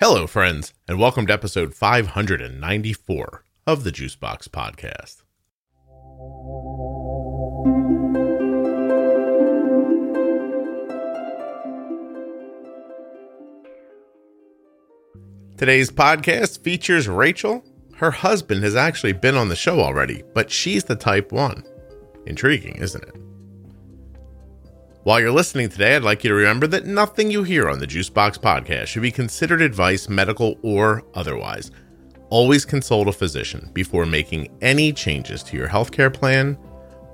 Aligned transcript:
Hello, 0.00 0.28
friends, 0.28 0.74
and 0.86 0.96
welcome 1.00 1.26
to 1.26 1.32
episode 1.32 1.74
594 1.74 3.42
of 3.66 3.82
the 3.82 3.90
Juicebox 3.90 4.48
Podcast. 4.48 5.24
Today's 15.56 15.90
podcast 15.90 16.60
features 16.62 17.08
Rachel. 17.08 17.64
Her 17.96 18.12
husband 18.12 18.62
has 18.62 18.76
actually 18.76 19.14
been 19.14 19.34
on 19.34 19.48
the 19.48 19.56
show 19.56 19.80
already, 19.80 20.22
but 20.32 20.48
she's 20.48 20.84
the 20.84 20.94
type 20.94 21.32
1. 21.32 21.64
Intriguing, 22.26 22.76
isn't 22.76 23.02
it? 23.02 23.27
While 25.04 25.20
you're 25.20 25.30
listening 25.30 25.68
today, 25.68 25.96
I'd 25.96 26.02
like 26.02 26.24
you 26.24 26.28
to 26.28 26.34
remember 26.34 26.66
that 26.66 26.84
nothing 26.84 27.30
you 27.30 27.44
hear 27.44 27.68
on 27.68 27.78
the 27.78 27.86
Juicebox 27.86 28.38
podcast 28.38 28.88
should 28.88 29.02
be 29.02 29.12
considered 29.12 29.62
advice, 29.62 30.08
medical 30.08 30.58
or 30.62 31.04
otherwise. 31.14 31.70
Always 32.30 32.64
consult 32.64 33.08
a 33.08 33.12
physician 33.12 33.70
before 33.72 34.06
making 34.06 34.48
any 34.60 34.92
changes 34.92 35.42
to 35.44 35.56
your 35.56 35.68
healthcare 35.68 36.12
plan 36.12 36.58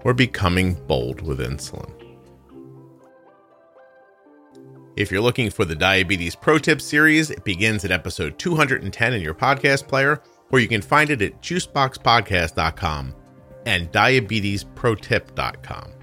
or 0.03 0.15
becoming 0.15 0.75
bold 0.87 1.21
with 1.21 1.41
insulin. 1.41 1.91
If 4.97 5.11
you're 5.11 5.21
looking 5.21 5.51
for 5.51 5.65
the 5.65 5.75
Diabetes 5.75 6.37
Pro 6.37 6.59
Tip 6.59 6.81
series, 6.81 7.31
it 7.31 7.45
begins 7.45 7.85
at 7.85 7.91
episode 7.91 8.39
210 8.39 9.13
in 9.13 9.21
your 9.21 9.35
podcast 9.35 9.89
player, 9.89 10.23
or 10.51 10.59
you 10.59 10.69
can 10.69 10.83
find 10.83 11.11
it 11.11 11.21
at 11.21 11.43
juiceboxpodcast.com 11.43 13.15
and 13.67 13.93
diabetesprotip.com. 13.93 15.94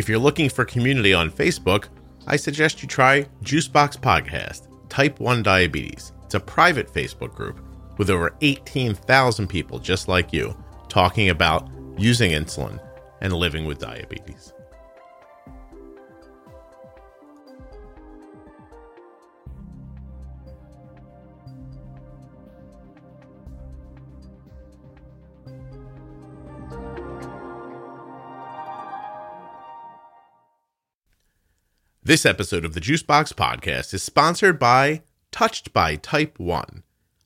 If 0.00 0.08
you're 0.08 0.18
looking 0.18 0.48
for 0.48 0.64
community 0.64 1.12
on 1.12 1.30
Facebook, 1.30 1.88
I 2.26 2.36
suggest 2.36 2.80
you 2.80 2.88
try 2.88 3.26
Juicebox 3.44 3.98
Podcast, 3.98 4.66
Type 4.88 5.20
1 5.20 5.42
Diabetes. 5.42 6.12
It's 6.24 6.34
a 6.34 6.40
private 6.40 6.90
Facebook 6.90 7.34
group 7.34 7.60
with 7.98 8.08
over 8.08 8.34
18,000 8.40 9.46
people 9.46 9.78
just 9.78 10.08
like 10.08 10.32
you 10.32 10.56
talking 10.88 11.28
about 11.28 11.68
using 11.98 12.30
insulin 12.30 12.80
and 13.20 13.34
living 13.34 13.66
with 13.66 13.78
diabetes. 13.78 14.54
This 32.02 32.24
episode 32.24 32.64
of 32.64 32.72
the 32.72 32.80
Juicebox 32.80 33.34
Podcast 33.34 33.92
is 33.92 34.02
sponsored 34.02 34.58
by 34.58 35.02
Touched 35.30 35.74
by 35.74 35.96
Type 35.96 36.40
1. 36.40 36.82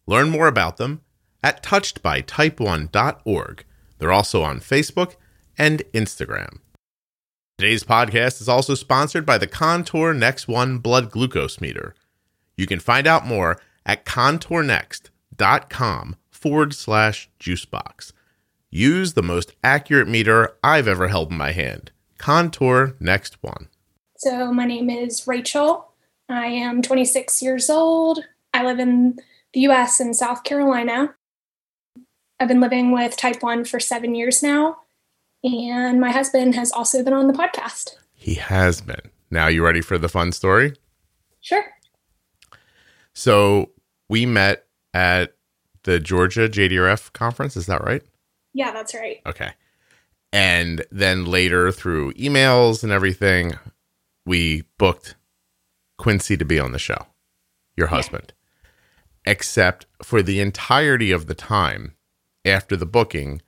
Learn 0.09 0.31
more 0.31 0.49
about 0.49 0.79
them 0.79 1.03
at 1.45 1.63
touchedbytype1.org. 1.63 3.65
They're 3.99 4.11
also 4.11 4.43
on 4.43 4.59
Facebook 4.59 5.15
and 5.57 5.85
Instagram. 5.93 6.59
Today's 7.57 7.85
podcast 7.85 8.41
is 8.41 8.49
also 8.49 8.75
sponsored 8.75 9.25
by 9.25 9.39
the 9.39 9.47
Contour 9.47 10.13
Next 10.13 10.49
One 10.49 10.79
blood 10.79 11.13
glucose 11.13 11.61
meter. 11.61 11.95
You 12.57 12.67
can 12.67 12.81
find 12.81 13.07
out 13.07 13.25
more 13.25 13.61
at 13.87 14.05
contournext.com 14.05 16.17
forward 16.33 16.75
slash 16.75 17.31
juicebox. 17.39 18.13
Use 18.71 19.13
the 19.13 19.23
most 19.23 19.53
accurate 19.63 20.09
meter 20.09 20.57
I've 20.65 20.89
ever 20.89 21.07
held 21.07 21.31
in 21.31 21.39
my 21.39 21.53
hand. 21.53 21.93
Contour 22.19 22.97
Next 22.99 23.41
One. 23.41 23.69
So, 24.25 24.51
my 24.55 24.65
name 24.65 24.89
is 24.89 25.27
Rachel. 25.27 25.93
I 26.31 26.47
am 26.47 26.81
26 26.81 27.43
years 27.43 27.69
old. 27.69 28.25
I 28.55 28.65
live 28.65 28.79
in 28.79 29.19
the 29.53 29.61
US 29.69 30.01
in 30.01 30.15
South 30.15 30.45
Carolina. 30.45 31.15
I've 32.41 32.49
been 32.49 32.63
living 32.63 32.91
with 32.91 33.19
type 33.19 33.43
1 33.43 33.67
for 33.67 33.79
seven 33.79 34.15
years 34.15 34.43
now. 34.43 34.79
And 35.43 36.01
my 36.01 36.11
husband 36.11 36.55
has 36.55 36.73
also 36.73 37.05
been 37.05 37.13
on 37.13 37.27
the 37.27 37.35
podcast. 37.35 37.97
He 38.15 38.37
has 38.37 38.81
been. 38.81 39.11
Now, 39.31 39.49
you 39.49 39.63
ready 39.63 39.83
for 39.83 39.99
the 39.99 40.09
fun 40.09 40.33
story? 40.33 40.73
Sure. 41.43 41.67
So, 43.13 43.73
we 44.09 44.25
met 44.25 44.65
at 44.95 45.35
the 45.83 46.01
Georgia 46.01 46.49
JDRF 46.49 47.13
conference. 47.13 47.59
Is 47.59 47.67
that 47.67 47.85
right? 47.85 48.03
Yeah, 48.55 48.73
that's 48.73 48.95
right. 48.95 49.21
Okay. 49.27 49.51
And 50.33 50.83
then 50.91 51.27
later, 51.27 51.71
through 51.71 52.15
emails 52.15 52.83
and 52.83 52.91
everything, 52.91 53.53
we 54.27 54.65
booked 54.79 55.17
Quincy 55.99 56.37
to 56.37 56.45
be 56.45 56.59
on 56.59 56.73
the 56.73 56.79
show, 56.79 57.07
your 57.77 57.89
husband. 57.89 58.33
Except 59.25 59.87
for 60.03 60.23
the 60.23 60.41
entirety 60.41 61.11
of 61.11 61.27
the 61.27 61.35
time 61.35 61.95
after 62.45 62.77
the 62.77 62.87
booking, 62.87 63.41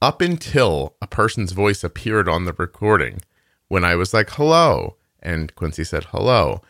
up 0.00 0.20
until 0.20 0.96
a 1.00 1.06
person's 1.06 1.52
voice 1.52 1.82
appeared 1.82 2.28
on 2.28 2.44
the 2.44 2.52
recording, 2.52 3.20
when 3.68 3.84
I 3.84 3.96
was 3.96 4.14
like, 4.14 4.30
hello, 4.30 4.96
and 5.20 5.54
Quincy 5.54 5.84
said, 5.84 6.04
hello, 6.04 6.62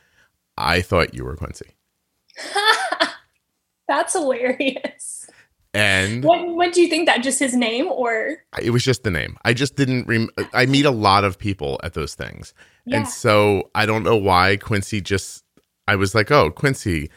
I 0.56 0.81
thought 0.81 1.15
you 1.15 1.25
were 1.25 1.37
Quincy. 1.37 1.77
That's 3.88 4.15
hilarious. 4.15 5.16
And 5.76 6.25
What, 6.25 6.47
what 6.48 6.72
do 6.72 6.81
you 6.81 6.88
think 6.88 7.06
that? 7.06 7.22
Just 7.22 7.38
his 7.38 7.54
name 7.54 7.87
or? 7.88 8.38
it 8.60 8.70
was 8.70 8.82
just 8.84 9.03
the 9.03 9.10
name. 9.10 9.37
I 9.44 9.53
just 9.53 9.76
didn't. 9.76 10.06
Rem- 10.06 10.31
I 10.53 10.66
meet 10.66 10.84
a 10.87 10.91
lot 10.91 11.25
of 11.25 11.38
people 11.38 11.78
at 11.82 11.94
those 11.94 12.14
things, 12.14 12.54
Yeah. 12.87 12.98
and 12.98 13.09
so 13.09 13.70
I 13.75 13.84
don't 13.87 14.03
know 14.03 14.16
why 14.16 14.56
Quincy 14.56 15.00
just. 15.00 15.44
I 15.88 15.97
was 15.97 16.14
like, 16.14 16.31
oh, 16.31 16.50
Quincy. 16.50 17.10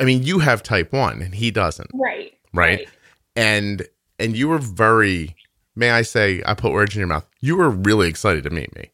I 0.00 0.04
mean, 0.04 0.22
you 0.22 0.38
have 0.38 0.62
type 0.62 0.92
one, 0.92 1.20
and 1.22 1.34
he 1.34 1.50
doesn't, 1.50 1.90
Right. 1.92 2.32
right? 2.54 2.88
And 3.36 3.86
and 4.18 4.36
you 4.36 4.48
were 4.48 4.58
very. 4.58 5.34
May 5.74 5.90
I 5.90 6.02
say, 6.02 6.42
I 6.46 6.54
put 6.54 6.72
words 6.72 6.94
in 6.94 6.98
your 7.00 7.08
mouth. 7.08 7.26
You 7.40 7.56
were 7.56 7.70
really 7.70 8.06
excited 8.08 8.44
to 8.44 8.50
meet 8.50 8.74
me. 8.76 8.90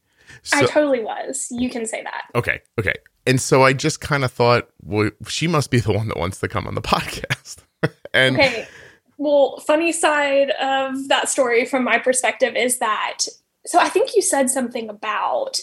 I 0.54 0.64
totally 0.66 1.00
was. 1.02 1.48
You 1.50 1.68
can 1.68 1.84
say 1.84 2.02
that. 2.04 2.26
okay, 2.34 2.62
okay, 2.78 2.94
and 3.26 3.40
so 3.40 3.64
I 3.64 3.72
just 3.74 4.00
kind 4.00 4.24
of 4.24 4.30
thought, 4.32 4.68
well, 4.82 5.10
she 5.26 5.46
must 5.46 5.70
be 5.70 5.80
the 5.80 5.92
one 5.92 6.08
that 6.08 6.16
wants 6.16 6.38
to 6.40 6.48
come 6.48 6.66
on 6.66 6.74
the 6.74 6.80
podcast, 6.96 7.58
and 8.14 8.36
Okay. 8.36 8.66
Well, 9.18 9.58
funny 9.66 9.92
side 9.92 10.50
of 10.52 11.08
that 11.08 11.28
story 11.28 11.66
from 11.66 11.84
my 11.84 11.98
perspective 11.98 12.56
is 12.56 12.78
that 12.78 13.24
so 13.66 13.78
I 13.78 13.88
think 13.88 14.14
you 14.14 14.22
said 14.22 14.48
something 14.48 14.88
about 14.88 15.60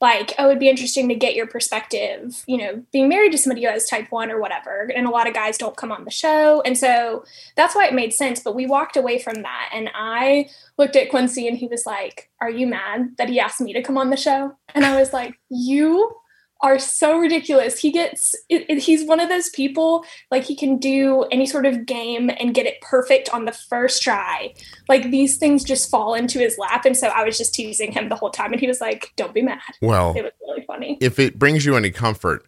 like, 0.00 0.34
oh, 0.38 0.48
it'd 0.48 0.58
be 0.58 0.68
interesting 0.68 1.08
to 1.08 1.14
get 1.14 1.34
your 1.34 1.46
perspective, 1.46 2.44
you 2.46 2.58
know, 2.58 2.82
being 2.92 3.08
married 3.08 3.32
to 3.32 3.38
somebody 3.38 3.64
who 3.64 3.70
has 3.70 3.88
type 3.88 4.08
one 4.10 4.30
or 4.30 4.38
whatever. 4.38 4.90
And 4.94 5.06
a 5.06 5.10
lot 5.10 5.26
of 5.26 5.32
guys 5.32 5.56
don't 5.56 5.76
come 5.76 5.90
on 5.90 6.04
the 6.04 6.10
show. 6.10 6.60
And 6.66 6.76
so 6.76 7.24
that's 7.56 7.74
why 7.74 7.86
it 7.86 7.94
made 7.94 8.12
sense. 8.12 8.40
But 8.40 8.54
we 8.54 8.66
walked 8.66 8.98
away 8.98 9.18
from 9.18 9.40
that. 9.42 9.70
And 9.72 9.88
I 9.94 10.50
looked 10.76 10.96
at 10.96 11.08
Quincy 11.08 11.48
and 11.48 11.56
he 11.56 11.66
was 11.66 11.86
like, 11.86 12.30
Are 12.42 12.50
you 12.50 12.66
mad 12.66 13.16
that 13.16 13.30
he 13.30 13.40
asked 13.40 13.60
me 13.60 13.72
to 13.72 13.82
come 13.82 13.96
on 13.96 14.10
the 14.10 14.18
show? 14.18 14.54
And 14.74 14.84
I 14.84 15.00
was 15.00 15.14
like, 15.14 15.34
You 15.48 16.14
are 16.62 16.78
so 16.78 17.18
ridiculous. 17.18 17.78
He 17.78 17.92
gets, 17.92 18.34
it, 18.48 18.64
it- 18.68 18.78
he's 18.78 19.04
one 19.06 19.20
of 19.20 19.28
those 19.28 19.48
people, 19.50 20.04
like, 20.30 20.44
he 20.44 20.56
can 20.56 20.78
do 20.78 21.24
any 21.30 21.44
sort 21.46 21.66
of 21.66 21.84
game 21.86 22.30
and 22.40 22.54
get 22.54 22.66
it 22.66 22.80
perfect 22.80 23.28
on 23.32 23.44
the 23.44 23.52
first 23.52 24.02
try. 24.02 24.54
Like, 24.88 25.10
these 25.10 25.36
things 25.36 25.64
just 25.64 25.90
fall 25.90 26.14
into 26.14 26.38
his 26.38 26.56
lap. 26.58 26.84
And 26.86 26.96
so 26.96 27.08
I 27.08 27.24
was 27.24 27.36
just 27.36 27.54
teasing 27.54 27.92
him 27.92 28.08
the 28.08 28.16
whole 28.16 28.30
time. 28.30 28.52
And 28.52 28.60
he 28.60 28.66
was 28.66 28.80
like, 28.80 29.12
Don't 29.16 29.34
be 29.34 29.42
mad. 29.42 29.60
well, 29.82 30.14
It 30.16 30.22
was 30.22 30.32
really 30.48 30.64
funny. 30.66 30.96
if 31.00 31.18
it 31.18 31.38
brings 31.38 31.66
you 31.66 31.76
any 31.76 31.90
comfort, 31.90 32.46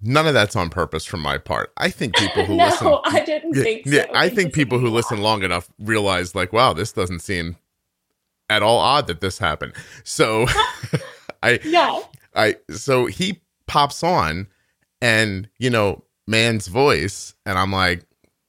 none 0.00 0.26
of 0.26 0.32
that's 0.32 0.56
on 0.56 0.70
purpose 0.70 1.04
from 1.04 1.20
my 1.20 1.36
part. 1.36 1.70
I 1.76 1.90
think 1.90 2.16
people 2.16 2.46
who 2.46 2.56
no, 2.56 2.64
listen, 2.66 2.86
No, 2.86 3.02
I 3.04 3.20
didn't 3.24 3.54
yeah, 3.56 3.62
think 3.62 3.86
so. 3.86 3.94
yeah, 3.94 4.06
I 4.14 4.30
think 4.30 4.54
people 4.54 4.78
who 4.78 4.88
listen 4.88 5.20
long 5.20 5.42
enough 5.42 5.68
realize, 5.78 6.34
like, 6.34 6.52
wow, 6.54 6.72
this 6.72 6.92
doesn't 6.92 7.20
seem 7.20 7.56
at 8.48 8.62
all 8.62 8.78
odd 8.78 9.06
that 9.08 9.20
this 9.20 9.36
happened. 9.38 9.74
So, 10.02 10.46
I, 11.42 11.60
Yeah. 11.64 12.00
I, 12.34 12.56
so 12.70 13.06
he 13.06 13.40
pops 13.70 14.02
on, 14.02 14.48
and 15.00 15.48
you 15.58 15.70
know, 15.70 16.02
man's 16.26 16.66
voice, 16.66 17.34
and 17.46 17.56
I'm 17.56 17.70
like, 17.70 18.04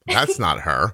that's 0.08 0.40
not 0.40 0.60
her. 0.62 0.94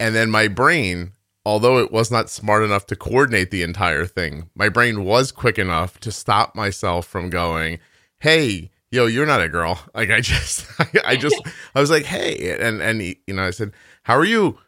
And 0.00 0.12
then 0.12 0.28
my 0.28 0.48
brain, 0.48 1.12
although 1.46 1.78
it 1.78 1.92
was 1.92 2.10
not 2.10 2.28
smart 2.28 2.64
enough 2.64 2.86
to 2.86 2.96
coordinate 2.96 3.52
the 3.52 3.62
entire 3.62 4.06
thing, 4.06 4.50
my 4.56 4.68
brain 4.68 5.04
was 5.04 5.30
quick 5.30 5.56
enough 5.56 6.00
to 6.00 6.10
stop 6.10 6.56
myself 6.56 7.06
from 7.06 7.30
going, 7.30 7.78
"Hey, 8.18 8.72
yo, 8.90 9.06
you're 9.06 9.24
not 9.24 9.40
a 9.40 9.48
girl." 9.48 9.78
Like 9.94 10.10
I 10.10 10.20
just, 10.20 10.66
I, 10.80 10.86
I 11.04 11.16
just, 11.16 11.40
I 11.76 11.80
was 11.80 11.90
like, 11.90 12.04
"Hey," 12.04 12.58
and 12.60 12.82
and 12.82 13.00
he, 13.00 13.20
you 13.28 13.34
know, 13.34 13.44
I 13.44 13.50
said, 13.50 13.70
"How 14.02 14.16
are 14.16 14.24
you, 14.24 14.58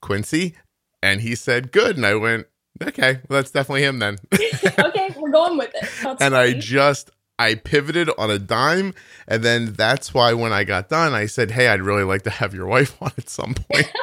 Quincy?" 0.00 0.54
And 1.02 1.20
he 1.20 1.34
said, 1.34 1.72
"Good." 1.72 1.98
And 1.98 2.06
I 2.06 2.14
went, 2.14 2.46
"Okay, 2.82 3.20
well, 3.28 3.38
that's 3.38 3.50
definitely 3.50 3.82
him 3.82 3.98
then." 3.98 4.16
okay, 4.32 5.10
we're 5.18 5.30
going 5.30 5.58
with 5.58 5.74
it. 5.74 5.90
That's 6.02 6.22
and 6.22 6.34
I 6.34 6.54
just 6.54 7.10
I 7.38 7.54
pivoted 7.54 8.10
on 8.18 8.30
a 8.30 8.38
dime, 8.38 8.94
and 9.28 9.42
then 9.42 9.72
that's 9.74 10.14
why 10.14 10.32
when 10.32 10.52
I 10.52 10.64
got 10.64 10.88
done, 10.88 11.12
I 11.12 11.26
said, 11.26 11.50
"Hey, 11.50 11.68
I'd 11.68 11.82
really 11.82 12.02
like 12.04 12.22
to 12.22 12.30
have 12.30 12.54
your 12.54 12.66
wife 12.66 12.96
on 13.02 13.12
at 13.18 13.28
some 13.28 13.54
point. 13.54 13.92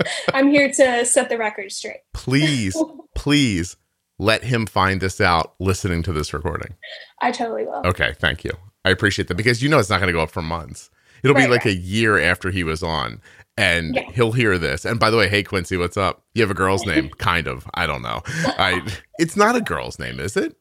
I'm 0.32 0.50
here 0.50 0.70
to 0.72 1.04
set 1.04 1.28
the 1.28 1.36
record 1.38 1.72
straight. 1.72 1.98
Please, 2.14 2.76
please 3.16 3.76
let 4.18 4.44
him 4.44 4.64
find 4.66 5.00
this 5.00 5.20
out 5.20 5.54
listening 5.58 6.02
to 6.04 6.12
this 6.12 6.32
recording. 6.32 6.74
I 7.20 7.32
totally 7.32 7.64
will. 7.64 7.82
Okay, 7.84 8.14
thank 8.18 8.44
you. 8.44 8.52
I 8.84 8.90
appreciate 8.90 9.28
that 9.28 9.34
because 9.36 9.60
you 9.62 9.68
know 9.68 9.78
it's 9.78 9.90
not 9.90 9.98
going 10.00 10.06
to 10.08 10.12
go 10.12 10.22
up 10.22 10.30
for 10.30 10.42
months. 10.42 10.90
It'll 11.24 11.34
Right, 11.34 11.46
be 11.46 11.50
like 11.50 11.64
right. 11.64 11.74
a 11.74 11.78
year 11.78 12.16
after 12.18 12.50
he 12.52 12.62
was 12.62 12.82
on, 12.82 13.20
and 13.56 13.96
Yeah. 13.96 14.10
he'll 14.12 14.32
hear 14.32 14.56
this. 14.56 14.84
And 14.84 15.00
by 15.00 15.10
the 15.10 15.16
way, 15.16 15.28
hey 15.28 15.42
Quincy, 15.42 15.76
what's 15.76 15.96
up? 15.96 16.22
You 16.34 16.42
have 16.42 16.50
a 16.50 16.54
girl's 16.54 16.86
name? 16.86 17.10
kind 17.18 17.48
of. 17.48 17.66
I 17.74 17.86
don't 17.88 18.02
know. 18.02 18.22
I. 18.56 18.80
It's 19.18 19.36
not 19.36 19.56
a 19.56 19.60
girl's 19.60 19.98
name, 19.98 20.20
is 20.20 20.36
it? 20.36 20.56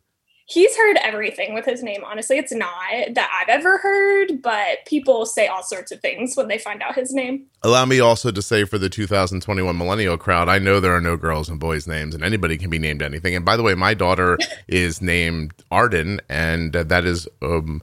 He's 0.49 0.77
heard 0.77 0.95
everything 1.03 1.53
with 1.53 1.65
his 1.65 1.83
name. 1.83 2.03
Honestly, 2.05 2.37
it's 2.37 2.53
not 2.53 2.71
that 3.11 3.29
I've 3.33 3.49
ever 3.49 3.79
heard, 3.79 4.41
but 4.41 4.85
people 4.85 5.25
say 5.25 5.47
all 5.47 5.61
sorts 5.61 5.91
of 5.91 5.99
things 5.99 6.37
when 6.37 6.47
they 6.47 6.57
find 6.57 6.81
out 6.81 6.95
his 6.95 7.13
name. 7.13 7.47
Allow 7.63 7.83
me 7.85 7.99
also 7.99 8.31
to 8.31 8.41
say 8.41 8.63
for 8.63 8.77
the 8.77 8.87
2021 8.87 9.77
millennial 9.77 10.17
crowd, 10.17 10.47
I 10.47 10.57
know 10.57 10.79
there 10.79 10.95
are 10.95 11.01
no 11.01 11.17
girls 11.17 11.49
and 11.49 11.59
boys 11.59 11.85
names, 11.85 12.15
and 12.15 12.23
anybody 12.23 12.57
can 12.57 12.69
be 12.69 12.79
named 12.79 13.01
anything. 13.01 13.35
And 13.35 13.43
by 13.43 13.57
the 13.57 13.63
way, 13.63 13.75
my 13.75 13.93
daughter 13.93 14.37
is 14.69 15.01
named 15.01 15.53
Arden, 15.69 16.21
and 16.29 16.71
that 16.71 17.03
is 17.03 17.27
um, 17.41 17.81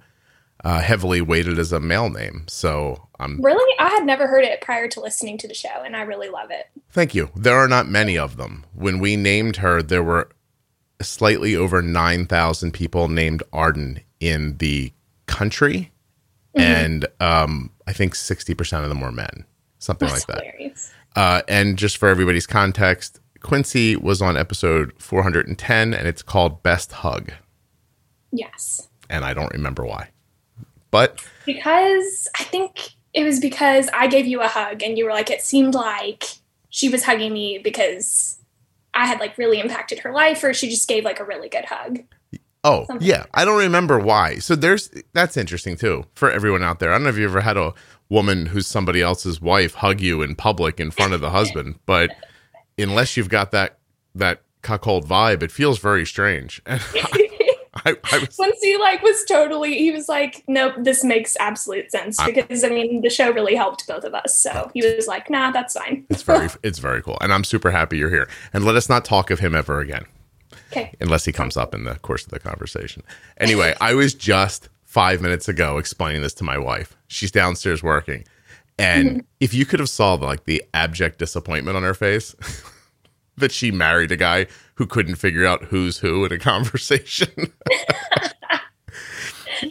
uh, 0.65 0.81
heavily 0.81 1.21
weighted 1.21 1.59
as 1.59 1.71
a 1.71 1.81
male 1.81 2.09
name. 2.09 2.45
So 2.49 3.09
I'm 3.21 3.43
Really, 3.43 3.75
I 3.79 3.91
had 3.91 4.07
never 4.07 4.27
heard 4.27 4.45
it 4.45 4.63
prior 4.63 4.89
to 4.89 5.01
listening 5.01 5.37
to 5.37 5.49
the 5.49 5.55
show, 5.55 5.83
and 5.85 5.95
I 5.95 6.01
really 6.01 6.31
love 6.31 6.51
it. 6.51 6.71
thank 6.91 7.15
you. 7.15 7.29
There 7.37 7.57
are 7.57 7.69
not 7.69 7.89
many 7.89 8.17
of 8.17 8.39
them. 8.39 8.65
When 8.75 9.01
we 9.01 9.17
named 9.17 9.57
her, 9.57 9.83
there 9.83 10.03
were 10.03 10.31
slightly 11.01 11.57
over 11.57 11.83
9,000 11.83 12.73
people 12.73 13.09
named 13.09 13.43
Arden 13.53 14.01
in 14.21 14.57
the 14.59 14.93
country, 15.27 15.91
and 16.55 17.07
um, 17.21 17.71
I 17.87 17.93
think 17.93 18.15
60% 18.15 18.83
of 18.83 18.89
them 18.89 19.01
were 19.01 19.11
men, 19.13 19.45
something 19.79 20.09
That's 20.09 20.29
like 20.29 20.37
that. 20.39 20.45
hilarious. 20.45 20.93
Uh, 21.17 21.43
and 21.49 21.77
just 21.77 21.97
for 21.97 22.09
everybody's 22.09 22.47
context, 22.47 23.21
Quincy 23.41 23.97
was 23.97 24.23
on 24.23 24.37
episode 24.37 24.93
410, 24.99 25.95
and 25.95 26.09
it's 26.09 26.23
called 26.23 26.63
Best 26.63 26.93
Hug. 26.93 27.33
Yes. 28.33 28.89
And 29.11 29.25
I 29.25 29.35
don't 29.35 29.53
remember 29.53 29.85
why. 29.85 30.11
But 30.91 31.25
Because 31.45 32.29
I 32.39 32.45
think 32.45 32.91
it 33.13 33.25
was 33.25 33.41
because 33.41 33.89
I 33.93 34.07
gave 34.07 34.27
you 34.27 34.41
a 34.41 34.49
hug 34.49 34.83
and 34.83 34.97
you 34.97 35.05
were 35.05 35.11
like, 35.11 35.31
it 35.31 35.43
seemed 35.43 35.75
like 35.75 36.25
she 36.71 36.89
was 36.89 37.05
hugging 37.05 37.33
me 37.33 37.59
because 37.59 38.34
I 38.95 39.07
had 39.07 39.21
like 39.21 39.37
really 39.39 39.61
impacted 39.61 39.99
her 40.01 40.13
life, 40.13 40.43
or 40.45 40.55
she 40.55 40.69
just 40.71 40.89
gave 40.89 41.05
like 41.05 41.21
a 41.21 41.25
really 41.25 41.49
good 41.49 41.65
hug. 41.65 42.01
oh, 42.63 42.87
Something 42.87 43.07
yeah, 43.07 43.25
I 43.35 43.45
don't 43.45 43.59
remember 43.59 43.99
why. 43.99 44.37
So 44.39 44.55
there's 44.57 44.91
that's 45.13 45.37
interesting 45.37 45.77
too 45.77 46.05
for 46.15 46.31
everyone 46.31 46.63
out 46.63 46.79
there. 46.79 46.91
I 46.91 46.95
don't 46.95 47.05
know 47.05 47.11
if 47.11 47.17
you 47.19 47.25
ever 47.25 47.41
had 47.41 47.57
a 47.57 47.73
woman 48.09 48.47
who's 48.47 48.67
somebody 48.67 49.01
else's 49.03 49.41
wife 49.41 49.75
hug 49.75 50.01
you 50.01 50.23
in 50.23 50.35
public 50.37 50.79
in 50.79 50.91
front 50.91 51.13
of 51.15 51.21
the 51.21 51.31
husband, 51.31 51.79
but 51.87 52.11
unless 52.79 53.17
you've 53.17 53.29
got 53.29 53.51
that 53.53 53.79
that 54.15 54.43
cuckold 54.63 55.07
vibe, 55.07 55.43
it 55.43 55.53
feels 55.53 55.79
very 55.79 56.07
strange. 56.07 56.63
And 56.67 56.81
I, 56.95 57.24
I 58.13 58.19
was 58.19 58.37
Quincy 58.37 58.77
like 58.79 59.03
was 59.03 59.25
totally 59.25 59.77
he 59.77 59.91
was 59.91 60.09
like, 60.09 60.45
Nope, 60.49 60.75
this 60.79 61.05
makes 61.05 61.37
absolute 61.37 61.91
sense 61.91 62.23
because 62.25 62.65
I 62.65 62.69
mean 62.69 63.03
the 63.03 63.11
show 63.11 63.31
really 63.31 63.55
helped 63.55 63.87
both 63.87 64.05
of 64.05 64.15
us. 64.15 64.39
So 64.39 64.71
he 64.75 64.85
was 64.85 65.07
like, 65.07 65.29
nah, 65.29 65.51
that's 65.51 65.75
fine. 65.75 66.07
it's 66.11 66.23
very 66.23 66.49
it's 66.63 66.79
very 66.79 67.03
cool, 67.03 67.19
and 67.21 67.33
I'm 67.33 67.45
super 67.45 67.71
happy 67.71 67.99
you're 67.99 68.11
here. 68.11 68.29
And 68.53 68.65
let 68.65 68.77
us 68.77 68.89
not 68.89 69.05
talk 69.05 69.31
of 69.31 69.41
him 69.41 69.55
ever 69.55 69.81
again. 69.81 70.07
Okay. 70.73 70.93
unless 71.01 71.25
he 71.25 71.31
comes 71.31 71.57
up 71.57 71.73
in 71.73 71.85
the 71.85 71.95
course 71.97 72.25
of 72.25 72.31
the 72.31 72.41
conversation. 72.41 73.05
Anyway, 73.37 73.75
I 73.81 73.95
was 73.95 74.13
just 74.13 74.69
five 74.83 75.21
minutes 75.21 75.49
ago 75.49 75.79
explaining 75.79 76.23
this 76.23 76.35
to 76.35 76.45
my 76.45 76.59
wife. 76.59 76.97
She's 77.07 77.31
downstairs 77.31 77.83
working. 77.83 78.25
And 78.79 79.09
mm-hmm. 79.09 79.19
if 79.41 79.55
you 79.55 79.67
could 79.67 79.81
have 79.81 79.89
saw 79.89 80.15
like 80.15 80.45
the 80.45 80.65
abject 80.73 81.19
disappointment 81.19 81.77
on 81.77 81.85
her 81.85 81.95
face 81.95 82.35
that 83.37 83.53
she 83.53 83.71
married 83.71 84.11
a 84.13 84.17
guy 84.17 84.47
who 84.75 84.87
couldn't 84.87 85.17
figure 85.17 85.47
out 85.47 85.65
who's 85.65 85.99
who 85.99 86.25
in 86.25 86.33
a 86.33 86.39
conversation. 86.53 87.53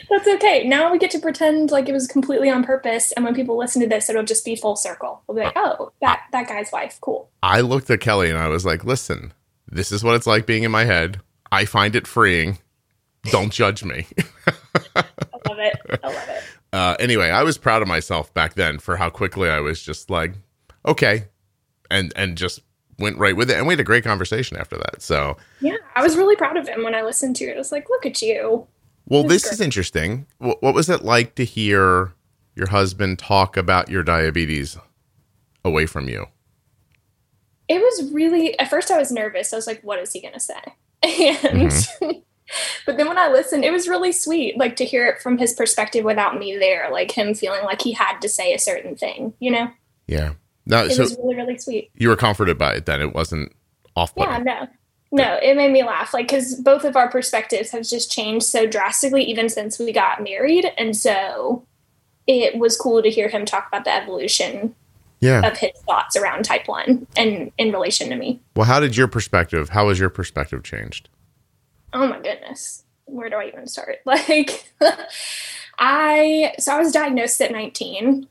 That's 0.09 0.27
okay. 0.27 0.65
Now 0.67 0.91
we 0.91 0.97
get 0.97 1.11
to 1.11 1.19
pretend 1.19 1.69
like 1.71 1.87
it 1.89 1.93
was 1.93 2.07
completely 2.07 2.49
on 2.49 2.63
purpose, 2.63 3.11
and 3.11 3.25
when 3.25 3.35
people 3.35 3.57
listen 3.57 3.81
to 3.81 3.87
this, 3.87 4.09
it'll 4.09 4.23
just 4.23 4.45
be 4.45 4.55
full 4.55 4.75
circle. 4.75 5.21
We'll 5.27 5.35
be 5.37 5.43
like, 5.43 5.53
"Oh, 5.55 5.91
that 6.01 6.21
that 6.31 6.47
guy's 6.47 6.71
wife, 6.71 6.97
cool." 7.01 7.29
I 7.43 7.61
looked 7.61 7.89
at 7.89 7.99
Kelly 7.99 8.29
and 8.29 8.39
I 8.39 8.47
was 8.47 8.65
like, 8.65 8.85
listen, 8.85 9.33
this 9.67 9.91
is 9.91 10.03
what 10.03 10.15
it's 10.15 10.25
like 10.27 10.45
being 10.45 10.63
in 10.63 10.71
my 10.71 10.85
head. 10.85 11.19
I 11.51 11.65
find 11.65 11.95
it 11.95 12.07
freeing. 12.07 12.59
Don't 13.25 13.51
judge 13.51 13.83
me. 13.83 14.07
I 14.95 15.03
love 15.47 15.59
it. 15.59 15.75
I 16.03 16.07
love 16.07 16.29
it. 16.29 16.43
uh, 16.71 16.95
anyway, 16.99 17.29
I 17.29 17.43
was 17.43 17.57
proud 17.57 17.81
of 17.81 17.87
myself 17.87 18.33
back 18.33 18.55
then 18.55 18.79
for 18.79 18.97
how 18.97 19.09
quickly 19.09 19.49
I 19.49 19.59
was 19.59 19.81
just 19.81 20.09
like, 20.09 20.33
okay, 20.85 21.25
and 21.91 22.11
and 22.15 22.37
just 22.37 22.61
went 22.99 23.17
right 23.17 23.35
with 23.35 23.49
it, 23.49 23.57
and 23.57 23.67
we 23.67 23.73
had 23.73 23.79
a 23.79 23.83
great 23.83 24.03
conversation 24.03 24.57
after 24.57 24.77
that. 24.77 25.01
So, 25.01 25.37
Yeah, 25.59 25.77
I 25.95 26.03
was 26.03 26.17
really 26.17 26.35
proud 26.35 26.57
of 26.57 26.67
him 26.67 26.83
when 26.83 26.95
I 26.95 27.01
listened 27.01 27.35
to 27.37 27.45
it. 27.45 27.55
I 27.55 27.57
was 27.57 27.71
like, 27.71 27.89
"Look 27.89 28.05
at 28.05 28.21
you." 28.21 28.67
well, 29.05 29.23
this 29.23 29.45
is 29.51 29.59
interesting. 29.59 30.25
What, 30.37 30.61
what 30.63 30.73
was 30.73 30.89
it 30.89 31.03
like 31.03 31.35
to 31.35 31.45
hear 31.45 32.13
your 32.55 32.67
husband 32.69 33.19
talk 33.19 33.57
about 33.57 33.89
your 33.89 34.03
diabetes 34.03 34.77
away 35.65 35.85
from 35.85 36.07
you? 36.07 36.27
It 37.67 37.79
was 37.79 38.11
really 38.11 38.57
at 38.59 38.69
first 38.69 38.91
I 38.91 38.97
was 38.97 39.11
nervous. 39.11 39.53
I 39.53 39.55
was 39.55 39.67
like, 39.67 39.81
"What 39.81 39.99
is 39.99 40.13
he 40.13 40.21
gonna 40.21 40.39
say?" 40.39 40.61
And 41.03 41.69
mm-hmm. 41.69 42.19
but 42.85 42.97
then 42.97 43.07
when 43.07 43.17
I 43.17 43.29
listened, 43.29 43.65
it 43.65 43.71
was 43.71 43.87
really 43.87 44.11
sweet, 44.11 44.57
like 44.57 44.75
to 44.77 44.85
hear 44.85 45.07
it 45.07 45.21
from 45.21 45.37
his 45.37 45.53
perspective 45.53 46.03
without 46.05 46.37
me 46.37 46.57
there, 46.57 46.89
like 46.91 47.11
him 47.11 47.33
feeling 47.33 47.63
like 47.63 47.81
he 47.81 47.93
had 47.93 48.19
to 48.19 48.29
say 48.29 48.53
a 48.53 48.59
certain 48.59 48.95
thing. 48.95 49.33
You 49.39 49.51
know, 49.51 49.71
Yeah. 50.07 50.33
No, 50.65 50.85
it 50.85 50.91
so 50.91 51.03
was 51.03 51.17
really 51.17 51.35
really 51.35 51.57
sweet. 51.57 51.91
you 51.95 52.09
were 52.09 52.15
comforted 52.15 52.57
by 52.57 52.73
it 52.73 52.85
then. 52.85 53.01
It 53.01 53.13
wasn't 53.13 53.51
off 53.95 54.13
Yeah, 54.17 54.37
no, 54.39 54.67
no, 55.11 55.37
it 55.43 55.55
made 55.55 55.71
me 55.71 55.83
laugh. 55.83 56.13
Like, 56.13 56.27
because 56.27 56.55
both 56.55 56.83
of 56.85 56.95
our 56.95 57.09
perspectives 57.09 57.71
have 57.71 57.83
just 57.87 58.11
changed 58.11 58.45
so 58.45 58.65
drastically, 58.65 59.23
even 59.25 59.49
since 59.49 59.77
we 59.77 59.91
got 59.91 60.23
married, 60.23 60.65
and 60.77 60.95
so 60.95 61.65
it 62.27 62.57
was 62.57 62.77
cool 62.77 63.03
to 63.03 63.09
hear 63.09 63.27
him 63.27 63.45
talk 63.45 63.67
about 63.67 63.83
the 63.83 63.93
evolution 63.93 64.73
Yeah. 65.19 65.45
of 65.45 65.57
his 65.57 65.71
thoughts 65.85 66.15
around 66.15 66.43
type 66.45 66.67
one 66.67 67.05
and 67.17 67.51
in 67.57 67.71
relation 67.71 68.09
to 68.09 68.15
me. 68.15 68.39
Well, 68.55 68.65
how 68.65 68.79
did 68.79 68.95
your 68.97 69.07
perspective? 69.07 69.69
How 69.69 69.87
was 69.87 69.99
your 69.99 70.09
perspective 70.09 70.63
changed? 70.63 71.09
Oh 71.91 72.07
my 72.07 72.19
goodness, 72.19 72.83
where 73.05 73.29
do 73.29 73.35
I 73.35 73.47
even 73.47 73.67
start? 73.67 73.97
Like, 74.05 74.65
I 75.79 76.53
so 76.59 76.73
I 76.75 76.79
was 76.79 76.91
diagnosed 76.91 77.41
at 77.41 77.51
nineteen, 77.51 78.27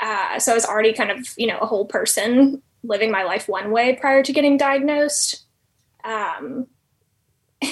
uh, 0.00 0.38
so 0.38 0.52
I 0.52 0.54
was 0.54 0.66
already 0.66 0.92
kind 0.92 1.10
of 1.10 1.28
you 1.36 1.46
know 1.46 1.58
a 1.58 1.66
whole 1.66 1.86
person 1.86 2.62
living 2.82 3.10
my 3.10 3.22
life 3.22 3.48
one 3.48 3.70
way 3.70 3.94
prior 3.94 4.22
to 4.22 4.32
getting 4.32 4.56
diagnosed. 4.56 5.44
Um, 6.04 6.66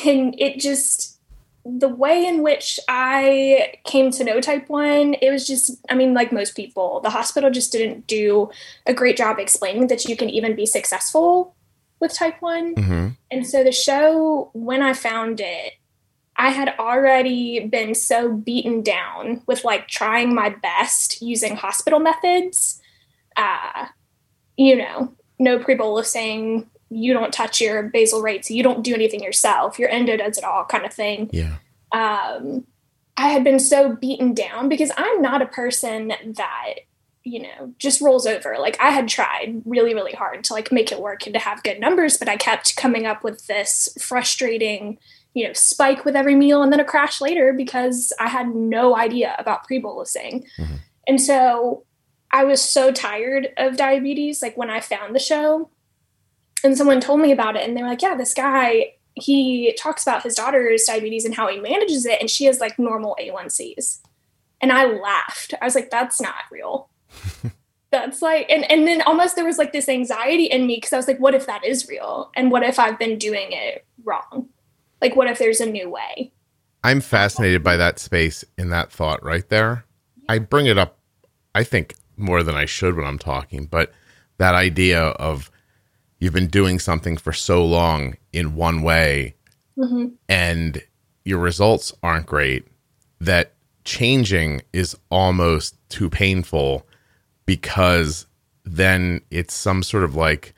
and 0.06 0.34
it 0.38 0.60
just 0.60 1.18
the 1.64 1.88
way 1.88 2.24
in 2.24 2.42
which 2.42 2.80
I 2.88 3.74
came 3.84 4.10
to 4.12 4.24
know 4.24 4.40
type 4.40 4.68
1, 4.68 5.16
it 5.20 5.30
was 5.30 5.46
just, 5.46 5.78
I 5.90 5.94
mean, 5.94 6.14
like 6.14 6.32
most 6.32 6.56
people, 6.56 7.00
the 7.00 7.10
hospital 7.10 7.50
just 7.50 7.72
didn't 7.72 8.06
do 8.06 8.50
a 8.86 8.94
great 8.94 9.16
job 9.16 9.38
explaining 9.38 9.88
that 9.88 10.06
you 10.06 10.16
can 10.16 10.30
even 10.30 10.56
be 10.56 10.64
successful 10.64 11.54
with 12.00 12.14
type 12.14 12.40
1. 12.40 12.74
Mm-hmm. 12.74 13.08
And 13.30 13.46
so 13.46 13.62
the 13.62 13.72
show, 13.72 14.50
when 14.54 14.82
I 14.82 14.94
found 14.94 15.40
it, 15.40 15.74
I 16.38 16.50
had 16.50 16.74
already 16.78 17.66
been 17.66 17.96
so 17.96 18.32
beaten 18.32 18.82
down 18.82 19.42
with 19.46 19.64
like 19.64 19.88
trying 19.88 20.34
my 20.34 20.50
best 20.50 21.20
using 21.20 21.56
hospital 21.56 21.98
methods. 21.98 22.80
Uh, 23.36 23.86
you 24.56 24.76
know, 24.76 25.12
no 25.40 25.58
pre 25.58 25.76
bolusing, 25.76 26.66
you 26.90 27.12
don't 27.12 27.32
touch 27.32 27.60
your 27.60 27.82
basal 27.82 28.22
rates, 28.22 28.50
you 28.50 28.62
don't 28.62 28.84
do 28.84 28.94
anything 28.94 29.22
yourself, 29.22 29.78
your 29.78 29.88
endo 29.88 30.16
does 30.16 30.38
it 30.38 30.44
all 30.44 30.64
kind 30.64 30.86
of 30.86 30.94
thing. 30.94 31.28
Yeah. 31.32 31.56
Um, 31.90 32.64
I 33.16 33.28
had 33.28 33.42
been 33.42 33.58
so 33.58 33.96
beaten 33.96 34.32
down 34.32 34.68
because 34.68 34.92
I'm 34.96 35.20
not 35.20 35.42
a 35.42 35.46
person 35.46 36.12
that 36.36 36.74
you 37.24 37.42
know 37.42 37.74
just 37.78 38.00
rolls 38.00 38.26
over 38.26 38.56
like 38.58 38.80
i 38.80 38.90
had 38.90 39.06
tried 39.08 39.60
really 39.66 39.92
really 39.92 40.12
hard 40.12 40.42
to 40.44 40.54
like 40.54 40.72
make 40.72 40.92
it 40.92 41.00
work 41.00 41.26
and 41.26 41.34
to 41.34 41.40
have 41.40 41.62
good 41.64 41.78
numbers 41.78 42.16
but 42.16 42.28
i 42.28 42.36
kept 42.36 42.76
coming 42.76 43.06
up 43.06 43.22
with 43.22 43.46
this 43.48 43.88
frustrating 44.00 44.96
you 45.38 45.46
know 45.46 45.52
spike 45.52 46.04
with 46.04 46.16
every 46.16 46.34
meal 46.34 46.62
and 46.62 46.72
then 46.72 46.80
a 46.80 46.84
crash 46.84 47.20
later 47.20 47.52
because 47.52 48.12
i 48.18 48.28
had 48.28 48.54
no 48.54 48.96
idea 48.96 49.34
about 49.38 49.64
pre-bolusing. 49.64 50.44
Mhm. 50.58 50.78
and 51.06 51.20
so 51.20 51.84
i 52.32 52.44
was 52.44 52.60
so 52.60 52.90
tired 52.90 53.48
of 53.56 53.76
diabetes 53.76 54.42
like 54.42 54.56
when 54.56 54.70
i 54.70 54.80
found 54.80 55.14
the 55.14 55.20
show. 55.20 55.70
And 56.64 56.76
someone 56.76 57.00
told 57.00 57.20
me 57.20 57.30
about 57.30 57.54
it 57.54 57.62
and 57.66 57.76
they 57.76 57.82
were 57.82 57.88
like 57.88 58.02
yeah 58.02 58.16
this 58.16 58.34
guy 58.34 58.94
he 59.14 59.72
talks 59.78 60.02
about 60.02 60.24
his 60.24 60.34
daughter's 60.34 60.84
diabetes 60.84 61.24
and 61.24 61.34
how 61.34 61.46
he 61.48 61.58
manages 61.60 62.04
it 62.04 62.20
and 62.20 62.28
she 62.28 62.44
has 62.46 62.58
like 62.60 62.78
normal 62.78 63.16
a1cs 63.20 64.00
and 64.60 64.72
i 64.72 64.84
laughed. 64.84 65.54
I 65.62 65.64
was 65.64 65.76
like 65.76 65.90
that's 65.90 66.20
not 66.20 66.42
real. 66.50 66.90
That's 67.90 68.20
like 68.20 68.50
and 68.50 68.70
and 68.70 68.86
then 68.86 69.00
almost 69.02 69.34
there 69.34 69.46
was 69.46 69.56
like 69.56 69.72
this 69.72 69.88
anxiety 69.88 70.44
in 70.44 70.66
me 70.66 70.76
because 70.76 70.92
i 70.92 70.96
was 70.98 71.08
like 71.08 71.20
what 71.20 71.34
if 71.34 71.46
that 71.46 71.64
is 71.64 71.88
real? 71.88 72.30
And 72.36 72.50
what 72.50 72.62
if 72.62 72.78
i've 72.78 72.98
been 72.98 73.18
doing 73.18 73.48
it 73.52 73.86
wrong 74.04 74.48
like 75.00 75.16
what 75.16 75.28
if 75.28 75.38
there's 75.38 75.60
a 75.60 75.66
new 75.66 75.88
way 75.90 76.32
I'm 76.84 77.00
fascinated 77.00 77.62
by 77.64 77.76
that 77.76 77.98
space 77.98 78.44
in 78.56 78.70
that 78.70 78.92
thought 78.92 79.22
right 79.24 79.46
there. 79.48 79.84
I 80.28 80.38
bring 80.38 80.66
it 80.66 80.78
up, 80.78 80.96
I 81.54 81.64
think, 81.64 81.94
more 82.16 82.44
than 82.44 82.54
I 82.54 82.66
should 82.66 82.94
when 82.96 83.04
I'm 83.04 83.18
talking, 83.18 83.66
but 83.66 83.92
that 84.38 84.54
idea 84.54 85.00
of 85.02 85.50
you've 86.20 86.32
been 86.32 86.46
doing 86.46 86.78
something 86.78 87.16
for 87.16 87.32
so 87.32 87.64
long 87.64 88.16
in 88.32 88.54
one 88.54 88.82
way 88.82 89.34
Mhm. 89.76 90.12
and 90.28 90.82
your 91.24 91.38
results 91.38 91.92
aren't 92.02 92.26
great 92.26 92.66
that 93.20 93.54
changing 93.84 94.62
is 94.72 94.96
almost 95.10 95.74
too 95.88 96.08
painful 96.08 96.86
because 97.46 98.26
then 98.64 99.20
it's 99.30 99.54
some 99.54 99.82
sort 99.82 100.04
of 100.04 100.14
like 100.14 100.54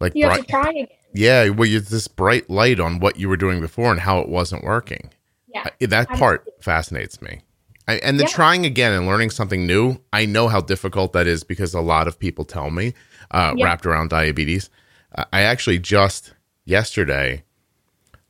like 0.00 0.12
You 0.14 0.24
have 0.26 0.34
bright- 0.34 0.46
to 0.46 0.50
try 0.50 0.70
again. 0.70 0.88
Yeah 1.14 1.48
well 1.48 1.68
you 1.68 1.80
this 1.80 2.08
bright 2.08 2.48
light 2.50 2.78
on 2.80 2.98
what 3.00 3.16
you 3.18 3.28
were 3.28 3.36
doing 3.36 3.60
before 3.60 3.90
and 3.90 4.00
how 4.00 4.18
it 4.18 4.28
wasn't 4.28 4.62
working 4.64 5.10
Yeah. 5.54 5.68
That 5.80 6.12
part 6.12 6.44
fascinates 6.60 7.22
me 7.22 7.40
I, 7.86 7.94
and 7.98 8.18
the 8.18 8.24
Yeah. 8.24 8.28
trying 8.30 8.66
again 8.66 8.92
and 8.92 9.06
learning 9.06 9.30
something 9.30 9.66
new 9.66 9.98
i 10.12 10.26
know 10.26 10.48
how 10.48 10.60
difficult 10.60 11.12
that 11.14 11.26
is 11.26 11.44
because 11.44 11.72
a 11.74 11.80
lot 11.80 12.08
of 12.08 12.18
people 12.18 12.44
tell 12.44 12.70
me 12.70 12.94
uh, 13.30 13.54
Yeah. 13.56 13.64
wrapped 13.64 13.86
around 13.86 14.10
diabetes 14.10 14.68
Uh, 15.14 15.24
i 15.32 15.42
actually 15.42 15.78
just 15.78 16.34
yesterday 16.64 17.44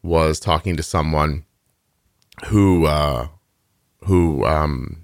was 0.02 0.38
talking 0.38 0.76
to 0.76 0.82
someone 0.82 1.44
who 2.46 2.84
uh 2.86 3.28
who 4.04 4.44
um 4.44 4.98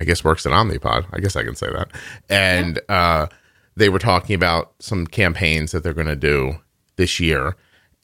i 0.00 0.04
guess 0.04 0.22
works 0.24 0.44
at 0.44 0.52
omnipod 0.52 1.06
i 1.12 1.20
guess 1.20 1.36
i 1.36 1.42
can 1.44 1.54
say 1.54 1.68
that 1.72 1.88
and 2.28 2.80
uh 2.90 3.26
they 3.76 3.88
were 3.88 3.98
talking 3.98 4.34
about 4.34 4.72
some 4.80 5.06
campaigns 5.06 5.72
that 5.72 5.82
they're 5.82 5.94
going 5.94 6.06
to 6.06 6.16
do 6.16 6.56
this 6.96 7.20
year 7.20 7.56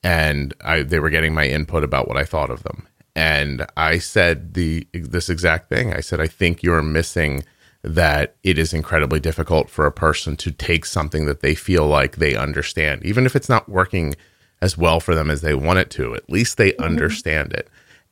and 0.03 0.55
I, 0.65 0.83
they 0.83 0.99
were 0.99 1.11
getting 1.11 1.35
my 1.35 1.47
input 1.47 1.85
about 1.85 2.09
what 2.09 2.17
I 2.17 2.25
thought 2.25 2.51
of 2.51 2.63
them. 2.63 2.89
And 3.15 3.67
I 3.77 3.99
said 3.99 4.55
the 4.55 4.87
this 4.93 5.29
exact 5.29 5.69
thing. 5.69 5.93
I 5.93 6.01
said 6.01 6.21
I 6.21 6.27
think 6.27 6.63
you're 6.63 6.83
missing 6.83 7.45
that 7.83 8.37
it 8.43 8.59
is 8.59 8.73
incredibly 8.73 9.21
difficult 9.21 9.69
for 9.69 9.87
a 9.87 9.93
person 9.93 10.37
to 10.37 10.51
take 10.51 10.87
something 10.87 11.27
that 11.27 11.41
they 11.41 11.55
feel 11.55 11.87
like 11.87 12.17
they 12.17 12.35
understand, 12.35 13.05
even 13.05 13.27
if 13.27 13.37
it's 13.37 13.49
not 13.49 13.69
working 13.69 14.15
as 14.61 14.79
well 14.79 15.01
for 15.01 15.15
them 15.15 15.31
as 15.31 15.41
they 15.41 15.55
want 15.55 15.81
it 15.81 15.91
to. 15.91 16.15
At 16.15 16.31
least 16.31 16.57
they 16.57 16.71
mm-hmm. 16.73 16.85
understand 16.85 17.53
it, 17.53 17.69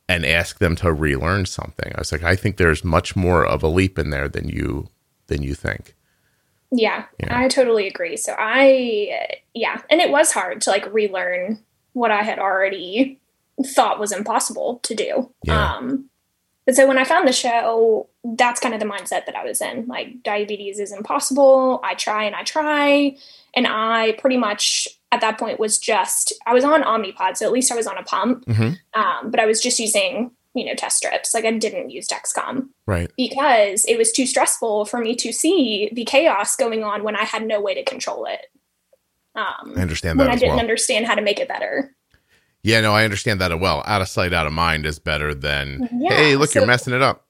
and 0.07 0.25
ask 0.25 0.59
them 0.59 0.75
to 0.77 0.93
relearn 0.93 1.45
something. 1.45 1.91
I 1.95 1.99
was 1.99 2.11
like, 2.11 2.23
I 2.23 2.35
think 2.35 2.57
there's 2.57 2.83
much 2.83 3.15
more 3.15 3.45
of 3.45 3.63
a 3.63 3.67
leap 3.67 3.97
in 3.97 4.11
there 4.11 4.27
than 4.27 4.49
you 4.49 4.89
than 5.27 5.41
you 5.41 5.55
think. 5.55 5.95
Yeah, 6.71 7.05
Yeah. 7.19 7.37
I 7.37 7.47
totally 7.47 7.87
agree. 7.87 8.17
So 8.17 8.33
I, 8.37 9.39
yeah, 9.53 9.81
and 9.89 9.99
it 10.01 10.09
was 10.09 10.31
hard 10.31 10.61
to 10.61 10.69
like 10.69 10.91
relearn 10.93 11.59
what 11.93 12.11
I 12.11 12.21
had 12.21 12.39
already 12.39 13.19
thought 13.75 13.99
was 13.99 14.11
impossible 14.11 14.79
to 14.83 14.95
do. 14.95 15.29
Yeah. 15.43 15.75
Um, 15.75 16.09
but 16.65 16.75
so 16.75 16.87
when 16.87 16.97
I 16.97 17.03
found 17.03 17.27
the 17.27 17.33
show, 17.33 18.07
that's 18.23 18.59
kind 18.59 18.73
of 18.73 18.79
the 18.79 18.85
mindset 18.85 19.25
that 19.25 19.35
I 19.35 19.43
was 19.43 19.61
in. 19.61 19.87
Like 19.87 20.23
diabetes 20.23 20.79
is 20.79 20.91
impossible. 20.93 21.79
I 21.83 21.95
try 21.95 22.23
and 22.23 22.35
I 22.35 22.43
try, 22.43 23.17
and 23.53 23.67
I 23.67 24.13
pretty 24.19 24.37
much 24.37 24.87
at 25.11 25.21
that 25.21 25.37
point 25.37 25.59
was 25.59 25.77
just 25.77 26.31
I 26.45 26.53
was 26.53 26.63
on 26.63 26.83
Omnipod, 26.83 27.35
so 27.35 27.45
at 27.45 27.51
least 27.51 27.71
I 27.71 27.75
was 27.75 27.87
on 27.87 27.97
a 27.97 28.03
pump. 28.03 28.45
Mhm. 28.45 28.77
Um, 28.93 29.31
but 29.31 29.39
I 29.39 29.45
was 29.45 29.59
just 29.59 29.79
using 29.79 30.31
you 30.53 30.65
know 30.65 30.73
test 30.75 30.97
strips. 30.97 31.33
Like 31.33 31.45
I 31.45 31.51
didn't 31.51 31.89
use 31.91 32.07
Dexcom 32.07 32.69
Right. 32.85 33.11
because 33.17 33.85
it 33.85 33.97
was 33.97 34.11
too 34.11 34.25
stressful 34.25 34.85
for 34.85 34.99
me 34.99 35.15
to 35.15 35.31
see 35.31 35.89
the 35.93 36.05
chaos 36.05 36.55
going 36.55 36.83
on 36.83 37.03
when 37.03 37.15
I 37.15 37.23
had 37.23 37.45
no 37.45 37.61
way 37.61 37.73
to 37.73 37.83
control 37.83 38.25
it. 38.25 38.47
Um, 39.33 39.73
I 39.77 39.81
understand 39.81 40.17
when 40.19 40.27
that 40.27 40.33
I 40.33 40.35
didn't 40.37 40.51
well. 40.55 40.59
understand 40.59 41.05
how 41.05 41.15
to 41.15 41.21
make 41.21 41.39
it 41.39 41.47
better. 41.47 41.95
Yeah, 42.63 42.81
no, 42.81 42.93
I 42.93 43.05
understand 43.05 43.39
that 43.41 43.51
as 43.51 43.59
well. 43.59 43.81
Out 43.87 44.01
of 44.01 44.07
sight, 44.09 44.33
out 44.33 44.45
of 44.45 44.53
mind 44.53 44.85
is 44.85 44.99
better 44.99 45.33
than 45.33 45.87
Yeah, 45.99 46.13
hey, 46.13 46.35
look, 46.35 46.53
you're 46.53 46.65
messing 46.67 46.93
it 46.93 47.01
up. 47.01 47.25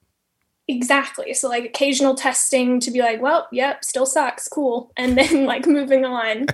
Exactly. 0.71 1.33
So 1.33 1.49
like 1.49 1.65
occasional 1.65 2.15
testing 2.15 2.79
to 2.79 2.91
be 2.91 3.01
like, 3.01 3.21
well, 3.21 3.49
yep, 3.51 3.83
still 3.83 4.05
sucks, 4.05 4.47
cool, 4.47 4.89
and 4.95 5.17
then 5.17 5.45
like 5.53 5.67
moving 5.67 6.05
on, 6.05 6.45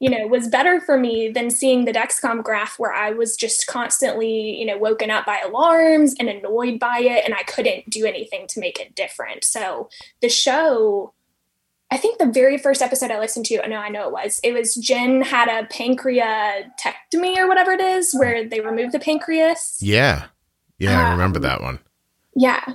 you 0.00 0.08
know, 0.08 0.26
was 0.26 0.48
better 0.48 0.80
for 0.80 0.98
me 0.98 1.28
than 1.28 1.50
seeing 1.50 1.84
the 1.84 1.92
Dexcom 1.92 2.42
graph 2.42 2.78
where 2.78 2.94
I 2.94 3.10
was 3.10 3.36
just 3.36 3.66
constantly, 3.66 4.58
you 4.58 4.64
know, 4.64 4.78
woken 4.78 5.10
up 5.10 5.26
by 5.26 5.40
alarms 5.44 6.14
and 6.18 6.30
annoyed 6.30 6.78
by 6.80 7.00
it, 7.00 7.26
and 7.26 7.34
I 7.34 7.42
couldn't 7.42 7.90
do 7.90 8.06
anything 8.06 8.46
to 8.48 8.60
make 8.60 8.80
it 8.80 8.94
different. 8.94 9.44
So 9.44 9.90
the 10.22 10.30
show. 10.30 11.12
I 11.88 11.98
think 11.98 12.18
the 12.18 12.26
very 12.26 12.58
first 12.58 12.82
episode 12.82 13.12
I 13.12 13.20
listened 13.20 13.46
to, 13.46 13.68
no, 13.68 13.76
I 13.76 13.90
know 13.90 14.08
it 14.08 14.12
was. 14.12 14.40
It 14.42 14.52
was 14.52 14.74
Jen 14.74 15.20
had 15.22 15.46
a 15.48 15.68
pancreatectomy 15.68 17.36
or 17.36 17.46
whatever 17.46 17.70
it 17.72 17.80
is, 17.80 18.12
where 18.12 18.44
they 18.48 18.60
remove 18.60 18.90
the 18.90 18.98
pancreas. 18.98 19.78
Yeah, 19.80 20.24
yeah, 20.78 21.08
I 21.08 21.10
remember 21.12 21.38
Um, 21.38 21.42
that 21.42 21.62
one. 21.62 21.78
Yeah. 22.34 22.74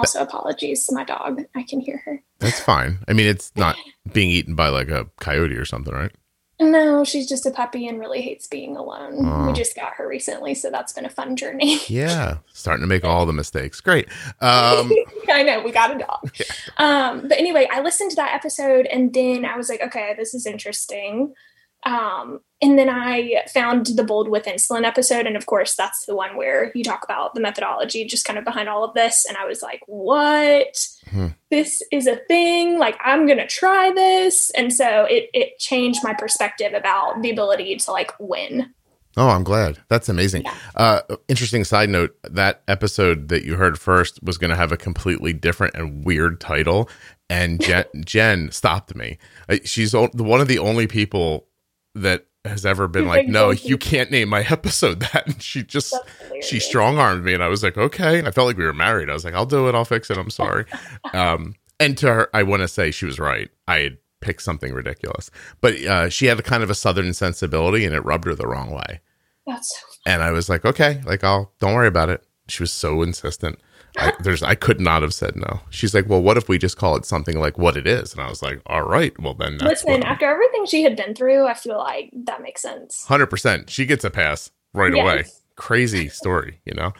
Also, 0.00 0.22
apologies 0.22 0.86
to 0.86 0.94
my 0.94 1.04
dog. 1.04 1.42
I 1.54 1.62
can 1.62 1.80
hear 1.80 2.02
her. 2.04 2.22
That's 2.38 2.60
fine. 2.60 2.98
I 3.08 3.12
mean, 3.12 3.26
it's 3.26 3.52
not 3.56 3.76
being 4.12 4.30
eaten 4.30 4.54
by 4.54 4.68
like 4.68 4.88
a 4.88 5.06
coyote 5.20 5.56
or 5.56 5.64
something, 5.64 5.94
right? 5.94 6.12
No, 6.60 7.04
she's 7.04 7.26
just 7.26 7.46
a 7.46 7.50
puppy 7.50 7.88
and 7.88 7.98
really 7.98 8.20
hates 8.20 8.46
being 8.46 8.76
alone. 8.76 9.14
Oh. 9.24 9.46
We 9.46 9.54
just 9.54 9.74
got 9.74 9.94
her 9.94 10.06
recently, 10.06 10.54
so 10.54 10.70
that's 10.70 10.92
been 10.92 11.06
a 11.06 11.10
fun 11.10 11.36
journey. 11.36 11.78
Yeah, 11.90 12.38
starting 12.52 12.82
to 12.82 12.86
make 12.86 13.04
all 13.04 13.26
the 13.26 13.32
mistakes. 13.32 13.80
Great. 13.80 14.08
Um, 14.40 14.92
I 15.28 15.42
know, 15.42 15.62
we 15.62 15.72
got 15.72 15.94
a 15.94 15.98
dog. 15.98 16.30
Um, 16.76 17.22
but 17.22 17.38
anyway, 17.38 17.66
I 17.72 17.80
listened 17.80 18.10
to 18.10 18.16
that 18.16 18.34
episode 18.34 18.86
and 18.86 19.12
then 19.12 19.44
I 19.44 19.56
was 19.56 19.68
like, 19.68 19.80
okay, 19.80 20.14
this 20.16 20.34
is 20.34 20.46
interesting. 20.46 21.34
Um, 21.84 22.40
and 22.62 22.78
then 22.78 22.90
I 22.90 23.42
found 23.52 23.86
the 23.86 24.04
Bold 24.04 24.28
with 24.28 24.44
Insulin 24.44 24.84
episode. 24.84 25.26
And 25.26 25.36
of 25.36 25.46
course, 25.46 25.74
that's 25.74 26.04
the 26.04 26.14
one 26.14 26.36
where 26.36 26.70
you 26.74 26.84
talk 26.84 27.04
about 27.04 27.34
the 27.34 27.40
methodology 27.40 28.04
just 28.04 28.26
kind 28.26 28.38
of 28.38 28.44
behind 28.44 28.68
all 28.68 28.84
of 28.84 28.92
this. 28.92 29.24
And 29.26 29.36
I 29.38 29.46
was 29.46 29.62
like, 29.62 29.80
what? 29.86 30.86
Hmm. 31.10 31.28
This 31.50 31.82
is 31.90 32.06
a 32.06 32.16
thing. 32.28 32.78
Like, 32.78 32.98
I'm 33.02 33.24
going 33.26 33.38
to 33.38 33.46
try 33.46 33.90
this. 33.92 34.50
And 34.50 34.72
so 34.72 35.04
it, 35.04 35.30
it 35.32 35.58
changed 35.58 36.00
my 36.04 36.12
perspective 36.12 36.74
about 36.74 37.22
the 37.22 37.30
ability 37.30 37.76
to 37.76 37.92
like 37.92 38.12
win. 38.20 38.74
oh, 39.16 39.28
I'm 39.28 39.42
glad. 39.42 39.78
That's 39.88 40.10
amazing. 40.10 40.42
Yeah. 40.42 40.54
Uh, 40.76 41.00
interesting 41.28 41.64
side 41.64 41.88
note: 41.88 42.16
that 42.22 42.62
episode 42.68 43.28
that 43.28 43.44
you 43.44 43.56
heard 43.56 43.78
first 43.78 44.22
was 44.22 44.38
going 44.38 44.50
to 44.50 44.56
have 44.56 44.70
a 44.70 44.76
completely 44.76 45.32
different 45.32 45.74
and 45.74 46.04
weird 46.04 46.40
title, 46.40 46.88
and 47.28 47.60
Jen, 47.60 47.86
Jen 48.04 48.50
stopped 48.52 48.94
me. 48.94 49.18
Uh, 49.48 49.56
She's 49.64 49.94
one 49.94 50.40
of 50.40 50.46
the 50.46 50.58
only 50.58 50.86
people 50.86 51.48
that 51.94 52.26
has 52.44 52.64
ever 52.64 52.88
been 52.88 53.06
like, 53.06 53.28
"No, 53.28 53.50
you 53.50 53.76
can't 53.76 54.10
name 54.10 54.28
my 54.28 54.40
episode 54.48 55.00
that." 55.00 55.26
And 55.26 55.42
she 55.42 55.62
just 55.62 55.94
she 56.42 56.60
strong 56.60 56.98
armed 56.98 57.24
me 57.24 57.34
and 57.34 57.42
I 57.42 57.48
was 57.48 57.62
like, 57.62 57.76
okay. 57.76 58.18
And 58.18 58.26
I 58.28 58.30
felt 58.30 58.46
like 58.46 58.56
we 58.56 58.64
were 58.64 58.72
married. 58.72 59.10
I 59.10 59.12
was 59.12 59.24
like, 59.24 59.34
I'll 59.34 59.46
do 59.46 59.68
it. 59.68 59.74
I'll 59.74 59.84
fix 59.84 60.10
it. 60.10 60.18
I'm 60.18 60.30
sorry. 60.30 60.64
um, 61.12 61.54
and 61.78 61.96
to 61.98 62.12
her, 62.12 62.30
I 62.34 62.42
want 62.42 62.62
to 62.62 62.68
say 62.68 62.90
she 62.90 63.06
was 63.06 63.18
right. 63.18 63.50
I 63.66 63.78
had 63.78 63.98
picked 64.20 64.42
something 64.42 64.72
ridiculous, 64.72 65.30
but 65.60 65.74
uh, 65.84 66.08
she 66.08 66.26
had 66.26 66.38
a 66.38 66.42
kind 66.42 66.62
of 66.62 66.70
a 66.70 66.74
Southern 66.74 67.14
sensibility 67.14 67.84
and 67.84 67.94
it 67.94 68.04
rubbed 68.04 68.26
her 68.26 68.34
the 68.34 68.46
wrong 68.46 68.70
way. 68.70 69.00
That's 69.46 69.68
so 69.80 69.86
And 70.06 70.22
I 70.22 70.30
was 70.30 70.48
like, 70.48 70.64
okay, 70.64 71.00
like 71.06 71.24
I'll, 71.24 71.52
don't 71.58 71.74
worry 71.74 71.88
about 71.88 72.10
it. 72.10 72.22
She 72.48 72.62
was 72.62 72.72
so 72.72 73.02
insistent. 73.02 73.58
I, 73.98 74.12
there's, 74.20 74.42
I 74.42 74.54
could 74.54 74.80
not 74.80 75.02
have 75.02 75.12
said 75.12 75.36
no. 75.36 75.60
She's 75.70 75.94
like, 75.94 76.08
well, 76.08 76.22
what 76.22 76.36
if 76.36 76.48
we 76.48 76.58
just 76.58 76.76
call 76.76 76.96
it 76.96 77.04
something 77.04 77.38
like 77.38 77.58
what 77.58 77.76
it 77.76 77.86
is? 77.86 78.12
And 78.12 78.22
I 78.22 78.28
was 78.28 78.42
like, 78.42 78.60
all 78.66 78.82
right, 78.82 79.18
well 79.20 79.34
then 79.34 79.58
that's 79.58 79.84
Listen, 79.84 80.02
after 80.04 80.26
everything 80.30 80.66
she 80.66 80.82
had 80.82 80.96
been 80.96 81.14
through, 81.14 81.46
I 81.46 81.54
feel 81.54 81.78
like 81.78 82.10
that 82.24 82.40
makes 82.42 82.62
sense. 82.62 83.04
Hundred 83.06 83.26
percent. 83.26 83.68
She 83.70 83.86
gets 83.86 84.04
a 84.04 84.10
pass 84.10 84.50
right 84.72 84.94
Yes. 84.94 85.02
away. 85.02 85.24
Crazy 85.56 86.08
story, 86.08 86.60
you 86.64 86.74
know. 86.74 86.92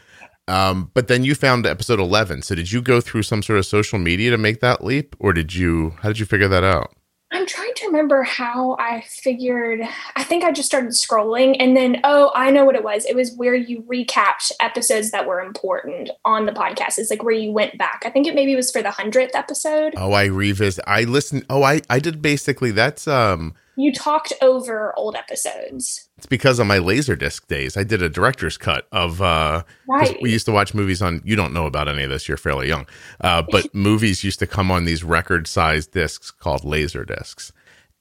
Um, 0.49 0.91
but 0.95 1.07
then 1.09 1.23
you 1.23 1.35
found 1.37 1.65
episode 1.65 2.01
eleven. 2.01 2.43
So 2.43 2.55
did 2.57 2.73
you 2.73 2.83
go 2.83 3.01
through 3.01 3.23
some 3.23 3.43
sort 3.43 3.59
of 3.61 3.67
social 3.67 3.99
media 3.99 4.31
to 4.33 4.39
make 4.39 4.61
that 4.61 4.83
leap, 4.85 5.15
or 5.21 5.33
did 5.33 5.55
you? 5.55 5.91
How 6.03 6.09
did 6.09 6.19
you 6.19 6.27
figure 6.27 6.49
that 6.49 6.65
out? 6.65 6.93
I'm 7.33 7.47
trying 7.47 7.73
to 7.77 7.87
remember 7.87 8.25
how 8.25 8.77
I 8.81 9.03
figured. 9.03 9.81
I 10.17 10.25
think 10.25 10.43
I 10.43 10.51
just 10.51 10.67
started 10.67 10.91
scrolling, 10.91 11.57
and 11.61 11.77
then 11.77 12.01
oh, 12.03 12.33
I 12.35 12.51
know 12.51 12.65
what 12.65 12.75
it 12.75 12.83
was. 12.83 13.05
It 13.05 13.15
was 13.15 13.33
where 13.37 13.55
you 13.55 13.83
recapped 13.83 14.51
episodes 14.61 15.13
that 15.13 15.27
were 15.27 15.41
important 15.41 16.11
on 16.25 16.47
the 16.47 16.53
podcast. 16.53 16.99
It's 16.99 17.11
like 17.11 17.23
where 17.23 17.35
you 17.35 17.53
went 17.53 17.79
back. 17.79 18.03
I 18.05 18.11
think 18.11 18.27
it 18.27 18.35
maybe 18.35 18.57
was 18.57 18.73
for 18.73 18.83
the 18.83 18.91
hundredth 18.91 19.37
episode. 19.37 19.95
Oh, 19.97 20.13
I 20.13 20.25
revisit. 20.25 20.85
I 20.89 21.05
listened. 21.05 21.47
Oh, 21.49 21.63
I 21.63 21.83
I 21.89 22.01
did 22.01 22.21
basically. 22.21 22.73
That's 22.73 23.07
um. 23.07 23.55
You 23.81 23.93
talked 23.93 24.33
over 24.43 24.93
old 24.99 25.17
episodes, 25.17 26.09
It's 26.19 26.27
because 26.27 26.59
of 26.59 26.67
my 26.67 26.79
laserdisc 26.79 27.47
days. 27.47 27.77
I 27.77 27.83
did 27.85 28.03
a 28.03 28.09
director's 28.09 28.59
cut 28.59 28.87
of 28.93 29.23
uh 29.23 29.63
right? 29.89 30.19
we 30.21 30.31
used 30.31 30.47
to 30.47 30.53
watch 30.53 30.75
movies 30.75 31.01
on 31.01 31.23
you 31.25 31.35
don't 31.35 31.55
know 31.55 31.67
about 31.67 31.89
any 31.89 32.03
of 32.03 32.11
this, 32.11 32.29
you're 32.29 32.37
fairly 32.37 32.69
young. 32.69 32.87
Uh 33.21 33.43
but 33.51 33.75
movies 33.89 34.23
used 34.23 34.39
to 34.41 34.47
come 34.47 34.71
on 34.71 34.85
these 34.85 35.03
record 35.03 35.47
sized 35.47 35.93
discs 35.93 36.31
called 36.31 36.65
laser 36.65 37.05
discs. 37.05 37.53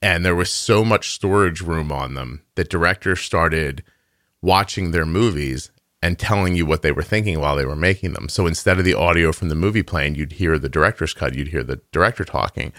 And 0.02 0.24
there 0.24 0.36
was 0.36 0.50
so 0.50 0.84
much 0.84 1.10
storage 1.10 1.60
room 1.60 1.90
on 1.92 2.14
them 2.14 2.42
that 2.56 2.70
directors 2.70 3.20
started 3.20 3.82
watching 4.42 4.90
their 4.90 5.06
movies 5.06 5.70
and 6.02 6.18
telling 6.18 6.54
you 6.56 6.64
what 6.64 6.82
they 6.82 6.92
were 6.92 7.02
thinking 7.02 7.40
while 7.40 7.56
they 7.56 7.66
were 7.66 7.76
making 7.76 8.14
them. 8.14 8.28
So 8.28 8.46
instead 8.46 8.78
of 8.78 8.84
the 8.84 8.94
audio 8.94 9.32
from 9.32 9.50
the 9.50 9.54
movie 9.54 9.82
playing, 9.82 10.14
you'd 10.14 10.32
hear 10.32 10.58
the 10.58 10.68
director's 10.68 11.12
cut, 11.12 11.34
you'd 11.34 11.48
hear 11.48 11.62
the 11.62 11.80
director 11.92 12.24
talking. 12.24 12.72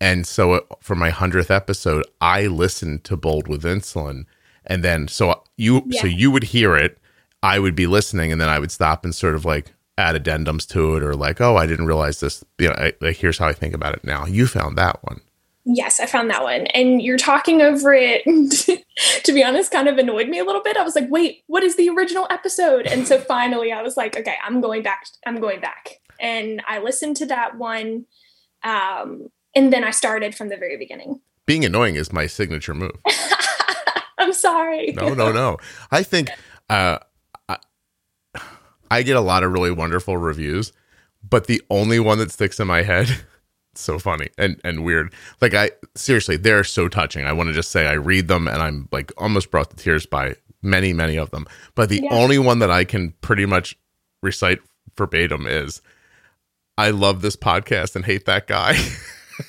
And 0.00 0.26
so 0.26 0.66
for 0.80 0.94
my 0.94 1.10
100th 1.10 1.50
episode, 1.50 2.04
I 2.20 2.46
listened 2.46 3.04
to 3.04 3.16
Bold 3.16 3.48
with 3.48 3.62
Insulin. 3.62 4.24
And 4.64 4.84
then 4.84 5.08
so 5.08 5.42
you 5.56 5.86
so 5.92 6.06
you 6.06 6.30
would 6.30 6.44
hear 6.44 6.76
it, 6.76 6.98
I 7.42 7.58
would 7.58 7.74
be 7.74 7.86
listening 7.86 8.32
and 8.32 8.40
then 8.40 8.48
I 8.48 8.58
would 8.58 8.70
stop 8.70 9.04
and 9.04 9.14
sort 9.14 9.34
of 9.34 9.44
like 9.44 9.74
add 9.96 10.22
addendums 10.22 10.66
to 10.68 10.96
it 10.96 11.02
or 11.02 11.14
like, 11.14 11.40
"Oh, 11.40 11.56
I 11.56 11.66
didn't 11.66 11.86
realize 11.86 12.20
this. 12.20 12.44
You 12.58 12.68
know, 12.68 12.74
I, 12.74 12.92
like 13.00 13.16
here's 13.16 13.38
how 13.38 13.48
I 13.48 13.52
think 13.54 13.74
about 13.74 13.94
it 13.94 14.04
now." 14.04 14.26
You 14.26 14.46
found 14.46 14.76
that 14.76 15.02
one. 15.02 15.22
Yes, 15.70 16.00
I 16.00 16.06
found 16.06 16.30
that 16.30 16.42
one. 16.42 16.66
And 16.68 17.02
you're 17.02 17.18
talking 17.18 17.60
over 17.60 17.92
it, 17.92 18.24
to 19.24 19.32
be 19.32 19.44
honest, 19.44 19.70
kind 19.70 19.86
of 19.86 19.98
annoyed 19.98 20.28
me 20.28 20.38
a 20.38 20.44
little 20.44 20.62
bit. 20.62 20.78
I 20.78 20.82
was 20.82 20.94
like, 20.94 21.10
wait, 21.10 21.42
what 21.46 21.62
is 21.62 21.76
the 21.76 21.90
original 21.90 22.26
episode? 22.30 22.86
And 22.86 23.06
so 23.06 23.18
finally 23.18 23.70
I 23.70 23.82
was 23.82 23.94
like, 23.94 24.16
okay, 24.16 24.36
I'm 24.42 24.62
going 24.62 24.82
back. 24.82 25.04
I'm 25.26 25.40
going 25.40 25.60
back. 25.60 26.00
And 26.18 26.62
I 26.66 26.78
listened 26.78 27.18
to 27.18 27.26
that 27.26 27.58
one. 27.58 28.06
Um, 28.64 29.28
and 29.58 29.72
then 29.72 29.82
I 29.82 29.90
started 29.90 30.36
from 30.36 30.50
the 30.50 30.56
very 30.56 30.76
beginning. 30.76 31.20
Being 31.44 31.64
annoying 31.64 31.96
is 31.96 32.12
my 32.12 32.28
signature 32.28 32.74
move. 32.74 32.92
I'm 34.18 34.32
sorry. 34.32 34.92
No, 34.92 35.14
no, 35.14 35.32
no. 35.32 35.56
I 35.90 36.04
think 36.04 36.30
uh, 36.70 36.98
I, 37.48 37.56
I 38.88 39.02
get 39.02 39.16
a 39.16 39.20
lot 39.20 39.42
of 39.42 39.50
really 39.52 39.72
wonderful 39.72 40.16
reviews, 40.16 40.72
but 41.28 41.48
the 41.48 41.60
only 41.70 41.98
one 41.98 42.18
that 42.18 42.30
sticks 42.30 42.60
in 42.60 42.68
my 42.68 42.82
head 42.82 43.08
so 43.74 43.98
funny 43.98 44.28
and 44.38 44.60
and 44.62 44.84
weird. 44.84 45.12
Like 45.40 45.54
I 45.54 45.72
seriously, 45.96 46.36
they're 46.36 46.62
so 46.62 46.86
touching. 46.86 47.24
I 47.24 47.32
want 47.32 47.48
to 47.48 47.52
just 47.52 47.72
say 47.72 47.88
I 47.88 47.94
read 47.94 48.28
them 48.28 48.46
and 48.46 48.62
I'm 48.62 48.88
like 48.92 49.12
almost 49.18 49.50
brought 49.50 49.70
to 49.70 49.76
tears 49.76 50.06
by 50.06 50.36
many 50.62 50.92
many 50.92 51.16
of 51.16 51.30
them. 51.30 51.46
But 51.74 51.88
the 51.88 52.02
yeah. 52.04 52.14
only 52.14 52.38
one 52.38 52.60
that 52.60 52.70
I 52.70 52.84
can 52.84 53.12
pretty 53.22 53.44
much 53.44 53.76
recite 54.22 54.60
verbatim 54.96 55.48
is 55.48 55.82
I 56.76 56.90
love 56.90 57.22
this 57.22 57.34
podcast 57.34 57.96
and 57.96 58.04
hate 58.04 58.24
that 58.26 58.46
guy. 58.46 58.76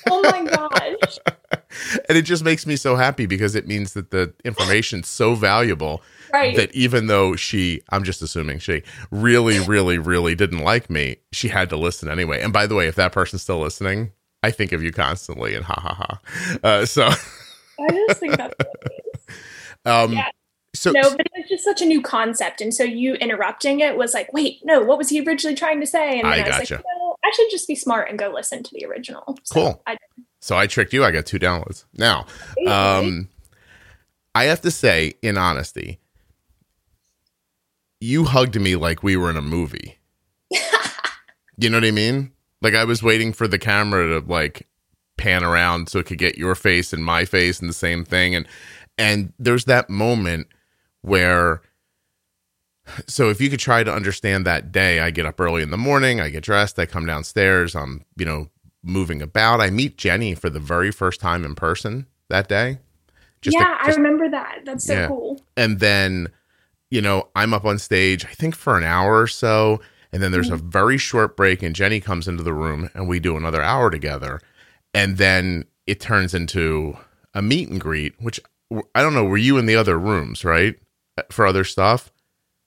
Oh 0.08 0.22
my 0.22 0.44
gosh. 0.44 1.18
and 2.08 2.18
it 2.18 2.22
just 2.22 2.44
makes 2.44 2.66
me 2.66 2.76
so 2.76 2.96
happy 2.96 3.26
because 3.26 3.54
it 3.54 3.66
means 3.66 3.94
that 3.94 4.10
the 4.10 4.32
information's 4.44 5.08
so 5.08 5.34
valuable 5.34 6.02
right. 6.32 6.56
that 6.56 6.74
even 6.74 7.06
though 7.06 7.36
she, 7.36 7.82
I'm 7.90 8.04
just 8.04 8.22
assuming 8.22 8.58
she 8.58 8.82
really, 9.10 9.58
really, 9.60 9.98
really 9.98 10.34
didn't 10.34 10.60
like 10.60 10.90
me, 10.90 11.16
she 11.32 11.48
had 11.48 11.68
to 11.70 11.76
listen 11.76 12.08
anyway. 12.08 12.40
And 12.40 12.52
by 12.52 12.66
the 12.66 12.74
way, 12.74 12.88
if 12.88 12.94
that 12.96 13.12
person's 13.12 13.42
still 13.42 13.60
listening, 13.60 14.12
I 14.42 14.50
think 14.50 14.72
of 14.72 14.82
you 14.82 14.92
constantly 14.92 15.54
and 15.54 15.64
ha 15.64 15.78
ha 15.78 15.94
ha. 15.94 16.58
Uh, 16.62 16.86
so 16.86 17.04
I 17.06 18.06
just 18.08 18.20
think 18.20 18.36
that's 18.36 18.54
um, 19.84 20.12
yeah. 20.12 20.28
So 20.72 20.92
no, 20.92 21.02
but 21.02 21.20
it 21.20 21.32
was 21.36 21.48
just 21.48 21.64
such 21.64 21.82
a 21.82 21.84
new 21.84 22.00
concept, 22.00 22.60
and 22.60 22.72
so 22.72 22.84
you 22.84 23.14
interrupting 23.14 23.80
it 23.80 23.96
was 23.96 24.14
like, 24.14 24.32
wait, 24.32 24.60
no, 24.62 24.80
what 24.82 24.98
was 24.98 25.08
he 25.08 25.20
originally 25.20 25.56
trying 25.56 25.80
to 25.80 25.86
say? 25.86 26.18
And 26.18 26.28
I, 26.28 26.36
I 26.36 26.38
was 26.38 26.48
gotcha. 26.48 26.74
like, 26.76 26.84
well, 26.84 26.99
I 27.24 27.30
should 27.34 27.50
just 27.50 27.68
be 27.68 27.74
smart 27.74 28.08
and 28.08 28.18
go 28.18 28.30
listen 28.30 28.62
to 28.62 28.70
the 28.72 28.86
original. 28.86 29.38
So 29.44 29.54
cool. 29.54 29.82
I, 29.86 29.96
so 30.40 30.56
I 30.56 30.66
tricked 30.66 30.92
you. 30.92 31.04
I 31.04 31.10
got 31.10 31.26
two 31.26 31.38
downloads 31.38 31.84
now. 31.94 32.26
Um, 32.66 33.28
I 34.34 34.44
have 34.44 34.60
to 34.62 34.70
say, 34.70 35.14
in 35.22 35.36
honesty, 35.36 35.98
you 38.00 38.24
hugged 38.24 38.58
me 38.60 38.76
like 38.76 39.02
we 39.02 39.16
were 39.16 39.30
in 39.30 39.36
a 39.36 39.42
movie. 39.42 39.98
you 41.58 41.68
know 41.68 41.76
what 41.76 41.84
I 41.84 41.90
mean? 41.90 42.32
Like 42.62 42.74
I 42.74 42.84
was 42.84 43.02
waiting 43.02 43.32
for 43.32 43.46
the 43.46 43.58
camera 43.58 44.20
to 44.20 44.26
like 44.26 44.66
pan 45.16 45.44
around 45.44 45.88
so 45.88 45.98
it 45.98 46.06
could 46.06 46.18
get 46.18 46.38
your 46.38 46.54
face 46.54 46.92
and 46.92 47.04
my 47.04 47.26
face 47.26 47.60
and 47.60 47.68
the 47.68 47.74
same 47.74 48.06
thing 48.06 48.34
and 48.34 48.48
and 48.96 49.34
there's 49.38 49.66
that 49.66 49.90
moment 49.90 50.46
where 51.02 51.60
so 53.06 53.30
if 53.30 53.40
you 53.40 53.50
could 53.50 53.60
try 53.60 53.82
to 53.82 53.92
understand 53.92 54.46
that 54.46 54.72
day 54.72 55.00
i 55.00 55.10
get 55.10 55.26
up 55.26 55.40
early 55.40 55.62
in 55.62 55.70
the 55.70 55.76
morning 55.76 56.20
i 56.20 56.28
get 56.28 56.42
dressed 56.42 56.78
i 56.78 56.86
come 56.86 57.06
downstairs 57.06 57.74
i'm 57.74 58.04
you 58.16 58.24
know 58.24 58.48
moving 58.82 59.20
about 59.20 59.60
i 59.60 59.70
meet 59.70 59.96
jenny 59.96 60.34
for 60.34 60.50
the 60.50 60.60
very 60.60 60.90
first 60.90 61.20
time 61.20 61.44
in 61.44 61.54
person 61.54 62.06
that 62.28 62.48
day 62.48 62.78
just 63.42 63.56
yeah 63.56 63.64
to, 63.64 63.86
just, 63.86 63.98
i 63.98 64.02
remember 64.02 64.28
that 64.28 64.60
that's 64.64 64.84
so 64.86 64.94
yeah. 64.94 65.08
cool 65.08 65.40
and 65.56 65.80
then 65.80 66.28
you 66.90 67.00
know 67.00 67.28
i'm 67.34 67.52
up 67.52 67.64
on 67.64 67.78
stage 67.78 68.24
i 68.24 68.32
think 68.32 68.54
for 68.54 68.76
an 68.76 68.84
hour 68.84 69.20
or 69.20 69.26
so 69.26 69.80
and 70.12 70.22
then 70.22 70.32
there's 70.32 70.50
mm-hmm. 70.50 70.66
a 70.66 70.70
very 70.70 70.98
short 70.98 71.36
break, 71.36 71.62
and 71.62 71.74
Jenny 71.74 72.00
comes 72.00 72.26
into 72.26 72.42
the 72.42 72.52
room, 72.52 72.90
and 72.94 73.08
we 73.08 73.20
do 73.20 73.36
another 73.36 73.62
hour 73.62 73.90
together. 73.90 74.40
And 74.92 75.18
then 75.18 75.66
it 75.86 76.00
turns 76.00 76.34
into 76.34 76.96
a 77.32 77.42
meet 77.42 77.68
and 77.68 77.80
greet, 77.80 78.14
which 78.20 78.40
I 78.94 79.02
don't 79.02 79.14
know. 79.14 79.24
Were 79.24 79.36
you 79.36 79.56
in 79.56 79.66
the 79.66 79.76
other 79.76 79.98
rooms, 79.98 80.44
right? 80.44 80.76
Uh, 81.16 81.22
for 81.30 81.46
other 81.46 81.64
stuff? 81.64 82.10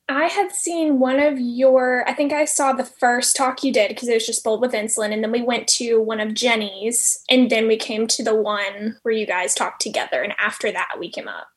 I 0.10 0.26
had 0.26 0.52
seen 0.52 1.00
one 1.00 1.20
of 1.20 1.40
your, 1.40 2.08
I 2.08 2.14
think 2.14 2.34
I 2.34 2.46
saw 2.46 2.74
the 2.74 2.84
first 2.84 3.36
talk 3.36 3.64
you 3.64 3.72
did 3.72 3.90
because 3.90 4.10
it 4.10 4.16
was 4.16 4.26
just 4.26 4.44
bold 4.44 4.60
with 4.60 4.74
insulin. 4.74 5.14
And 5.14 5.24
then 5.24 5.32
we 5.32 5.42
went 5.42 5.68
to 5.70 6.02
one 6.02 6.20
of 6.20 6.34
Jenny's, 6.34 7.24
and 7.30 7.50
then 7.50 7.68
we 7.68 7.78
came 7.78 8.08
to 8.08 8.24
the 8.24 8.36
one 8.36 8.98
where 9.04 9.14
you 9.14 9.26
guys 9.26 9.54
talked 9.54 9.82
together. 9.82 10.22
And 10.22 10.34
after 10.38 10.72
that, 10.72 10.96
we 11.00 11.10
came 11.10 11.28
up. 11.28 11.48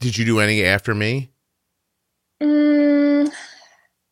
Did 0.00 0.16
you 0.16 0.24
do 0.24 0.40
any 0.40 0.64
after 0.64 0.94
me? 0.94 1.32
Mm, 2.42 3.30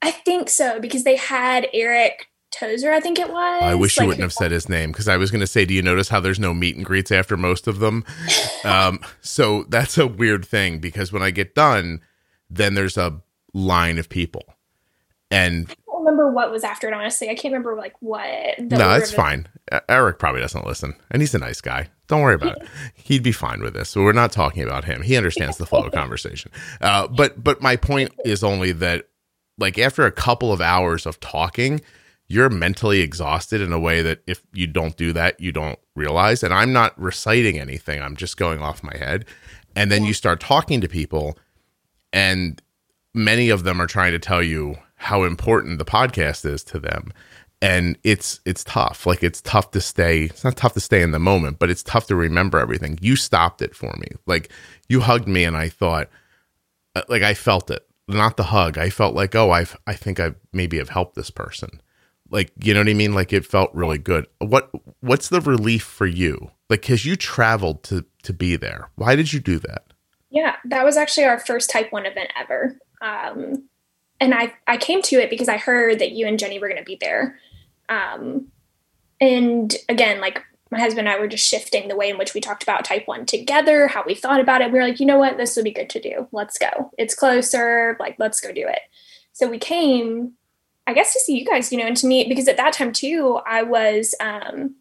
I 0.03 0.11
think 0.11 0.51
so 0.51 0.79
because 0.79 1.05
they 1.05 1.17
had 1.17 1.67
Eric 1.73 2.29
Tozer, 2.53 2.93
I 2.93 3.01
think 3.01 3.19
it 3.19 3.31
was. 3.31 3.63
I 3.63 3.75
wish 3.75 3.97
like, 3.97 4.05
you 4.05 4.09
wouldn't 4.09 4.23
have 4.23 4.33
said 4.33 4.51
his 4.51 4.69
name 4.69 4.93
because 4.93 5.09
I 5.09 5.17
was 5.17 5.31
going 5.31 5.41
to 5.41 5.47
say, 5.47 5.65
do 5.65 5.75
you 5.75 5.83
notice 5.83 6.09
how 6.09 6.21
there's 6.21 6.39
no 6.39 6.53
meet 6.53 6.77
and 6.77 6.85
greets 6.85 7.11
after 7.11 7.37
most 7.37 7.67
of 7.67 7.79
them? 7.79 8.05
um, 8.65 9.01
so 9.21 9.65
that's 9.69 9.99
a 9.99 10.07
weird 10.07 10.45
thing 10.45 10.79
because 10.79 11.13
when 11.13 11.23
I 11.23 11.31
get 11.31 11.55
done, 11.55 12.01
then 12.49 12.75
there's 12.75 12.97
a 12.97 13.23
line 13.53 13.99
of 13.99 14.09
people. 14.09 14.45
And 15.31 15.71
I 15.71 15.75
don't 15.87 16.01
remember 16.05 16.31
what 16.33 16.51
was 16.51 16.65
after 16.65 16.89
it, 16.89 16.95
honestly. 16.95 17.29
I 17.29 17.35
can't 17.35 17.53
remember 17.53 17.77
like 17.77 17.95
what. 18.01 18.59
no, 18.59 18.77
that's 18.77 19.13
fine. 19.13 19.47
Eric 19.89 20.19
probably 20.19 20.41
doesn't 20.41 20.67
listen, 20.67 20.95
and 21.11 21.23
he's 21.23 21.35
a 21.35 21.39
nice 21.39 21.61
guy. 21.61 21.89
Don't 22.09 22.23
worry 22.23 22.35
about 22.35 22.61
it. 22.61 22.69
He'd 22.95 23.23
be 23.23 23.31
fine 23.31 23.63
with 23.63 23.75
this. 23.75 23.91
So 23.91 24.03
we're 24.03 24.13
not 24.13 24.33
talking 24.33 24.65
about 24.65 24.85
him. 24.85 25.03
He 25.03 25.17
understands 25.17 25.59
the 25.59 25.67
flow 25.67 25.85
of 25.85 25.93
conversation. 25.93 26.51
Uh, 26.81 27.07
but 27.07 27.43
but 27.43 27.63
my 27.63 27.77
point 27.77 28.13
is 28.25 28.43
only 28.43 28.73
that 28.73 29.07
like 29.59 29.79
after 29.79 30.05
a 30.05 30.11
couple 30.11 30.53
of 30.53 30.61
hours 30.61 31.07
of 31.07 31.21
talking, 31.21 31.81
you're 32.27 32.51
mentally 32.51 33.01
exhausted 33.01 33.61
in 33.61 33.73
a 33.73 33.79
way 33.79 34.03
that 34.03 34.23
if 34.27 34.43
you 34.53 34.67
don't 34.67 34.97
do 34.97 35.13
that, 35.13 35.39
you 35.39 35.53
don't 35.53 35.79
realize. 35.95 36.43
And 36.43 36.53
I'm 36.53 36.73
not 36.73 37.01
reciting 37.01 37.59
anything, 37.59 38.03
I'm 38.03 38.17
just 38.17 38.37
going 38.37 38.61
off 38.61 38.83
my 38.83 38.97
head. 38.97 39.25
And 39.77 39.93
then 39.93 40.05
you 40.05 40.15
start 40.15 40.41
talking 40.41 40.81
to 40.81 40.89
people, 40.89 41.39
and 42.13 42.61
many 43.15 43.51
of 43.51 43.65
them 43.65 43.81
are 43.81 43.87
trying 43.87 44.13
to 44.13 44.19
tell 44.19 44.43
you 44.43 44.77
how 44.97 45.25
important 45.25 45.79
the 45.79 45.85
podcast 45.85 46.45
is 46.45 46.63
to 46.65 46.79
them. 46.79 47.13
And 47.63 47.99
it's 48.05 48.41
it's 48.47 48.65
tough. 48.65 49.07
Like 49.07 49.23
it's 49.23 49.43
tough 49.43 49.71
to 49.73 49.81
stay. 49.81 50.25
It's 50.25 50.45
not 50.45 50.57
tough 50.57 50.73
to 50.75 50.81
stay 50.81 51.03
in 51.03 51.11
the 51.11 51.19
moment, 51.19 51.59
but 51.59 51.69
it's 51.69 51.83
tough 51.83 52.07
to 52.07 52.17
remember 52.17 52.59
everything. 52.59 52.99
You 53.03 53.17
stopped 53.17 53.61
it 53.61 53.77
for 53.77 53.95
me. 53.99 54.09
Like 54.27 54.51
you 54.89 55.01
hugged 55.01 55.29
me, 55.29 55.45
and 55.45 55.57
I 55.57 55.69
thought, 55.69 56.09
uh, 56.97 57.03
like 57.09 57.23
I 57.23 57.35
felt 57.35 57.71
it 57.71 57.87
not 58.15 58.37
the 58.37 58.45
hug. 58.45 58.79
I 58.79 58.91
felt 58.91 59.15
like, 59.15 59.35
oh, 59.35 59.51
I 59.51 59.67
I 59.87 59.95
think 59.95 60.21
I 60.21 60.35
maybe 60.53 60.79
have 60.79 60.89
helped 60.89 61.17
this 61.17 61.31
person. 61.31 61.81
Like, 62.31 62.53
you 62.63 62.73
know 62.73 62.81
what 62.81 62.89
I 62.89 62.95
mean? 62.95 63.15
Like 63.15 63.33
it 63.33 63.45
felt 63.45 63.75
really 63.75 63.99
good. 63.99 64.27
What 64.39 64.71
what's 65.01 65.29
the 65.29 65.41
relief 65.41 65.83
for 65.83 66.07
you? 66.07 66.51
Like 66.69 66.83
cuz 66.83 67.05
you 67.05 67.17
traveled 67.17 67.83
to 67.85 68.05
to 68.23 68.33
be 68.33 68.57
there. 68.57 68.89
Why 68.97 69.17
did 69.17 69.33
you 69.33 69.41
do 69.41 69.59
that? 69.61 69.85
Yeah, 70.31 70.57
that 70.67 70.85
was 70.85 70.97
actually 70.97 71.25
our 71.25 71.41
first 71.41 71.71
type 71.71 71.91
1 71.91 72.07
event 72.07 72.31
ever. 72.39 72.79
Um 73.01 73.69
and 74.21 74.35
I 74.35 74.53
I 74.67 74.77
came 74.77 75.03
to 75.03 75.17
it 75.17 75.31
because 75.31 75.49
I 75.49 75.57
heard 75.57 75.99
that 75.99 76.13
you 76.13 76.27
and 76.27 76.39
Jenny 76.39 76.59
were 76.59 76.69
going 76.69 76.79
to 76.79 76.85
be 76.85 76.99
there. 77.01 77.39
Um 77.89 78.49
and 79.21 79.75
again, 79.89 80.21
like 80.21 80.43
my 80.71 80.79
husband 80.79 81.09
and 81.09 81.17
I 81.17 81.19
were 81.19 81.29
just 81.29 81.47
shifting 81.47 81.89
the 81.89 81.97
way 81.97 82.09
in 82.09 82.19
which 82.19 82.33
we 82.33 82.41
talked 82.41 82.63
about 82.63 82.85
type 82.85 83.07
1 83.07 83.27
together, 83.27 83.89
how 83.89 84.05
we 84.07 84.15
thought 84.15 84.41
about 84.41 84.61
it. 84.61 84.71
We 84.71 84.79
were 84.79 84.85
like, 84.85 85.01
you 85.01 85.07
know 85.07 85.19
what? 85.19 85.37
This 85.37 85.57
would 85.57 85.65
be 85.65 85.73
good 85.73 85.91
to 85.91 86.01
do. 86.01 86.29
Let's 86.33 86.59
go. 86.59 86.91
It's 86.97 87.15
closer. 87.15 87.97
Like, 87.99 88.17
let's 88.19 88.41
go 88.41 88.53
do 88.53 88.67
it. 88.69 88.81
So 89.33 89.49
we 89.49 89.59
came, 89.59 90.35
I 90.87 90.93
guess, 90.93 91.13
to 91.13 91.21
see 91.21 91.39
you 91.39 91.45
guys, 91.45 91.73
you 91.73 91.79
know, 91.79 91.87
and 91.87 91.97
to 91.97 92.07
meet, 92.07 92.29
because 92.29 92.47
at 92.47 92.57
that 92.57 92.73
time 92.73 92.93
too, 92.93 93.41
I 93.47 93.63
was, 93.65 94.15
um, 94.21 94.77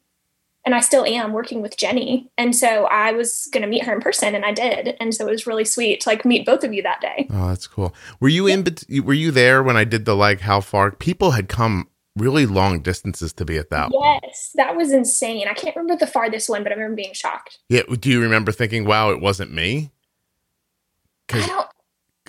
and 0.65 0.75
I 0.75 0.81
still 0.81 1.05
am 1.05 1.33
working 1.33 1.61
with 1.61 1.77
Jenny. 1.77 2.29
And 2.37 2.55
so 2.55 2.85
I 2.85 3.11
was 3.11 3.47
going 3.51 3.61
to 3.61 3.67
meet 3.67 3.83
her 3.85 3.93
in 3.93 4.01
person 4.01 4.35
and 4.35 4.45
I 4.45 4.51
did. 4.51 4.95
And 4.99 5.15
so 5.15 5.27
it 5.27 5.31
was 5.31 5.47
really 5.47 5.65
sweet 5.65 6.01
to 6.01 6.09
like 6.09 6.25
meet 6.25 6.45
both 6.45 6.63
of 6.63 6.73
you 6.73 6.83
that 6.83 7.01
day. 7.01 7.27
Oh, 7.31 7.47
that's 7.47 7.67
cool. 7.67 7.93
Were 8.19 8.29
you 8.29 8.47
in, 8.47 8.65
were 9.03 9.13
you 9.13 9.31
there 9.31 9.63
when 9.63 9.77
I 9.77 9.83
did 9.83 10.05
the 10.05 10.15
like 10.15 10.41
how 10.41 10.61
far 10.61 10.91
people 10.91 11.31
had 11.31 11.47
come 11.47 11.87
really 12.17 12.45
long 12.45 12.81
distances 12.81 13.31
to 13.31 13.45
be 13.45 13.57
at 13.57 13.69
that 13.69 13.89
yes, 13.93 14.51
that 14.55 14.75
was 14.75 14.91
insane. 14.91 15.47
I 15.47 15.53
can't 15.53 15.75
remember 15.75 15.97
the 15.97 16.11
farthest 16.11 16.49
one, 16.49 16.63
but 16.63 16.71
I 16.71 16.75
remember 16.75 16.95
being 16.95 17.13
shocked. 17.13 17.59
Yeah. 17.69 17.83
Do 17.99 18.09
you 18.09 18.21
remember 18.21 18.51
thinking, 18.51 18.85
wow, 18.85 19.11
it 19.11 19.21
wasn't 19.21 19.53
me? 19.53 19.91
I 21.31 21.45
don't, 21.45 21.67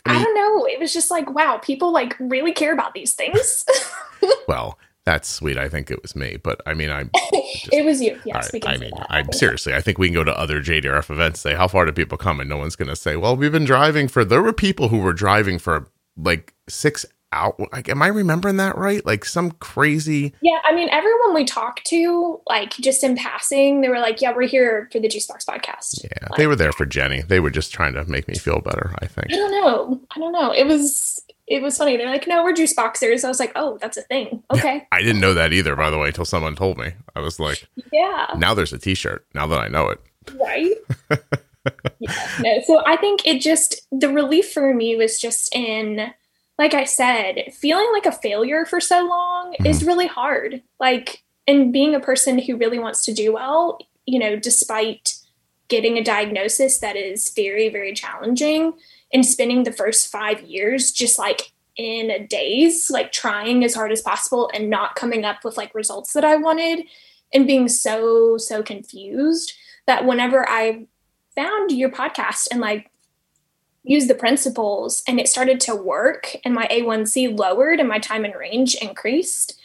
I, 0.04 0.12
mean, 0.12 0.20
I 0.20 0.24
don't 0.24 0.34
know. 0.34 0.66
It 0.66 0.78
was 0.78 0.92
just 0.92 1.10
like, 1.10 1.34
wow, 1.34 1.58
people 1.58 1.92
like 1.92 2.14
really 2.20 2.52
care 2.52 2.72
about 2.72 2.94
these 2.94 3.14
things. 3.14 3.64
well, 4.48 4.78
that's 5.04 5.28
sweet. 5.28 5.56
I 5.56 5.68
think 5.68 5.90
it 5.90 6.02
was 6.02 6.14
me, 6.14 6.36
but 6.42 6.60
I 6.66 6.74
mean, 6.74 6.90
I'm. 6.90 7.10
it 7.14 7.84
was 7.84 8.00
you. 8.00 8.20
Yes, 8.24 8.50
right, 8.52 8.66
I 8.66 8.76
mean, 8.76 8.92
I'm 9.08 9.32
seriously. 9.32 9.74
I 9.74 9.80
think 9.80 9.98
we 9.98 10.08
can 10.08 10.14
go 10.14 10.24
to 10.24 10.38
other 10.38 10.60
JDRF 10.60 11.10
events. 11.10 11.40
Say, 11.40 11.54
how 11.54 11.68
far 11.68 11.86
do 11.86 11.92
people 11.92 12.18
come? 12.18 12.40
And 12.40 12.48
no 12.48 12.58
one's 12.58 12.76
going 12.76 12.88
to 12.88 12.96
say, 12.96 13.16
well, 13.16 13.36
we've 13.36 13.52
been 13.52 13.64
driving 13.64 14.08
for. 14.08 14.24
There 14.24 14.42
were 14.42 14.52
people 14.52 14.88
who 14.88 14.98
were 14.98 15.12
driving 15.12 15.58
for 15.58 15.88
like 16.16 16.54
six 16.68 17.06
out 17.32 17.60
like 17.72 17.88
am 17.88 18.02
i 18.02 18.08
remembering 18.08 18.56
that 18.56 18.76
right 18.76 19.06
like 19.06 19.24
some 19.24 19.52
crazy 19.52 20.34
yeah 20.42 20.58
i 20.64 20.74
mean 20.74 20.88
everyone 20.90 21.32
we 21.32 21.44
talked 21.44 21.84
to 21.86 22.40
like 22.48 22.70
just 22.72 23.04
in 23.04 23.14
passing 23.14 23.80
they 23.82 23.88
were 23.88 24.00
like 24.00 24.20
yeah 24.20 24.32
we're 24.34 24.48
here 24.48 24.88
for 24.90 24.98
the 24.98 25.08
juicebox 25.08 25.46
podcast 25.46 26.02
yeah 26.02 26.26
like, 26.28 26.38
they 26.38 26.48
were 26.48 26.56
there 26.56 26.72
for 26.72 26.84
jenny 26.84 27.22
they 27.22 27.38
were 27.38 27.50
just 27.50 27.72
trying 27.72 27.92
to 27.92 28.04
make 28.06 28.26
me 28.26 28.34
feel 28.34 28.60
better 28.60 28.92
i 29.00 29.06
think 29.06 29.32
i 29.32 29.36
don't 29.36 29.52
know 29.52 30.00
i 30.10 30.18
don't 30.18 30.32
know 30.32 30.50
it 30.52 30.66
was 30.66 31.22
it 31.50 31.60
was 31.60 31.76
funny 31.76 31.96
they're 31.96 32.08
like 32.08 32.26
no 32.26 32.42
we're 32.42 32.52
juice 32.52 32.72
boxers 32.72 33.24
i 33.24 33.28
was 33.28 33.40
like 33.40 33.52
oh 33.56 33.76
that's 33.80 33.96
a 33.96 34.02
thing 34.02 34.42
okay 34.50 34.86
i 34.92 35.02
didn't 35.02 35.20
know 35.20 35.34
that 35.34 35.52
either 35.52 35.76
by 35.76 35.90
the 35.90 35.98
way 35.98 36.06
until 36.06 36.24
someone 36.24 36.56
told 36.56 36.78
me 36.78 36.92
i 37.14 37.20
was 37.20 37.38
like 37.38 37.68
yeah 37.92 38.28
now 38.38 38.54
there's 38.54 38.72
a 38.72 38.78
t-shirt 38.78 39.26
now 39.34 39.46
that 39.46 39.58
i 39.58 39.68
know 39.68 39.88
it 39.88 40.00
Right. 40.38 40.76
yeah. 41.98 42.14
No. 42.40 42.60
So 42.66 42.82
I 42.86 42.96
think 42.96 43.26
it 43.26 43.40
just 43.40 43.86
the 43.90 44.08
relief 44.08 44.52
for 44.52 44.74
me 44.74 44.96
was 44.96 45.20
just 45.20 45.54
in 45.54 46.12
like 46.58 46.74
I 46.74 46.84
said, 46.84 47.54
feeling 47.54 47.88
like 47.94 48.04
a 48.04 48.12
failure 48.12 48.66
for 48.66 48.80
so 48.80 49.02
long 49.06 49.52
mm-hmm. 49.52 49.66
is 49.66 49.84
really 49.84 50.06
hard. 50.06 50.62
Like 50.78 51.24
and 51.46 51.72
being 51.72 51.94
a 51.94 52.00
person 52.00 52.38
who 52.38 52.56
really 52.56 52.78
wants 52.78 53.04
to 53.06 53.14
do 53.14 53.32
well, 53.32 53.78
you 54.06 54.18
know, 54.18 54.36
despite 54.36 55.14
getting 55.68 55.96
a 55.96 56.04
diagnosis 56.04 56.78
that 56.78 56.96
is 56.96 57.30
very, 57.30 57.68
very 57.68 57.94
challenging 57.94 58.74
and 59.12 59.24
spending 59.24 59.64
the 59.64 59.72
first 59.72 60.10
five 60.10 60.40
years 60.42 60.92
just 60.92 61.18
like 61.18 61.52
in 61.76 62.10
a 62.10 62.26
daze, 62.26 62.90
like 62.90 63.12
trying 63.12 63.64
as 63.64 63.74
hard 63.74 63.92
as 63.92 64.02
possible 64.02 64.50
and 64.54 64.68
not 64.68 64.96
coming 64.96 65.24
up 65.24 65.44
with 65.44 65.56
like 65.56 65.74
results 65.74 66.12
that 66.12 66.24
I 66.24 66.36
wanted 66.36 66.84
and 67.32 67.46
being 67.46 67.68
so, 67.68 68.36
so 68.36 68.62
confused 68.62 69.52
that 69.86 70.04
whenever 70.04 70.48
I 70.48 70.86
found 71.34 71.72
your 71.72 71.90
podcast 71.90 72.48
and 72.50 72.60
like 72.60 72.90
used 73.82 74.08
the 74.08 74.14
principles 74.14 75.02
and 75.08 75.18
it 75.18 75.28
started 75.28 75.58
to 75.60 75.74
work 75.74 76.36
and 76.44 76.54
my 76.54 76.66
A1C 76.68 77.38
lowered 77.38 77.80
and 77.80 77.88
my 77.88 77.98
time 77.98 78.24
in 78.24 78.32
range 78.32 78.74
increased 78.74 79.60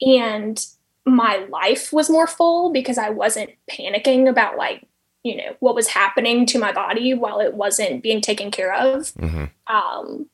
and 0.00 0.64
my 1.04 1.46
life 1.50 1.92
was 1.92 2.08
more 2.08 2.26
full 2.26 2.72
because 2.72 2.96
I 2.96 3.10
wasn't 3.10 3.50
panicking 3.70 4.28
about 4.28 4.56
like 4.56 4.86
you 5.22 5.36
know 5.36 5.54
what 5.60 5.74
was 5.74 5.88
happening 5.88 6.46
to 6.46 6.58
my 6.58 6.72
body 6.72 7.14
while 7.14 7.40
it 7.40 7.54
wasn't 7.54 8.02
being 8.02 8.20
taken 8.20 8.50
care 8.50 8.72
of 8.72 9.12
mm-hmm. 9.14 9.44
um 9.74 10.26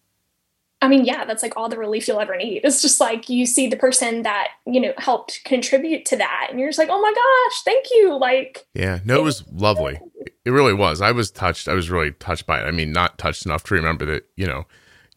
i 0.81 0.89
mean 0.89 1.05
yeah 1.05 1.25
that's 1.25 1.43
like 1.43 1.57
all 1.57 1.69
the 1.69 1.79
relief 1.79 2.07
you'll 2.07 2.21
ever 2.21 2.37
need 2.37 2.61
it's 2.65 2.83
just 2.83 3.01
like 3.01 3.29
you 3.29 3.47
see 3.47 3.67
the 3.69 3.77
person 3.77 4.23
that 4.23 4.49
you 4.67 4.81
know 4.81 4.93
helped 4.99 5.43
contribute 5.45 6.05
to 6.05 6.17
that 6.17 6.49
and 6.51 6.61
you're 6.61 6.69
just 6.69 6.79
like 6.79 6.89
oh 6.91 7.01
my 7.01 7.13
gosh 7.13 7.63
thank 7.65 7.87
you 7.91 8.17
like 8.17 8.67
yeah 8.75 9.01
no 9.05 9.19
it 9.19 9.25
was 9.25 9.45
lovely 9.53 9.99
it 10.45 10.51
really 10.51 10.75
was 10.75 11.01
i 11.01 11.11
was 11.11 11.31
touched 11.31 11.69
i 11.69 11.75
was 11.75 11.91
really 11.91 12.13
touched 12.13 12.47
by 12.47 12.61
it 12.61 12.65
i 12.65 12.71
mean 12.71 12.93
not 12.93 13.19
touched 13.19 13.45
enough 13.45 13.65
to 13.65 13.75
remember 13.75 14.05
that 14.05 14.25
you 14.37 14.47
know 14.47 14.65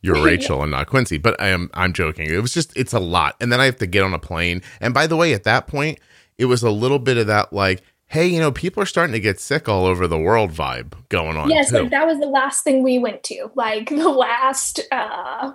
you're 0.01 0.23
Rachel 0.23 0.62
and 0.62 0.71
not 0.71 0.88
Quincy, 0.88 1.17
but 1.17 1.39
I 1.41 1.49
am 1.49 1.69
I'm 1.73 1.93
joking. 1.93 2.29
It 2.29 2.41
was 2.41 2.53
just 2.53 2.75
it's 2.77 2.93
a 2.93 2.99
lot. 2.99 3.36
And 3.41 3.51
then 3.51 3.60
I 3.60 3.65
have 3.65 3.77
to 3.77 3.86
get 3.88 4.03
on 4.03 4.13
a 4.13 4.19
plane. 4.19 4.62
And 4.79 4.93
by 4.93 5.08
the 5.08 5.17
way, 5.17 5.34
at 5.34 5.43
that 5.43 5.67
point, 5.67 5.99
it 6.38 6.45
was 6.45 6.63
a 6.63 6.71
little 6.71 6.99
bit 6.99 7.17
of 7.17 7.27
that 7.27 7.53
like 7.53 7.84
hey, 8.09 8.25
you 8.25 8.39
know, 8.39 8.51
people 8.51 8.81
are 8.81 8.87
starting 8.87 9.13
to 9.13 9.19
get 9.19 9.39
sick 9.39 9.69
all 9.69 9.85
over 9.85 10.07
the 10.07 10.17
world 10.17 10.51
vibe 10.51 10.93
going 11.09 11.37
on. 11.37 11.49
Yes, 11.49 11.71
like 11.71 11.91
that 11.91 12.07
was 12.07 12.19
the 12.19 12.27
last 12.27 12.63
thing 12.63 12.83
we 12.83 12.99
went 12.99 13.23
to, 13.23 13.51
like 13.55 13.89
the 13.89 14.09
last 14.09 14.81
uh 14.91 15.53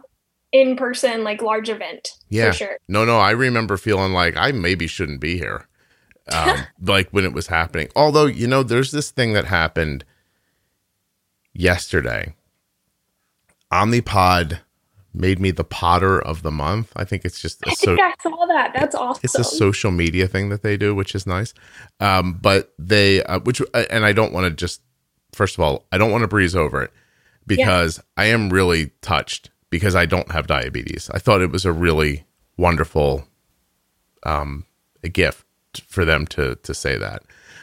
in 0.53 0.77
person 0.77 1.25
like 1.25 1.43
large 1.43 1.69
event. 1.69 2.13
Yeah, 2.31 2.53
sure. 2.53 2.79
No, 2.89 3.05
no, 3.05 3.19
I 3.19 3.33
remember 3.33 3.77
feeling 3.77 4.13
like 4.13 4.37
I 4.37 4.53
maybe 4.53 4.87
shouldn't 4.87 5.21
be 5.21 5.37
here. 5.37 5.67
Um, 6.33 6.65
like 6.81 7.11
when 7.11 7.25
it 7.25 7.35
was 7.35 7.49
happening. 7.49 7.89
Although, 7.95 8.27
you 8.27 8.47
know, 8.47 8.63
there's 8.63 8.93
this 8.93 9.11
thing 9.11 9.35
that 9.35 9.47
happened 9.47 10.05
yesterday. 11.53 12.35
Omnipod 13.73 14.61
made 15.15 15.39
me 15.39 15.51
the 15.53 15.65
Podder 15.65 16.21
of 16.21 16.43
the 16.43 16.51
month. 16.51 16.93
I 16.97 17.05
think 17.05 17.25
it's 17.25 17.41
just. 17.41 17.67
I 17.67 17.75
so, 17.75 17.97
think 17.97 18.01
I 18.01 18.15
saw 18.23 18.47
that. 18.47 18.73
That's 18.75 18.95
awesome. 18.95 19.21
It's 19.23 19.39
a 19.39 19.45
social 19.45 19.91
media 19.91 20.27
thing 20.27 20.49
that 20.49 20.63
they 20.63 20.77
do, 20.77 20.95
which 20.95 21.15
is 21.15 21.27
nice. 21.27 21.55
Um, 22.01 22.35
but 22.35 22.75
they, 22.79 23.23
uh, 23.23 23.39
which, 23.41 23.63
uh, 23.73 23.85
and 23.91 24.05
I 24.05 24.13
don't 24.13 24.33
want 24.33 24.47
to 24.47 24.51
just. 24.51 24.83
First 25.33 25.57
of 25.57 25.61
all, 25.61 25.85
I 25.91 25.99
don't 25.99 26.13
want 26.13 26.23
to 26.23 26.29
breeze 26.29 26.55
over 26.55 26.83
it 26.83 26.93
because 27.47 27.99
yeah. 27.99 28.23
I 28.23 28.27
am 28.27 28.51
really 28.51 28.91
touched 29.01 29.51
because 29.71 29.97
I 29.97 30.07
don't 30.07 30.31
have 30.31 30.47
diabetes. 30.47 31.11
I 31.13 31.19
thought 31.19 31.43
it 31.43 31.51
was 31.51 31.65
a 31.65 31.73
really 31.73 32.25
wonderful, 32.57 33.27
um, 34.25 34.65
a 35.03 35.09
gift 35.09 35.45
for 35.87 36.05
them 36.05 36.27
to 36.29 36.57
to 36.57 36.75
say 36.75 36.97
that. 36.99 37.23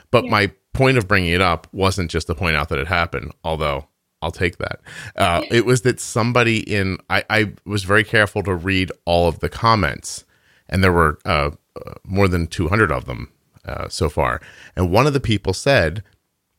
But 0.09 0.25
yeah. 0.25 0.31
my 0.31 0.51
point 0.73 0.97
of 0.97 1.07
bringing 1.07 1.33
it 1.33 1.41
up 1.41 1.67
wasn't 1.71 2.11
just 2.11 2.27
to 2.27 2.35
point 2.35 2.55
out 2.55 2.69
that 2.69 2.79
it 2.79 2.87
happened, 2.87 3.31
although 3.43 3.87
I'll 4.21 4.31
take 4.31 4.57
that. 4.57 4.81
Uh, 5.15 5.43
it 5.49 5.65
was 5.65 5.81
that 5.81 5.99
somebody 5.99 6.59
in 6.59 6.97
I, 7.09 7.23
I, 7.29 7.53
was 7.65 7.83
very 7.83 8.03
careful 8.03 8.43
to 8.43 8.53
read 8.53 8.91
all 9.05 9.27
of 9.27 9.39
the 9.39 9.49
comments, 9.49 10.25
and 10.69 10.83
there 10.83 10.93
were 10.93 11.19
uh, 11.25 11.51
uh, 11.75 11.93
more 12.03 12.27
than 12.27 12.47
two 12.47 12.67
hundred 12.67 12.91
of 12.91 13.05
them 13.05 13.31
uh, 13.65 13.87
so 13.89 14.09
far. 14.09 14.41
And 14.75 14.91
one 14.91 15.07
of 15.07 15.13
the 15.13 15.19
people 15.19 15.53
said 15.53 16.03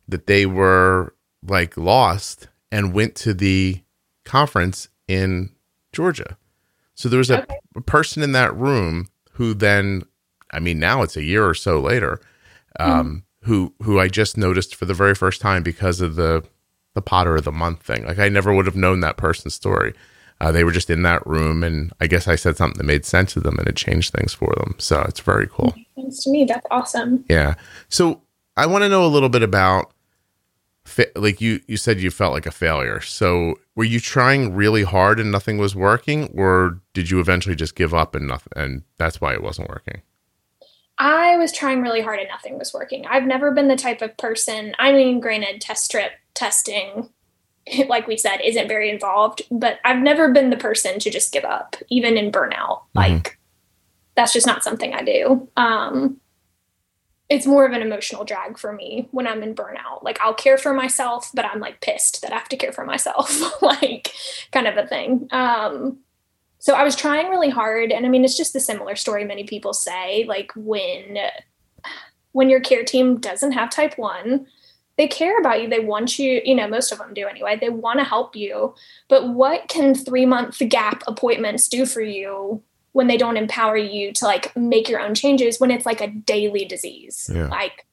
that 0.09 0.27
they 0.27 0.45
were 0.47 1.15
like 1.47 1.77
lost 1.77 2.49
and 2.71 2.93
went 2.95 3.15
to 3.17 3.35
the 3.35 3.81
conference 4.25 4.89
in 5.09 5.51
Georgia. 5.93 6.37
So 6.95 7.09
there 7.09 7.19
was 7.19 7.31
a, 7.31 7.43
okay. 7.43 7.57
person 7.87 8.23
in 8.23 8.33
that 8.33 8.55
room 8.57 9.09
who 9.33 9.55
then, 9.55 10.03
I 10.51 10.61
mean, 10.61 10.79
now 10.79 11.03
it's 11.03 11.17
a 11.17 11.23
year 11.23 11.47
or 11.47 11.55
so 11.55 11.81
later, 11.81 12.21
um, 12.79 13.25
mm. 13.43 13.47
who 13.49 13.75
who 13.83 13.99
I 13.99 14.09
just 14.09 14.37
noticed 14.37 14.75
for 14.75 14.85
the 14.85 14.95
very 14.95 15.15
first 15.15 15.41
time 15.41 15.63
because 15.63 16.01
of 16.01 16.17
the 16.17 16.45
the 16.95 17.03
Podder 17.03 17.37
of 17.39 17.45
the 17.45 17.53
Month 17.53 17.83
thing. 17.83 18.05
Like 18.05 18.19
I 18.19 18.29
never 18.29 18.53
would 18.53 18.67
have 18.67 18.77
known 18.77 19.01
that 19.01 19.17
person's 19.17 19.55
story. 19.55 19.95
Uh, 20.41 20.51
they 20.51 20.65
were 20.65 20.73
just 20.73 20.91
in 20.91 21.03
that 21.03 21.25
room, 21.25 21.63
and 21.63 21.93
I 22.01 22.09
guess 22.09 22.27
I 22.27 22.35
said 22.35 22.57
something 22.57 22.79
that 22.79 22.85
made 22.85 23.05
sense 23.05 23.33
to 23.35 23.41
them, 23.41 23.59
and 23.59 23.69
it 23.69 23.77
changed 23.77 24.13
things 24.13 24.35
for 24.35 24.53
them. 24.57 24.75
So 24.79 25.01
it's 25.03 25.21
very 25.21 25.47
cool. 25.47 25.73
Thanks 25.95 26.25
to 26.25 26.31
me. 26.31 26.45
That's 26.45 26.67
awesome. 26.71 27.25
Yeah. 27.29 27.55
So 27.89 28.23
I 28.57 28.67
want 28.67 28.83
to 28.83 28.89
know 28.89 29.05
a 29.05 29.07
little 29.07 29.29
bit 29.29 29.45
about, 29.45 29.93
fa- 30.85 31.13
like 31.15 31.41
you 31.41 31.61
you 31.69 31.77
said 31.77 32.01
you 32.01 32.11
felt 32.11 32.33
like 32.33 32.47
a 32.47 32.51
failure. 32.51 33.01
So 33.01 33.55
were 33.77 33.85
you 33.85 34.01
trying 34.01 34.53
really 34.53 34.83
hard 34.83 35.21
and 35.21 35.31
nothing 35.31 35.59
was 35.59 35.77
working, 35.77 36.29
or 36.35 36.81
did 36.93 37.09
you 37.09 37.21
eventually 37.21 37.55
just 37.55 37.77
give 37.77 37.95
up 37.95 38.17
and 38.17 38.27
nothing, 38.27 38.53
and 38.57 38.83
that's 38.99 39.21
why 39.21 39.33
it 39.35 39.45
wasn't 39.45 39.69
working? 39.69 40.03
I 41.03 41.37
was 41.37 41.51
trying 41.51 41.83
really 41.83 42.01
hard 42.01 42.21
and 42.21 42.29
nothing 42.29 42.57
was 42.61 42.73
working. 42.73 43.07
I've 43.07 43.25
never 43.25 43.51
been 43.51 43.67
the 43.67 43.75
type 43.75 44.03
of 44.03 44.17
person. 44.17 44.73
I 44.79 44.93
mean, 44.93 45.19
granted, 45.19 45.61
test 45.61 45.85
strip 45.85 46.13
testing, 46.33 47.11
like 47.89 48.07
we 48.07 48.17
said, 48.17 48.39
isn't 48.39 48.69
very 48.69 48.89
involved, 48.89 49.43
but 49.51 49.81
I've 49.85 50.01
never 50.01 50.31
been 50.31 50.51
the 50.51 50.57
person 50.57 51.01
to 51.01 51.11
just 51.11 51.33
give 51.33 51.45
up, 51.45 51.75
even 51.89 52.17
in 52.17 52.31
burnout. 52.31 52.53
Mm-hmm. 52.55 52.99
Like, 52.99 53.39
that's 54.15 54.33
just 54.33 54.47
not 54.47 54.63
something 54.63 54.95
I 54.95 55.03
do. 55.03 55.49
Um, 55.57 56.21
it's 57.29 57.47
more 57.47 57.67
of 57.67 57.73
an 57.73 57.83
emotional 57.83 58.25
drag 58.25 58.57
for 58.57 58.73
me 58.73 59.09
when 59.11 59.27
I'm 59.27 59.43
in 59.43 59.57
burnout. 59.57 60.05
Like, 60.05 60.21
I'll 60.21 60.35
care 60.35 60.57
for 60.57 60.73
myself, 60.73 61.33
but 61.35 61.45
I'm 61.45 61.59
like 61.59 61.81
pissed 61.81 62.23
that 62.23 62.33
I 62.33 62.37
have 62.37 62.49
to 62.51 62.57
care 62.57 62.73
for 62.73 62.85
myself, 62.85 63.61
like, 63.63 64.13
kind 64.53 64.69
of 64.69 64.77
a 64.77 64.87
thing. 64.87 65.27
Um, 65.33 65.99
so 66.63 66.75
I 66.75 66.85
was 66.85 66.95
trying 66.95 67.29
really 67.29 67.51
hard. 67.51 67.91
And 67.91 68.07
I 68.07 68.09
mean, 68.09 68.25
it's 68.25 68.37
just 68.37 68.53
the 68.53 68.61
similar 68.61 68.95
story 68.95 69.25
many 69.25 69.43
people 69.43 69.73
say. 69.73 70.25
Like, 70.29 70.53
when 70.55 71.19
when 72.31 72.49
your 72.49 72.61
care 72.61 72.85
team 72.85 73.19
doesn't 73.19 73.51
have 73.51 73.69
type 73.69 73.99
1 73.99 74.47
they 74.99 75.09
care 75.09 75.41
about 75.41 75.63
you. 75.63 75.69
They 75.69 75.81
want 75.81 76.19
you, 76.19 76.43
you 76.45 76.55
know, 76.55 76.69
most 76.69 76.93
of 76.93 76.99
them 76.99 77.15
do 77.15 77.27
anyway. 77.27 77.57
They 77.59 77.71
want 77.71 77.99
to 77.99 78.05
help 78.05 78.37
you. 78.37 78.75
But 79.09 79.31
what 79.31 79.69
can 79.69 79.95
three 79.95 80.27
month 80.27 80.61
gap 80.69 81.03
appointments 81.07 81.67
do 81.67 81.87
for 81.87 82.03
you 82.03 82.63
when 82.93 83.07
they 83.07 83.17
don't 83.17 83.39
empower 83.39 83.77
you 83.77 84.13
to 84.13 84.27
like 84.27 84.55
make 84.55 84.91
your 84.91 85.01
own 85.01 85.15
changes 85.15 85.59
when 85.59 85.71
it's 85.71 85.87
like 85.87 86.03
a 86.03 86.09
daily 86.09 86.67
disease? 86.67 87.31
Yeah. 87.35 87.47
Like, 87.47 87.87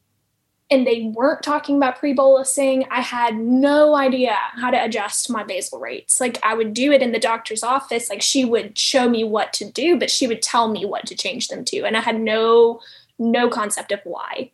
and 0.72 0.86
they 0.86 1.12
weren't 1.14 1.42
talking 1.42 1.78
about 1.78 1.98
pre 1.98 2.14
bolusing. 2.14 2.86
I 2.92 3.02
had 3.02 3.38
no 3.38 3.96
idea 3.96 4.36
how 4.56 4.70
to 4.70 4.84
adjust 4.84 5.30
my 5.30 5.44
basal 5.44 5.80
rates. 5.80 6.20
Like, 6.20 6.38
I 6.44 6.54
would 6.54 6.74
do 6.74 6.92
it 6.92 7.02
in 7.02 7.12
the 7.12 7.20
doctor's 7.20 7.64
office. 7.64 8.10
Like, 8.10 8.22
she 8.22 8.46
would 8.46 8.78
show 8.78 9.10
me 9.10 9.24
what 9.24 9.52
to 9.54 9.70
do, 9.70 9.98
but 9.98 10.12
she 10.12 10.28
would 10.28 10.42
tell 10.42 10.68
me 10.68 10.86
what 10.86 11.06
to 11.08 11.16
change 11.16 11.48
them 11.48 11.66
to. 11.66 11.86
And 11.86 11.98
I 11.98 12.02
had 12.02 12.20
no, 12.20 12.82
no 13.18 13.50
concept 13.50 13.92
of 13.92 14.00
why. 14.04 14.52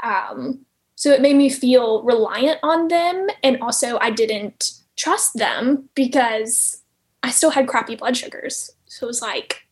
Um, 0.00 0.64
so 0.94 1.10
it 1.10 1.20
made 1.20 1.36
me 1.36 1.50
feel 1.50 2.02
reliant 2.04 2.60
on 2.62 2.88
them. 2.88 3.26
And 3.42 3.60
also, 3.60 3.98
I 4.00 4.10
didn't 4.10 4.72
trust 4.96 5.34
them 5.34 5.88
because 5.94 6.82
I 7.22 7.30
still 7.30 7.50
had 7.50 7.66
crappy 7.66 7.96
blood 7.96 8.16
sugars. 8.16 8.70
So 8.86 9.06
it 9.06 9.08
was 9.08 9.22
like 9.22 9.66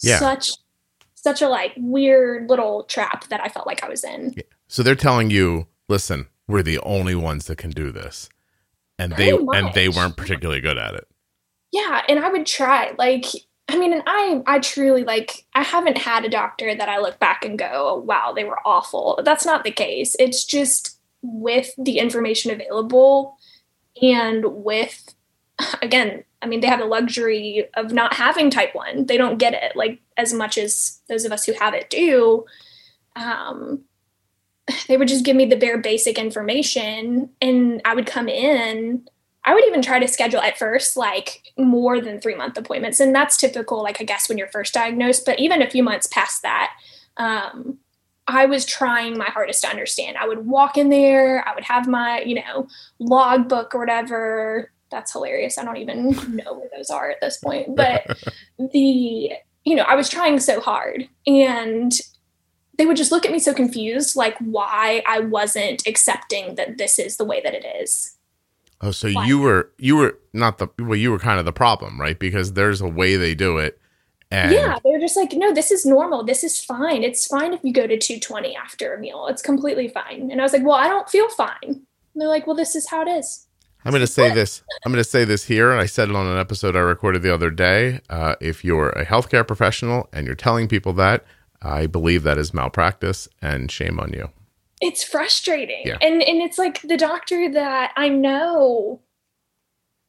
yeah. 0.00 0.18
such 0.18 0.50
such 1.14 1.42
a 1.42 1.48
like 1.48 1.72
weird 1.76 2.48
little 2.48 2.84
trap 2.84 3.28
that 3.28 3.40
I 3.40 3.48
felt 3.48 3.66
like 3.66 3.82
I 3.82 3.88
was 3.88 4.04
in. 4.04 4.34
Yeah. 4.36 4.42
So 4.68 4.82
they're 4.82 4.94
telling 4.94 5.30
you, 5.30 5.66
listen, 5.88 6.28
we're 6.46 6.62
the 6.62 6.78
only 6.80 7.14
ones 7.14 7.46
that 7.46 7.58
can 7.58 7.70
do 7.70 7.90
this. 7.90 8.28
And 8.98 9.14
Pretty 9.14 9.32
they 9.32 9.38
much. 9.38 9.56
and 9.56 9.74
they 9.74 9.88
weren't 9.88 10.16
particularly 10.16 10.60
good 10.60 10.78
at 10.78 10.94
it. 10.94 11.08
Yeah, 11.72 12.02
and 12.08 12.18
I 12.18 12.30
would 12.30 12.46
try. 12.46 12.94
Like 12.98 13.26
I 13.68 13.76
mean, 13.78 13.92
and 13.92 14.02
I 14.06 14.42
I 14.46 14.58
truly 14.58 15.04
like 15.04 15.46
I 15.54 15.62
haven't 15.62 15.98
had 15.98 16.24
a 16.24 16.28
doctor 16.30 16.74
that 16.74 16.88
I 16.88 16.98
look 16.98 17.18
back 17.18 17.44
and 17.44 17.58
go, 17.58 17.68
oh, 17.72 18.00
wow, 18.00 18.32
they 18.34 18.44
were 18.44 18.58
awful. 18.66 19.20
That's 19.24 19.46
not 19.46 19.64
the 19.64 19.70
case. 19.70 20.16
It's 20.18 20.44
just 20.44 20.98
with 21.22 21.70
the 21.78 21.98
information 21.98 22.50
available 22.50 23.36
and 24.00 24.44
with 24.46 25.14
again, 25.82 26.24
I 26.42 26.46
mean, 26.46 26.60
they 26.60 26.68
have 26.68 26.80
the 26.80 26.86
luxury 26.86 27.68
of 27.74 27.92
not 27.92 28.14
having 28.14 28.50
type 28.50 28.74
1. 28.74 29.06
They 29.06 29.16
don't 29.16 29.38
get 29.38 29.54
it 29.54 29.76
like 29.76 30.00
as 30.16 30.32
much 30.32 30.56
as 30.58 31.00
those 31.08 31.24
of 31.24 31.32
us 31.32 31.44
who 31.44 31.52
have 31.52 31.74
it 31.74 31.90
do. 31.90 32.46
Um 33.16 33.84
they 34.86 34.96
would 34.96 35.08
just 35.08 35.24
give 35.24 35.36
me 35.36 35.46
the 35.46 35.56
bare 35.56 35.78
basic 35.78 36.18
information 36.18 37.30
and 37.40 37.80
I 37.84 37.94
would 37.94 38.06
come 38.06 38.28
in 38.28 39.08
I 39.48 39.54
would 39.54 39.64
even 39.64 39.80
try 39.80 39.98
to 39.98 40.06
schedule 40.06 40.40
at 40.40 40.58
first 40.58 40.94
like 40.94 41.52
more 41.56 42.02
than 42.02 42.20
three 42.20 42.34
month 42.34 42.58
appointments. 42.58 43.00
And 43.00 43.14
that's 43.14 43.36
typical, 43.36 43.82
like 43.82 43.98
I 43.98 44.04
guess 44.04 44.28
when 44.28 44.36
you're 44.36 44.48
first 44.48 44.74
diagnosed, 44.74 45.24
but 45.24 45.40
even 45.40 45.62
a 45.62 45.70
few 45.70 45.82
months 45.82 46.06
past 46.06 46.42
that, 46.42 46.72
um, 47.16 47.78
I 48.26 48.44
was 48.44 48.66
trying 48.66 49.16
my 49.16 49.24
hardest 49.24 49.62
to 49.62 49.70
understand. 49.70 50.18
I 50.18 50.28
would 50.28 50.46
walk 50.46 50.76
in 50.76 50.90
there, 50.90 51.42
I 51.48 51.54
would 51.54 51.64
have 51.64 51.88
my, 51.88 52.20
you 52.20 52.34
know, 52.34 52.68
logbook 52.98 53.74
or 53.74 53.78
whatever. 53.78 54.70
That's 54.90 55.12
hilarious. 55.12 55.56
I 55.56 55.64
don't 55.64 55.78
even 55.78 56.10
know 56.36 56.52
where 56.52 56.68
those 56.76 56.90
are 56.90 57.08
at 57.08 57.22
this 57.22 57.38
point. 57.38 57.74
But 57.74 58.06
the, 58.58 59.30
you 59.64 59.76
know, 59.76 59.84
I 59.84 59.94
was 59.94 60.10
trying 60.10 60.40
so 60.40 60.60
hard 60.60 61.08
and 61.26 61.90
they 62.78 62.86
would 62.86 62.96
just 62.96 63.12
look 63.12 63.26
at 63.26 63.32
me 63.32 63.40
so 63.40 63.52
confused, 63.52 64.16
like 64.16 64.38
why 64.38 65.02
I 65.06 65.20
wasn't 65.20 65.86
accepting 65.86 66.54
that 66.54 66.78
this 66.78 66.98
is 66.98 67.16
the 67.16 67.24
way 67.24 67.40
that 67.42 67.52
it 67.52 67.66
is. 67.82 68.16
Oh, 68.80 68.92
so 68.92 69.10
why? 69.10 69.26
you 69.26 69.40
were 69.40 69.70
you 69.78 69.96
were 69.96 70.18
not 70.32 70.58
the 70.58 70.68
well, 70.78 70.96
you 70.96 71.10
were 71.10 71.18
kind 71.18 71.38
of 71.38 71.44
the 71.44 71.52
problem, 71.52 72.00
right? 72.00 72.18
Because 72.18 72.52
there's 72.52 72.80
a 72.80 72.88
way 72.88 73.16
they 73.16 73.34
do 73.34 73.58
it. 73.58 73.80
And 74.30 74.52
yeah, 74.52 74.78
they're 74.84 75.00
just 75.00 75.16
like, 75.16 75.32
no, 75.32 75.52
this 75.52 75.70
is 75.70 75.86
normal. 75.86 76.22
This 76.22 76.44
is 76.44 76.60
fine. 76.60 77.02
It's 77.02 77.26
fine 77.26 77.54
if 77.54 77.60
you 77.64 77.72
go 77.72 77.86
to 77.86 77.98
220 77.98 78.54
after 78.54 78.94
a 78.94 79.00
meal. 79.00 79.26
It's 79.26 79.42
completely 79.42 79.88
fine. 79.88 80.30
And 80.30 80.38
I 80.38 80.44
was 80.44 80.52
like, 80.52 80.64
well, 80.64 80.76
I 80.76 80.86
don't 80.86 81.08
feel 81.08 81.28
fine. 81.30 81.56
And 81.62 81.82
they're 82.14 82.28
like, 82.28 82.46
well, 82.46 82.54
this 82.54 82.76
is 82.76 82.88
how 82.90 83.02
it 83.02 83.08
is. 83.08 83.46
I'm 83.84 83.92
going 83.92 84.02
to 84.02 84.06
say 84.06 84.34
this. 84.34 84.62
I'm 84.84 84.92
going 84.92 85.02
to 85.02 85.08
say 85.08 85.24
this 85.24 85.44
here. 85.44 85.72
I 85.72 85.86
said 85.86 86.10
it 86.10 86.14
on 86.14 86.26
an 86.26 86.36
episode 86.36 86.76
I 86.76 86.80
recorded 86.80 87.22
the 87.22 87.32
other 87.32 87.50
day. 87.50 88.00
Uh, 88.10 88.34
if 88.38 88.64
you're 88.64 88.90
a 88.90 89.06
healthcare 89.06 89.46
professional 89.46 90.10
and 90.12 90.26
you're 90.26 90.34
telling 90.34 90.68
people 90.68 90.92
that, 90.94 91.24
I 91.62 91.86
believe 91.86 92.22
that 92.22 92.38
is 92.38 92.54
malpractice 92.54 93.28
and 93.42 93.70
shame 93.70 93.98
on 93.98 94.12
you. 94.12 94.30
It's 94.80 95.02
frustrating. 95.02 95.82
Yeah. 95.84 95.98
And 96.00 96.22
and 96.22 96.40
it's 96.40 96.58
like 96.58 96.82
the 96.82 96.96
doctor 96.96 97.50
that 97.52 97.92
I 97.96 98.08
know 98.08 99.00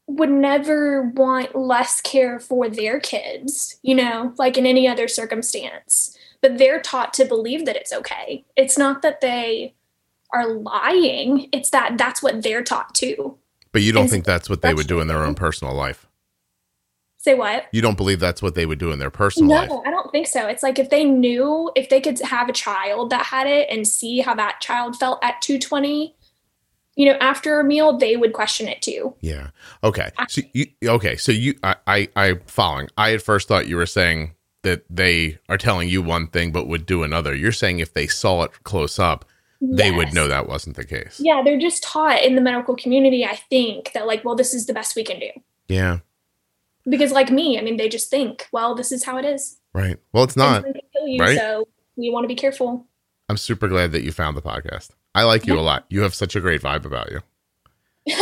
would 0.08 0.30
never 0.30 1.04
want 1.04 1.56
less 1.56 2.02
care 2.02 2.40
for 2.40 2.68
their 2.68 3.00
kids, 3.00 3.80
you 3.84 3.94
know, 3.94 4.34
like 4.38 4.58
in 4.58 4.66
any 4.66 4.88
other 4.88 5.08
circumstance. 5.08 6.18
But 6.42 6.58
they're 6.58 6.82
taught 6.82 7.14
to 7.16 7.26
believe 7.26 7.66
that 7.66 7.76
it's 7.76 7.94
okay. 7.94 8.46
It's 8.56 8.78
not 8.78 9.02
that 9.02 9.22
they 9.22 9.76
are 10.34 10.48
lying, 10.48 11.50
it's 11.52 11.70
that 11.72 11.98
that's 11.98 12.24
what 12.24 12.44
they're 12.44 12.64
taught 12.64 12.96
to. 12.96 13.38
But 13.72 13.82
you 13.82 13.92
don't 13.92 14.04
and 14.04 14.12
think 14.12 14.26
that's 14.26 14.50
what 14.50 14.62
they 14.62 14.74
would 14.74 14.88
do 14.88 15.00
in 15.00 15.08
their 15.08 15.24
own 15.24 15.36
personal 15.36 15.74
life? 15.74 16.08
Say 17.22 17.36
what? 17.36 17.66
You 17.74 17.82
don't 17.82 17.98
believe 17.98 18.22
that's 18.22 18.42
what 18.42 18.56
they 18.56 18.66
would 18.66 18.80
do 18.80 18.94
in 18.94 19.00
their 19.00 19.10
personal 19.10 19.50
no, 19.50 19.56
life? 19.56 19.70
No, 19.70 19.84
I 19.86 19.92
don't 19.92 20.10
think 20.10 20.26
so. 20.26 20.48
It's 20.48 20.64
like 20.64 20.80
if 20.80 20.90
they 20.90 21.04
knew, 21.04 21.70
if 21.76 21.90
they 21.90 22.00
could 22.00 22.18
have 22.22 22.48
a 22.48 22.54
child 22.54 23.10
that 23.10 23.26
had 23.26 23.46
it 23.46 23.68
and 23.70 23.86
see 23.86 24.22
how 24.22 24.34
that 24.36 24.62
child 24.62 24.96
felt 24.96 25.20
at 25.22 25.42
220, 25.42 26.16
you 26.96 27.06
know, 27.06 27.18
after 27.20 27.60
a 27.60 27.64
meal, 27.66 27.98
they 27.98 28.16
would 28.16 28.32
question 28.32 28.70
it 28.70 28.82
too. 28.82 29.16
Yeah. 29.20 29.50
Okay. 29.84 30.12
So 30.30 30.44
you, 30.54 30.68
okay. 30.82 31.18
So 31.18 31.34
you, 31.34 31.56
I, 31.62 31.76
I, 31.88 32.08
I 32.16 32.34
following. 32.46 32.88
I 32.98 33.14
at 33.14 33.22
first 33.22 33.50
thought 33.50 33.68
you 33.68 33.76
were 33.76 33.86
saying 33.86 34.34
that 34.62 34.86
they 34.90 35.40
are 35.50 35.58
telling 35.58 35.90
you 35.90 36.02
one 36.02 36.28
thing 36.28 36.54
but 36.54 36.70
would 36.70 36.86
do 36.86 37.04
another. 37.04 37.36
You're 37.36 37.52
saying 37.52 37.80
if 37.80 37.94
they 37.94 38.08
saw 38.08 38.44
it 38.44 38.64
close 38.64 38.98
up, 38.98 39.26
yes. 39.60 39.78
they 39.78 39.92
would 39.92 40.14
know 40.14 40.30
that 40.30 40.48
wasn't 40.48 40.78
the 40.78 40.86
case. 40.86 41.20
Yeah, 41.22 41.42
they're 41.44 41.60
just 41.60 41.84
taught 41.84 42.24
in 42.24 42.36
the 42.36 42.42
medical 42.42 42.78
community. 42.78 43.26
I 43.26 43.36
think 43.50 43.92
that 43.92 44.08
like, 44.08 44.24
well, 44.24 44.36
this 44.36 44.54
is 44.54 44.68
the 44.68 44.74
best 44.74 44.96
we 44.96 45.04
can 45.04 45.20
do. 45.20 45.32
Yeah 45.68 46.00
because 46.90 47.12
like 47.12 47.30
me 47.30 47.58
i 47.58 47.62
mean 47.62 47.78
they 47.78 47.90
just 47.90 48.10
think 48.10 48.48
well 48.52 48.76
this 48.76 48.92
is 48.92 49.04
how 49.04 49.18
it 49.18 49.26
is. 49.26 49.58
Right. 49.74 49.98
Well 50.14 50.24
it's 50.24 50.36
not 50.36 50.66
you, 51.06 51.22
right? 51.22 51.38
so 51.38 51.68
you 51.96 52.12
want 52.12 52.24
to 52.24 52.28
be 52.28 52.36
careful. 52.36 52.88
I'm 53.28 53.38
super 53.38 53.68
glad 53.68 53.92
that 53.92 54.04
you 54.04 54.12
found 54.12 54.36
the 54.36 54.42
podcast. 54.42 54.90
I 55.14 55.24
like 55.24 55.46
you 55.46 55.58
a 55.58 55.62
lot. 55.62 55.86
You 55.90 56.02
have 56.02 56.16
such 56.16 56.36
a 56.36 56.40
great 56.40 56.62
vibe 56.62 56.86
about 56.86 57.12
you. 57.12 57.22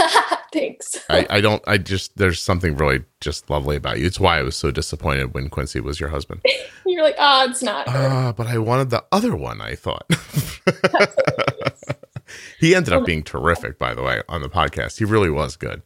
Thanks. 0.53 0.97
I, 1.10 1.25
I 1.30 1.41
don't 1.41 1.63
i 1.67 1.77
just 1.77 2.17
there's 2.17 2.41
something 2.41 2.75
really 2.75 3.06
just 3.21 3.49
lovely 3.49 3.75
about 3.75 3.99
you. 3.99 4.06
It's 4.06 4.19
why 4.19 4.39
i 4.39 4.43
was 4.43 4.56
so 4.56 4.71
disappointed 4.71 5.34
when 5.34 5.49
quincy 5.49 5.80
was 5.80 5.99
your 5.99 6.10
husband. 6.10 6.41
You're 6.86 7.03
like 7.03 7.15
oh 7.17 7.49
it's 7.49 7.63
not 7.63 7.88
uh, 7.88 8.34
but 8.34 8.47
i 8.47 8.58
wanted 8.58 8.89
the 8.89 9.03
other 9.12 9.36
one 9.36 9.62
i 9.62 9.75
thought. 9.75 10.06
He 12.60 12.75
ended 12.75 12.93
up 12.93 13.06
being 13.06 13.23
terrific 13.23 13.77
by 13.80 13.93
the 13.93 14.03
way 14.03 14.21
on 14.27 14.41
the 14.41 14.49
podcast. 14.49 14.97
He 14.97 15.06
really 15.06 15.30
was 15.30 15.56
good 15.56 15.82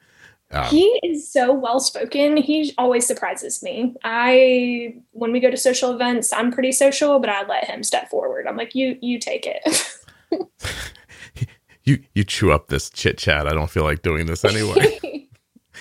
um, 0.54 0.66
he 0.66 1.00
is 1.04 1.28
so 1.28 1.54
well 1.54 1.80
spoken. 1.80 2.38
He 2.38 2.74
always 2.78 3.08
surprises 3.08 3.64
me. 3.64 3.96
I 4.04 4.96
when 5.12 5.32
we 5.32 5.40
go 5.40 5.50
to 5.50 5.58
social 5.58 5.94
events, 5.94 6.34
I'm 6.34 6.52
pretty 6.52 6.72
social, 6.72 7.20
but 7.20 7.30
I 7.30 7.46
let 7.46 7.66
him 7.66 7.84
step 7.84 8.10
forward. 8.10 8.48
I'm 8.48 8.58
like, 8.58 8.76
you 8.76 8.98
you 9.02 9.20
take 9.20 9.46
it. 9.48 9.98
you 11.84 12.04
you 12.14 12.24
chew 12.24 12.52
up 12.52 12.68
this 12.68 12.90
chit 12.90 13.18
chat. 13.18 13.48
I 13.48 13.54
don't 13.54 13.70
feel 13.70 13.84
like 13.84 14.02
doing 14.02 14.26
this 14.26 14.44
anyway. 14.44 15.00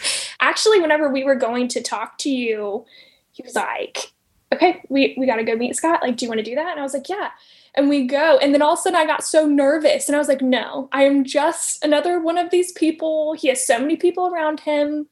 Actually, 0.40 0.80
whenever 0.80 1.10
we 1.10 1.24
were 1.24 1.34
going 1.34 1.68
to 1.68 1.82
talk 1.82 2.18
to 2.18 2.30
you, 2.30 2.84
he 3.32 3.42
was 3.42 3.54
like, 3.54 4.12
"Okay, 4.52 4.82
we 4.88 5.14
we 5.18 5.26
got 5.26 5.36
to 5.36 5.44
go 5.44 5.56
meet 5.56 5.76
Scott. 5.76 6.02
Like, 6.02 6.16
do 6.16 6.24
you 6.24 6.30
want 6.30 6.38
to 6.38 6.44
do 6.44 6.54
that?" 6.54 6.70
And 6.70 6.80
I 6.80 6.82
was 6.82 6.94
like, 6.94 7.08
"Yeah." 7.08 7.30
And 7.74 7.88
we 7.88 8.06
go. 8.06 8.38
And 8.38 8.54
then 8.54 8.62
all 8.62 8.74
of 8.74 8.78
a 8.78 8.82
sudden 8.82 8.98
i 8.98 9.06
got 9.06 9.24
so 9.24 9.46
nervous 9.46 10.08
and 10.08 10.16
i 10.16 10.18
was 10.18 10.28
like 10.28 10.42
no 10.42 10.88
i 10.92 11.04
am 11.04 11.24
just 11.24 11.82
another 11.84 12.20
one 12.20 12.38
of 12.38 12.50
these 12.50 12.72
people. 12.72 13.34
He 13.34 13.48
has 13.48 13.66
so 13.66 13.78
many 13.78 13.96
people 13.96 14.28
around 14.28 14.60
him. 14.60 15.08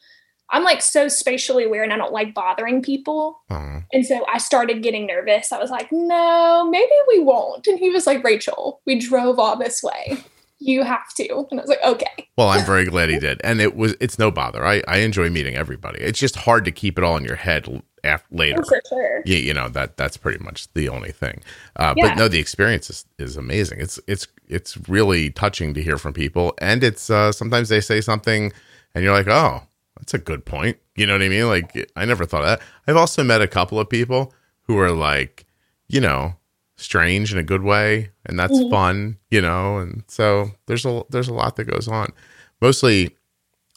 I'm 0.50 0.64
like 0.64 0.80
so 0.80 1.08
spatially 1.08 1.64
aware 1.64 1.82
and 1.82 1.92
i 1.92 1.96
don't 1.96 2.12
like 2.12 2.34
bothering 2.34 2.82
people. 2.82 3.40
Uh-huh. 3.50 3.80
and 3.92 4.06
so 4.06 4.24
i 4.32 4.38
started 4.38 4.82
getting 4.82 5.06
nervous. 5.06 5.52
I 5.52 5.58
was 5.58 5.70
like 5.70 5.88
no 5.92 6.68
maybe 6.70 6.92
we 7.08 7.20
won't. 7.20 7.66
And 7.66 7.78
he 7.78 7.90
was 7.90 8.06
like 8.06 8.24
rachel 8.24 8.80
we 8.86 8.98
drove 8.98 9.38
all 9.38 9.56
this 9.56 9.82
way. 9.82 10.18
You 10.60 10.82
have 10.82 11.14
to. 11.14 11.46
And 11.50 11.60
i 11.60 11.62
was 11.62 11.68
like 11.68 11.82
okay. 11.84 12.28
Well 12.36 12.48
i'm 12.48 12.66
very 12.72 12.86
glad 12.86 13.10
he 13.10 13.18
did. 13.18 13.40
And 13.44 13.60
it 13.60 13.76
was 13.76 13.94
it's 14.00 14.18
no 14.18 14.30
bother. 14.30 14.64
I 14.64 14.82
i 14.88 14.98
enjoy 14.98 15.30
meeting 15.30 15.56
everybody. 15.56 16.00
It's 16.00 16.18
just 16.18 16.36
hard 16.36 16.64
to 16.64 16.72
keep 16.72 16.98
it 16.98 17.04
all 17.04 17.16
in 17.16 17.24
your 17.24 17.36
head 17.36 17.82
after 18.08 18.34
later. 18.34 18.60
Oh, 18.60 18.68
for 18.68 18.80
sure. 18.88 19.22
Yeah, 19.24 19.38
you 19.38 19.54
know 19.54 19.68
that 19.68 19.96
that's 19.96 20.16
pretty 20.16 20.42
much 20.42 20.72
the 20.74 20.88
only 20.88 21.12
thing. 21.12 21.42
Uh, 21.76 21.94
yeah. 21.96 22.08
But 22.08 22.18
no, 22.18 22.28
the 22.28 22.38
experience 22.38 22.90
is, 22.90 23.04
is 23.18 23.36
amazing. 23.36 23.80
It's 23.80 24.00
it's 24.08 24.26
it's 24.48 24.76
really 24.88 25.30
touching 25.30 25.74
to 25.74 25.82
hear 25.82 25.98
from 25.98 26.12
people, 26.12 26.54
and 26.58 26.82
it's 26.82 27.10
uh, 27.10 27.32
sometimes 27.32 27.68
they 27.68 27.80
say 27.80 28.00
something, 28.00 28.52
and 28.94 29.04
you're 29.04 29.12
like, 29.12 29.28
oh, 29.28 29.62
that's 29.98 30.14
a 30.14 30.18
good 30.18 30.44
point. 30.44 30.78
You 30.96 31.06
know 31.06 31.12
what 31.12 31.22
I 31.22 31.28
mean? 31.28 31.46
Like 31.46 31.90
I 31.96 32.04
never 32.04 32.24
thought 32.24 32.42
of 32.42 32.48
that. 32.48 32.60
I've 32.86 32.96
also 32.96 33.22
met 33.22 33.42
a 33.42 33.48
couple 33.48 33.78
of 33.78 33.88
people 33.88 34.32
who 34.62 34.78
are 34.78 34.90
like, 34.90 35.46
you 35.88 36.00
know, 36.00 36.34
strange 36.76 37.32
in 37.32 37.38
a 37.38 37.42
good 37.42 37.62
way, 37.62 38.10
and 38.26 38.38
that's 38.38 38.58
mm-hmm. 38.58 38.70
fun. 38.70 39.18
You 39.30 39.40
know, 39.40 39.78
and 39.78 40.04
so 40.08 40.50
there's 40.66 40.84
a 40.84 41.04
there's 41.10 41.28
a 41.28 41.34
lot 41.34 41.56
that 41.56 41.64
goes 41.64 41.88
on. 41.88 42.12
Mostly, 42.60 43.16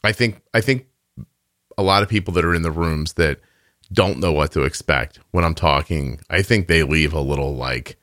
I 0.02 0.12
think 0.12 0.40
I 0.54 0.60
think 0.60 0.86
a 1.78 1.82
lot 1.82 2.02
of 2.02 2.08
people 2.08 2.34
that 2.34 2.44
are 2.44 2.54
in 2.54 2.62
the 2.62 2.70
rooms 2.70 3.14
that 3.14 3.40
don't 3.92 4.18
know 4.18 4.32
what 4.32 4.52
to 4.52 4.62
expect 4.62 5.20
when 5.30 5.44
I'm 5.44 5.54
talking. 5.54 6.20
I 6.30 6.42
think 6.42 6.66
they 6.66 6.82
leave 6.82 7.12
a 7.12 7.20
little 7.20 7.54
like, 7.54 7.96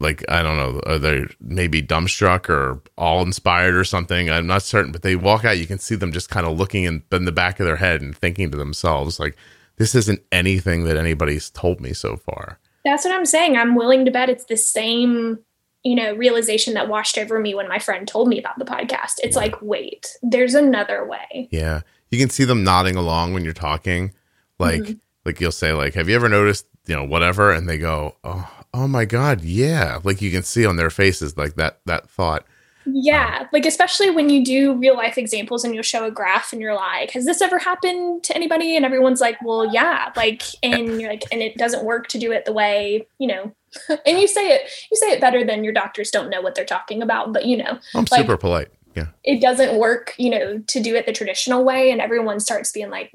like 0.00 0.24
I 0.28 0.42
don't 0.42 0.56
know, 0.56 0.80
are 0.86 0.98
they 0.98 1.24
maybe 1.40 1.82
dumbstruck 1.82 2.48
or 2.48 2.82
all 2.96 3.22
inspired 3.22 3.74
or 3.74 3.84
something? 3.84 4.30
I'm 4.30 4.46
not 4.46 4.62
certain, 4.62 4.92
but 4.92 5.02
they 5.02 5.16
walk 5.16 5.44
out. 5.44 5.58
You 5.58 5.66
can 5.66 5.78
see 5.78 5.94
them 5.94 6.12
just 6.12 6.30
kind 6.30 6.46
of 6.46 6.58
looking 6.58 6.84
in, 6.84 7.02
in 7.12 7.24
the 7.24 7.32
back 7.32 7.60
of 7.60 7.66
their 7.66 7.76
head 7.76 8.00
and 8.00 8.16
thinking 8.16 8.50
to 8.50 8.56
themselves, 8.56 9.18
like, 9.18 9.36
"This 9.76 9.94
isn't 9.94 10.22
anything 10.30 10.84
that 10.84 10.96
anybody's 10.96 11.50
told 11.50 11.80
me 11.80 11.92
so 11.92 12.16
far." 12.16 12.58
That's 12.84 13.04
what 13.04 13.14
I'm 13.14 13.26
saying. 13.26 13.56
I'm 13.56 13.74
willing 13.74 14.04
to 14.04 14.10
bet 14.10 14.30
it's 14.30 14.44
the 14.44 14.56
same, 14.56 15.40
you 15.82 15.94
know, 15.94 16.14
realization 16.14 16.74
that 16.74 16.88
washed 16.88 17.18
over 17.18 17.38
me 17.38 17.54
when 17.54 17.68
my 17.68 17.78
friend 17.78 18.06
told 18.06 18.28
me 18.28 18.38
about 18.38 18.58
the 18.58 18.64
podcast. 18.64 19.14
It's 19.18 19.36
like, 19.36 19.60
wait, 19.60 20.16
there's 20.22 20.54
another 20.54 21.06
way. 21.06 21.48
Yeah. 21.50 21.82
You 22.10 22.18
can 22.18 22.30
see 22.30 22.44
them 22.44 22.64
nodding 22.64 22.96
along 22.96 23.34
when 23.34 23.44
you're 23.44 23.52
talking 23.52 24.14
like 24.58 24.82
mm-hmm. 24.82 24.94
like 25.24 25.40
you'll 25.40 25.52
say 25.52 25.72
like, 25.72 25.94
"Have 25.94 26.08
you 26.08 26.16
ever 26.16 26.28
noticed, 26.28 26.66
you 26.86 26.94
know, 26.94 27.04
whatever?" 27.04 27.52
and 27.52 27.68
they 27.68 27.78
go, 27.78 28.16
"Oh, 28.24 28.50
oh 28.74 28.88
my 28.88 29.04
god, 29.04 29.42
yeah." 29.42 29.98
Like 30.02 30.20
you 30.20 30.30
can 30.30 30.42
see 30.42 30.66
on 30.66 30.76
their 30.76 30.90
faces 30.90 31.36
like 31.36 31.54
that 31.54 31.80
that 31.86 32.08
thought. 32.10 32.44
Yeah, 32.86 33.40
um, 33.40 33.48
like 33.52 33.66
especially 33.66 34.10
when 34.10 34.30
you 34.30 34.44
do 34.44 34.74
real 34.74 34.96
life 34.96 35.18
examples 35.18 35.62
and 35.62 35.74
you'll 35.74 35.82
show 35.82 36.06
a 36.06 36.10
graph 36.10 36.52
and 36.52 36.60
you're 36.62 36.74
like, 36.74 37.10
"Has 37.12 37.24
this 37.24 37.42
ever 37.42 37.58
happened 37.58 38.24
to 38.24 38.34
anybody?" 38.34 38.76
and 38.76 38.84
everyone's 38.84 39.20
like, 39.20 39.36
"Well, 39.42 39.72
yeah." 39.72 40.12
Like 40.16 40.42
and 40.62 41.00
you're 41.00 41.10
like 41.10 41.24
and 41.30 41.42
it 41.42 41.56
doesn't 41.56 41.84
work 41.84 42.08
to 42.08 42.18
do 42.18 42.32
it 42.32 42.44
the 42.44 42.52
way, 42.52 43.06
you 43.18 43.28
know, 43.28 43.52
and 44.06 44.18
you 44.18 44.26
say 44.26 44.54
it 44.54 44.70
you 44.90 44.96
say 44.96 45.12
it 45.12 45.20
better 45.20 45.44
than 45.44 45.64
your 45.64 45.72
doctors 45.72 46.10
don't 46.10 46.30
know 46.30 46.40
what 46.40 46.54
they're 46.54 46.64
talking 46.64 47.02
about, 47.02 47.32
but 47.32 47.44
you 47.44 47.56
know. 47.56 47.78
I'm 47.94 48.06
like, 48.10 48.20
super 48.20 48.36
polite. 48.36 48.68
Yeah. 48.94 49.06
It 49.22 49.40
doesn't 49.40 49.78
work, 49.78 50.14
you 50.18 50.30
know, 50.30 50.58
to 50.58 50.80
do 50.80 50.96
it 50.96 51.06
the 51.06 51.12
traditional 51.12 51.64
way 51.64 51.90
and 51.90 52.00
everyone 52.00 52.40
starts 52.40 52.72
being 52.72 52.90
like, 52.90 53.12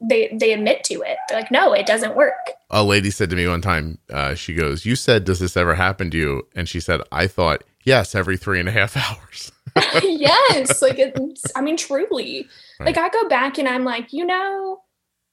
they 0.00 0.36
they 0.38 0.52
admit 0.52 0.84
to 0.84 1.02
it. 1.02 1.16
They're 1.28 1.40
like, 1.40 1.50
no, 1.50 1.72
it 1.72 1.86
doesn't 1.86 2.16
work. 2.16 2.52
A 2.70 2.84
lady 2.84 3.10
said 3.10 3.30
to 3.30 3.36
me 3.36 3.46
one 3.46 3.62
time, 3.62 3.98
uh, 4.10 4.34
she 4.34 4.54
goes, 4.54 4.84
"You 4.84 4.96
said, 4.96 5.24
does 5.24 5.40
this 5.40 5.56
ever 5.56 5.74
happen 5.74 6.10
to 6.10 6.16
you?" 6.16 6.46
And 6.54 6.68
she 6.68 6.80
said, 6.80 7.00
"I 7.10 7.26
thought 7.26 7.64
yes, 7.84 8.14
every 8.14 8.36
three 8.36 8.60
and 8.60 8.68
a 8.68 8.72
half 8.72 8.96
hours." 8.96 9.52
yes, 10.02 10.80
like 10.82 10.98
it's. 10.98 11.42
I 11.54 11.60
mean, 11.60 11.76
truly, 11.76 12.48
right. 12.80 12.86
like 12.86 12.98
I 12.98 13.08
go 13.08 13.28
back 13.28 13.58
and 13.58 13.68
I'm 13.68 13.84
like, 13.84 14.12
you 14.12 14.24
know, 14.24 14.80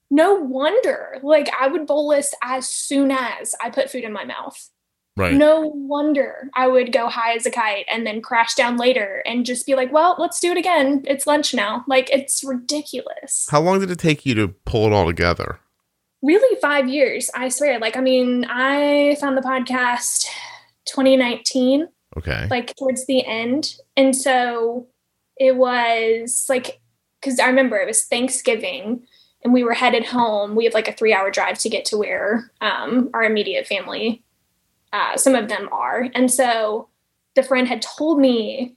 no 0.10 0.36
wonder. 0.36 1.17
Like 1.23 1.49
I 1.60 1.67
would 1.67 1.88
bolus 1.88 2.34
as 2.43 2.67
soon 2.67 3.12
as 3.12 3.56
I 3.62 3.69
put 3.69 3.89
food 3.89 4.04
in 4.04 4.13
my 4.13 4.26
mouth. 4.26 4.69
Right. 5.15 5.36
No 5.36 5.62
wonder 5.76 6.49
I 6.56 6.67
would 6.67 6.91
go 6.91 7.08
high 7.08 7.34
as 7.36 7.45
a 7.45 7.52
kite 7.52 7.86
and 7.91 8.06
then 8.06 8.19
crash 8.21 8.56
down 8.56 8.78
later 8.78 9.21
and 9.28 9.45
just 9.45 9.65
be 9.67 9.76
like, 9.76 9.91
well, 9.93 10.15
let's 10.17 10.39
do 10.39 10.52
it 10.52 10.58
again. 10.58 11.04
It's 11.06 11.28
lunch 11.28 11.54
now. 11.54 11.84
Like, 11.88 12.10
it's 12.10 12.43
ridiculous. 12.43 13.47
How 13.52 13.62
long 13.62 13.80
did 13.80 13.91
it 13.91 13.99
take 13.99 14.26
you 14.26 14.34
to 14.36 14.47
pull 14.65 14.88
it 14.88 14.91
all 14.93 15.06
together? 15.06 15.60
Really, 16.23 16.60
five 16.62 16.88
years, 16.89 17.30
I 17.36 17.49
swear. 17.49 17.80
Like, 17.80 17.95
I 17.95 18.02
mean, 18.02 18.45
I 18.49 19.15
found 19.19 19.38
the 19.38 19.41
podcast 19.41 20.26
2019, 20.86 21.88
Okay. 22.17 22.47
like 22.49 22.76
towards 22.76 23.06
the 23.06 23.26
end. 23.26 23.76
And 23.97 24.15
so 24.15 24.88
it 25.38 25.56
was 25.56 26.45
like, 26.49 26.80
because 27.21 27.39
I 27.39 27.47
remember 27.47 27.78
it 27.78 27.88
was 27.88 28.06
Thanksgiving 28.06 29.06
and 29.43 29.54
we 29.54 29.63
were 29.63 29.73
headed 29.73 30.06
home. 30.06 30.56
We 30.56 30.65
have 30.65 30.73
like 30.73 30.88
a 30.88 30.93
three 30.93 31.13
hour 31.13 31.30
drive 31.32 31.58
to 31.60 31.69
get 31.69 31.86
to 31.86 31.97
where 31.97 32.52
um, 32.62 33.10
our 33.13 33.23
immediate 33.23 33.67
family, 33.67 34.22
uh, 34.93 35.17
some 35.17 35.36
of 35.36 35.49
them 35.49 35.67
are. 35.71 36.08
And 36.15 36.32
so 36.32 36.88
the 37.36 37.43
friend 37.43 37.67
had 37.67 37.82
told 37.82 38.19
me 38.19 38.75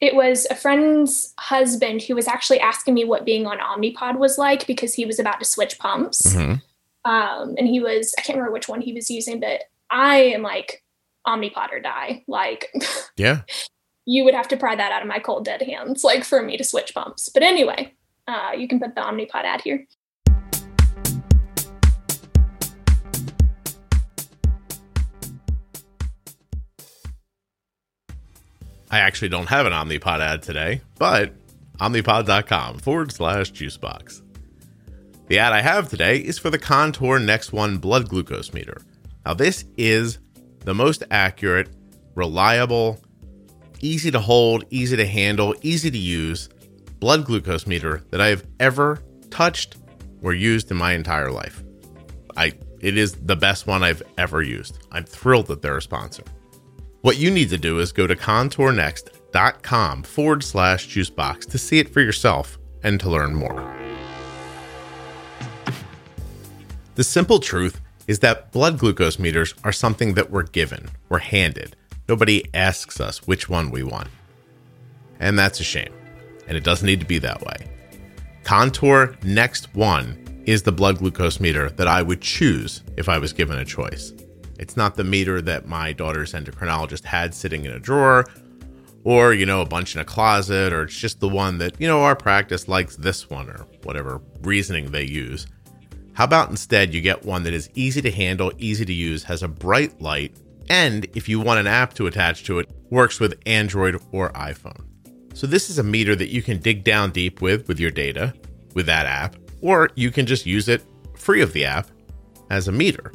it 0.00 0.14
was 0.14 0.46
a 0.50 0.54
friend's 0.54 1.32
husband 1.38 2.02
who 2.02 2.14
was 2.14 2.28
actually 2.28 2.60
asking 2.60 2.94
me 2.94 3.04
what 3.04 3.24
being 3.24 3.46
on 3.46 3.58
Omnipod 3.58 4.18
was 4.18 4.36
like 4.38 4.66
because 4.66 4.94
he 4.94 5.06
was 5.06 5.18
about 5.18 5.38
to 5.38 5.44
switch 5.44 5.78
pumps. 5.78 6.34
Mhm. 6.34 6.60
Um, 7.04 7.54
and 7.56 7.66
he 7.66 7.80
was, 7.80 8.14
I 8.18 8.22
can't 8.22 8.36
remember 8.36 8.52
which 8.52 8.68
one 8.68 8.80
he 8.80 8.92
was 8.92 9.10
using, 9.10 9.40
but 9.40 9.62
I 9.90 10.16
am 10.18 10.42
like 10.42 10.84
Omnipod 11.26 11.72
or 11.72 11.80
die. 11.80 12.24
Like, 12.28 12.72
Yeah. 13.16 13.42
you 14.04 14.24
would 14.24 14.34
have 14.34 14.48
to 14.48 14.56
pry 14.56 14.76
that 14.76 14.92
out 14.92 15.02
of 15.02 15.08
my 15.08 15.18
cold 15.18 15.44
dead 15.44 15.62
hands, 15.62 16.04
like 16.04 16.24
for 16.24 16.42
me 16.42 16.56
to 16.56 16.64
switch 16.64 16.94
pumps. 16.94 17.28
But 17.32 17.42
anyway, 17.42 17.94
uh, 18.26 18.52
you 18.56 18.68
can 18.68 18.78
put 18.78 18.94
the 18.94 19.00
Omnipod 19.00 19.44
ad 19.44 19.62
here. 19.62 19.86
I 28.90 29.00
actually 29.00 29.28
don't 29.28 29.48
have 29.48 29.66
an 29.66 29.72
Omnipod 29.72 30.20
ad 30.20 30.42
today, 30.42 30.80
but 30.98 31.32
omnipod.com 31.78 32.78
forward 32.78 33.12
slash 33.12 33.52
juicebox. 33.52 34.22
The 35.26 35.38
ad 35.38 35.52
I 35.52 35.60
have 35.60 35.90
today 35.90 36.18
is 36.18 36.38
for 36.38 36.48
the 36.48 36.58
Contour 36.58 37.18
Next 37.18 37.52
One 37.52 37.78
blood 37.78 38.08
glucose 38.08 38.54
meter. 38.54 38.80
Now, 39.26 39.34
this 39.34 39.66
is 39.76 40.18
the 40.60 40.74
most 40.74 41.02
accurate, 41.10 41.68
reliable, 42.14 42.98
easy 43.80 44.10
to 44.10 44.20
hold, 44.20 44.64
easy 44.70 44.96
to 44.96 45.06
handle, 45.06 45.54
easy 45.60 45.90
to 45.90 45.98
use 45.98 46.48
blood 46.98 47.26
glucose 47.26 47.66
meter 47.66 48.02
that 48.10 48.22
I 48.22 48.28
have 48.28 48.46
ever 48.58 49.02
touched 49.30 49.76
or 50.22 50.32
used 50.32 50.70
in 50.70 50.78
my 50.78 50.92
entire 50.92 51.30
life. 51.30 51.62
I 52.36 52.54
it 52.80 52.96
is 52.96 53.12
the 53.12 53.36
best 53.36 53.66
one 53.66 53.82
I've 53.82 54.02
ever 54.16 54.40
used. 54.40 54.78
I'm 54.92 55.04
thrilled 55.04 55.48
that 55.48 55.62
they're 55.62 55.76
a 55.76 55.82
sponsor. 55.82 56.22
What 57.08 57.16
you 57.16 57.30
need 57.30 57.48
to 57.48 57.56
do 57.56 57.78
is 57.78 57.90
go 57.90 58.06
to 58.06 58.14
contournext.com 58.14 60.02
forward 60.02 60.44
slash 60.44 60.88
juicebox 60.88 61.48
to 61.48 61.56
see 61.56 61.78
it 61.78 61.88
for 61.88 62.02
yourself 62.02 62.58
and 62.82 63.00
to 63.00 63.08
learn 63.08 63.34
more. 63.34 63.74
The 66.96 67.04
simple 67.04 67.38
truth 67.38 67.80
is 68.08 68.18
that 68.18 68.52
blood 68.52 68.78
glucose 68.78 69.18
meters 69.18 69.54
are 69.64 69.72
something 69.72 70.12
that 70.14 70.30
we're 70.30 70.42
given, 70.42 70.90
we're 71.08 71.20
handed. 71.20 71.76
Nobody 72.10 72.44
asks 72.52 73.00
us 73.00 73.26
which 73.26 73.48
one 73.48 73.70
we 73.70 73.82
want. 73.82 74.08
And 75.18 75.38
that's 75.38 75.60
a 75.60 75.64
shame. 75.64 75.94
And 76.46 76.58
it 76.58 76.62
doesn't 76.62 76.84
need 76.84 77.00
to 77.00 77.06
be 77.06 77.20
that 77.20 77.40
way. 77.40 77.70
Contour 78.44 79.16
Next 79.24 79.74
One 79.74 80.42
is 80.44 80.62
the 80.62 80.72
blood 80.72 80.98
glucose 80.98 81.40
meter 81.40 81.70
that 81.70 81.88
I 81.88 82.02
would 82.02 82.20
choose 82.20 82.82
if 82.98 83.08
I 83.08 83.16
was 83.16 83.32
given 83.32 83.56
a 83.56 83.64
choice. 83.64 84.12
It's 84.58 84.76
not 84.76 84.96
the 84.96 85.04
meter 85.04 85.40
that 85.42 85.66
my 85.66 85.92
daughter's 85.92 86.32
endocrinologist 86.32 87.04
had 87.04 87.34
sitting 87.34 87.64
in 87.64 87.72
a 87.72 87.78
drawer 87.78 88.26
or, 89.04 89.32
you 89.32 89.46
know, 89.46 89.62
a 89.62 89.66
bunch 89.66 89.94
in 89.94 90.00
a 90.00 90.04
closet, 90.04 90.72
or 90.72 90.82
it's 90.82 90.98
just 90.98 91.20
the 91.20 91.28
one 91.28 91.58
that, 91.58 91.80
you 91.80 91.86
know, 91.86 92.02
our 92.02 92.16
practice 92.16 92.68
likes 92.68 92.96
this 92.96 93.30
one 93.30 93.48
or 93.48 93.66
whatever 93.84 94.20
reasoning 94.42 94.90
they 94.90 95.04
use. 95.04 95.46
How 96.12 96.24
about 96.24 96.50
instead 96.50 96.92
you 96.92 97.00
get 97.00 97.24
one 97.24 97.44
that 97.44 97.54
is 97.54 97.70
easy 97.74 98.02
to 98.02 98.10
handle, 98.10 98.52
easy 98.58 98.84
to 98.84 98.92
use, 98.92 99.22
has 99.22 99.44
a 99.44 99.48
bright 99.48 100.02
light, 100.02 100.36
and 100.68 101.06
if 101.14 101.28
you 101.28 101.40
want 101.40 101.60
an 101.60 101.68
app 101.68 101.94
to 101.94 102.08
attach 102.08 102.42
to 102.44 102.58
it, 102.58 102.68
works 102.90 103.20
with 103.20 103.40
Android 103.46 104.02
or 104.10 104.30
iPhone. 104.32 104.84
So 105.32 105.46
this 105.46 105.70
is 105.70 105.78
a 105.78 105.84
meter 105.84 106.16
that 106.16 106.30
you 106.30 106.42
can 106.42 106.58
dig 106.58 106.82
down 106.82 107.12
deep 107.12 107.40
with 107.40 107.68
with 107.68 107.78
your 107.78 107.92
data 107.92 108.34
with 108.74 108.86
that 108.86 109.06
app, 109.06 109.36
or 109.62 109.90
you 109.94 110.10
can 110.10 110.26
just 110.26 110.44
use 110.44 110.68
it 110.68 110.82
free 111.16 111.40
of 111.40 111.52
the 111.52 111.64
app 111.64 111.88
as 112.50 112.66
a 112.66 112.72
meter. 112.72 113.12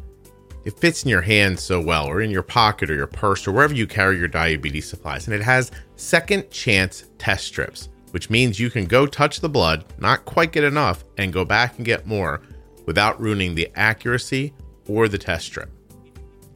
It 0.66 0.80
fits 0.80 1.04
in 1.04 1.10
your 1.10 1.22
hand 1.22 1.60
so 1.60 1.82
well, 1.82 2.08
or 2.08 2.22
in 2.22 2.32
your 2.32 2.44
pocket 2.44 2.90
or 2.90 2.96
your 2.96 3.08
purse, 3.08 3.48
or 3.48 3.52
wherever 3.52 3.74
you 3.74 3.86
carry 3.86 4.18
your 4.18 4.28
diabetes 4.30 4.88
supplies. 4.88 5.28
And 5.28 5.36
it 5.36 5.42
has 5.42 5.72
second 5.98 6.50
chance 6.52 7.06
test 7.18 7.46
strips, 7.46 7.90
which 8.12 8.30
means 8.30 8.60
you 8.60 8.70
can 8.70 8.86
go 8.86 9.06
touch 9.06 9.42
the 9.42 9.50
blood, 9.50 9.86
not 9.98 10.26
quite 10.26 10.52
get 10.52 10.64
enough, 10.64 11.04
and 11.18 11.34
go 11.34 11.44
back 11.44 11.78
and 11.78 11.86
get 11.86 12.08
more 12.08 12.42
without 12.86 13.20
ruining 13.20 13.56
the 13.56 13.70
accuracy 13.76 14.54
or 14.88 15.08
the 15.08 15.18
test 15.18 15.46
strip. 15.46 15.70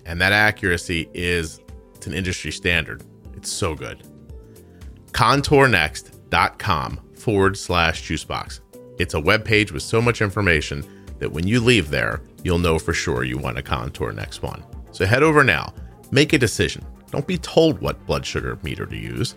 And 0.06 0.22
that 0.22 0.32
accuracy 0.32 1.10
is 1.14 1.60
it's 1.96 2.08
an 2.08 2.14
industry 2.14 2.52
standard. 2.52 3.04
It's 3.36 3.52
so 3.52 3.76
good. 3.76 4.04
Contournext.com 5.12 7.00
forward 7.14 7.58
slash 7.58 8.04
juicebox. 8.04 8.62
It's 9.00 9.14
a 9.14 9.20
web 9.20 9.44
page 9.44 9.72
with 9.72 9.84
so 9.84 10.02
much 10.02 10.22
information 10.22 10.86
that 11.20 11.32
when 11.32 11.48
you 11.48 11.60
leave 11.60 11.90
there, 11.90 12.22
you'll 12.44 12.60
know 12.60 12.80
for 12.80 12.94
sure 12.94 13.24
you 13.24 13.38
want 13.38 13.58
a 13.58 13.64
Contour 13.64 14.12
Next 14.12 14.42
One. 14.42 14.64
So 14.92 15.06
head 15.06 15.24
over 15.24 15.44
now, 15.44 15.74
make 16.12 16.34
a 16.34 16.38
decision. 16.38 16.86
Don't 17.12 17.28
be 17.28 17.38
told 17.38 17.80
what 17.80 18.06
blood 18.06 18.26
sugar 18.26 18.58
meter 18.64 18.86
to 18.86 18.98
use. 18.98 19.36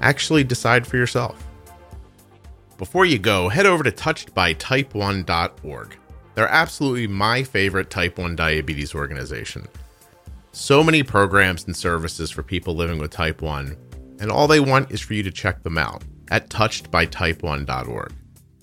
Actually 0.00 0.44
decide 0.44 0.86
for 0.86 0.96
yourself. 0.96 1.42
Before 2.78 3.06
you 3.06 3.18
go, 3.18 3.48
head 3.48 3.66
over 3.66 3.82
to 3.82 3.90
touchedbytype1.org. 3.90 5.96
They're 6.34 6.48
absolutely 6.48 7.06
my 7.06 7.42
favorite 7.42 7.88
type 7.88 8.18
1 8.18 8.36
diabetes 8.36 8.94
organization. 8.94 9.66
So 10.52 10.84
many 10.84 11.02
programs 11.02 11.64
and 11.64 11.76
services 11.76 12.30
for 12.30 12.42
people 12.42 12.74
living 12.74 12.98
with 12.98 13.10
type 13.10 13.40
1, 13.40 13.76
and 14.20 14.30
all 14.30 14.46
they 14.46 14.60
want 14.60 14.90
is 14.90 15.00
for 15.00 15.14
you 15.14 15.22
to 15.22 15.30
check 15.30 15.62
them 15.62 15.78
out 15.78 16.04
at 16.30 16.50
touchedbytype1.org. 16.50 18.12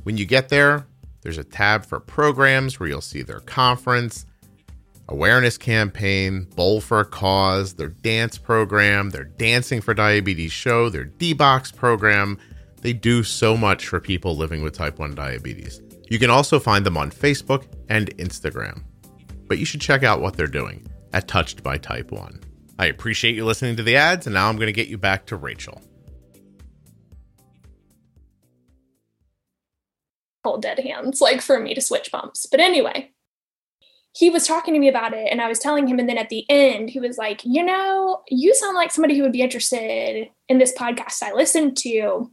When 0.03 0.17
you 0.17 0.25
get 0.25 0.49
there, 0.49 0.85
there's 1.23 1.37
a 1.37 1.43
tab 1.43 1.85
for 1.85 1.99
programs 1.99 2.79
where 2.79 2.89
you'll 2.89 3.01
see 3.01 3.21
their 3.21 3.39
conference, 3.39 4.25
awareness 5.07 5.57
campaign, 5.57 6.43
Bowl 6.55 6.81
for 6.81 6.99
a 6.99 7.05
Cause, 7.05 7.73
their 7.73 7.89
dance 7.89 8.37
program, 8.37 9.09
their 9.09 9.23
Dancing 9.23 9.81
for 9.81 9.93
Diabetes 9.93 10.51
show, 10.51 10.89
their 10.89 11.05
D-Box 11.05 11.71
program. 11.71 12.37
They 12.81 12.93
do 12.93 13.23
so 13.23 13.55
much 13.55 13.87
for 13.87 13.99
people 13.99 14.35
living 14.35 14.61
with 14.61 14.73
type 14.73 14.99
1 14.99 15.15
diabetes. 15.15 15.81
You 16.09 16.19
can 16.19 16.29
also 16.29 16.59
find 16.59 16.85
them 16.85 16.97
on 16.97 17.09
Facebook 17.09 17.65
and 17.89 18.15
Instagram. 18.17 18.83
But 19.47 19.57
you 19.57 19.65
should 19.65 19.81
check 19.81 20.03
out 20.03 20.21
what 20.21 20.35
they're 20.35 20.47
doing 20.47 20.85
at 21.13 21.27
Touched 21.27 21.63
by 21.63 21.77
Type 21.77 22.11
1. 22.11 22.41
I 22.79 22.87
appreciate 22.87 23.35
you 23.35 23.45
listening 23.45 23.77
to 23.77 23.83
the 23.83 23.95
ads, 23.95 24.27
and 24.27 24.33
now 24.33 24.49
I'm 24.49 24.57
going 24.57 24.67
to 24.67 24.73
get 24.73 24.89
you 24.89 24.97
back 24.97 25.25
to 25.27 25.37
Rachel. 25.37 25.81
Dead 30.61 30.79
hands, 30.79 31.21
like 31.21 31.41
for 31.41 31.59
me 31.59 31.73
to 31.73 31.81
switch 31.81 32.11
pumps. 32.11 32.45
But 32.49 32.59
anyway, 32.59 33.11
he 34.15 34.29
was 34.29 34.47
talking 34.47 34.73
to 34.73 34.79
me 34.79 34.87
about 34.87 35.13
it 35.13 35.27
and 35.31 35.41
I 35.41 35.47
was 35.47 35.59
telling 35.59 35.87
him. 35.87 35.99
And 35.99 36.07
then 36.07 36.17
at 36.17 36.29
the 36.29 36.45
end, 36.49 36.89
he 36.89 36.99
was 36.99 37.17
like, 37.17 37.41
You 37.43 37.63
know, 37.63 38.21
you 38.29 38.53
sound 38.53 38.75
like 38.75 38.91
somebody 38.91 39.17
who 39.17 39.23
would 39.23 39.31
be 39.31 39.41
interested 39.41 40.29
in 40.47 40.57
this 40.59 40.73
podcast 40.73 41.23
I 41.23 41.33
listened 41.33 41.77
to. 41.77 42.31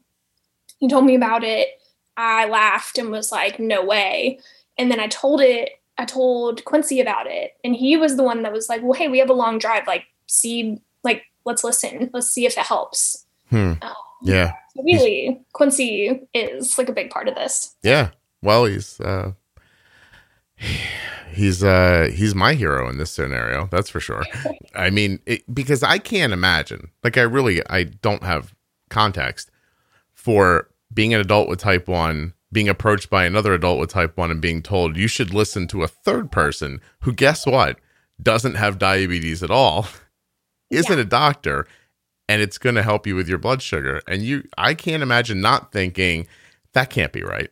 He 0.78 0.88
told 0.88 1.06
me 1.06 1.14
about 1.14 1.42
it. 1.42 1.68
I 2.16 2.46
laughed 2.46 2.98
and 2.98 3.10
was 3.10 3.32
like, 3.32 3.58
No 3.58 3.84
way. 3.84 4.40
And 4.78 4.90
then 4.90 5.00
I 5.00 5.08
told 5.08 5.40
it, 5.40 5.70
I 5.96 6.04
told 6.04 6.64
Quincy 6.64 7.00
about 7.00 7.26
it. 7.26 7.52
And 7.64 7.74
he 7.74 7.96
was 7.96 8.16
the 8.16 8.22
one 8.22 8.42
that 8.42 8.52
was 8.52 8.68
like, 8.68 8.82
Well, 8.82 8.92
hey, 8.92 9.08
we 9.08 9.18
have 9.18 9.30
a 9.30 9.34
long 9.34 9.58
drive. 9.58 9.86
Like, 9.86 10.04
see, 10.26 10.80
like, 11.02 11.24
let's 11.46 11.64
listen. 11.64 12.10
Let's 12.12 12.30
see 12.30 12.44
if 12.44 12.58
it 12.58 12.66
helps. 12.66 13.26
Hmm. 13.50 13.72
Um, 13.82 13.92
Yeah. 14.22 14.52
so 14.76 14.82
really, 14.84 15.40
Quincy 15.52 16.20
is 16.34 16.78
like 16.78 16.88
a 16.88 16.92
big 16.92 17.10
part 17.10 17.28
of 17.28 17.34
this. 17.34 17.74
Yeah. 17.82 18.10
Well, 18.42 18.64
he's 18.64 19.00
uh 19.00 19.32
he's 21.32 21.62
uh 21.64 22.10
he's 22.12 22.34
my 22.34 22.54
hero 22.54 22.88
in 22.88 22.98
this 22.98 23.10
scenario. 23.10 23.68
That's 23.70 23.90
for 23.90 24.00
sure. 24.00 24.24
I 24.74 24.90
mean, 24.90 25.20
it, 25.26 25.42
because 25.52 25.82
I 25.82 25.98
can't 25.98 26.32
imagine. 26.32 26.90
Like 27.02 27.16
I 27.18 27.22
really 27.22 27.62
I 27.68 27.84
don't 27.84 28.22
have 28.22 28.54
context 28.88 29.50
for 30.12 30.68
being 30.92 31.14
an 31.14 31.20
adult 31.20 31.48
with 31.48 31.60
type 31.60 31.86
1, 31.88 32.34
being 32.52 32.68
approached 32.68 33.08
by 33.10 33.24
another 33.24 33.54
adult 33.54 33.78
with 33.78 33.90
type 33.90 34.16
1 34.16 34.30
and 34.30 34.40
being 34.40 34.60
told 34.62 34.96
you 34.96 35.06
should 35.06 35.32
listen 35.32 35.66
to 35.68 35.82
a 35.82 35.88
third 35.88 36.30
person 36.32 36.80
who 37.00 37.12
guess 37.12 37.46
what? 37.46 37.78
doesn't 38.22 38.56
have 38.56 38.76
diabetes 38.78 39.42
at 39.42 39.50
all. 39.50 39.86
Isn't 40.70 40.98
Yeah. 40.98 41.02
a 41.02 41.06
doctor 41.06 41.66
and 42.30 42.40
it's 42.40 42.58
going 42.58 42.76
to 42.76 42.82
help 42.84 43.08
you 43.08 43.16
with 43.16 43.28
your 43.28 43.38
blood 43.38 43.60
sugar. 43.60 44.02
And 44.06 44.22
you 44.22 44.44
I 44.56 44.74
can't 44.74 45.02
imagine 45.02 45.40
not 45.40 45.72
thinking 45.72 46.28
that 46.74 46.88
can't 46.88 47.12
be 47.12 47.24
right. 47.24 47.50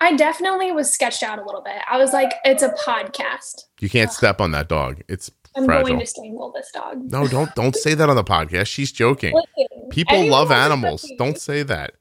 I 0.00 0.16
definitely 0.16 0.72
was 0.72 0.90
sketched 0.90 1.22
out 1.22 1.38
a 1.38 1.44
little 1.44 1.60
bit. 1.62 1.76
I 1.88 1.98
was 1.98 2.14
like, 2.14 2.32
it's 2.44 2.62
a 2.62 2.70
podcast. 2.70 3.64
You 3.80 3.90
can't 3.90 4.10
step 4.10 4.40
on 4.40 4.50
that 4.52 4.68
dog. 4.68 5.02
It's 5.08 5.30
I'm 5.54 5.66
fragile. 5.66 5.88
going 5.88 6.00
to 6.00 6.06
strangle 6.06 6.50
this 6.52 6.70
dog. 6.72 7.12
No, 7.12 7.28
don't 7.28 7.54
don't 7.54 7.76
say 7.76 7.92
that 7.92 8.08
on 8.08 8.16
the 8.16 8.24
podcast. 8.24 8.68
She's 8.68 8.90
joking. 8.90 9.34
Listen, 9.34 9.90
People 9.90 10.26
love 10.26 10.50
animals. 10.50 11.06
Don't 11.18 11.38
say 11.38 11.62
that. 11.62 11.92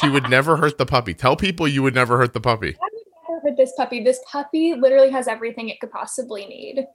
She 0.00 0.08
would 0.08 0.30
never 0.30 0.58
hurt 0.58 0.78
the 0.78 0.86
puppy. 0.86 1.12
Tell 1.12 1.34
people 1.34 1.66
you 1.66 1.82
would 1.82 1.94
never 1.94 2.18
hurt 2.18 2.34
the 2.34 2.40
puppy. 2.40 2.76
I 2.80 2.88
would 2.92 3.02
never 3.28 3.48
hurt 3.48 3.56
this 3.56 3.72
puppy. 3.76 4.04
This 4.04 4.20
puppy 4.30 4.74
literally 4.74 5.10
has 5.10 5.26
everything 5.26 5.70
it 5.70 5.80
could 5.80 5.90
possibly 5.90 6.46
need. 6.46 6.86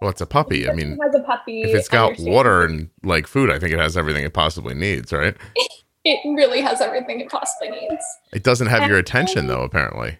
Well, 0.00 0.10
it's 0.10 0.20
a 0.20 0.26
puppy. 0.26 0.68
I 0.68 0.72
mean, 0.72 0.92
It 0.92 0.98
has 1.02 1.14
a 1.14 1.22
puppy. 1.24 1.62
if 1.62 1.74
it's 1.74 1.88
got 1.88 2.18
water 2.18 2.64
and 2.64 2.88
like 3.02 3.26
food, 3.26 3.50
I 3.50 3.58
think 3.58 3.72
it 3.72 3.78
has 3.78 3.96
everything 3.96 4.24
it 4.24 4.32
possibly 4.32 4.74
needs, 4.74 5.12
right? 5.12 5.36
it 6.04 6.18
really 6.36 6.62
has 6.62 6.80
everything 6.80 7.20
it 7.20 7.28
possibly 7.28 7.70
needs. 7.70 8.02
It 8.32 8.42
doesn't 8.42 8.68
have 8.68 8.88
your 8.88 8.96
attention 8.98 9.46
though, 9.46 9.62
apparently. 9.62 10.18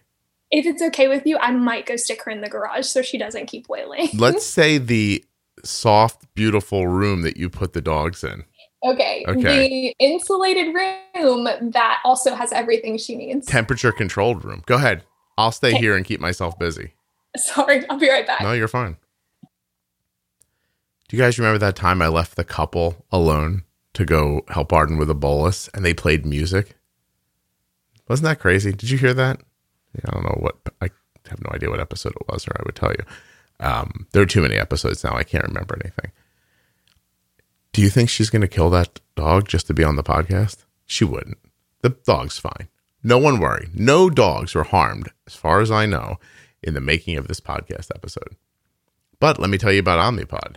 If 0.51 0.65
it's 0.65 0.81
okay 0.83 1.07
with 1.07 1.25
you, 1.25 1.37
I 1.39 1.51
might 1.51 1.85
go 1.85 1.95
stick 1.95 2.21
her 2.23 2.31
in 2.31 2.41
the 2.41 2.49
garage 2.49 2.85
so 2.85 3.01
she 3.01 3.17
doesn't 3.17 3.45
keep 3.47 3.69
wailing. 3.69 4.09
Let's 4.13 4.45
say 4.59 4.77
the 4.77 5.23
soft, 5.63 6.25
beautiful 6.35 6.87
room 6.87 7.21
that 7.23 7.37
you 7.37 7.49
put 7.49 7.73
the 7.73 7.81
dogs 7.81 8.23
in. 8.23 8.43
Okay. 8.83 9.23
Okay. 9.27 9.41
The 9.93 9.95
insulated 9.99 10.73
room 10.75 11.45
that 11.71 11.99
also 12.03 12.35
has 12.35 12.51
everything 12.51 12.97
she 12.97 13.15
needs. 13.15 13.45
Temperature 13.47 13.91
controlled 13.91 14.43
room. 14.43 14.61
Go 14.65 14.75
ahead. 14.75 15.03
I'll 15.37 15.51
stay 15.51 15.69
Okay. 15.69 15.77
here 15.79 15.95
and 15.95 16.05
keep 16.05 16.19
myself 16.19 16.57
busy. 16.59 16.93
Sorry, 17.37 17.87
I'll 17.89 17.97
be 17.99 18.09
right 18.09 18.27
back. 18.27 18.41
No, 18.41 18.51
you're 18.53 18.67
fine. 18.67 18.97
Do 21.11 21.17
you 21.17 21.23
guys 21.23 21.37
remember 21.37 21.57
that 21.57 21.75
time 21.75 22.01
I 22.01 22.07
left 22.07 22.37
the 22.37 22.45
couple 22.45 23.05
alone 23.11 23.65
to 23.95 24.05
go 24.05 24.45
help 24.47 24.71
Arden 24.71 24.97
with 24.97 25.09
a 25.09 25.13
bolus 25.13 25.67
and 25.73 25.83
they 25.83 25.93
played 25.93 26.25
music? 26.25 26.77
Wasn't 28.07 28.23
that 28.23 28.39
crazy? 28.39 28.71
Did 28.71 28.89
you 28.89 28.97
hear 28.97 29.13
that? 29.15 29.41
I 29.93 30.09
don't 30.09 30.23
know 30.23 30.37
what, 30.39 30.55
I 30.79 30.89
have 31.27 31.41
no 31.41 31.51
idea 31.53 31.69
what 31.69 31.81
episode 31.81 32.13
it 32.13 32.31
was, 32.31 32.47
or 32.47 32.55
I 32.57 32.63
would 32.65 32.77
tell 32.77 32.91
you. 32.91 33.03
Um, 33.59 34.07
there 34.13 34.21
are 34.21 34.25
too 34.25 34.41
many 34.41 34.55
episodes 34.55 35.03
now. 35.03 35.13
I 35.13 35.25
can't 35.25 35.43
remember 35.43 35.77
anything. 35.83 36.13
Do 37.73 37.81
you 37.81 37.89
think 37.89 38.09
she's 38.09 38.29
going 38.29 38.43
to 38.43 38.47
kill 38.47 38.69
that 38.69 39.01
dog 39.17 39.49
just 39.49 39.67
to 39.67 39.73
be 39.73 39.83
on 39.83 39.97
the 39.97 40.03
podcast? 40.03 40.63
She 40.85 41.03
wouldn't. 41.03 41.39
The 41.81 41.89
dog's 41.89 42.37
fine. 42.37 42.69
No 43.03 43.17
one 43.17 43.41
worry. 43.41 43.67
No 43.73 44.09
dogs 44.09 44.55
were 44.55 44.63
harmed, 44.63 45.09
as 45.27 45.35
far 45.35 45.59
as 45.59 45.71
I 45.71 45.85
know, 45.87 46.19
in 46.63 46.73
the 46.73 46.79
making 46.79 47.17
of 47.17 47.27
this 47.27 47.41
podcast 47.41 47.93
episode. 47.93 48.37
But 49.19 49.39
let 49.39 49.49
me 49.49 49.57
tell 49.57 49.73
you 49.73 49.81
about 49.81 49.99
Omnipod. 49.99 50.55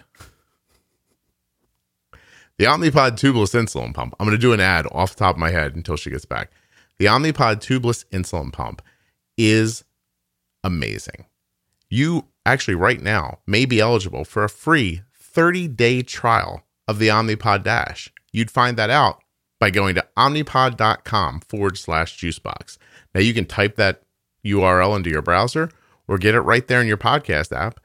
The 2.58 2.66
Omnipod 2.66 3.18
tubeless 3.18 3.54
insulin 3.54 3.92
pump. 3.92 4.14
I'm 4.18 4.26
going 4.26 4.36
to 4.36 4.40
do 4.40 4.52
an 4.52 4.60
ad 4.60 4.86
off 4.92 5.16
the 5.16 5.24
top 5.24 5.34
of 5.34 5.40
my 5.40 5.50
head 5.50 5.74
until 5.74 5.96
she 5.96 6.10
gets 6.10 6.24
back. 6.24 6.52
The 6.98 7.06
Omnipod 7.06 7.56
tubeless 7.56 8.04
insulin 8.12 8.52
pump 8.52 8.80
is 9.36 9.84
amazing. 10.62 11.26
You 11.90 12.26
actually, 12.46 12.76
right 12.76 13.00
now, 13.00 13.38
may 13.46 13.64
be 13.64 13.80
eligible 13.80 14.24
for 14.24 14.44
a 14.44 14.48
free 14.48 15.02
30 15.14 15.66
day 15.68 16.02
trial 16.02 16.62
of 16.86 17.00
the 17.00 17.08
Omnipod 17.08 17.64
Dash. 17.64 18.12
You'd 18.32 18.50
find 18.50 18.76
that 18.76 18.90
out 18.90 19.22
by 19.58 19.70
going 19.70 19.96
to 19.96 20.06
omnipod.com 20.16 21.40
forward 21.40 21.76
slash 21.76 22.18
juicebox. 22.18 22.78
Now, 23.14 23.20
you 23.20 23.34
can 23.34 23.46
type 23.46 23.76
that 23.76 24.02
URL 24.44 24.96
into 24.96 25.10
your 25.10 25.22
browser 25.22 25.70
or 26.06 26.18
get 26.18 26.34
it 26.34 26.40
right 26.40 26.66
there 26.68 26.80
in 26.80 26.86
your 26.86 26.96
podcast 26.96 27.56
app, 27.56 27.80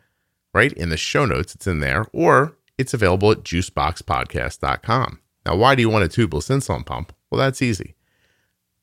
right? 0.53 0.73
In 0.73 0.89
the 0.89 0.97
show 0.97 1.25
notes, 1.25 1.55
it's 1.55 1.67
in 1.67 1.79
there, 1.79 2.05
or 2.13 2.55
it's 2.79 2.93
available 2.93 3.29
at 3.31 3.43
juiceboxpodcast.com. 3.43 5.19
Now, 5.45 5.55
why 5.55 5.75
do 5.75 5.81
you 5.81 5.89
want 5.89 6.05
a 6.05 6.07
tubeless 6.07 6.49
insulin 6.49 6.85
pump? 6.85 7.13
Well, 7.29 7.37
that's 7.37 7.61
easy. 7.61 7.95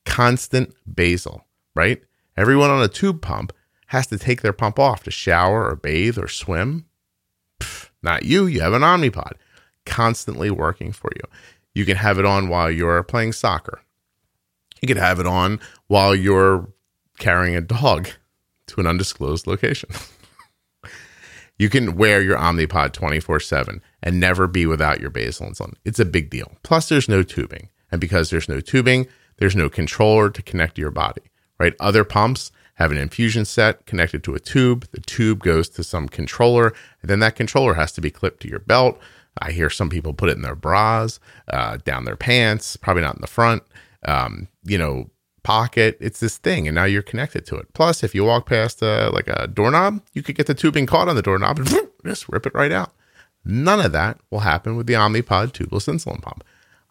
Constant 0.05 0.73
basal, 0.91 1.47
right? 1.75 2.01
Everyone 2.37 2.69
on 2.69 2.83
a 2.83 2.87
tube 2.87 3.21
pump 3.21 3.51
has 3.87 4.05
to 4.07 4.19
take 4.19 4.41
their 4.41 4.53
pump 4.53 4.77
off 4.77 5.03
to 5.03 5.11
shower 5.11 5.67
or 5.67 5.75
bathe 5.75 6.19
or 6.19 6.27
swim. 6.27 6.85
Pff, 7.59 7.89
not 8.03 8.23
you, 8.23 8.45
you 8.45 8.61
have 8.61 8.73
an 8.73 8.83
Omnipod 8.83 9.33
constantly 9.85 10.51
working 10.51 10.91
for 10.91 11.09
you. 11.15 11.23
You 11.73 11.83
can 11.83 11.97
have 11.97 12.19
it 12.19 12.25
on 12.25 12.49
while 12.49 12.69
you're 12.69 13.01
playing 13.01 13.33
soccer. 13.33 13.81
You 14.81 14.87
can 14.87 14.97
have 14.97 15.19
it 15.19 15.25
on 15.25 15.59
while 15.87 16.13
you're 16.13 16.67
carrying 17.17 17.55
a 17.55 17.61
dog 17.61 18.09
to 18.67 18.79
an 18.79 18.85
undisclosed 18.85 19.47
location. 19.47 19.89
you 21.57 21.69
can 21.69 21.95
wear 21.95 22.21
your 22.21 22.37
Omnipod 22.37 22.93
24 22.93 23.39
7 23.39 23.81
and 24.03 24.19
never 24.19 24.47
be 24.47 24.65
without 24.65 24.99
your 24.99 25.09
basal 25.09 25.47
insulin. 25.47 25.73
It's 25.83 25.99
a 25.99 26.05
big 26.05 26.29
deal. 26.29 26.51
Plus, 26.63 26.89
there's 26.89 27.09
no 27.09 27.23
tubing. 27.23 27.69
And 27.91 28.01
because 28.01 28.29
there's 28.29 28.49
no 28.49 28.59
tubing, 28.59 29.07
there's 29.37 29.55
no 29.55 29.69
controller 29.69 30.29
to 30.29 30.41
connect 30.41 30.75
to 30.75 30.81
your 30.81 30.91
body, 30.91 31.21
right? 31.59 31.73
Other 31.79 32.03
pumps 32.03 32.51
have 32.75 32.91
an 32.91 32.97
infusion 32.97 33.45
set 33.45 33.85
connected 33.85 34.23
to 34.23 34.35
a 34.35 34.39
tube. 34.39 34.87
The 34.91 35.01
tube 35.01 35.43
goes 35.43 35.69
to 35.69 35.83
some 35.83 36.07
controller, 36.07 36.73
and 37.01 37.09
then 37.09 37.19
that 37.19 37.35
controller 37.35 37.73
has 37.73 37.91
to 37.93 38.01
be 38.01 38.11
clipped 38.11 38.41
to 38.41 38.49
your 38.49 38.59
belt. 38.59 38.99
I 39.39 39.51
hear 39.51 39.69
some 39.69 39.89
people 39.89 40.13
put 40.13 40.29
it 40.29 40.35
in 40.35 40.41
their 40.41 40.55
bras, 40.55 41.19
uh, 41.47 41.77
down 41.77 42.05
their 42.05 42.15
pants, 42.15 42.75
probably 42.75 43.03
not 43.03 43.15
in 43.15 43.21
the 43.21 43.27
front, 43.27 43.63
um, 44.05 44.47
you 44.63 44.77
know, 44.77 45.09
pocket. 45.43 45.97
It's 45.99 46.19
this 46.19 46.37
thing, 46.37 46.67
and 46.67 46.75
now 46.75 46.85
you're 46.85 47.01
connected 47.01 47.45
to 47.47 47.55
it. 47.55 47.73
Plus, 47.73 48.03
if 48.03 48.13
you 48.13 48.25
walk 48.25 48.47
past 48.47 48.83
uh, 48.83 49.11
like 49.13 49.27
a 49.27 49.47
doorknob, 49.47 50.01
you 50.13 50.21
could 50.21 50.35
get 50.35 50.47
the 50.47 50.53
tubing 50.53 50.85
caught 50.85 51.07
on 51.07 51.15
the 51.15 51.21
doorknob 51.21 51.59
and 51.59 51.69
just 52.05 52.27
rip 52.29 52.45
it 52.45 52.53
right 52.53 52.71
out. 52.71 52.91
None 53.49 53.79
of 53.79 53.93
that 53.93 54.19
will 54.29 54.41
happen 54.41 54.75
with 54.75 54.87
the 54.87 54.93
Omnipod 54.93 55.53
tubeless 55.53 55.87
insulin 55.87 56.21
pump. 56.21 56.43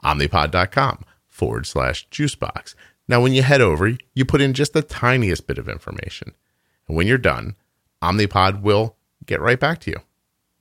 Omnipod.com 0.02 1.04
forward 1.28 1.66
slash 1.66 2.08
juicebox. 2.08 2.74
Now, 3.06 3.20
when 3.20 3.34
you 3.34 3.42
head 3.42 3.60
over, 3.60 3.92
you 4.14 4.24
put 4.24 4.40
in 4.40 4.54
just 4.54 4.72
the 4.72 4.80
tiniest 4.80 5.46
bit 5.46 5.58
of 5.58 5.68
information. 5.68 6.34
And 6.88 6.96
when 6.96 7.06
you're 7.06 7.18
done, 7.18 7.56
Omnipod 8.02 8.62
will 8.62 8.96
get 9.26 9.40
right 9.40 9.60
back 9.60 9.80
to 9.80 9.90
you, 9.90 9.98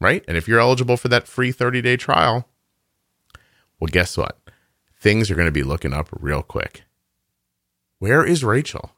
right? 0.02 0.24
And 0.28 0.36
if 0.36 0.50
you're 0.50 0.60
eligible 0.60 0.98
for 0.98 1.08
that 1.08 1.30
free 1.30 1.54
30 1.54 1.82
day 1.82 1.96
trial, 1.96 2.50
well, 3.80 3.88
guess 3.90 4.18
what? 4.18 4.38
Things 5.00 5.32
are 5.32 5.36
going 5.36 5.48
to 5.48 5.52
be 5.52 5.64
looking 5.64 5.94
up 5.94 6.10
real 6.12 6.42
quick. 6.42 6.84
Where 8.00 8.26
is 8.26 8.44
Rachel? 8.44 8.92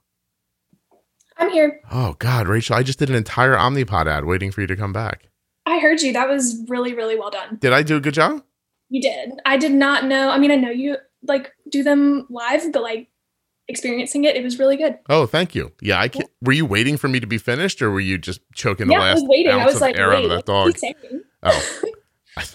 I'm 1.37 1.51
here. 1.51 1.79
Oh, 1.91 2.15
God, 2.17 2.47
Rachel, 2.47 2.75
I 2.75 2.81
just 2.81 2.97
did 2.97 3.09
an 3.11 3.15
entire 3.15 3.55
Omnipod 3.55 4.07
ad 4.07 4.25
waiting 4.25 4.51
for 4.51 4.61
you 4.61 4.67
to 4.67 4.75
come 4.75 4.93
back. 4.93 5.29
I 5.67 5.79
heard 5.79 6.01
you. 6.01 6.13
That 6.13 6.29
was 6.29 6.63
really, 6.67 6.93
really 6.93 7.17
well 7.17 7.29
done. 7.29 7.57
Did 7.59 7.73
I 7.73 7.83
do 7.83 7.97
a 7.97 7.99
good 7.99 8.13
job? 8.13 8.41
You 8.89 9.01
did. 9.01 9.33
I 9.45 9.57
did 9.57 9.73
not 9.73 10.05
know. 10.05 10.29
I 10.29 10.37
mean, 10.37 10.51
I 10.51 10.55
know 10.55 10.69
you 10.69 10.97
like 11.23 11.51
do 11.69 11.83
them 11.83 12.25
live, 12.29 12.71
but 12.71 12.81
like 12.81 13.09
experiencing 13.67 14.23
it, 14.23 14.35
it 14.35 14.43
was 14.43 14.59
really 14.59 14.77
good. 14.77 14.97
Oh, 15.09 15.25
thank 15.25 15.53
you. 15.53 15.73
Yeah, 15.81 15.99
I 15.99 16.07
can, 16.07 16.23
were 16.41 16.53
you 16.53 16.65
waiting 16.65 16.95
for 16.95 17.09
me 17.09 17.19
to 17.19 17.27
be 17.27 17.37
finished, 17.37 17.81
or 17.81 17.91
were 17.91 17.99
you 17.99 18.17
just 18.17 18.39
choking 18.53 18.87
the 18.87 18.93
yeah, 18.93 18.99
I 18.99 19.09
last 19.09 19.21
was 19.21 19.29
waiting. 19.29 19.51
ounce 19.51 19.61
I 19.61 19.65
was 19.65 19.81
like, 19.81 19.97
air 19.97 20.13
out 20.13 20.23
of 20.23 20.29
that 20.29 20.45
dog? 20.45 20.73
Oh, 21.43 21.83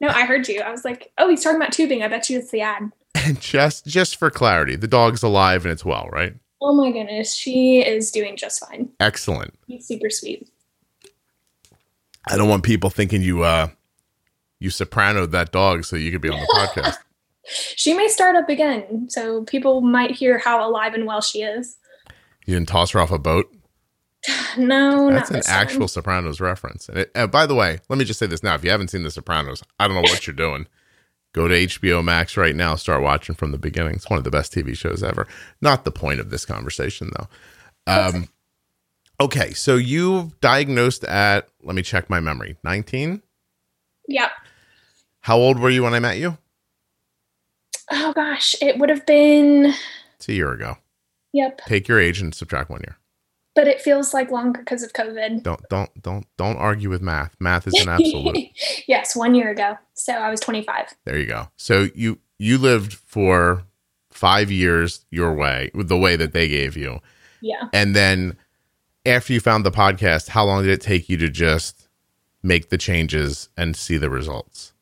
No, 0.00 0.08
I 0.08 0.26
heard 0.26 0.46
you. 0.48 0.60
I 0.60 0.70
was 0.70 0.84
like, 0.84 1.10
oh, 1.16 1.28
he's 1.28 1.42
talking 1.42 1.56
about 1.56 1.72
tubing. 1.72 2.02
I 2.02 2.08
bet 2.08 2.28
you 2.28 2.38
it's 2.38 2.50
the 2.50 2.60
ad. 2.60 2.92
and 3.14 3.40
just 3.40 3.86
just 3.86 4.16
for 4.16 4.30
clarity, 4.30 4.76
the 4.76 4.88
dog's 4.88 5.22
alive 5.22 5.64
and 5.64 5.72
it's 5.72 5.84
well, 5.84 6.08
right? 6.12 6.34
Oh 6.60 6.74
my 6.74 6.90
goodness, 6.90 7.34
she 7.34 7.80
is 7.80 8.10
doing 8.10 8.36
just 8.36 8.60
fine. 8.60 8.90
Excellent. 9.00 9.54
He's 9.66 9.86
super 9.86 10.10
sweet. 10.10 10.48
I 12.26 12.36
don't 12.36 12.48
want 12.48 12.62
people 12.64 12.90
thinking 12.90 13.22
you 13.22 13.42
uh 13.42 13.68
you 14.58 14.70
sopranoed 14.70 15.32
that 15.32 15.52
dog 15.52 15.84
so 15.84 15.96
you 15.96 16.10
could 16.10 16.20
be 16.22 16.30
on 16.30 16.40
the 16.40 16.46
podcast. 16.54 16.96
She 17.76 17.94
may 17.94 18.08
start 18.08 18.34
up 18.36 18.48
again, 18.48 19.08
so 19.08 19.44
people 19.44 19.80
might 19.80 20.10
hear 20.12 20.38
how 20.38 20.68
alive 20.68 20.94
and 20.94 21.06
well 21.06 21.20
she 21.20 21.42
is. 21.42 21.76
You 22.46 22.54
didn't 22.54 22.68
toss 22.68 22.90
her 22.92 23.00
off 23.00 23.10
a 23.12 23.18
boat. 23.18 23.52
No, 24.58 25.10
That's 25.10 25.28
not 25.28 25.30
an 25.30 25.36
this 25.36 25.46
time. 25.46 25.60
actual 25.60 25.86
Sopranos 25.86 26.40
reference. 26.40 26.88
And 26.88 26.98
it, 26.98 27.10
uh, 27.14 27.26
by 27.26 27.44
the 27.46 27.54
way, 27.54 27.78
let 27.90 27.98
me 27.98 28.04
just 28.06 28.18
say 28.18 28.26
this 28.26 28.42
now: 28.42 28.54
if 28.54 28.64
you 28.64 28.70
haven't 28.70 28.88
seen 28.88 29.02
The 29.02 29.10
Sopranos, 29.10 29.62
I 29.78 29.86
don't 29.86 29.94
know 29.94 30.00
what 30.00 30.26
you're 30.26 30.34
doing. 30.34 30.66
Go 31.34 31.46
to 31.46 31.54
HBO 31.54 32.02
Max 32.02 32.36
right 32.38 32.56
now. 32.56 32.74
Start 32.76 33.02
watching 33.02 33.34
from 33.34 33.52
the 33.52 33.58
beginning. 33.58 33.94
It's 33.94 34.08
one 34.08 34.16
of 34.16 34.24
the 34.24 34.30
best 34.30 34.54
TV 34.54 34.74
shows 34.74 35.02
ever. 35.02 35.28
Not 35.60 35.84
the 35.84 35.92
point 35.92 36.18
of 36.20 36.30
this 36.30 36.46
conversation, 36.46 37.10
though. 37.14 37.28
Um, 37.86 38.28
okay, 39.20 39.52
so 39.52 39.76
you 39.76 40.32
diagnosed 40.40 41.04
at 41.04 41.48
let 41.62 41.74
me 41.74 41.82
check 41.82 42.08
my 42.10 42.20
memory. 42.20 42.56
19. 42.64 43.22
Yep. 44.08 44.30
How 45.20 45.36
old 45.38 45.58
were 45.58 45.70
you 45.70 45.82
when 45.82 45.94
I 45.94 45.98
met 46.00 46.18
you? 46.18 46.38
Oh 47.90 48.12
gosh, 48.12 48.54
it 48.60 48.78
would 48.78 48.90
have 48.90 49.06
been. 49.06 49.72
It's 50.16 50.28
a 50.28 50.32
year 50.32 50.52
ago. 50.52 50.76
Yep, 51.32 51.60
Take 51.66 51.86
your 51.86 52.00
age 52.00 52.20
and 52.20 52.34
subtract 52.34 52.70
one 52.70 52.80
year. 52.80 52.96
but 53.54 53.68
it 53.68 53.80
feels 53.82 54.14
like 54.14 54.30
longer 54.30 54.60
because 54.60 54.82
of 54.82 54.92
COVID. 54.94 55.42
Don't 55.42 55.60
don't 55.68 56.02
don't 56.02 56.26
don't 56.38 56.56
argue 56.56 56.88
with 56.88 57.02
math. 57.02 57.34
Math 57.38 57.66
is 57.66 57.74
an 57.74 57.88
absolute. 57.90 58.48
yes, 58.88 59.14
one 59.14 59.34
year 59.34 59.50
ago. 59.50 59.76
So 59.94 60.14
I 60.14 60.30
was 60.30 60.40
25. 60.40 60.94
There 61.04 61.18
you 61.18 61.26
go. 61.26 61.48
So 61.56 61.88
you 61.94 62.18
you 62.38 62.56
lived 62.58 62.94
for 62.94 63.64
five 64.10 64.50
years 64.50 65.04
your 65.10 65.34
way 65.34 65.70
the 65.74 65.98
way 65.98 66.16
that 66.16 66.32
they 66.32 66.48
gave 66.48 66.74
you, 66.76 67.00
Yeah. 67.42 67.68
and 67.74 67.94
then 67.94 68.36
after 69.06 69.32
you 69.32 69.40
found 69.40 69.64
the 69.64 69.70
podcast, 69.70 70.28
how 70.28 70.44
long 70.44 70.62
did 70.62 70.72
it 70.72 70.80
take 70.80 71.08
you 71.08 71.16
to 71.18 71.28
just 71.28 71.88
make 72.42 72.70
the 72.70 72.78
changes 72.78 73.48
and 73.56 73.76
see 73.76 73.96
the 73.96 74.10
results? 74.10 74.72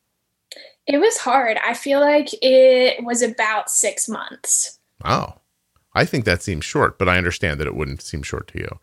It 0.87 0.99
was 0.99 1.19
hard. 1.19 1.59
I 1.65 1.75
feel 1.75 2.01
like 2.01 2.29
it 2.43 3.05
was 3.05 3.23
about 3.23 3.71
six 3.71 4.09
months. 4.09 4.79
Wow. 5.05 5.41
I 5.95 6.05
think 6.05 6.25
that 6.25 6.43
seems 6.43 6.65
short, 6.65 6.99
but 6.99 7.09
I 7.09 7.19
understand 7.19 7.61
that 7.61 7.67
it 7.67 7.77
wouldn't 7.77 8.03
seem 8.03 8.23
short 8.23 8.49
to 8.49 8.59
you. 8.59 8.79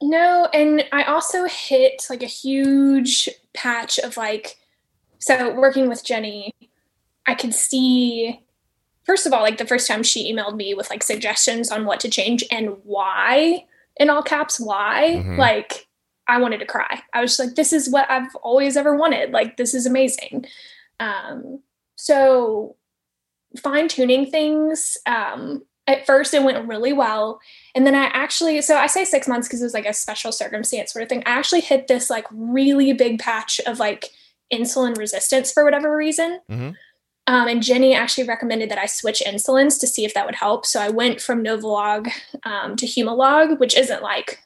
No, 0.00 0.48
and 0.52 0.84
I 0.92 1.04
also 1.04 1.44
hit 1.44 2.06
like 2.10 2.22
a 2.22 2.26
huge 2.26 3.28
patch 3.54 3.98
of 3.98 4.16
like, 4.16 4.56
so 5.18 5.54
working 5.54 5.88
with 5.88 6.04
Jenny, 6.04 6.52
I 7.26 7.34
could 7.34 7.54
see, 7.54 8.40
first 9.04 9.26
of 9.26 9.32
all, 9.32 9.42
like 9.42 9.58
the 9.58 9.66
first 9.66 9.86
time 9.86 10.02
she 10.02 10.32
emailed 10.32 10.56
me 10.56 10.74
with 10.74 10.90
like 10.90 11.02
suggestions 11.02 11.70
on 11.70 11.84
what 11.84 12.00
to 12.00 12.08
change 12.08 12.44
and 12.50 12.76
why, 12.84 13.66
in 14.02 14.10
all 14.10 14.22
caps, 14.22 14.58
why, 14.60 15.22
Mhm. 15.24 15.38
like, 15.38 15.86
I 16.28 16.38
wanted 16.38 16.58
to 16.60 16.66
cry. 16.66 17.02
I 17.14 17.20
was 17.20 17.38
like, 17.38 17.54
this 17.54 17.72
is 17.72 17.88
what 17.90 18.10
I've 18.10 18.34
always 18.36 18.76
ever 18.76 18.94
wanted. 18.96 19.30
Like, 19.32 19.56
this 19.56 19.74
is 19.74 19.86
amazing. 19.86 20.46
Um, 21.00 21.60
so 21.96 22.76
fine 23.62 23.88
tuning 23.88 24.30
things. 24.30 24.96
Um, 25.06 25.64
at 25.86 26.06
first 26.06 26.32
it 26.32 26.42
went 26.44 26.68
really 26.68 26.92
well. 26.92 27.40
And 27.74 27.84
then 27.86 27.94
I 27.94 28.04
actually, 28.04 28.60
so 28.62 28.76
I 28.76 28.86
say 28.86 29.04
six 29.04 29.26
months 29.26 29.48
because 29.48 29.60
it 29.60 29.64
was 29.64 29.74
like 29.74 29.86
a 29.86 29.92
special 29.92 30.30
circumstance 30.32 30.92
sort 30.92 31.02
of 31.02 31.08
thing. 31.08 31.22
I 31.26 31.30
actually 31.30 31.60
hit 31.60 31.88
this 31.88 32.08
like 32.08 32.26
really 32.30 32.92
big 32.92 33.18
patch 33.18 33.60
of 33.66 33.78
like 33.80 34.06
insulin 34.52 34.96
resistance 34.96 35.50
for 35.52 35.64
whatever 35.64 35.94
reason. 35.96 36.38
Mm-hmm. 36.50 36.70
Um, 37.26 37.46
and 37.48 37.62
Jenny 37.62 37.94
actually 37.94 38.26
recommended 38.26 38.70
that 38.70 38.78
I 38.78 38.86
switch 38.86 39.22
insulins 39.24 39.78
to 39.80 39.86
see 39.86 40.04
if 40.04 40.12
that 40.14 40.26
would 40.26 40.34
help. 40.34 40.66
So 40.66 40.80
I 40.80 40.88
went 40.88 41.20
from 41.20 41.44
Novolog 41.44 42.10
um, 42.44 42.74
to 42.76 42.86
Humalog, 42.86 43.60
which 43.60 43.76
isn't 43.76 44.02
like, 44.02 44.40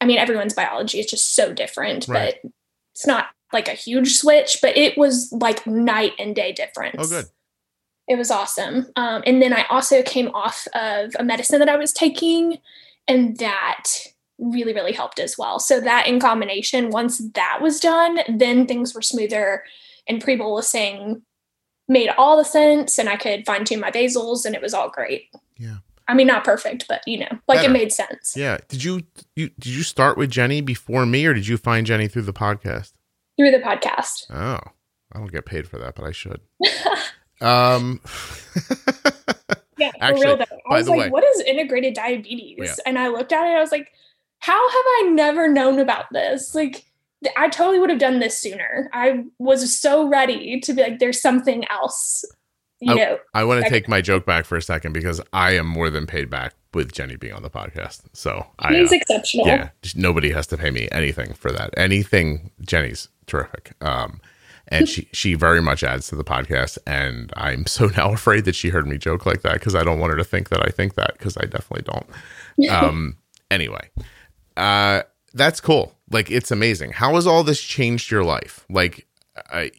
I 0.00 0.04
mean, 0.04 0.18
everyone's 0.18 0.52
biology 0.54 1.00
is 1.00 1.06
just 1.06 1.34
so 1.34 1.52
different, 1.52 2.06
Right. 2.06 2.34
but 2.42 2.50
it's 2.94 3.06
not 3.06 3.28
like 3.52 3.68
a 3.68 3.72
huge 3.72 4.16
switch, 4.16 4.58
but 4.60 4.76
it 4.76 4.98
was 4.98 5.32
like 5.32 5.66
night 5.66 6.12
and 6.18 6.36
day 6.36 6.52
difference. 6.52 6.96
Oh, 6.98 7.08
good. 7.08 7.24
It 8.06 8.16
was 8.16 8.30
awesome. 8.30 8.86
Um, 8.96 9.22
and 9.26 9.40
then 9.40 9.52
I 9.52 9.64
also 9.70 10.02
came 10.02 10.28
off 10.28 10.66
of 10.74 11.16
a 11.18 11.24
medicine 11.24 11.58
that 11.58 11.68
I 11.68 11.76
was 11.76 11.92
taking, 11.92 12.58
and 13.06 13.36
that 13.38 13.84
really, 14.38 14.72
really 14.74 14.92
helped 14.92 15.18
as 15.18 15.36
well. 15.36 15.58
So 15.58 15.80
that 15.80 16.06
in 16.06 16.20
combination, 16.20 16.90
once 16.90 17.18
that 17.34 17.60
was 17.60 17.80
done, 17.80 18.20
then 18.28 18.66
things 18.66 18.94
were 18.94 19.02
smoother 19.02 19.64
and 20.06 20.22
pre-bolusing 20.22 21.22
made 21.88 22.10
all 22.18 22.36
the 22.36 22.44
sense 22.44 22.98
and 22.98 23.08
I 23.08 23.16
could 23.16 23.46
fine 23.46 23.64
tune 23.64 23.80
my 23.80 23.90
basals 23.90 24.44
and 24.44 24.54
it 24.54 24.62
was 24.62 24.74
all 24.74 24.90
great. 24.90 25.28
Yeah. 25.56 25.76
I 26.06 26.14
mean, 26.14 26.26
not 26.26 26.44
perfect, 26.44 26.86
but 26.88 27.02
you 27.06 27.18
know, 27.18 27.28
like 27.48 27.58
Better. 27.58 27.70
it 27.70 27.72
made 27.72 27.92
sense. 27.92 28.34
Yeah. 28.36 28.58
Did 28.68 28.82
you, 28.84 29.02
you 29.36 29.50
did 29.58 29.66
you 29.74 29.82
start 29.82 30.16
with 30.16 30.30
Jenny 30.30 30.60
before 30.62 31.04
me, 31.04 31.26
or 31.26 31.34
did 31.34 31.46
you 31.46 31.56
find 31.58 31.86
Jenny 31.86 32.08
through 32.08 32.22
the 32.22 32.32
podcast? 32.32 32.92
Through 33.38 33.50
the 33.50 33.58
podcast. 33.58 34.30
Oh, 34.30 34.58
I 35.12 35.18
don't 35.18 35.30
get 35.30 35.44
paid 35.44 35.68
for 35.68 35.78
that, 35.78 35.94
but 35.94 36.04
I 36.04 36.12
should. 36.12 36.40
um, 37.42 38.00
Yeah, 39.78 39.92
for 39.92 39.96
Actually, 40.00 40.26
real 40.26 40.36
though. 40.38 40.44
by 40.68 40.74
I 40.74 40.78
was 40.78 40.86
the 40.86 40.90
like, 40.92 41.00
way- 41.02 41.10
what 41.10 41.24
is 41.24 41.40
integrated 41.42 41.94
diabetes? 41.94 42.56
Yeah. 42.58 42.74
And 42.84 42.98
I 42.98 43.08
looked 43.08 43.32
at 43.32 43.44
it, 43.46 43.56
I 43.56 43.60
was 43.60 43.70
like, 43.70 43.92
how 44.40 44.68
have 44.68 44.84
I 44.86 45.10
never 45.12 45.46
known 45.46 45.78
about 45.78 46.06
this? 46.12 46.52
Like, 46.54 46.84
I 47.36 47.48
totally 47.48 47.78
would 47.78 47.90
have 47.90 47.98
done 47.98 48.20
this 48.20 48.40
sooner. 48.40 48.88
I 48.92 49.24
was 49.38 49.78
so 49.78 50.08
ready 50.08 50.60
to 50.60 50.72
be 50.72 50.82
like, 50.82 50.98
there's 50.98 51.20
something 51.20 51.64
else. 51.68 52.24
You 52.80 52.92
I- 52.92 52.96
know, 52.96 53.18
I 53.34 53.44
want 53.44 53.64
to 53.64 53.70
take 53.70 53.88
my 53.88 54.00
joke 54.00 54.24
back 54.24 54.44
for 54.44 54.56
a 54.56 54.62
second 54.62 54.92
because 54.92 55.20
I 55.32 55.52
am 55.56 55.66
more 55.66 55.90
than 55.90 56.06
paid 56.06 56.30
back 56.30 56.54
with 56.74 56.92
Jenny 56.92 57.16
being 57.16 57.32
on 57.32 57.42
the 57.42 57.50
podcast. 57.50 58.02
So 58.12 58.46
I, 58.60 58.74
he's 58.74 58.92
uh, 58.92 58.96
exceptional. 58.96 59.46
yeah, 59.48 59.70
nobody 59.96 60.30
has 60.30 60.46
to 60.48 60.56
pay 60.56 60.70
me 60.70 60.88
anything 60.92 61.34
for 61.34 61.50
that. 61.50 61.70
Anything, 61.76 62.52
Jenny's 62.60 63.08
terrific. 63.26 63.72
Um, 63.80 64.20
and 64.68 64.88
she 64.88 65.08
she 65.12 65.34
very 65.34 65.60
much 65.60 65.82
adds 65.82 66.06
to 66.08 66.14
the 66.14 66.22
podcast. 66.22 66.78
And 66.86 67.32
I'm 67.36 67.66
so 67.66 67.86
now 67.96 68.12
afraid 68.12 68.44
that 68.44 68.54
she 68.54 68.68
heard 68.68 68.86
me 68.86 68.96
joke 68.96 69.26
like 69.26 69.42
that 69.42 69.54
because 69.54 69.74
I 69.74 69.82
don't 69.82 69.98
want 69.98 70.12
her 70.12 70.16
to 70.18 70.24
think 70.24 70.50
that 70.50 70.64
I 70.64 70.70
think 70.70 70.94
that 70.94 71.14
because 71.18 71.36
I 71.36 71.46
definitely 71.46 71.82
don't. 71.82 72.06
Um, 72.70 73.16
anyway, 73.50 73.88
uh, 74.56 75.02
that's 75.32 75.60
cool. 75.60 75.94
Like 76.10 76.30
it's 76.30 76.50
amazing. 76.50 76.92
How 76.92 77.14
has 77.16 77.26
all 77.26 77.44
this 77.44 77.60
changed 77.60 78.10
your 78.10 78.24
life? 78.24 78.64
Like, 78.70 79.06
I 79.50 79.70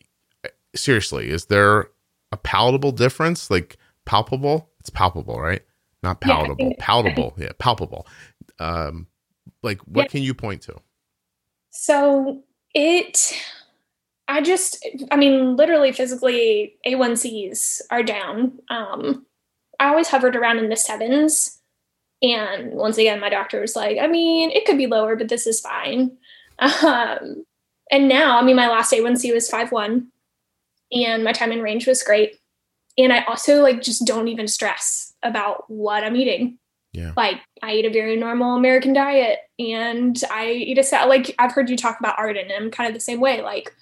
seriously, 0.76 1.30
is 1.30 1.46
there 1.46 1.90
a 2.32 2.38
palatable 2.38 2.92
difference? 2.92 3.50
Like 3.50 3.78
palpable? 4.06 4.70
It's 4.80 4.90
palpable, 4.90 5.40
right? 5.40 5.62
Not 6.04 6.22
palatable. 6.22 6.56
think- 6.56 6.80
palatable. 6.80 7.34
Yeah, 7.38 7.52
palpable. 7.58 8.08
Um, 8.60 9.08
like 9.64 9.80
what 9.82 10.04
Yeah. 10.04 10.08
can 10.10 10.24
you 10.24 10.34
point 10.34 10.62
to? 10.64 10.80
So 11.72 12.44
it, 12.74 13.34
I 14.28 14.42
just, 14.42 14.86
I 15.12 15.16
mean, 15.18 15.56
literally 15.56 15.92
physically, 15.92 16.76
A1Cs 16.86 17.82
are 17.90 18.04
down. 18.04 18.60
Um, 18.70 19.26
I 19.80 19.88
always 19.90 20.08
hovered 20.10 20.36
around 20.36 20.60
in 20.60 20.70
the 20.70 20.76
sevens. 20.76 21.59
And 22.22 22.72
once 22.74 22.98
again, 22.98 23.20
my 23.20 23.30
doctor 23.30 23.62
was 23.62 23.76
like, 23.76 23.98
I 24.00 24.08
mean, 24.08 24.52
it 24.52 24.66
could 24.66 24.78
be 24.78 24.88
lower, 24.88 25.16
but 25.16 25.30
this 25.30 25.48
is 25.48 25.62
fine. 25.62 26.18
Um, 26.60 27.46
and 27.90 28.10
now, 28.10 28.38
I 28.38 28.44
mean, 28.44 28.58
my 28.58 28.68
last 28.68 28.92
A1C 28.92 29.34
was 29.34 29.50
5.1 29.50 30.08
and 30.92 31.24
my 31.24 31.32
time 31.32 31.52
in 31.54 31.62
range 31.62 31.88
was 31.88 32.04
great. 32.04 32.38
And 32.98 33.14
I 33.14 33.24
also 33.24 33.62
like 33.62 33.82
just 33.82 34.06
don't 34.06 34.28
even 34.28 34.48
stress 34.48 35.14
about 35.24 35.64
what 35.70 36.04
I'm 36.04 36.18
eating 36.18 36.58
Yeah. 36.92 37.14
like 37.16 37.38
I 37.64 37.76
eat 37.76 37.86
a 37.86 37.90
very 37.94 38.18
normal 38.18 38.56
American 38.56 38.92
diet 38.92 39.40
and 39.58 40.22
I 40.30 40.52
eat 40.52 40.78
a 40.78 40.84
salad. 40.84 41.10
Like 41.10 41.34
I've 41.40 41.54
heard 41.54 41.70
you 41.70 41.78
talk 41.78 42.00
about 42.00 42.20
Arden, 42.20 42.52
and 42.52 42.66
I'm 42.66 42.72
kind 42.72 42.88
of 42.90 42.94
the 42.94 43.00
same 43.00 43.22
way. 43.22 43.42
Like 43.42 43.74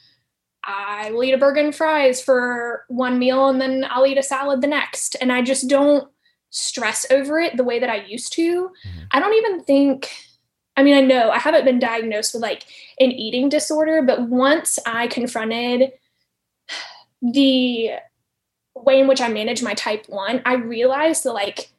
I 0.63 1.11
will 1.11 1.23
eat 1.23 1.33
a 1.33 1.37
burger 1.37 1.61
and 1.61 1.73
fries 1.73 2.21
for 2.21 2.85
one 2.89 3.17
meal 3.17 3.47
and 3.49 3.59
then 3.61 3.85
I'll 3.89 4.05
eat 4.05 4.17
a 4.17 4.23
salad 4.23 4.61
the 4.61 4.67
next. 4.67 5.15
And 5.21 5.31
I 5.31 5.41
just 5.41 5.67
don't 5.69 6.09
stress 6.57 7.05
over 7.11 7.39
it 7.39 7.55
the 7.57 7.63
way 7.63 7.79
that 7.79 7.89
I 7.89 7.97
used 8.05 8.33
to. 8.33 8.69
Mhm. 8.85 9.07
I 9.11 9.19
don't 9.19 9.33
even 9.35 9.63
think, 9.63 10.11
I 10.75 10.83
mean, 10.83 10.95
I 10.95 11.01
know 11.01 11.29
I 11.31 11.39
haven't 11.39 11.65
been 11.65 11.79
diagnosed 11.79 12.33
with 12.33 12.43
like 12.43 12.63
an 12.99 13.11
eating 13.11 13.49
disorder, 13.49 14.01
but 14.01 14.23
once 14.23 14.79
I 14.85 15.07
confronted 15.07 15.91
the 17.21 17.91
way 18.75 18.99
in 18.99 19.07
which 19.07 19.21
I 19.21 19.27
manage 19.29 19.63
my 19.63 19.73
type 19.73 20.05
one, 20.07 20.41
I 20.45 20.53
realized 20.53 21.23
that 21.23 21.33
like 21.33 21.71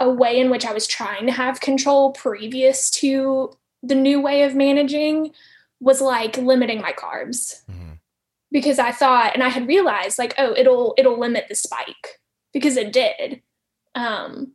a 0.00 0.08
way 0.10 0.38
in 0.38 0.50
which 0.50 0.66
I 0.66 0.72
was 0.72 0.86
trying 0.86 1.26
to 1.26 1.32
have 1.32 1.60
control 1.60 2.12
previous 2.12 2.90
to 2.90 3.56
the 3.82 3.94
new 3.94 4.20
way 4.20 4.42
of 4.42 4.54
managing 4.54 5.32
was 5.80 6.00
like 6.00 6.36
limiting 6.36 6.80
my 6.80 6.92
carbs 6.92 7.62
Mhm. 7.70 7.98
because 8.50 8.78
I 8.78 8.92
thought 8.92 9.32
and 9.34 9.42
I 9.42 9.48
had 9.48 9.66
realized 9.68 10.18
like 10.18 10.34
oh 10.38 10.54
it'll 10.56 10.94
it'll 10.98 11.18
limit 11.18 11.46
the 11.48 11.54
spike 11.54 12.20
because 12.52 12.76
it 12.76 12.92
did 12.92 13.42
um 13.96 14.52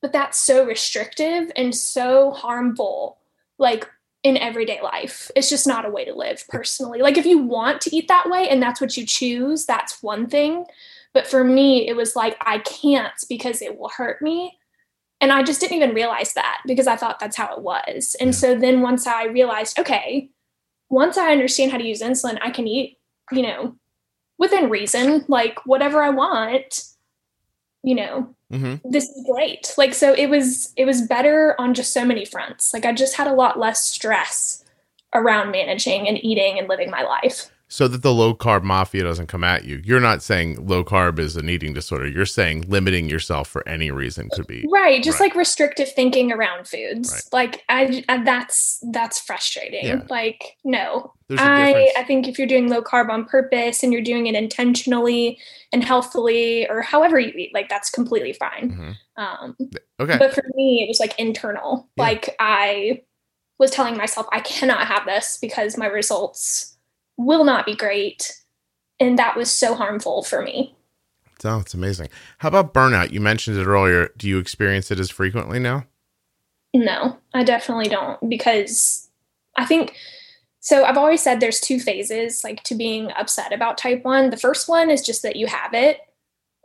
but 0.00 0.12
that's 0.12 0.38
so 0.38 0.64
restrictive 0.66 1.50
and 1.56 1.74
so 1.74 2.30
harmful 2.30 3.18
like 3.58 3.88
in 4.22 4.36
everyday 4.38 4.80
life. 4.82 5.30
It's 5.36 5.50
just 5.50 5.66
not 5.66 5.84
a 5.84 5.90
way 5.90 6.04
to 6.04 6.14
live 6.14 6.44
personally. 6.48 7.00
Like 7.00 7.18
if 7.18 7.26
you 7.26 7.38
want 7.38 7.80
to 7.82 7.94
eat 7.94 8.08
that 8.08 8.28
way 8.28 8.48
and 8.48 8.62
that's 8.62 8.80
what 8.80 8.96
you 8.96 9.06
choose 9.06 9.66
that's 9.66 10.02
one 10.02 10.26
thing. 10.26 10.64
But 11.12 11.26
for 11.26 11.44
me 11.44 11.88
it 11.88 11.96
was 11.96 12.16
like 12.16 12.36
I 12.40 12.58
can't 12.58 13.12
because 13.28 13.62
it 13.62 13.78
will 13.78 13.90
hurt 13.90 14.20
me. 14.22 14.58
And 15.20 15.32
I 15.32 15.42
just 15.42 15.60
didn't 15.60 15.76
even 15.76 15.94
realize 15.94 16.34
that 16.34 16.60
because 16.66 16.86
I 16.86 16.96
thought 16.96 17.18
that's 17.18 17.36
how 17.36 17.54
it 17.54 17.62
was. 17.62 18.14
And 18.20 18.34
so 18.34 18.54
then 18.54 18.82
once 18.82 19.06
I 19.06 19.24
realized, 19.24 19.78
okay, 19.78 20.28
once 20.90 21.16
I 21.16 21.32
understand 21.32 21.72
how 21.72 21.78
to 21.78 21.86
use 21.86 22.02
insulin, 22.02 22.38
I 22.42 22.50
can 22.50 22.66
eat, 22.66 22.98
you 23.32 23.40
know, 23.40 23.76
within 24.38 24.68
reason, 24.68 25.24
like 25.28 25.64
whatever 25.64 26.02
I 26.02 26.10
want, 26.10 26.84
you 27.82 27.94
know, 27.94 28.34
Mhm. 28.54 28.80
this 28.84 29.08
is 29.08 29.26
great. 29.30 29.74
Like 29.76 29.94
so 29.94 30.12
it 30.14 30.26
was 30.28 30.72
it 30.76 30.84
was 30.84 31.02
better 31.02 31.54
on 31.58 31.74
just 31.74 31.92
so 31.92 32.04
many 32.04 32.24
fronts. 32.24 32.72
Like 32.72 32.84
I 32.84 32.92
just 32.92 33.16
had 33.16 33.26
a 33.26 33.34
lot 33.34 33.58
less 33.58 33.84
stress 33.84 34.64
around 35.12 35.50
managing 35.50 36.06
and 36.08 36.22
eating 36.24 36.58
and 36.58 36.68
living 36.68 36.90
my 36.90 37.02
life. 37.02 37.50
So 37.66 37.88
that 37.88 38.02
the 38.02 38.12
low 38.12 38.34
carb 38.34 38.62
mafia 38.62 39.02
doesn't 39.04 39.26
come 39.26 39.42
at 39.42 39.64
you. 39.64 39.80
You're 39.84 39.98
not 39.98 40.22
saying 40.22 40.66
low 40.66 40.84
carb 40.84 41.18
is 41.18 41.36
an 41.36 41.48
eating 41.48 41.72
disorder. 41.72 42.06
You're 42.06 42.26
saying 42.26 42.66
limiting 42.68 43.08
yourself 43.08 43.48
for 43.48 43.66
any 43.66 43.90
reason 43.90 44.28
could 44.32 44.46
be. 44.46 44.66
Right, 44.70 45.02
just 45.02 45.18
Right. 45.18 45.30
like 45.30 45.34
restrictive 45.36 45.90
thinking 45.92 46.30
around 46.30 46.68
foods. 46.68 47.10
Right. 47.10 47.22
Like 47.32 47.62
I, 47.68 48.04
I 48.08 48.22
that's 48.22 48.84
that's 48.92 49.18
frustrating. 49.18 49.86
Yeah. 49.86 50.02
Like 50.10 50.56
no. 50.62 51.12
I. 51.30 51.90
I 51.96 52.04
think 52.04 52.28
if 52.28 52.38
you're 52.38 52.46
doing 52.46 52.68
low 52.68 52.82
carb 52.82 53.08
on 53.10 53.24
purpose 53.24 53.82
and 53.82 53.92
you're 53.94 54.02
doing 54.02 54.26
it 54.26 54.34
intentionally 54.34 55.38
and 55.72 55.82
healthfully 55.82 56.68
or 56.68 56.82
however 56.82 57.18
you 57.18 57.32
eat, 57.36 57.54
like 57.54 57.68
that's 57.70 57.90
completely 57.90 58.34
fine. 58.34 58.96
Mhm. 59.18 59.22
Um 59.22 59.56
Okay. 60.00 60.18
but 60.18 60.34
for 60.34 60.44
me 60.54 60.84
it 60.84 60.88
was 60.88 61.00
like 61.00 61.18
internal. 61.18 61.88
Yeah. 61.96 62.02
Like 62.04 62.36
I 62.38 63.00
was 63.58 63.70
telling 63.70 63.96
myself 63.96 64.26
I 64.32 64.40
cannot 64.40 64.86
have 64.86 65.06
this 65.06 65.38
because 65.40 65.78
my 65.78 65.86
results 65.86 66.73
will 67.16 67.44
not 67.44 67.66
be 67.66 67.74
great. 67.74 68.32
And 69.00 69.18
that 69.18 69.36
was 69.36 69.50
so 69.50 69.74
harmful 69.74 70.22
for 70.22 70.42
me. 70.42 70.74
Oh, 71.44 71.58
it's 71.58 71.74
amazing. 71.74 72.08
How 72.38 72.48
about 72.48 72.72
burnout? 72.72 73.10
You 73.10 73.20
mentioned 73.20 73.58
it 73.58 73.66
earlier. 73.66 74.10
Do 74.16 74.28
you 74.28 74.38
experience 74.38 74.90
it 74.90 74.98
as 74.98 75.10
frequently 75.10 75.58
now? 75.58 75.84
No, 76.72 77.18
I 77.32 77.44
definitely 77.44 77.88
don't 77.88 78.28
because 78.28 79.08
I 79.56 79.66
think 79.66 79.96
so. 80.60 80.84
I've 80.84 80.96
always 80.96 81.22
said 81.22 81.38
there's 81.38 81.60
two 81.60 81.78
phases 81.78 82.42
like 82.42 82.62
to 82.64 82.74
being 82.74 83.12
upset 83.12 83.52
about 83.52 83.78
type 83.78 84.04
1. 84.04 84.30
The 84.30 84.36
first 84.36 84.68
one 84.68 84.90
is 84.90 85.02
just 85.02 85.22
that 85.22 85.36
you 85.36 85.46
have 85.46 85.74
it. 85.74 85.98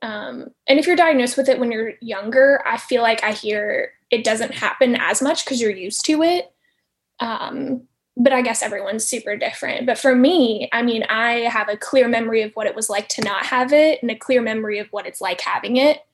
Um, 0.02 0.52
and 0.66 0.80
if 0.80 0.88
you're 0.88 0.96
diagnosed 0.96 1.36
with 1.36 1.50
it 1.50 1.60
when 1.60 1.72
you're 1.72 1.94
younger, 2.02 2.64
I 2.66 2.78
feel 2.78 3.02
like 3.02 3.24
I 3.24 3.34
hear 3.34 3.92
it 4.10 4.24
doesn't 4.24 4.54
happen 4.54 4.96
as 4.96 5.22
much 5.22 5.46
because 5.46 5.62
you're 5.62 5.72
used 5.72 6.06
to 6.06 6.24
it. 6.24 6.52
Um, 7.20 7.89
but 8.20 8.34
I 8.34 8.42
guess 8.42 8.62
everyone's 8.62 9.08
super 9.08 9.38
different. 9.38 9.86
But 9.86 9.98
for 9.98 10.14
me, 10.14 10.70
I 10.74 10.82
mean, 10.82 11.04
I 11.04 11.48
have 11.52 11.70
a 11.70 11.78
clear 11.78 12.10
memory 12.10 12.42
of 12.42 12.52
what 12.54 12.68
it 12.68 12.76
was 12.76 12.90
like 12.90 13.08
to 13.10 13.22
not 13.22 13.46
have 13.46 13.72
it 13.72 14.02
and 14.02 14.12
a 14.12 14.16
clear 14.16 14.42
memory 14.42 14.78
of 14.78 14.88
what 14.92 15.08
it's 15.08 15.22
like 15.22 15.40
having 15.40 15.78
it. 15.78 16.06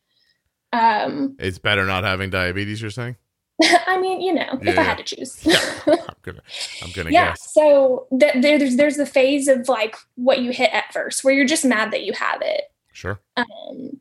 Um, 0.72 1.36
It's 1.40 1.58
better 1.58 1.86
not 1.86 2.04
having 2.04 2.30
diabetes, 2.30 2.80
you're 2.80 2.92
saying? 2.92 3.16
I 3.88 4.00
mean, 4.00 4.22
you 4.22 4.34
know, 4.34 4.60
if 4.62 4.78
I 4.78 4.84
had 4.84 5.00
to 5.00 5.04
choose. 5.04 5.40
yeah, 5.46 5.58
I'm 5.88 6.16
gonna, 6.22 6.42
I'm 6.84 6.92
gonna 6.92 7.10
yeah. 7.10 7.30
guess. 7.30 7.54
So 7.54 8.08
th- 8.18 8.42
there's 8.42 8.76
there's 8.76 8.98
the 8.98 9.06
phase 9.06 9.48
of 9.48 9.68
like 9.68 9.96
what 10.16 10.42
you 10.42 10.52
hit 10.52 10.74
at 10.74 10.92
first, 10.94 11.24
where 11.24 11.34
you're 11.34 11.46
just 11.46 11.66
mad 11.66 11.92
that 11.92 12.04
you 12.04 12.14
have 12.14 12.42
it. 12.42 12.64
Sure. 12.92 13.20
Um, 13.38 14.00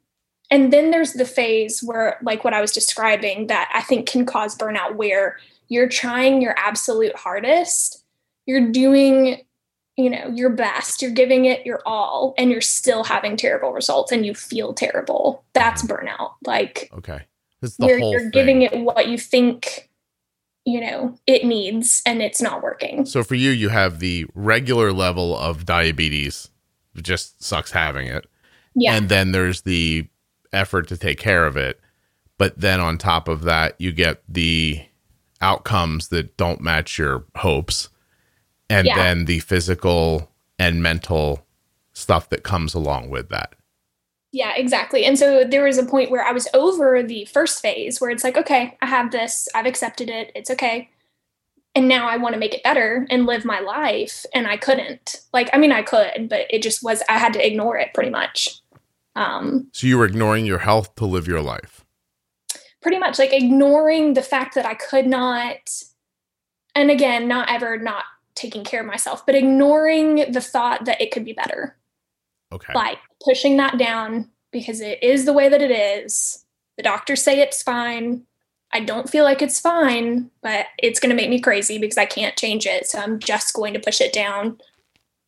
and 0.50 0.72
then 0.72 0.90
there's 0.90 1.12
the 1.14 1.24
phase 1.24 1.82
where, 1.82 2.18
like 2.22 2.44
what 2.44 2.52
I 2.52 2.61
was 2.61 2.72
describing, 2.72 3.46
that 3.46 3.70
I 3.72 3.82
think 3.82 4.09
can 4.09 4.26
cause 4.26 4.57
burnout, 4.57 4.96
where 4.96 5.38
you're 5.69 5.89
trying 5.89 6.43
your 6.43 6.55
absolute 6.59 7.17
hardest, 7.17 8.05
you're 8.47 8.71
doing, 8.71 9.43
you 9.97 10.11
know, 10.11 10.29
your 10.29 10.51
best, 10.51 11.03
you're 11.03 11.11
giving 11.11 11.45
it 11.45 11.65
your 11.65 11.81
all, 11.87 12.35
and 12.37 12.51
you're 12.51 12.61
still 12.61 13.05
having 13.05 13.37
terrible 13.37 13.73
results, 13.73 14.12
and 14.12 14.27
you 14.27 14.35
feel 14.35 14.75
terrible. 14.75 15.45
That's 15.53 15.83
burnout. 15.83 16.33
Like 16.47 16.91
Okay. 16.97 17.23
The 17.61 17.87
you're, 17.87 17.99
whole 17.99 18.11
you're 18.11 18.21
thing. 18.21 18.31
giving 18.31 18.62
it 18.62 18.79
what 18.81 19.09
you 19.09 19.17
think, 19.17 19.89
you 20.67 20.81
know, 20.81 21.17
it 21.27 21.45
needs, 21.47 22.03
and 22.05 22.21
it's 22.21 22.43
not 22.43 22.62
working. 22.62 23.07
So 23.07 23.23
for 23.23 23.37
you, 23.37 23.51
you 23.51 23.71
have 23.71 24.01
the 24.01 24.27
regular 24.35 24.93
level 24.93 25.37
of 25.37 25.65
diabetes, 25.65 26.51
just 27.01 27.43
sucks 27.43 27.71
having 27.71 28.07
it. 28.07 28.27
Yeah. 28.75 28.95
And 28.95 29.09
then 29.09 29.33
there's 29.33 29.62
the 29.62 30.09
effort 30.53 30.89
to 30.89 30.97
take 30.99 31.19
care 31.19 31.47
of 31.47 31.57
it. 31.57 31.81
But 32.37 32.61
then 32.61 32.81
on 32.81 32.99
top 32.99 33.29
of 33.29 33.43
that, 33.43 33.77
you 33.79 33.93
get 33.93 34.23
the 34.29 34.83
outcomes 35.41 36.09
that 36.09 36.37
don't 36.37 36.61
match 36.61 36.99
your 36.99 37.24
hopes. 37.37 37.89
And 38.70 38.87
Yeah. 38.87 38.97
then 38.97 39.24
the 39.26 39.41
physical 39.41 40.30
and 40.59 40.82
mental 40.82 41.47
stuff 41.93 42.28
that 42.30 42.43
comes 42.43 42.74
along 42.74 43.11
with 43.11 43.28
that. 43.28 43.55
Yeah, 44.32 44.53
exactly. 44.57 45.05
And 45.05 45.16
so 45.18 45.45
there 45.45 45.62
was 45.62 45.78
a 45.78 45.85
point 45.85 46.11
where 46.11 46.24
I 46.24 46.32
was 46.32 46.49
over 46.55 47.03
the 47.03 47.24
first 47.26 47.62
phase 47.62 48.01
where 48.01 48.11
it's 48.11 48.24
like, 48.24 48.37
okay, 48.37 48.76
I 48.82 48.87
have 48.87 49.12
this, 49.12 49.49
I've 49.55 49.66
accepted 49.66 50.11
it, 50.11 50.32
it's 50.35 50.51
okay. 50.51 50.91
And 51.76 51.89
now 51.89 52.09
I 52.09 52.16
want 52.16 52.35
to 52.35 52.39
make 52.39 52.55
it 52.55 52.62
better 52.62 53.07
and 53.11 53.26
live 53.26 53.45
my 53.45 53.61
life. 53.61 54.24
And 54.35 54.47
I 54.47 54.57
couldn't. 54.57 55.20
Like, 55.32 55.51
I 55.53 55.59
mean, 55.59 55.72
I 55.72 55.82
could, 55.82 56.28
but 56.28 56.47
it 56.51 56.62
just 56.62 56.82
was, 56.82 57.03
I 57.09 57.18
had 57.18 57.32
to 57.35 57.47
ignore 57.47 57.76
it 57.78 57.93
pretty 57.95 58.11
much. 58.11 58.61
Um, 59.16 59.68
So 59.72 59.87
you 59.87 59.99
were 59.99 60.05
ignoring 60.05 60.47
your 60.47 60.59
health 60.59 60.95
to 60.97 61.05
live 61.05 61.28
your 61.28 61.43
life. 61.43 61.84
Pretty 62.85 62.99
much 62.99 63.18
like 63.18 63.32
ignoring 63.32 64.12
the 64.12 64.22
fact 64.22 64.55
that 64.55 64.66
I 64.66 64.74
could 64.74 65.07
not, 65.07 65.57
and 66.74 66.91
again, 66.91 67.26
not 67.26 67.51
ever 67.51 67.78
not 67.78 68.05
taking 68.35 68.62
care 68.62 68.82
of 68.82 68.87
myself, 68.87 69.24
but 69.24 69.35
ignoring 69.35 70.30
the 70.30 70.43
thought 70.43 70.85
that 70.85 71.01
it 71.01 71.11
could 71.11 71.24
be 71.24 71.32
better. 71.32 71.78
Okay. 72.53 72.74
like 72.74 72.99
pushing 73.24 73.57
that 73.57 73.78
down 73.78 74.30
because 74.53 74.80
it 74.80 75.03
is 75.03 75.24
the 75.24 75.32
way 75.32 75.49
that 75.49 75.62
it 75.62 75.70
is. 75.72 76.45
The 76.76 76.82
doctors 76.85 77.22
say 77.22 77.41
it's 77.41 77.62
fine. 77.62 78.26
I 78.70 78.80
don't 78.80 79.09
feel 79.09 79.24
like 79.24 79.41
it's 79.41 79.59
fine, 79.59 80.30
but 80.43 80.66
it's 80.78 81.01
going 81.01 81.11
to 81.11 81.16
make 81.16 81.30
me 81.30 81.41
crazy 81.41 81.78
because 81.78 81.99
I 81.99 82.05
can't 82.05 82.37
change 82.37 82.66
it. 82.66 82.87
So 82.87 82.99
I'm 82.99 83.18
just 83.18 83.55
going 83.55 83.72
to 83.72 83.80
push 83.80 84.01
it 84.01 84.12
down. 84.12 84.59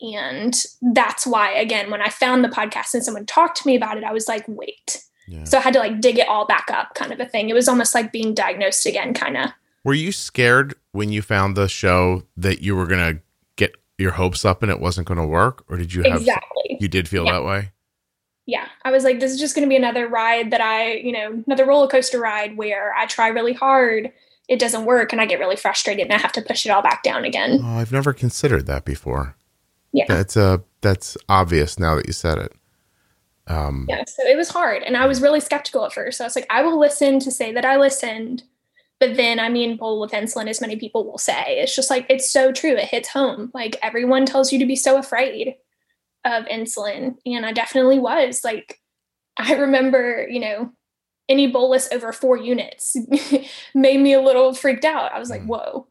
And 0.00 0.54
that's 0.82 1.26
why, 1.26 1.52
again, 1.52 1.90
when 1.90 2.02
I 2.02 2.11
found 2.11 2.44
the 2.44 2.48
podcast 2.48 2.92
and 2.92 3.02
someone 3.02 3.24
talked 3.24 3.57
to 3.62 3.66
me 3.66 3.76
about 3.76 3.96
it, 3.96 4.04
I 4.04 4.12
was 4.12 4.28
like, 4.28 4.44
wait. 4.46 5.05
Yeah. 5.28 5.44
So 5.44 5.58
I 5.58 5.60
had 5.60 5.72
to 5.74 5.78
like 5.80 6.00
dig 6.00 6.18
it 6.18 6.28
all 6.28 6.46
back 6.46 6.66
up, 6.72 6.94
kind 6.94 7.12
of 7.12 7.20
a 7.20 7.26
thing. 7.26 7.48
It 7.48 7.54
was 7.54 7.68
almost 7.68 7.94
like 7.94 8.12
being 8.12 8.34
diagnosed 8.34 8.86
again, 8.86 9.12
kind 9.14 9.36
of. 9.36 9.50
Were 9.84 9.94
you 9.94 10.12
scared 10.12 10.74
when 10.92 11.10
you 11.10 11.22
found 11.22 11.56
the 11.56 11.68
show 11.68 12.24
that 12.36 12.60
you 12.60 12.74
were 12.76 12.86
going 12.86 13.14
to 13.16 13.22
get 13.56 13.76
your 13.98 14.12
hopes 14.12 14.44
up 14.44 14.62
and 14.62 14.70
it 14.70 14.80
wasn't 14.80 15.06
going 15.06 15.18
to 15.18 15.26
work? 15.26 15.64
Or 15.68 15.76
did 15.76 15.92
you 15.94 16.02
have, 16.04 16.20
Exactly. 16.20 16.76
you 16.80 16.88
did 16.88 17.08
feel 17.08 17.24
Yeah. 17.26 17.32
that 17.32 17.44
way? 17.44 17.70
yeah 18.48 18.66
i 18.84 18.92
was 18.92 19.02
like 19.02 19.18
this 19.18 19.32
is 19.32 19.40
just 19.40 19.56
going 19.56 19.64
to 19.66 19.68
be 19.68 19.74
another 19.74 20.06
ride 20.06 20.52
that 20.52 20.60
i 20.60 20.92
you 20.92 21.10
know 21.10 21.42
another 21.48 21.66
roller 21.66 21.88
coaster 21.88 22.20
ride 22.20 22.56
where 22.56 22.94
i 22.94 23.04
try 23.06 23.26
really 23.26 23.52
hard 23.52 24.12
it 24.48 24.60
doesn't 24.60 24.84
work 24.84 25.10
and 25.12 25.20
i 25.20 25.26
get 25.26 25.40
really 25.40 25.56
frustrated 25.56 26.04
and 26.04 26.12
i 26.12 26.16
have 26.18 26.30
to 26.30 26.40
push 26.40 26.64
it 26.64 26.68
all 26.70 26.80
back 26.80 27.02
down 27.02 27.24
again 27.24 27.58
Oh, 27.60 27.78
I've 27.78 27.90
never 27.90 28.12
considered 28.12 28.66
that 28.66 28.84
before. 28.84 29.34
yeah 29.92 30.04
That's 30.06 30.36
uh 30.36 30.58
that's 30.80 31.16
obvious 31.28 31.76
now 31.76 31.96
that 31.96 32.06
you 32.06 32.12
said 32.12 32.38
it. 32.38 32.52
Um 33.49 33.86
yeah 33.88 34.05
so 34.07 34.22
it 34.24 34.36
was 34.36 34.49
hard 34.49 34.82
and 34.82 34.97
i 34.97 35.07
was 35.07 35.22
really 35.22 35.40
skeptical 35.40 35.84
at 35.84 35.92
first. 35.92 36.18
So 36.18 36.24
i 36.24 36.26
was 36.26 36.34
like 36.36 36.47
i 36.51 36.62
will 36.62 36.78
listen 36.78 37.20
to 37.20 37.30
say 37.30 37.53
that 37.53 37.64
i 37.64 37.76
listened 37.76 38.42
but 38.99 39.16
then 39.16 39.38
i 39.38 39.49
mean 39.49 39.76
Bold 39.76 40.01
with 40.01 40.11
Insulin 40.20 40.49
as 40.49 40.61
many 40.61 40.76
people 40.76 41.05
will 41.05 41.18
say. 41.18 41.59
It's 41.61 41.76
just 41.76 41.90
like 41.90 42.07
it's 42.09 42.28
so 42.30 42.51
true 42.53 42.72
it 42.76 42.88
hits 42.88 43.09
home. 43.11 43.51
Like 43.55 43.76
everyone 43.82 44.26
tells 44.26 44.53
you 44.53 44.59
to 44.59 44.66
be 44.66 44.74
so 44.76 44.99
afraid 44.99 45.55
of 46.24 46.44
insulin 46.47 47.16
and 47.24 47.47
i 47.47 47.53
definitely 47.53 47.99
was. 47.99 48.42
Like 48.42 48.80
i 49.38 49.53
remember 49.55 50.26
you 50.28 50.40
know 50.40 50.72
any 51.28 51.47
bolus 51.47 51.88
over 51.92 52.12
four 52.12 52.36
units 52.36 52.97
made 53.74 54.01
me 54.01 54.12
a 54.12 54.20
little 54.20 54.55
freaked 54.55 54.84
out. 54.84 55.12
I 55.12 55.18
was 55.18 55.30
like 55.30 55.42
Mm. 55.42 55.47
whoa. 55.49 55.86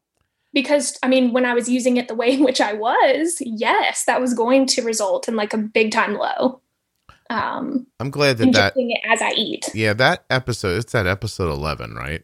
Because 0.54 0.98
i 1.04 1.08
mean 1.08 1.32
when 1.34 1.46
i 1.46 1.54
was 1.54 1.70
using 1.70 1.98
it 1.98 2.08
the 2.08 2.16
way 2.16 2.32
in 2.34 2.44
which 2.44 2.60
i 2.62 2.74
was 2.74 3.38
yes 3.42 4.06
that 4.06 4.20
was 4.22 4.34
going 4.34 4.66
to 4.68 4.82
result 4.82 5.28
in 5.28 5.36
like 5.36 5.54
a 5.54 5.58
big 5.58 5.92
time 5.92 6.16
low 6.16 6.60
um 7.30 7.88
I'm 8.00 8.12
glad 8.12 8.38
that 8.38 8.52
that 8.54 8.76
as 9.06 9.22
i 9.22 9.32
eat 9.32 9.70
yeah, 9.74 9.94
that 9.94 10.26
episode 10.30 10.78
it's 10.78 10.92
that 10.94 11.08
episode 11.08 11.52
11, 11.52 11.96
right? 11.96 12.24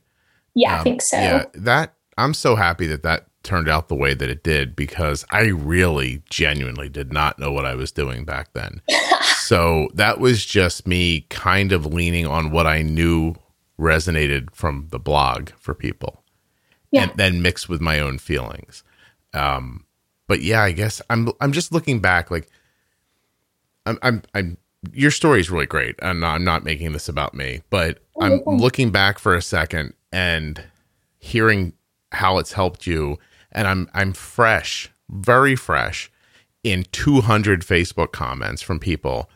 yeah 0.53 0.75
i 0.75 0.77
Um, 0.79 0.83
think 0.83 1.01
so 1.01 1.17
Yeah, 1.17 1.45
that 1.53 1.93
I'm 2.17 2.33
so 2.33 2.55
happy 2.55 2.85
that 2.87 3.03
that 3.03 3.25
turned 3.43 3.67
out 3.67 3.87
the 3.87 3.95
way 3.95 4.13
that 4.13 4.29
it 4.29 4.43
did 4.43 4.75
because 4.75 5.25
I 5.31 5.45
really 5.45 6.21
genuinely 6.29 6.89
did 6.89 7.11
not 7.11 7.39
know 7.39 7.51
what 7.51 7.65
I 7.65 7.73
was 7.73 7.91
doing 7.91 8.23
back 8.25 8.53
then. 8.53 8.81
so 9.37 9.87
that 9.95 10.19
was 10.19 10.45
just 10.45 10.85
me 10.85 11.21
kind 11.31 11.71
of 11.71 11.87
leaning 11.87 12.27
on 12.27 12.51
what 12.51 12.67
I 12.67 12.83
knew 12.83 13.33
resonated 13.79 14.53
from 14.53 14.89
the 14.91 14.99
blog 14.99 15.49
for 15.57 15.73
people. 15.73 16.23
Yeah. 16.91 17.03
And 17.03 17.13
then 17.15 17.41
mixed 17.41 17.67
with 17.67 17.81
my 17.81 17.99
own 17.99 18.19
feelings. 18.19 18.83
Um 19.33 19.85
but 20.27 20.41
yeah, 20.43 20.61
I 20.61 20.71
guess 20.73 21.01
I'm 21.09 21.29
I'm 21.41 21.53
just 21.53 21.71
looking 21.71 21.99
back 22.01 22.29
like 22.29 22.47
I'm 23.87 23.97
I'm 24.03 24.21
I'm 24.35 24.57
your 24.93 25.11
story 25.11 25.39
is 25.39 25.49
really 25.49 25.65
great. 25.65 25.95
Not, 26.01 26.23
I'm 26.23 26.43
not 26.43 26.63
making 26.63 26.93
this 26.93 27.07
about 27.09 27.33
me, 27.33 27.61
but 27.69 27.99
Oh, 28.17 28.25
I'm 28.25 28.57
looking 28.57 28.91
back 28.91 29.19
for 29.19 29.33
a 29.35 29.41
second 29.41 29.93
and 30.11 30.63
hearing 31.19 31.73
how 32.11 32.37
it's 32.37 32.51
helped 32.51 32.85
you 32.85 33.17
and 33.51 33.67
I'm 33.67 33.89
I'm 33.93 34.13
fresh, 34.13 34.91
very 35.09 35.55
fresh 35.55 36.11
in 36.63 36.85
200 36.91 37.61
Facebook 37.61 38.11
comments 38.11 38.61
from 38.61 38.79
people 38.79 39.29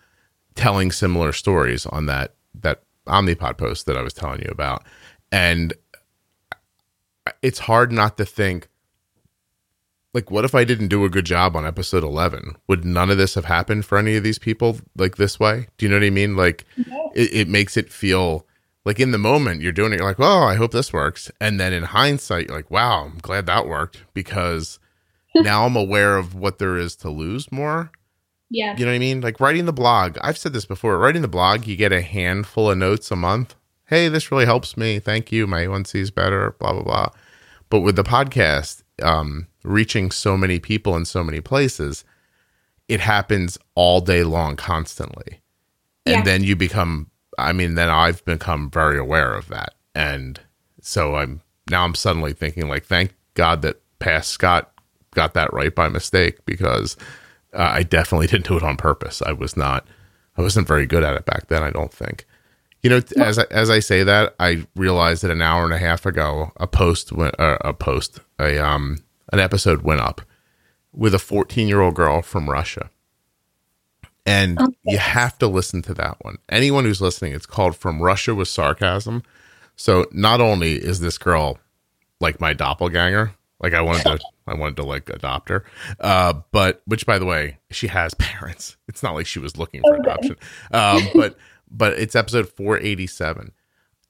telling 0.55 0.91
similar 0.91 1.31
stories 1.31 1.85
on 1.87 2.05
that 2.05 2.35
that 2.61 2.83
Omnipod 3.07 3.57
post 3.57 3.85
that 3.85 3.97
I 3.97 4.01
was 4.01 4.13
telling 4.13 4.41
you 4.41 4.49
about. 4.49 4.83
And 5.31 5.73
it's 7.41 7.59
hard 7.59 7.91
not 7.91 8.17
to 8.17 8.25
think 8.25 8.67
like 10.15 10.31
what 10.31 10.45
if 10.45 10.55
I 10.55 10.63
didn't 10.63 10.87
do 10.87 11.03
a 11.03 11.09
good 11.09 11.25
job 11.25 11.57
on 11.57 11.65
episode 11.65 12.01
11? 12.03 12.55
Would 12.67 12.85
none 12.85 13.11
of 13.11 13.17
this 13.17 13.35
have 13.35 13.45
happened 13.45 13.85
for 13.85 13.97
any 13.97 14.15
of 14.15 14.23
these 14.23 14.39
people 14.39 14.77
like 14.95 15.17
this 15.17 15.39
way? 15.41 15.67
Do 15.77 15.85
you 15.85 15.89
know 15.91 15.97
what 15.97 16.05
I 16.05 16.09
mean? 16.09 16.37
Like 16.37 16.63
it, 17.13 17.33
it 17.33 17.47
makes 17.49 17.75
it 17.75 17.91
feel 17.91 18.47
like 18.85 18.99
in 18.99 19.11
the 19.11 19.17
moment 19.17 19.61
you're 19.61 19.73
doing 19.73 19.91
it, 19.91 19.97
you're 19.97 20.07
like, 20.07 20.19
oh, 20.19 20.43
I 20.43 20.55
hope 20.55 20.71
this 20.71 20.93
works. 20.93 21.29
And 21.41 21.59
then 21.59 21.73
in 21.73 21.83
hindsight, 21.83 22.47
you're 22.47 22.55
like, 22.55 22.71
wow, 22.71 23.05
I'm 23.05 23.17
glad 23.17 23.45
that 23.47 23.67
worked 23.67 24.03
because 24.13 24.79
now 25.35 25.65
I'm 25.65 25.75
aware 25.75 26.15
of 26.15 26.33
what 26.33 26.59
there 26.59 26.77
is 26.77 26.95
to 26.97 27.09
lose 27.09 27.51
more. 27.51 27.91
yeah 28.49 28.73
You 28.77 28.85
know 28.85 28.91
what 28.91 28.95
I 28.95 28.99
mean? 28.99 29.19
Like 29.19 29.41
writing 29.41 29.65
the 29.65 29.73
blog. 29.73 30.17
I've 30.21 30.37
said 30.37 30.53
this 30.53 30.65
before. 30.65 30.97
Writing 30.97 31.23
the 31.23 31.27
blog, 31.27 31.67
you 31.67 31.75
get 31.75 31.91
a 31.91 32.01
handful 32.01 32.71
of 32.71 32.77
notes 32.77 33.11
a 33.11 33.17
month. 33.17 33.53
Hey, 33.87 34.07
this 34.07 34.31
really 34.31 34.45
helps 34.45 34.77
me. 34.77 34.99
Thank 34.99 35.33
you. 35.33 35.45
My 35.45 35.65
A1C 35.65 35.95
is 35.99 36.09
better. 36.09 36.55
Blah 36.57 36.71
blah 36.71 36.83
blah. 36.83 37.09
But 37.69 37.81
with 37.81 37.97
the 37.97 38.03
podcast, 38.03 38.83
um, 39.01 39.47
reaching 39.63 40.11
so 40.11 40.37
many 40.37 40.59
people 40.59 40.95
in 40.95 41.05
so 41.05 41.23
many 41.23 41.41
places, 41.41 42.03
it 42.87 42.99
happens 42.99 43.57
all 43.75 44.01
day 44.01 44.23
long, 44.23 44.55
constantly. 44.55 45.41
Yeah. 46.05 46.17
And 46.17 46.27
then 46.27 46.43
you 46.43 46.55
become. 46.55 47.09
I 47.37 47.51
mean, 47.51 47.75
then 47.75 47.89
I've 47.89 48.23
become 48.23 48.69
very 48.69 48.97
aware 48.97 49.33
of 49.33 49.49
that, 49.49 49.73
and 49.93 50.39
so 50.81 51.15
I'm 51.15 51.41
now 51.69 51.83
I'm 51.83 51.95
suddenly 51.95 52.33
thinking 52.33 52.67
like, 52.67 52.85
thank 52.85 53.13
God 53.33 53.61
that 53.63 53.81
past 53.99 54.29
Scott 54.29 54.71
got 55.15 55.33
that 55.33 55.51
right 55.53 55.73
by 55.73 55.89
mistake 55.89 56.45
because 56.45 56.95
uh, 57.53 57.71
I 57.73 57.83
definitely 57.83 58.27
didn't 58.31 58.47
do 58.47 58.57
it 58.57 58.63
on 58.63 58.77
purpose. 58.77 59.21
I 59.21 59.33
was 59.33 59.57
not, 59.57 59.87
I 60.37 60.41
wasn't 60.41 60.67
very 60.67 60.85
good 60.85 61.03
at 61.03 61.15
it 61.15 61.25
back 61.25 61.47
then. 61.47 61.63
I 61.63 61.71
don't 61.71 61.93
think. 61.93 62.25
You 62.85 62.91
know, 62.91 63.01
as 63.17 63.39
I, 63.39 63.45
as 63.49 63.71
I 63.71 63.79
say 63.79 64.03
that, 64.03 64.35
I 64.39 64.67
realized 64.75 65.23
that 65.23 65.31
an 65.31 65.41
hour 65.41 65.63
and 65.63 65.73
a 65.73 65.79
half 65.79 66.05
ago, 66.05 66.51
a 66.57 66.67
post 66.67 67.11
went, 67.11 67.33
uh, 67.39 67.57
a 67.61 67.73
post, 67.73 68.19
a 68.39 68.59
um, 68.63 68.99
an 69.33 69.39
episode 69.39 69.81
went 69.81 70.01
up 70.01 70.21
with 70.93 71.15
a 71.15 71.17
14 71.17 71.67
year 71.67 71.81
old 71.81 71.95
girl 71.95 72.21
from 72.21 72.47
Russia, 72.47 72.91
and 74.23 74.59
Okay. 74.61 74.75
you 74.83 74.99
have 74.99 75.35
to 75.39 75.47
listen 75.47 75.81
to 75.81 75.95
that 75.95 76.17
one. 76.21 76.37
Anyone 76.47 76.85
who's 76.85 77.01
listening, 77.01 77.33
it's 77.33 77.47
called 77.47 77.75
"From 77.75 78.03
Russia 78.03 78.35
with 78.35 78.49
Sarcasm." 78.49 79.23
So 79.75 80.05
not 80.11 80.39
only 80.39 80.73
is 80.75 80.99
this 80.99 81.17
girl 81.17 81.57
like 82.21 82.39
my 82.39 82.53
doppelganger, 82.53 83.33
like 83.59 83.73
I 83.73 83.81
wanted 83.81 84.03
to, 84.03 84.19
I 84.45 84.53
wanted 84.53 84.75
to 84.75 84.83
like 84.83 85.09
adopt 85.09 85.49
her, 85.49 85.65
uh, 86.01 86.33
but 86.51 86.83
which 86.85 87.07
by 87.07 87.17
the 87.17 87.25
way, 87.25 87.57
she 87.71 87.87
has 87.87 88.13
parents. 88.19 88.77
It's 88.87 89.01
not 89.01 89.15
like 89.15 89.25
she 89.25 89.39
was 89.39 89.57
looking 89.57 89.81
for 89.81 89.95
adoption, 89.95 90.35
um, 90.71 91.09
but 91.15 91.35
but 91.69 91.93
it's 91.93 92.15
episode 92.15 92.49
four 92.49 92.77
eighty 92.79 93.07
seven. 93.07 93.51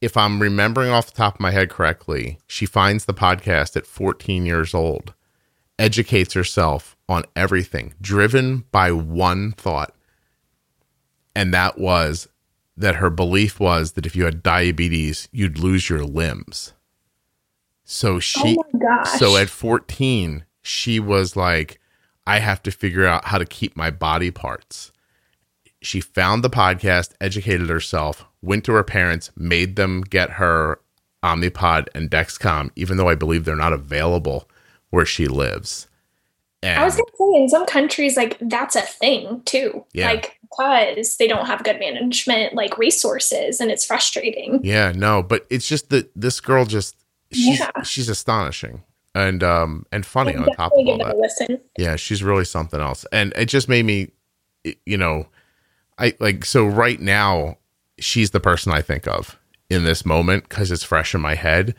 if 0.01 0.15
I'm 0.17 0.41
remembering 0.41 0.89
off 0.91 1.07
the 1.07 1.17
top 1.17 1.35
of 1.35 1.39
my 1.39 1.51
head 1.51 1.69
correctly, 1.69 2.37
she 2.47 2.65
finds 2.65 3.05
the 3.05 3.13
podcast 3.13 3.75
at 3.75 3.87
14 3.87 4.45
years 4.45 4.73
old, 4.73 5.13
educates 5.79 6.33
herself 6.33 6.95
on 7.09 7.23
everything, 7.35 7.93
driven 8.01 8.65
by 8.71 8.91
one 8.91 9.53
thought. 9.53 9.95
And 11.35 11.53
that 11.53 11.77
was 11.79 12.27
that 12.77 12.95
her 12.97 13.09
belief 13.09 13.59
was 13.59 13.93
that 13.93 14.05
if 14.05 14.15
you 14.15 14.25
had 14.25 14.43
diabetes, 14.43 15.27
you'd 15.31 15.57
lose 15.59 15.89
your 15.89 16.03
limbs. 16.03 16.73
So 17.83 18.19
she, 18.19 18.57
oh 18.59 19.03
so 19.17 19.37
at 19.37 19.49
14, 19.49 20.43
she 20.61 20.99
was 20.99 21.35
like, 21.35 21.79
I 22.27 22.39
have 22.39 22.61
to 22.63 22.71
figure 22.71 23.05
out 23.05 23.25
how 23.25 23.37
to 23.37 23.45
keep 23.45 23.77
my 23.77 23.91
body 23.91 24.29
parts. 24.31 24.91
She 25.85 26.01
found 26.01 26.43
the 26.43 26.49
podcast, 26.49 27.11
educated 27.21 27.69
herself, 27.69 28.25
went 28.41 28.63
to 28.65 28.73
her 28.73 28.83
parents, 28.83 29.31
made 29.37 29.75
them 29.75 30.01
get 30.01 30.31
her 30.31 30.79
Omnipod 31.23 31.87
and 31.95 32.09
Dexcom, 32.09 32.71
even 32.75 32.97
though 32.97 33.09
I 33.09 33.15
believe 33.15 33.45
they're 33.45 33.55
not 33.55 33.73
available 33.73 34.49
where 34.89 35.05
she 35.05 35.27
lives. 35.27 35.87
And 36.63 36.79
I 36.79 36.85
was 36.85 36.95
gonna 36.95 37.05
say 37.17 37.41
in 37.41 37.49
some 37.49 37.65
countries 37.67 38.17
like 38.17 38.37
that's 38.41 38.75
a 38.75 38.81
thing 38.81 39.41
too. 39.45 39.85
Yeah. 39.93 40.07
Like 40.07 40.39
because 40.41 41.17
they 41.17 41.27
don't 41.27 41.45
have 41.45 41.63
good 41.63 41.79
management 41.79 42.53
like 42.55 42.77
resources 42.77 43.59
and 43.59 43.69
it's 43.69 43.85
frustrating. 43.85 44.61
yeah, 44.63 44.91
no, 44.95 45.21
but 45.21 45.45
it's 45.49 45.67
just 45.67 45.89
that 45.91 46.09
this 46.15 46.39
girl 46.39 46.65
just 46.65 46.95
she's 47.31 47.59
Yeah. 47.59 47.69
she's 47.83 48.09
astonishing 48.09 48.81
and 49.13 49.43
um 49.43 49.85
and 49.91 50.05
funny 50.05 50.33
I'll 50.35 50.43
on 50.49 50.55
top 50.55 50.71
of 50.75 50.87
all 50.87 50.97
that. 50.99 51.17
listen. 51.17 51.59
Yeah, 51.77 51.95
she's 51.97 52.23
really 52.23 52.45
something 52.45 52.79
else. 52.79 53.05
And 53.11 53.31
it 53.35 53.45
just 53.45 53.69
made 53.69 53.85
me 53.85 54.09
you 54.87 54.97
know, 54.97 55.27
I 55.97 56.13
like 56.19 56.45
so 56.45 56.65
right 56.65 56.99
now 56.99 57.57
she's 57.99 58.31
the 58.31 58.39
person 58.39 58.71
I 58.73 58.81
think 58.81 59.07
of 59.07 59.39
in 59.69 59.83
this 59.83 60.05
moment 60.05 60.49
cuz 60.49 60.71
it's 60.71 60.83
fresh 60.83 61.15
in 61.15 61.21
my 61.21 61.35
head, 61.35 61.75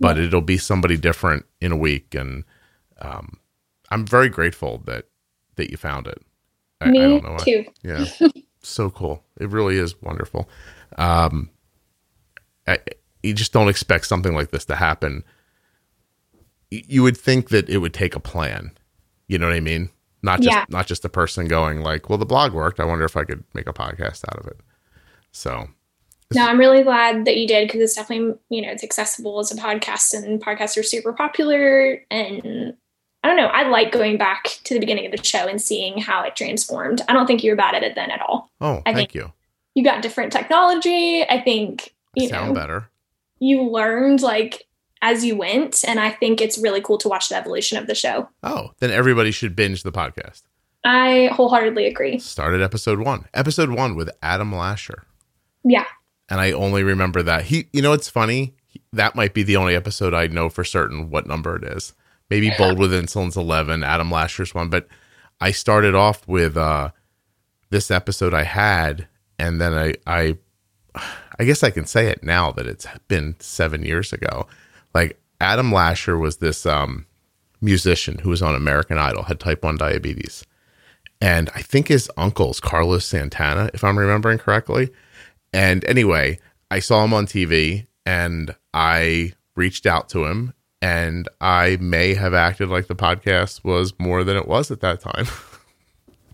but 0.00 0.18
it'll 0.18 0.40
be 0.40 0.58
somebody 0.58 0.96
different 0.96 1.46
in 1.60 1.72
a 1.72 1.76
week 1.76 2.14
and 2.14 2.44
um 3.00 3.38
I'm 3.90 4.06
very 4.06 4.28
grateful 4.28 4.78
that 4.86 5.06
that 5.56 5.70
you 5.70 5.76
found 5.76 6.06
it. 6.06 6.20
I, 6.80 6.86
I 6.86 6.90
Me 6.90 6.98
don't 6.98 7.22
know. 7.24 7.38
too. 7.38 7.64
Yeah. 7.82 8.06
so 8.62 8.90
cool. 8.90 9.24
It 9.38 9.50
really 9.50 9.76
is 9.76 10.00
wonderful. 10.02 10.48
Um 10.98 11.50
I, 12.66 12.78
you 13.22 13.34
just 13.34 13.52
don't 13.52 13.68
expect 13.68 14.06
something 14.06 14.34
like 14.34 14.50
this 14.50 14.64
to 14.66 14.76
happen. 14.76 15.24
You 16.70 17.02
would 17.02 17.16
think 17.16 17.48
that 17.50 17.68
it 17.68 17.78
would 17.78 17.92
take 17.94 18.14
a 18.16 18.20
plan. 18.20 18.72
You 19.28 19.38
know 19.38 19.46
what 19.46 19.54
I 19.56 19.60
mean? 19.60 19.90
Not 20.22 20.40
just 20.40 20.54
Yeah. 20.54 20.64
not 20.68 20.86
just 20.86 21.02
the 21.02 21.08
person 21.08 21.46
going 21.48 21.80
like, 21.80 22.08
"Well, 22.08 22.18
the 22.18 22.26
blog 22.26 22.52
worked. 22.52 22.80
I 22.80 22.84
wonder 22.84 23.04
if 23.04 23.16
I 23.16 23.24
could 23.24 23.44
make 23.54 23.66
a 23.68 23.72
podcast 23.72 24.24
out 24.30 24.38
of 24.38 24.46
it." 24.46 24.58
So, 25.32 25.68
No, 26.32 26.46
I'm 26.46 26.58
really 26.58 26.82
glad 26.84 27.24
that 27.24 27.36
you 27.36 27.46
did 27.48 27.66
because 27.66 27.80
it's 27.80 27.94
definitely, 27.94 28.38
you 28.50 28.62
know, 28.62 28.70
it's 28.70 28.84
accessible 28.84 29.40
as 29.40 29.50
a 29.50 29.56
podcast 29.56 30.14
and 30.14 30.40
podcasts 30.40 30.78
are 30.78 30.82
super 30.84 31.12
popular. 31.12 32.04
And 32.10 32.74
I 33.24 33.28
don't 33.28 33.36
know, 33.36 33.46
I 33.48 33.68
like 33.68 33.90
going 33.92 34.16
back 34.16 34.44
to 34.64 34.74
the 34.74 34.80
beginning 34.80 35.06
of 35.06 35.12
the 35.12 35.22
show 35.24 35.46
and 35.48 35.60
seeing 35.60 35.98
how 35.98 36.22
it 36.22 36.36
transformed. 36.36 37.02
I 37.08 37.12
don't 37.14 37.26
think 37.26 37.42
you 37.42 37.50
were 37.50 37.56
bad 37.56 37.74
at 37.74 37.82
it 37.82 37.94
then 37.96 38.10
at 38.12 38.20
all. 38.22 38.48
oh, 38.60 38.80
I 38.86 38.94
thank 38.94 39.14
you. 39.14 39.32
You 39.74 39.82
got 39.84 40.02
different 40.02 40.32
technology. 40.32 41.22
I 41.28 41.40
think, 41.40 41.94
you 42.14 42.28
Sound 42.28 42.48
know, 42.48 42.54
better. 42.54 42.88
you 43.40 43.62
learned 43.64 44.20
like 44.22 44.66
as 45.02 45.24
you 45.24 45.36
went. 45.36 45.84
And 45.86 45.98
I 46.00 46.10
think 46.10 46.40
it's 46.40 46.58
really 46.58 46.80
cool 46.80 46.98
to 46.98 47.08
watch 47.08 47.28
the 47.28 47.36
evolution 47.36 47.78
of 47.78 47.86
the 47.86 47.94
show. 47.94 48.28
Oh, 48.42 48.70
then 48.80 48.90
everybody 48.90 49.30
should 49.30 49.56
binge 49.56 49.82
the 49.82 49.92
podcast. 49.92 50.42
I 50.84 51.30
wholeheartedly 51.32 51.86
agree. 51.86 52.18
Started 52.18 52.62
episode 52.62 53.00
1. 53.00 53.26
Episode 53.34 53.70
1 53.70 53.94
with 53.96 54.10
Adam 54.22 54.54
Lasher. 54.54 55.04
Yeah. 55.64 55.84
and 56.30 56.40
I 56.40 56.52
only 56.52 56.82
remember 56.82 57.22
that. 57.22 57.44
He, 57.44 57.68
you 57.72 57.82
know, 57.82 57.92
it's 57.92 58.08
funny. 58.08 58.54
He- 58.66 58.80
That 58.92 59.14
might 59.14 59.34
be 59.34 59.42
the 59.42 59.56
only 59.56 59.74
episode 59.74 60.14
I 60.14 60.26
know 60.28 60.48
for 60.48 60.64
certain 60.64 61.10
what 61.10 61.26
number 61.26 61.56
it 61.56 61.64
is. 61.64 61.92
Maybe 62.30 62.50
Bold 62.58 62.78
with 62.78 62.92
Insulin's 62.92 63.36
eleven, 63.36 63.82
Adam 63.82 64.10
Lasher's 64.10 64.54
one, 64.54 64.70
but 64.70 64.86
I 65.40 65.50
started 65.50 65.94
off 65.94 66.26
with 66.28 66.56
uh 66.56 66.90
this 67.70 67.90
episode 67.90 68.32
I 68.34 68.42
had, 68.44 69.06
and 69.38 69.60
then 69.60 69.74
I, 69.74 69.94
I, 70.06 70.38
I 71.38 71.44
guess 71.44 71.62
I 71.62 71.70
can 71.70 71.84
say 71.86 72.06
it 72.08 72.22
now 72.24 72.50
that 72.52 72.66
it's 72.66 72.86
been 73.08 73.36
seven 73.38 73.84
years 73.84 74.12
ago. 74.12 74.46
Like 74.94 75.20
Adam 75.40 75.72
Lasher 75.72 76.18
was 76.18 76.38
this 76.38 76.66
um 76.66 77.06
musician 77.60 78.18
who 78.18 78.30
was 78.30 78.42
on 78.42 78.54
American 78.54 78.98
Idol, 78.98 79.24
had 79.24 79.40
type 79.40 79.62
one 79.62 79.76
diabetes, 79.76 80.44
and 81.20 81.50
I 81.54 81.62
think 81.62 81.88
his 81.88 82.10
uncle's 82.16 82.60
Carlos 82.60 83.04
Santana, 83.04 83.70
if 83.74 83.84
I'm 83.84 83.98
remembering 83.98 84.38
correctly. 84.38 84.90
And 85.52 85.84
anyway, 85.84 86.38
I 86.70 86.78
saw 86.78 87.04
him 87.04 87.12
on 87.12 87.26
TV 87.26 87.86
and 88.06 88.54
I 88.72 89.34
reached 89.56 89.84
out 89.86 90.08
to 90.10 90.24
him 90.24 90.54
and 90.80 91.28
I 91.40 91.76
may 91.80 92.14
have 92.14 92.32
acted 92.32 92.68
like 92.68 92.86
the 92.86 92.94
podcast 92.94 93.64
was 93.64 93.92
more 93.98 94.24
than 94.24 94.36
it 94.36 94.48
was 94.48 94.70
at 94.70 94.80
that 94.80 95.00
time. 95.00 95.26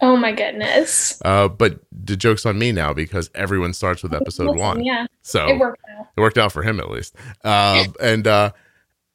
Oh 0.02 0.16
my 0.16 0.32
goodness. 0.32 1.20
Uh, 1.24 1.48
but 1.48 1.80
the 1.90 2.16
joke's 2.16 2.44
on 2.44 2.58
me 2.58 2.70
now 2.72 2.92
because 2.92 3.30
everyone 3.34 3.72
starts 3.72 4.02
with 4.02 4.12
episode 4.14 4.48
Listen, 4.48 4.58
one. 4.60 4.84
Yeah. 4.84 5.06
So 5.22 5.46
It 5.48 5.58
worked 5.58 5.82
out. 5.98 6.06
it 6.16 6.20
worked 6.20 6.38
out 6.38 6.52
for 6.52 6.62
him 6.62 6.80
at 6.80 6.90
least. 6.90 7.16
Uh, 7.44 7.84
and 8.00 8.26
uh, 8.26 8.52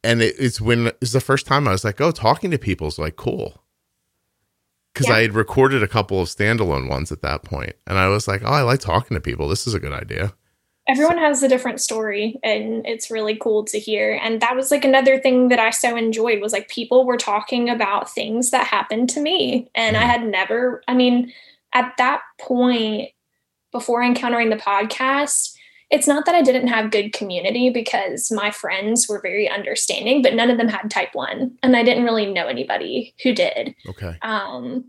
and 0.04 0.22
it, 0.22 0.36
it's 0.40 0.60
when 0.60 0.88
it's 1.02 1.12
the 1.12 1.22
first 1.22 1.46
time 1.46 1.68
I 1.68 1.72
was 1.72 1.84
like, 1.84 2.02
oh, 2.02 2.12
talking 2.12 2.50
to 2.52 2.58
people 2.58 2.88
is 2.88 2.98
like 3.00 3.16
cool. 3.16 3.64
Because 4.94 5.08
Yeah. 5.08 5.16
I 5.16 5.22
had 5.22 5.34
recorded 5.34 5.84
a 5.84 5.88
couple 5.88 6.20
of 6.22 6.28
standalone 6.28 6.90
ones 6.90 7.12
at 7.12 7.22
that 7.22 7.44
point, 7.44 7.74
and 7.88 7.98
I 7.98 8.08
was 8.10 8.28
like, 8.28 8.42
oh, 8.44 8.48
I 8.52 8.62
like 8.64 8.80
talking 8.82 9.16
to 9.16 9.22
people. 9.22 9.48
This 9.48 9.66
is 9.68 9.74
a 9.74 9.80
good 9.80 9.94
idea. 9.94 10.34
Everyone 10.92 11.18
has 11.18 11.42
a 11.42 11.48
different 11.48 11.80
story 11.82 12.38
and 12.44 12.86
it's 12.86 13.10
really 13.10 13.36
cool 13.36 13.64
to 13.66 13.80
hear 13.80 14.20
and 14.22 14.42
that 14.42 14.56
was 14.56 14.72
like 14.72 14.84
another 14.86 15.18
thing 15.20 15.48
that 15.48 15.60
i 15.60 15.70
so 15.70 15.96
enjoyed 15.96 16.42
was 16.42 16.54
like 16.54 16.68
people 16.68 17.06
were 17.06 17.18
talking 17.18 17.70
about 17.70 18.12
things 18.12 18.52
that 18.52 18.68
happened 18.68 19.10
to 19.10 19.20
me 19.22 19.68
and 19.74 19.96
i 19.98 20.04
Mhm. 20.04 20.08
had 20.14 20.24
never 20.28 20.84
i 20.88 20.94
mean 20.94 21.32
at 21.74 21.94
that 21.98 22.22
point 22.40 23.10
before 23.72 24.04
encountering 24.04 24.50
the 24.50 24.58
podcast 24.58 25.54
it's 25.90 26.08
not 26.08 26.26
that 26.26 26.36
i 26.36 26.42
didn't 26.42 26.68
have 26.68 26.92
good 26.92 27.14
community 27.14 27.70
because 27.70 28.32
my 28.32 28.50
friends 28.52 29.08
were 29.10 29.22
very 29.22 29.50
understanding 29.50 30.22
but 30.22 30.34
none 30.34 30.50
of 30.52 30.58
them 30.58 30.68
had 30.70 30.90
type 30.92 31.14
1 31.14 31.58
and 31.64 31.76
i 31.76 31.84
didn't 31.84 32.04
really 32.04 32.26
know 32.32 32.48
anybody 32.48 33.14
who 33.24 33.34
did 33.34 33.76
Okay. 33.88 34.18
um, 34.22 34.86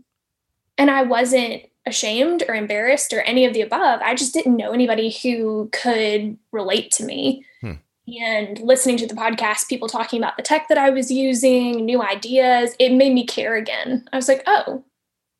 and 0.77 0.89
I 0.89 1.03
wasn't 1.03 1.61
ashamed 1.85 2.43
or 2.47 2.55
embarrassed 2.55 3.13
or 3.13 3.21
any 3.21 3.45
of 3.45 3.53
the 3.53 3.61
above. 3.61 4.01
I 4.01 4.15
just 4.15 4.33
didn't 4.33 4.55
know 4.55 4.71
anybody 4.71 5.11
who 5.11 5.69
could 5.71 6.37
relate 6.51 6.91
to 6.93 7.03
me. 7.03 7.45
Hmm. 7.61 7.73
And 8.21 8.59
listening 8.59 8.97
to 8.97 9.07
the 9.07 9.15
podcast, 9.15 9.69
people 9.69 9.87
talking 9.87 10.19
about 10.19 10.37
the 10.37 10.43
tech 10.43 10.67
that 10.69 10.77
I 10.77 10.89
was 10.89 11.11
using, 11.11 11.85
new 11.85 12.01
ideas, 12.01 12.75
it 12.79 12.93
made 12.93 13.13
me 13.13 13.25
care 13.25 13.55
again. 13.55 14.07
I 14.11 14.15
was 14.15 14.27
like, 14.27 14.43
oh, 14.47 14.83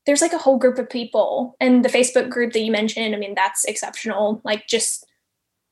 there's 0.05 0.21
like 0.21 0.33
a 0.33 0.37
whole 0.37 0.57
group 0.57 0.77
of 0.79 0.89
people. 0.89 1.55
And 1.59 1.83
the 1.83 1.89
Facebook 1.89 2.29
group 2.29 2.53
that 2.53 2.61
you 2.61 2.71
mentioned, 2.71 3.15
I 3.15 3.17
mean, 3.17 3.35
that's 3.35 3.65
exceptional. 3.65 4.41
Like 4.43 4.67
just 4.67 5.05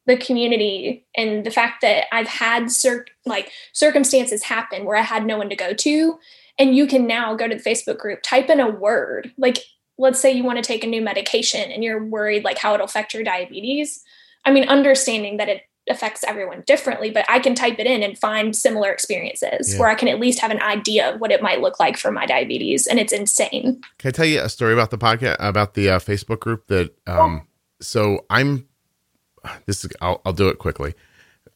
the 0.08 0.18
community 0.18 1.06
and 1.16 1.46
the 1.46 1.52
fact 1.52 1.82
that 1.82 2.06
I've 2.14 2.28
had 2.28 2.72
cir- 2.72 3.06
like 3.26 3.52
circumstances 3.74 4.44
happen 4.44 4.86
where 4.86 4.98
I 4.98 5.02
had 5.02 5.26
no 5.26 5.38
one 5.38 5.50
to 5.50 5.56
go 5.56 5.74
to 5.74 6.20
and 6.58 6.76
you 6.76 6.88
can 6.88 7.08
now 7.08 7.36
go 7.36 7.48
to 7.48 7.56
the 7.56 7.64
facebook 7.64 7.98
group 7.98 8.22
type 8.24 8.50
in 8.50 8.60
a 8.60 8.70
word 8.70 9.32
like 9.38 9.60
let's 10.02 10.20
say 10.20 10.32
you 10.32 10.44
want 10.44 10.58
to 10.58 10.64
take 10.64 10.84
a 10.84 10.88
new 10.88 11.02
medication 11.02 11.72
and 11.72 11.84
you're 11.84 12.04
worried 12.04 12.44
like 12.44 12.58
how 12.58 12.74
it'll 12.74 12.86
affect 12.86 13.14
your 13.14 13.24
diabetes 13.24 14.04
i 14.46 14.52
mean 14.52 14.68
understanding 14.68 15.38
that 15.38 15.48
it 15.48 15.62
affects 15.90 16.24
everyone 16.26 16.64
differently 16.68 17.10
but 17.10 17.26
i 17.28 17.40
can 17.40 17.56
type 17.56 17.78
it 17.80 17.88
in 17.88 18.04
and 18.04 18.18
find 18.18 18.56
similar 18.56 18.92
experiences 18.92 19.74
Yeah. 19.74 19.80
where 19.80 19.90
i 19.90 19.96
can 19.96 20.08
at 20.08 20.20
least 20.20 20.40
have 20.40 20.52
an 20.52 20.62
idea 20.62 21.14
of 21.14 21.20
what 21.22 21.32
it 21.32 21.42
might 21.42 21.60
look 21.62 21.80
like 21.80 21.98
for 21.98 22.12
my 22.12 22.26
diabetes 22.26 22.86
and 22.88 23.00
it's 23.00 23.14
insane 23.14 23.82
Can 23.98 24.10
I 24.10 24.12
tell 24.12 24.26
you 24.26 24.42
a 24.42 24.50
story 24.50 24.74
about 24.74 24.92
the 24.92 24.98
podcast 24.98 25.38
about 25.40 25.74
the 25.74 25.90
uh, 25.90 26.00
Facebook 26.00 26.40
group 26.40 26.68
that? 26.68 26.92
Um, 27.08 27.48
so 27.82 28.26
I'm. 28.30 28.68
This 29.66 29.84
is. 29.84 29.92
I'll, 30.02 30.22
I'll 30.24 30.34
do 30.34 30.50
it 30.50 30.60
quickly. 30.60 30.94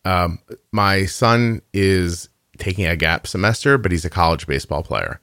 Um, 0.06 0.40
my 0.72 1.06
son 1.06 1.62
is 1.74 2.30
taking 2.58 2.86
a 2.88 2.96
gap 2.96 3.28
semester, 3.28 3.78
but 3.78 3.92
he's 3.92 4.06
a 4.06 4.10
college 4.10 4.48
baseball 4.48 4.82
player, 4.84 5.20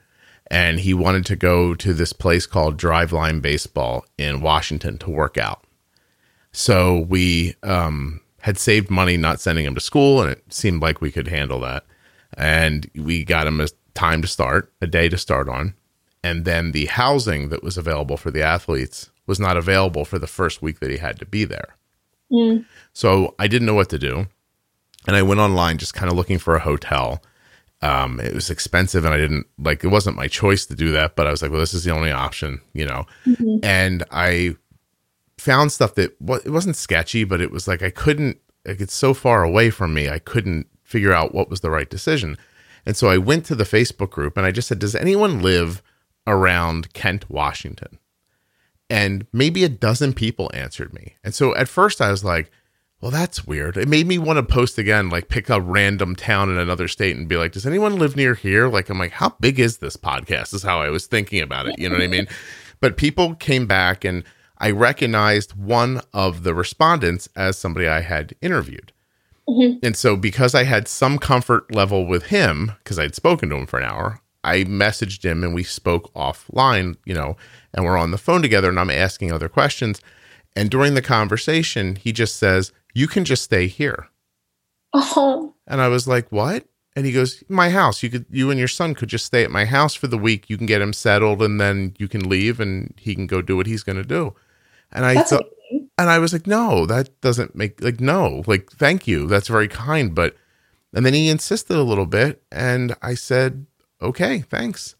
and 0.52 0.78
he 0.78 0.94
wanted 0.94 1.26
to 1.26 1.36
go 1.36 1.74
to 1.74 1.92
this 1.92 2.12
place 2.12 2.46
called 2.46 2.78
Driveline 2.78 3.42
Baseball 3.42 4.04
in 4.16 4.40
Washington 4.40 4.98
to 4.98 5.10
work 5.10 5.36
out. 5.36 5.64
So 6.52 7.00
we 7.00 7.56
um, 7.64 8.20
had 8.42 8.58
saved 8.58 8.90
money 8.90 9.16
not 9.16 9.40
sending 9.40 9.64
him 9.64 9.74
to 9.74 9.80
school, 9.80 10.22
and 10.22 10.30
it 10.30 10.44
seemed 10.52 10.82
like 10.82 11.00
we 11.00 11.10
could 11.10 11.26
handle 11.26 11.58
that. 11.60 11.84
And 12.34 12.88
we 12.94 13.24
got 13.24 13.48
him 13.48 13.60
a 13.60 13.66
time 13.94 14.22
to 14.22 14.28
start, 14.28 14.72
a 14.80 14.86
day 14.86 15.08
to 15.08 15.18
start 15.18 15.48
on 15.48 15.74
and 16.22 16.44
then 16.44 16.72
the 16.72 16.86
housing 16.86 17.48
that 17.48 17.62
was 17.62 17.76
available 17.76 18.16
for 18.16 18.30
the 18.30 18.42
athletes 18.42 19.10
was 19.26 19.40
not 19.40 19.56
available 19.56 20.04
for 20.04 20.18
the 20.18 20.26
first 20.26 20.62
week 20.62 20.80
that 20.80 20.90
he 20.90 20.98
had 20.98 21.18
to 21.18 21.26
be 21.26 21.44
there. 21.44 21.76
Mm. 22.30 22.64
So 22.92 23.34
I 23.38 23.48
didn't 23.48 23.66
know 23.66 23.74
what 23.74 23.90
to 23.90 23.98
do, 23.98 24.26
and 25.06 25.16
I 25.16 25.22
went 25.22 25.40
online 25.40 25.78
just 25.78 25.94
kind 25.94 26.10
of 26.10 26.16
looking 26.16 26.38
for 26.38 26.54
a 26.54 26.60
hotel. 26.60 27.22
Um, 27.82 28.20
it 28.20 28.32
was 28.34 28.48
expensive, 28.48 29.04
and 29.04 29.12
I 29.12 29.18
didn't 29.18 29.46
like. 29.58 29.82
It 29.82 29.88
wasn't 29.88 30.16
my 30.16 30.28
choice 30.28 30.66
to 30.66 30.74
do 30.74 30.92
that, 30.92 31.16
but 31.16 31.26
I 31.26 31.30
was 31.30 31.42
like, 31.42 31.50
"Well, 31.50 31.60
this 31.60 31.74
is 31.74 31.84
the 31.84 31.90
only 31.92 32.12
option," 32.12 32.60
you 32.72 32.86
know. 32.86 33.06
And 33.62 34.04
I 34.10 34.56
found 35.38 35.72
stuff 35.72 35.96
that 35.96 36.20
wa- 36.20 36.38
it 36.44 36.50
wasn't 36.50 36.76
sketchy, 36.76 37.24
but 37.24 37.40
it 37.40 37.50
was 37.50 37.66
like 37.66 37.82
I 37.82 37.90
couldn't 37.90 38.38
like 38.64 38.80
it's 38.80 38.94
so 38.94 39.14
far 39.14 39.42
away 39.42 39.70
from 39.70 39.92
me. 39.92 40.08
I 40.08 40.18
couldn't 40.20 40.68
figure 40.84 41.12
out 41.12 41.34
what 41.34 41.50
was 41.50 41.60
the 41.60 41.70
right 41.70 41.88
decision. 41.90 42.36
And 42.84 42.96
so 42.96 43.08
I 43.08 43.18
went 43.18 43.44
to 43.46 43.54
the 43.54 43.64
Facebook 43.64 44.10
group 44.10 44.36
and 44.36 44.46
I 44.46 44.50
just 44.50 44.68
said, 44.68 44.78
Does 44.78 44.94
anyone 44.94 45.42
live 45.42 45.82
around 46.26 46.92
Kent, 46.92 47.30
Washington? 47.30 47.98
And 48.90 49.26
maybe 49.32 49.64
a 49.64 49.68
dozen 49.68 50.12
people 50.12 50.50
answered 50.52 50.92
me. 50.92 51.16
And 51.24 51.34
so 51.34 51.54
at 51.56 51.68
first 51.68 52.00
I 52.00 52.10
was 52.10 52.24
like, 52.24 52.50
well, 53.02 53.10
that's 53.10 53.44
weird. 53.44 53.76
It 53.76 53.88
made 53.88 54.06
me 54.06 54.16
want 54.16 54.36
to 54.36 54.44
post 54.44 54.78
again, 54.78 55.10
like 55.10 55.28
pick 55.28 55.50
a 55.50 55.60
random 55.60 56.14
town 56.14 56.48
in 56.48 56.56
another 56.56 56.86
state 56.86 57.16
and 57.16 57.28
be 57.28 57.36
like, 57.36 57.50
does 57.50 57.66
anyone 57.66 57.98
live 57.98 58.14
near 58.14 58.34
here? 58.34 58.68
Like, 58.68 58.88
I'm 58.88 58.98
like, 58.98 59.10
how 59.10 59.34
big 59.40 59.58
is 59.58 59.78
this 59.78 59.96
podcast? 59.96 60.54
Is 60.54 60.62
how 60.62 60.80
I 60.80 60.88
was 60.88 61.06
thinking 61.08 61.42
about 61.42 61.66
it. 61.66 61.76
You 61.80 61.88
know 61.88 61.96
what 61.96 62.04
I 62.04 62.08
mean? 62.08 62.28
But 62.80 62.96
people 62.96 63.36
came 63.36 63.68
back 63.68 64.04
and 64.04 64.24
I 64.58 64.72
recognized 64.72 65.52
one 65.52 66.00
of 66.12 66.42
the 66.42 66.52
respondents 66.52 67.28
as 67.36 67.56
somebody 67.56 67.86
I 67.86 68.00
had 68.00 68.34
interviewed. 68.42 68.92
Mm-hmm. 69.48 69.86
And 69.86 69.96
so, 69.96 70.16
because 70.16 70.52
I 70.52 70.64
had 70.64 70.88
some 70.88 71.18
comfort 71.18 71.72
level 71.72 72.06
with 72.06 72.24
him, 72.26 72.72
because 72.78 72.98
I'd 72.98 73.14
spoken 73.14 73.50
to 73.50 73.54
him 73.54 73.66
for 73.66 73.78
an 73.78 73.88
hour, 73.88 74.20
I 74.42 74.64
messaged 74.64 75.24
him 75.24 75.44
and 75.44 75.54
we 75.54 75.62
spoke 75.62 76.12
offline, 76.14 76.96
you 77.04 77.14
know, 77.14 77.36
and 77.72 77.84
we're 77.84 77.96
on 77.96 78.10
the 78.10 78.18
phone 78.18 78.42
together 78.42 78.68
and 78.68 78.80
I'm 78.80 78.90
asking 78.90 79.30
other 79.30 79.48
questions. 79.48 80.00
And 80.56 80.68
during 80.68 80.94
the 80.94 81.02
conversation, 81.02 81.94
he 81.94 82.10
just 82.12 82.34
says, 82.36 82.72
You 82.92 83.08
can 83.08 83.24
just 83.24 83.42
stay 83.42 83.66
here. 83.66 84.08
Oh. 84.92 85.54
And 85.66 85.80
I 85.80 85.88
was 85.88 86.06
like, 86.06 86.30
What? 86.30 86.66
And 86.94 87.06
he 87.06 87.12
goes, 87.12 87.42
My 87.48 87.70
house. 87.70 88.02
You 88.02 88.10
could 88.10 88.26
you 88.30 88.50
and 88.50 88.58
your 88.58 88.68
son 88.68 88.94
could 88.94 89.08
just 89.08 89.26
stay 89.26 89.44
at 89.44 89.50
my 89.50 89.64
house 89.64 89.94
for 89.94 90.06
the 90.06 90.18
week. 90.18 90.50
You 90.50 90.56
can 90.58 90.66
get 90.66 90.82
him 90.82 90.92
settled 90.92 91.42
and 91.42 91.60
then 91.60 91.94
you 91.98 92.08
can 92.08 92.28
leave 92.28 92.60
and 92.60 92.94
he 92.98 93.14
can 93.14 93.26
go 93.26 93.42
do 93.42 93.56
what 93.56 93.66
he's 93.66 93.82
gonna 93.82 94.04
do. 94.04 94.34
And 94.92 95.06
I 95.06 95.22
thought, 95.22 95.46
and 95.98 96.10
I 96.10 96.18
was 96.18 96.32
like, 96.32 96.46
no, 96.46 96.84
that 96.86 97.20
doesn't 97.20 97.56
make 97.56 97.82
like 97.82 98.00
no, 98.00 98.42
like 98.46 98.70
thank 98.72 99.06
you, 99.06 99.26
that's 99.26 99.48
very 99.48 99.68
kind, 99.68 100.14
but 100.14 100.36
and 100.94 101.06
then 101.06 101.14
he 101.14 101.28
insisted 101.28 101.76
a 101.76 101.82
little 101.82 102.06
bit, 102.06 102.42
and 102.52 102.94
I 103.00 103.14
said, 103.14 103.66
okay, 104.00 104.40
thanks. 104.40 104.94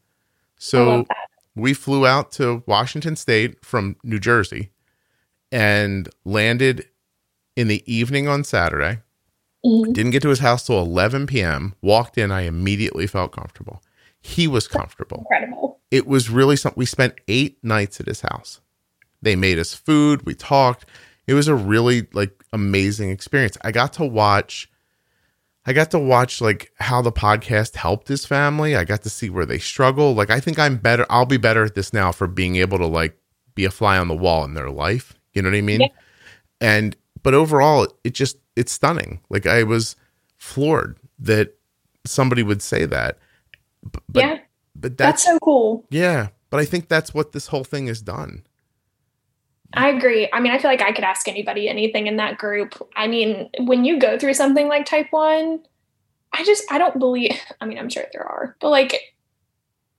So 0.57 1.07
we 1.55 1.75
flew 1.75 2.07
out 2.07 2.33
to 2.33 2.63
Washington 2.67 3.17
State 3.17 3.65
from 3.65 3.97
New 4.03 4.19
Jersey, 4.19 4.71
and 5.51 6.09
landed 6.25 6.87
in 7.57 7.69
the 7.69 7.83
evening 7.93 8.29
on 8.29 8.45
Saturday. 8.45 9.01
Mm-hmm. 9.65 9.93
Didn't 9.93 10.11
get 10.13 10.23
to 10.23 10.29
his 10.29 10.41
house 10.41 10.67
till 10.67 10.81
11 10.81 11.27
p.m. 11.27 11.75
Walked 11.83 12.19
in, 12.19 12.31
I 12.33 12.43
immediately 12.43 13.07
felt 13.07 13.33
comfortable. 13.33 13.83
He 14.21 14.49
was 14.49 14.67
comfortable. 14.67 15.27
Incredible. 15.31 15.81
It 15.91 16.07
was 16.07 16.31
really 16.31 16.57
something. 16.57 16.79
We 16.79 16.87
spent 16.87 17.15
eight 17.29 17.63
nights 17.63 18.01
at 18.01 18.07
his 18.07 18.23
house. 18.23 18.61
They 19.21 19.37
made 19.37 19.59
us 19.59 19.75
food. 19.75 20.27
We 20.27 20.35
talked. 20.35 20.87
It 21.27 21.35
was 21.35 21.49
a 21.49 21.55
really 21.55 22.09
like 22.13 22.43
amazing 22.53 23.11
experience. 23.11 23.57
I 23.63 23.73
got 23.73 23.93
to 23.95 24.05
watch 24.05 24.69
I 25.65 25.73
got 25.73 25.93
to 25.93 25.99
watch 25.99 26.41
like 26.41 26.73
how 26.81 27.03
the 27.03 27.13
podcast 27.13 27.77
helped 27.77 28.09
his 28.09 28.27
family. 28.27 28.75
I 28.75 28.85
got 28.85 29.03
to 29.03 29.11
see 29.11 29.31
where 29.31 29.47
they 29.47 29.59
struggle. 29.59 30.15
Like 30.15 30.31
I 30.31 30.41
think 30.41 30.59
I'm 30.59 30.77
better 30.77 31.07
I'll 31.09 31.27
be 31.27 31.37
better 31.37 31.65
at 31.65 31.75
this 31.75 31.93
now 31.93 32.11
for 32.11 32.27
being 32.27 32.57
able 32.57 32.79
to 32.79 32.87
like 32.87 33.17
be 33.55 33.65
a 33.65 33.71
fly 33.71 33.99
on 33.99 34.09
the 34.09 34.17
wall 34.17 34.45
in 34.45 34.55
their 34.55 34.71
life. 34.71 35.15
You 35.35 35.43
know 35.43 35.51
what 35.51 35.57
I 35.57 35.63
mean? 35.63 35.83
Yeah. 35.83 35.89
And 36.61 36.97
but 37.23 37.35
overall 37.35 37.87
it 38.05 38.15
just 38.15 38.39
it's 38.57 38.73
stunning. 38.73 39.21
Like 39.31 39.47
I 39.47 39.63
was 39.63 39.97
floored 40.39 40.99
that 41.19 41.57
somebody 42.05 42.43
would 42.43 42.63
say 42.63 42.85
that. 42.87 43.19
But 43.83 44.03
yeah. 44.15 44.39
But 44.75 44.97
that's, 44.97 45.25
that's 45.25 45.25
so 45.25 45.39
cool. 45.41 45.87
Yeah. 45.91 46.29
But 46.51 46.61
I 46.61 46.65
think 46.65 46.89
that's 46.89 47.15
what 47.15 47.33
this 47.33 47.49
whole 47.49 47.65
thing 47.65 47.87
has 47.87 48.03
done. 48.03 48.45
I 49.75 49.89
agree. 49.89 50.29
I 50.33 50.41
mean, 50.41 50.53
I 50.53 50.59
feel 50.59 50.71
like 50.71 50.83
I 50.83 50.93
could 50.93 51.05
ask 51.05 51.27
anybody 51.29 51.69
anything 51.69 52.07
in 52.07 52.17
that 52.17 52.39
group. 52.39 52.75
I 52.95 53.07
mean, 53.07 53.49
when 53.61 53.85
you 53.85 53.99
go 53.99 54.19
through 54.19 54.35
something 54.35 54.69
like 54.69 54.85
type 54.85 55.07
1, 55.11 55.61
I 56.33 56.45
just 56.45 56.71
I 56.71 56.79
don't 56.79 56.99
believe 56.99 57.39
I 57.61 57.67
mean, 57.67 57.79
I'm 57.79 57.89
sure 57.89 58.05
there 58.13 58.27
are. 58.27 58.57
But 58.61 58.71
like 58.71 59.15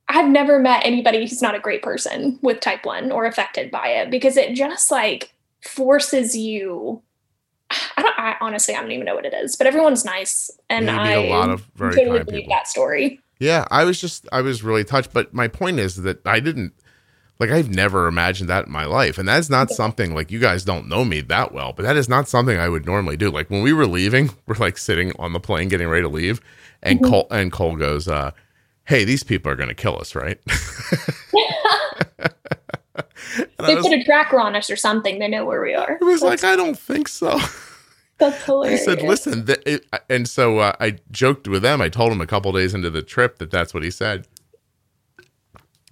I've 0.08 0.28
never 0.28 0.58
met 0.58 0.84
anybody 0.84 1.20
who's 1.20 1.42
not 1.42 1.54
a 1.54 1.60
great 1.60 1.82
person 1.82 2.38
with 2.42 2.60
type 2.60 2.84
1 2.84 3.10
or 3.10 3.24
affected 3.24 3.70
by 3.70 3.88
it 3.88 4.10
because 4.10 4.36
it 4.36 4.54
just 4.54 4.90
like 4.90 5.34
forces 5.62 6.36
you 6.36 7.02
I 7.70 8.02
don't 8.02 8.18
I 8.18 8.36
honestly 8.40 8.74
I 8.74 8.80
don't 8.80 8.92
even 8.92 9.06
know 9.06 9.14
what 9.14 9.26
it 9.26 9.34
is, 9.34 9.56
but 9.56 9.66
everyone's 9.66 10.04
nice 10.04 10.50
and 10.68 10.86
yeah, 10.86 11.00
I 11.00 11.10
a 11.12 11.30
lot 11.30 11.50
of 11.50 11.62
very 11.74 11.94
totally 11.94 12.24
believe 12.24 12.48
that 12.48 12.68
story. 12.68 13.20
Yeah, 13.38 13.66
I 13.70 13.84
was 13.84 14.00
just 14.00 14.28
I 14.32 14.40
was 14.40 14.62
really 14.62 14.84
touched, 14.84 15.12
but 15.12 15.34
my 15.34 15.48
point 15.48 15.78
is 15.78 15.96
that 16.02 16.26
I 16.26 16.40
didn't 16.40 16.72
like 17.40 17.50
I've 17.50 17.70
never 17.70 18.06
imagined 18.06 18.48
that 18.48 18.66
in 18.66 18.72
my 18.72 18.84
life. 18.84 19.18
And 19.18 19.28
that's 19.28 19.50
not 19.50 19.70
something 19.70 20.14
like 20.14 20.30
you 20.30 20.38
guys 20.38 20.64
don't 20.64 20.88
know 20.88 21.04
me 21.04 21.20
that 21.22 21.52
well, 21.52 21.72
but 21.72 21.82
that 21.82 21.96
is 21.96 22.08
not 22.08 22.28
something 22.28 22.58
I 22.58 22.68
would 22.68 22.86
normally 22.86 23.16
do. 23.16 23.30
Like 23.30 23.50
when 23.50 23.62
we 23.62 23.72
were 23.72 23.86
leaving, 23.86 24.30
we're 24.46 24.56
like 24.56 24.78
sitting 24.78 25.12
on 25.18 25.32
the 25.32 25.40
plane 25.40 25.68
getting 25.68 25.88
ready 25.88 26.02
to 26.02 26.08
leave 26.08 26.40
and 26.84 27.00
mm-hmm. 27.00 27.10
Cole 27.10 27.26
and 27.30 27.50
Cole 27.50 27.76
goes, 27.76 28.06
uh, 28.06 28.30
"Hey, 28.84 29.04
these 29.04 29.24
people 29.24 29.50
are 29.50 29.56
going 29.56 29.70
to 29.70 29.74
kill 29.74 29.98
us, 29.98 30.14
right?" 30.14 30.38
they 32.94 33.74
was, 33.74 33.86
put 33.86 33.92
a 33.92 34.04
tracker 34.04 34.38
on 34.38 34.54
us 34.54 34.70
or 34.70 34.76
something. 34.76 35.18
They 35.18 35.28
know 35.28 35.44
where 35.44 35.62
we 35.62 35.74
are. 35.74 35.98
It 36.00 36.04
was 36.04 36.20
that's, 36.20 36.42
like, 36.42 36.52
I 36.52 36.56
don't 36.56 36.78
think 36.78 37.08
so. 37.08 37.38
That's 38.18 38.44
hilarious. 38.44 38.82
I 38.82 38.84
said, 38.84 39.02
listen, 39.02 39.44
it, 39.66 39.86
and 40.08 40.28
so 40.28 40.58
uh, 40.58 40.72
I 40.80 40.98
joked 41.10 41.48
with 41.48 41.62
them. 41.62 41.80
I 41.80 41.88
told 41.88 42.12
them 42.12 42.20
a 42.20 42.26
couple 42.26 42.52
days 42.52 42.74
into 42.74 42.90
the 42.90 43.02
trip 43.02 43.38
that 43.38 43.50
that's 43.50 43.74
what 43.74 43.82
he 43.82 43.90
said. 43.90 44.26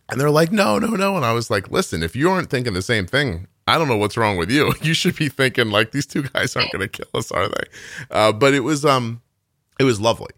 And 0.08 0.20
they're 0.20 0.30
like, 0.30 0.52
no, 0.52 0.78
no, 0.78 0.88
no. 0.88 1.16
And 1.16 1.24
I 1.24 1.32
was 1.32 1.50
like, 1.50 1.70
listen, 1.70 2.02
if 2.02 2.14
you 2.14 2.30
aren't 2.30 2.50
thinking 2.50 2.74
the 2.74 2.82
same 2.82 3.06
thing, 3.06 3.46
I 3.66 3.78
don't 3.78 3.88
know 3.88 3.96
what's 3.96 4.16
wrong 4.16 4.36
with 4.36 4.50
you. 4.50 4.74
You 4.82 4.94
should 4.94 5.16
be 5.16 5.28
thinking 5.28 5.70
like 5.70 5.92
these 5.92 6.06
two 6.06 6.24
guys 6.24 6.54
aren't 6.54 6.70
going 6.72 6.80
to 6.80 6.88
kill 6.88 7.08
us, 7.14 7.30
are 7.32 7.48
they? 7.48 7.64
Uh, 8.10 8.32
but 8.32 8.52
it 8.52 8.60
was 8.60 8.84
um, 8.84 9.22
it 9.78 9.84
was 9.84 10.00
lovely 10.00 10.30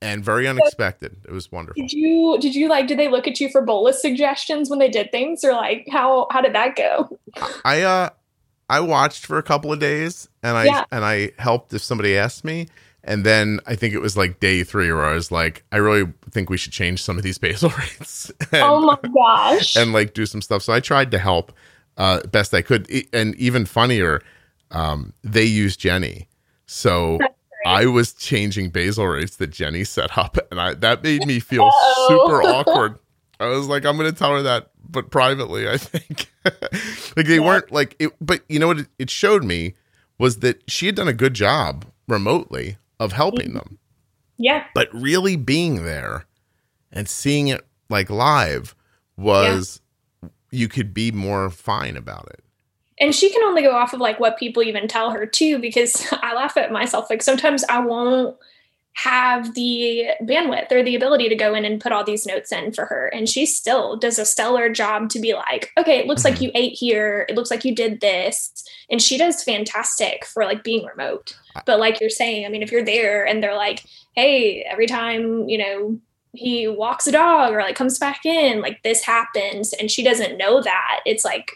and 0.00 0.24
very 0.24 0.46
unexpected. 0.46 1.16
It 1.26 1.32
was 1.32 1.50
wonderful. 1.50 1.82
Did 1.82 1.92
you 1.92 2.38
did 2.40 2.54
you 2.54 2.68
like? 2.68 2.86
Did 2.86 2.98
they 2.98 3.08
look 3.08 3.26
at 3.26 3.40
you 3.40 3.48
for 3.48 3.62
bolus 3.62 4.00
suggestions 4.00 4.70
when 4.70 4.78
they 4.78 4.88
did 4.88 5.10
things, 5.10 5.44
or 5.44 5.52
like 5.52 5.86
how 5.90 6.28
how 6.30 6.40
did 6.40 6.54
that 6.54 6.76
go? 6.76 7.18
I 7.64 7.82
uh, 7.82 8.10
I 8.68 8.80
watched 8.80 9.26
for 9.26 9.38
a 9.38 9.42
couple 9.42 9.72
of 9.72 9.78
days, 9.78 10.28
and 10.42 10.56
I 10.56 10.64
yeah. 10.64 10.84
and 10.92 11.04
I 11.04 11.32
helped 11.38 11.72
if 11.74 11.82
somebody 11.82 12.16
asked 12.16 12.44
me. 12.44 12.68
And 13.04 13.24
then 13.24 13.60
I 13.66 13.74
think 13.74 13.94
it 13.94 14.00
was 14.00 14.18
like 14.18 14.38
day 14.38 14.64
three 14.64 14.92
where 14.92 15.06
I 15.06 15.14
was 15.14 15.32
like, 15.32 15.64
I 15.72 15.78
really 15.78 16.12
think 16.30 16.50
we 16.50 16.58
should 16.58 16.72
change 16.72 17.02
some 17.02 17.16
of 17.16 17.22
these 17.22 17.38
basal 17.38 17.70
rates. 17.78 18.30
and, 18.52 18.62
oh 18.62 18.80
my 18.80 18.98
gosh. 19.14 19.76
And 19.76 19.94
like 19.94 20.12
do 20.12 20.26
some 20.26 20.42
stuff. 20.42 20.62
So 20.62 20.74
I 20.74 20.80
tried 20.80 21.10
to 21.12 21.18
help 21.18 21.52
uh, 21.96 22.20
best 22.26 22.52
I 22.52 22.60
could. 22.60 22.90
And 23.14 23.34
even 23.36 23.64
funnier, 23.64 24.20
um, 24.72 25.14
they 25.24 25.44
used 25.44 25.80
Jenny. 25.80 26.28
So 26.66 27.18
I 27.66 27.86
was 27.86 28.12
changing 28.12 28.70
basal 28.70 29.06
rates 29.06 29.36
that 29.36 29.48
Jenny 29.48 29.84
set 29.84 30.16
up. 30.16 30.38
And 30.50 30.60
I 30.60 30.74
that 30.74 31.02
made 31.02 31.26
me 31.26 31.40
feel 31.40 31.64
Uh-oh. 31.64 32.06
super 32.08 32.42
awkward. 32.44 32.98
I 33.40 33.46
was 33.48 33.68
like, 33.68 33.84
I'm 33.84 33.96
going 33.96 34.10
to 34.10 34.16
tell 34.16 34.32
her 34.32 34.42
that, 34.42 34.70
but 34.88 35.10
privately, 35.10 35.68
I 35.68 35.76
think. 35.76 36.30
like 37.16 37.26
they 37.26 37.36
yeah. 37.36 37.40
weren't 37.40 37.70
like 37.70 37.94
it, 37.98 38.12
but 38.20 38.42
you 38.48 38.58
know 38.58 38.66
what 38.66 38.80
it, 38.80 38.88
it 38.98 39.10
showed 39.10 39.44
me 39.44 39.74
was 40.18 40.38
that 40.38 40.68
she 40.68 40.86
had 40.86 40.96
done 40.96 41.06
a 41.06 41.12
good 41.12 41.34
job 41.34 41.84
remotely 42.08 42.78
of 42.98 43.12
helping 43.12 43.54
them. 43.54 43.78
Yeah. 44.38 44.64
But 44.74 44.88
really 44.92 45.36
being 45.36 45.84
there 45.84 46.26
and 46.90 47.08
seeing 47.08 47.48
it 47.48 47.66
like 47.88 48.10
live 48.10 48.74
was 49.16 49.80
yeah. 50.22 50.28
you 50.50 50.68
could 50.68 50.92
be 50.92 51.12
more 51.12 51.50
fine 51.50 51.96
about 51.96 52.28
it. 52.30 52.42
And 53.00 53.14
she 53.14 53.30
can 53.30 53.42
only 53.42 53.62
go 53.62 53.72
off 53.72 53.92
of 53.92 54.00
like 54.00 54.18
what 54.18 54.38
people 54.38 54.62
even 54.62 54.88
tell 54.88 55.10
her 55.10 55.26
too, 55.26 55.58
because 55.58 56.06
I 56.12 56.34
laugh 56.34 56.56
at 56.56 56.72
myself. 56.72 57.08
Like 57.10 57.22
sometimes 57.22 57.64
I 57.64 57.80
won't 57.80 58.36
have 58.94 59.54
the 59.54 60.08
bandwidth 60.22 60.72
or 60.72 60.82
the 60.82 60.96
ability 60.96 61.28
to 61.28 61.36
go 61.36 61.54
in 61.54 61.64
and 61.64 61.80
put 61.80 61.92
all 61.92 62.02
these 62.02 62.26
notes 62.26 62.50
in 62.50 62.72
for 62.72 62.84
her. 62.86 63.06
And 63.06 63.28
she 63.28 63.46
still 63.46 63.96
does 63.96 64.18
a 64.18 64.24
stellar 64.24 64.68
job 64.68 65.08
to 65.10 65.20
be 65.20 65.34
like, 65.34 65.70
okay, 65.78 66.00
it 66.00 66.08
looks 66.08 66.24
mm-hmm. 66.24 66.34
like 66.34 66.42
you 66.42 66.50
ate 66.54 66.72
here. 66.72 67.24
It 67.28 67.36
looks 67.36 67.50
like 67.50 67.64
you 67.64 67.74
did 67.74 68.00
this. 68.00 68.52
And 68.90 69.00
she 69.00 69.16
does 69.16 69.44
fantastic 69.44 70.24
for 70.24 70.44
like 70.44 70.64
being 70.64 70.84
remote. 70.84 71.38
But 71.64 71.78
like 71.78 72.00
you're 72.00 72.10
saying, 72.10 72.44
I 72.44 72.48
mean, 72.48 72.62
if 72.62 72.72
you're 72.72 72.84
there 72.84 73.24
and 73.24 73.40
they're 73.40 73.56
like, 73.56 73.84
hey, 74.16 74.62
every 74.62 74.86
time, 74.86 75.48
you 75.48 75.58
know, 75.58 76.00
he 76.32 76.66
walks 76.66 77.06
a 77.06 77.12
dog 77.12 77.52
or 77.52 77.60
like 77.60 77.76
comes 77.76 77.98
back 77.98 78.26
in, 78.26 78.60
like 78.60 78.82
this 78.82 79.02
happens, 79.04 79.72
and 79.74 79.90
she 79.90 80.02
doesn't 80.02 80.38
know 80.38 80.62
that, 80.62 81.00
it's 81.06 81.24
like 81.24 81.52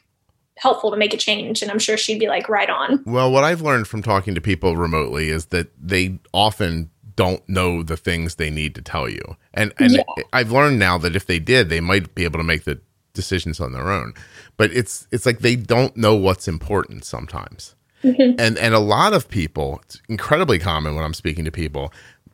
helpful 0.59 0.91
to 0.91 0.97
make 0.97 1.15
a 1.15 1.17
change 1.17 1.63
and 1.63 1.71
i'm 1.71 1.79
sure 1.79 1.97
she'd 1.97 2.19
be 2.21 2.29
like 2.29 2.49
right 2.49 2.69
on 2.69 3.03
well 3.07 3.33
what 3.33 3.43
i've 3.43 3.63
learned 3.63 3.89
from 3.89 4.03
talking 4.03 4.35
to 4.35 4.41
people 4.41 4.77
remotely 4.77 5.29
is 5.29 5.47
that 5.47 5.71
they 5.81 6.19
often 6.33 6.91
don't 7.17 7.47
know 7.49 7.83
the 7.83 7.97
things 7.97 8.35
they 8.35 8.51
need 8.51 8.75
to 8.75 8.83
tell 8.83 9.09
you. 9.09 9.23
And 9.55 9.73
and 9.79 9.93
yeah. 9.93 10.03
I've 10.33 10.53
learned 10.53 10.79
now 10.79 10.99
that 10.99 11.17
if 11.17 11.27
they 11.27 11.39
did, 11.39 11.69
they 11.69 11.81
might 11.81 12.15
be 12.15 12.25
able 12.25 12.39
to 12.39 12.45
make 12.45 12.65
the 12.65 12.81
decisions 13.15 13.61
on 13.61 13.73
their 13.73 13.91
own. 13.91 14.15
But 14.57 14.73
it's 14.73 15.07
it's 15.11 15.27
like 15.27 15.41
they 15.41 15.57
don't 15.57 15.97
know 15.97 16.15
what's 16.15 16.49
important 16.49 17.05
sometimes. 17.05 17.75
Mm-hmm. 18.03 18.41
And 18.41 18.59
and 18.59 18.75
a 18.75 18.81
lot 18.81 19.13
of 19.13 19.29
people, 19.29 19.81
it's 19.85 20.01
incredibly 20.09 20.59
common 20.59 20.95
when 20.95 21.05
I'm 21.05 21.15
speaking 21.15 21.45
to 21.45 21.53
people, 21.53 21.93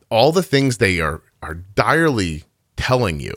all 0.09 0.31
the 0.31 0.43
things 0.43 0.77
they 0.77 0.99
are 0.99 1.21
are 1.41 1.55
direly 1.55 2.43
telling 2.75 3.19
you, 3.19 3.35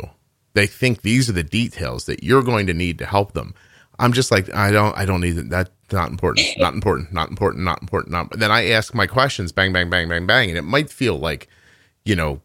they 0.54 0.66
think 0.66 1.02
these 1.02 1.28
are 1.28 1.34
the 1.34 1.42
details 1.42 2.06
that 2.06 2.22
you're 2.22 2.42
going 2.42 2.66
to 2.66 2.74
need 2.74 2.98
to 2.98 3.06
help 3.06 3.32
them. 3.32 3.54
I'm 4.02 4.12
just 4.12 4.30
like 4.30 4.52
I 4.54 4.70
don't 4.70 4.96
I 4.96 5.04
don't 5.04 5.20
need 5.20 5.38
it. 5.38 5.48
that 5.50 5.70
not 5.92 6.10
important 6.10 6.46
not 6.58 6.74
important 6.74 7.12
not 7.12 7.30
important 7.30 7.64
not 7.64 7.80
important 7.82 8.12
not 8.12 8.38
then 8.38 8.50
I 8.50 8.70
ask 8.70 8.94
my 8.94 9.06
questions 9.06 9.52
bang 9.52 9.72
bang 9.72 9.88
bang 9.90 10.08
bang 10.08 10.26
bang 10.26 10.48
and 10.48 10.58
it 10.58 10.62
might 10.62 10.90
feel 10.90 11.18
like 11.18 11.48
you 12.04 12.16
know 12.16 12.40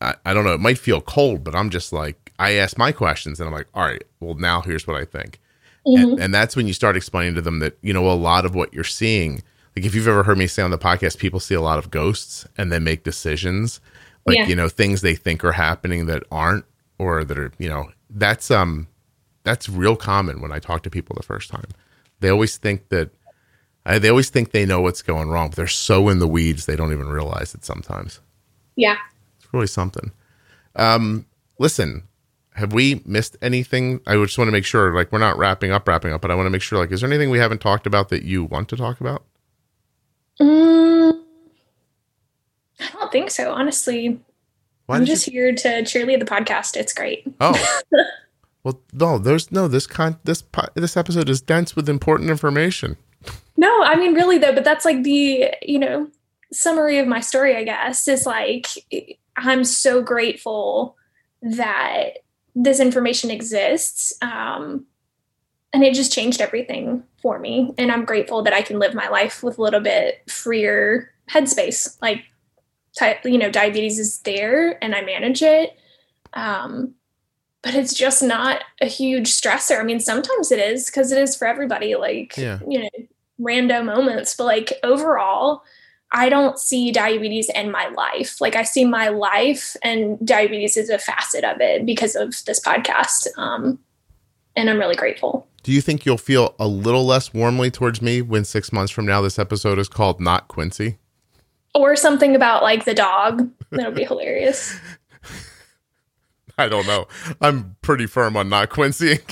I, 0.00 0.14
I 0.24 0.34
don't 0.34 0.44
know 0.44 0.52
it 0.54 0.60
might 0.60 0.78
feel 0.78 1.00
cold 1.00 1.42
but 1.44 1.54
I'm 1.54 1.70
just 1.70 1.92
like 1.92 2.32
I 2.38 2.52
ask 2.52 2.76
my 2.78 2.92
questions 2.92 3.40
and 3.40 3.48
I'm 3.48 3.54
like 3.54 3.68
all 3.74 3.84
right 3.84 4.04
well 4.20 4.34
now 4.34 4.60
here's 4.60 4.86
what 4.86 4.96
I 4.96 5.04
think 5.04 5.38
Mhm. 5.86 6.02
and, 6.12 6.20
and 6.20 6.34
that's 6.34 6.54
when 6.56 6.66
you 6.66 6.74
start 6.74 6.94
explaining 6.94 7.34
to 7.36 7.40
them 7.42 7.60
that 7.60 7.78
you 7.80 7.94
know 7.94 8.10
a 8.10 8.12
lot 8.12 8.44
of 8.44 8.54
what 8.54 8.74
you're 8.74 8.84
seeing 8.84 9.42
like 9.74 9.86
if 9.86 9.94
you've 9.94 10.08
ever 10.08 10.22
heard 10.24 10.36
me 10.36 10.46
say 10.46 10.62
on 10.62 10.70
the 10.70 10.76
podcast 10.78 11.16
people 11.16 11.40
see 11.40 11.54
a 11.54 11.60
lot 11.62 11.78
of 11.78 11.90
ghosts 11.90 12.46
and 12.58 12.70
then 12.70 12.84
make 12.84 13.02
decisions 13.02 13.80
like 14.26 14.36
Yeah. 14.36 14.46
you 14.46 14.54
know 14.54 14.68
things 14.68 15.00
they 15.00 15.14
think 15.14 15.42
are 15.42 15.52
happening 15.52 16.04
that 16.04 16.22
aren't 16.30 16.66
or 16.98 17.24
that 17.24 17.38
are 17.38 17.50
you 17.58 17.70
know 17.70 17.88
that's 18.10 18.50
um 18.50 18.88
that's 19.42 19.68
real 19.68 19.96
common 19.96 20.40
when 20.40 20.52
i 20.52 20.58
talk 20.58 20.82
to 20.82 20.90
people 20.90 21.14
the 21.16 21.22
first 21.22 21.50
time 21.50 21.66
they 22.20 22.28
always 22.28 22.56
think 22.56 22.88
that 22.90 23.10
I, 23.86 23.98
they 23.98 24.08
always 24.10 24.28
think 24.30 24.50
they 24.52 24.66
know 24.66 24.80
what's 24.82 25.02
going 25.02 25.28
wrong 25.30 25.48
but 25.48 25.56
they're 25.56 25.66
so 25.66 26.08
in 26.08 26.18
the 26.18 26.28
weeds 26.28 26.66
they 26.66 26.76
don't 26.76 26.92
even 26.92 27.08
realize 27.08 27.54
it 27.54 27.64
sometimes 27.64 28.20
Yeah. 28.76 28.96
it's 29.38 29.52
really 29.52 29.66
something 29.66 30.12
um 30.76 31.26
listen 31.58 32.04
have 32.54 32.72
we 32.72 33.00
missed 33.06 33.36
anything 33.40 34.00
i 34.06 34.14
just 34.16 34.36
want 34.36 34.48
to 34.48 34.52
make 34.52 34.64
sure 34.66 34.94
like 34.94 35.10
we're 35.12 35.18
not 35.18 35.38
wrapping 35.38 35.70
up 35.72 35.88
wrapping 35.88 36.12
up 36.12 36.20
but 36.20 36.30
i 36.30 36.34
want 36.34 36.46
to 36.46 36.50
make 36.50 36.62
sure 36.62 36.78
like 36.78 36.92
is 36.92 37.00
there 37.00 37.08
anything 37.10 37.30
we 37.30 37.38
haven't 37.38 37.60
talked 37.60 37.86
about 37.86 38.08
that 38.10 38.22
you 38.22 38.44
want 38.44 38.68
to 38.68 38.76
talk 38.76 39.00
about 39.00 39.24
Mm, 40.40 41.20
I 42.80 42.88
don't 42.94 43.12
think 43.12 43.30
so, 43.30 43.52
honestly. 43.52 44.18
why 44.86 44.96
I'm 44.96 45.02
did 45.02 45.08
you 45.10 45.14
just 45.14 45.28
here 45.28 45.52
to 45.54 45.68
cheerlead 45.82 46.18
the 46.18 46.24
podcast. 46.24 46.76
It's 46.78 46.94
great. 46.94 47.24
Oh. 47.40 47.82
well, 48.62 48.80
no, 48.92 49.18
there's 49.18 49.50
no 49.50 49.68
this 49.68 49.86
con 49.86 50.18
this 50.24 50.44
this 50.74 50.96
episode 50.96 51.28
is 51.28 51.40
dense 51.40 51.74
with 51.74 51.88
important 51.88 52.30
information. 52.30 52.96
No, 53.56 53.82
I 53.82 53.96
mean 53.96 54.14
really 54.14 54.38
though, 54.38 54.54
but 54.54 54.64
that's 54.64 54.84
like 54.84 55.02
the, 55.02 55.54
you 55.62 55.78
know, 55.78 56.08
summary 56.52 56.98
of 56.98 57.06
my 57.06 57.20
story, 57.20 57.56
I 57.56 57.64
guess, 57.64 58.06
is 58.08 58.26
like 58.26 58.66
I'm 59.36 59.64
so 59.64 60.02
grateful 60.02 60.96
that 61.42 62.18
this 62.54 62.80
information 62.80 63.30
exists. 63.30 64.12
Um 64.22 64.86
and 65.72 65.84
it 65.84 65.94
just 65.94 66.12
changed 66.12 66.40
everything 66.40 67.04
for 67.22 67.38
me. 67.38 67.72
And 67.78 67.92
I'm 67.92 68.04
grateful 68.04 68.42
that 68.42 68.52
I 68.52 68.62
can 68.62 68.78
live 68.78 68.92
my 68.92 69.08
life 69.08 69.42
with 69.42 69.56
a 69.56 69.62
little 69.62 69.80
bit 69.80 70.28
freer 70.28 71.12
headspace. 71.30 71.96
Like 72.02 72.24
type, 72.98 73.24
you 73.24 73.38
know, 73.38 73.50
diabetes 73.50 73.98
is 73.98 74.18
there 74.20 74.82
and 74.82 74.94
I 74.94 75.02
manage 75.02 75.42
it. 75.42 75.78
Um 76.34 76.94
but 77.62 77.74
it's 77.74 77.94
just 77.94 78.22
not 78.22 78.62
a 78.80 78.86
huge 78.86 79.28
stressor. 79.28 79.78
I 79.80 79.82
mean, 79.84 80.00
sometimes 80.00 80.50
it 80.50 80.58
is 80.58 80.86
because 80.86 81.12
it 81.12 81.20
is 81.20 81.36
for 81.36 81.46
everybody. 81.46 81.94
Like, 81.94 82.36
Yeah. 82.36 82.58
you 82.68 82.80
know, 82.80 82.88
random 83.38 83.86
moments, 83.86 84.34
but 84.36 84.44
like 84.44 84.72
overall, 84.82 85.62
I 86.12 86.28
don't 86.28 86.58
see 86.58 86.90
diabetes 86.90 87.48
in 87.54 87.70
my 87.70 87.88
life. 87.88 88.40
Like 88.40 88.56
I 88.56 88.64
see 88.64 88.84
my 88.84 89.08
life 89.08 89.76
and 89.82 90.18
diabetes 90.26 90.76
is 90.76 90.90
a 90.90 90.98
facet 90.98 91.44
of 91.44 91.60
it 91.60 91.86
because 91.86 92.16
of 92.16 92.34
this 92.46 92.58
podcast. 92.60 93.28
Um, 93.36 93.78
and 94.56 94.68
I'm 94.68 94.78
really 94.78 94.96
grateful. 94.96 95.46
Do 95.62 95.72
you 95.72 95.80
think 95.80 96.04
you'll 96.04 96.18
feel 96.18 96.54
a 96.58 96.66
little 96.66 97.04
less 97.06 97.32
warmly 97.34 97.70
towards 97.70 98.00
me 98.02 98.22
when 98.22 98.44
six 98.44 98.72
months 98.72 98.90
from 98.90 99.06
now 99.06 99.20
this 99.20 99.38
episode 99.38 99.78
is 99.78 99.88
called 99.88 100.20
Not 100.20 100.48
Quincy? 100.48 100.98
Or 101.74 101.94
something 101.94 102.34
about 102.34 102.62
like 102.62 102.84
the 102.86 102.94
dog. 102.94 103.48
That'll 103.70 103.92
be 103.92 104.04
hilarious. 104.04 104.76
I 106.60 106.68
don't 106.68 106.86
know. 106.86 107.08
I'm 107.40 107.76
pretty 107.82 108.06
firm 108.06 108.36
on 108.36 108.48
Not 108.48 108.70
Quincy. 108.70 109.18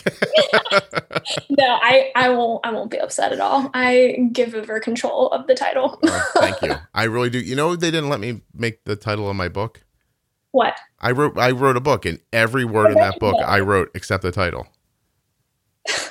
No, 1.50 1.64
I, 1.82 2.10
I 2.14 2.28
won't 2.30 2.64
I 2.64 2.72
won't 2.72 2.90
be 2.90 2.98
upset 2.98 3.32
at 3.32 3.40
all. 3.40 3.70
I 3.74 4.28
give 4.32 4.54
over 4.54 4.78
control 4.80 5.28
of 5.30 5.46
the 5.46 5.54
title. 5.54 5.98
Oh, 6.04 6.30
thank 6.34 6.62
you. 6.62 6.74
I 6.94 7.04
really 7.04 7.28
do. 7.30 7.38
You 7.38 7.56
know, 7.56 7.74
they 7.76 7.90
didn't 7.90 8.08
let 8.08 8.20
me 8.20 8.40
make 8.54 8.84
the 8.84 8.96
title 8.96 9.28
of 9.28 9.36
my 9.36 9.48
book. 9.48 9.82
what? 10.52 10.76
I 11.00 11.10
wrote 11.10 11.36
I 11.38 11.50
wrote 11.50 11.76
a 11.76 11.80
book, 11.80 12.06
and 12.06 12.20
every 12.32 12.64
word 12.64 12.92
in 12.92 12.98
that 12.98 13.18
book 13.18 13.36
I 13.44 13.60
wrote 13.60 13.90
except 13.94 14.22
the 14.22 14.32
title. 14.32 14.66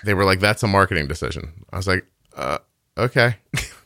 They 0.03 0.13
were 0.13 0.25
like, 0.25 0.39
"That's 0.39 0.63
a 0.63 0.67
marketing 0.67 1.07
decision." 1.07 1.65
I 1.71 1.77
was 1.77 1.87
like, 1.87 2.05
uh, 2.35 2.59
"Okay." 2.97 3.37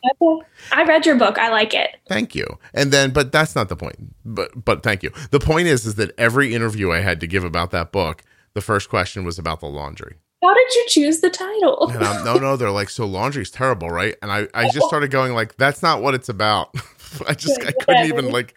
Okay. 0.04 0.46
I 0.72 0.84
read 0.84 1.06
your 1.06 1.16
book. 1.16 1.38
I 1.38 1.50
like 1.50 1.74
it. 1.74 1.96
thank 2.08 2.34
you. 2.34 2.46
And 2.74 2.92
then 2.92 3.10
but 3.12 3.30
that's 3.32 3.54
not 3.54 3.68
the 3.68 3.76
point. 3.76 3.96
But 4.24 4.64
but 4.64 4.82
thank 4.82 5.02
you. 5.02 5.12
The 5.30 5.40
point 5.40 5.68
is 5.68 5.86
is 5.86 5.94
that 5.96 6.10
every 6.18 6.54
interview 6.54 6.90
i 6.92 7.00
had 7.00 7.20
to 7.20 7.26
give 7.26 7.44
about 7.44 7.70
that 7.70 7.92
book 7.92 8.22
the 8.54 8.60
first 8.60 8.88
question 8.90 9.24
was 9.24 9.38
about 9.38 9.60
the 9.60 9.66
laundry. 9.66 10.16
How 10.42 10.52
did 10.54 10.74
you 10.74 10.84
choose 10.88 11.20
the 11.20 11.30
title? 11.30 11.92
no 12.24 12.34
no 12.36 12.56
they're 12.56 12.70
like 12.70 12.90
so 12.90 13.06
laundry's 13.06 13.50
terrible 13.50 13.90
right? 13.90 14.16
And 14.22 14.32
i 14.32 14.48
i 14.54 14.68
just 14.70 14.86
started 14.88 15.10
going 15.10 15.34
like 15.34 15.56
that's 15.56 15.82
not 15.82 16.02
what 16.02 16.14
it's 16.14 16.28
about. 16.28 16.74
I 17.28 17.34
just 17.34 17.60
i 17.64 17.72
couldn't 17.72 18.06
even 18.06 18.30
like 18.30 18.54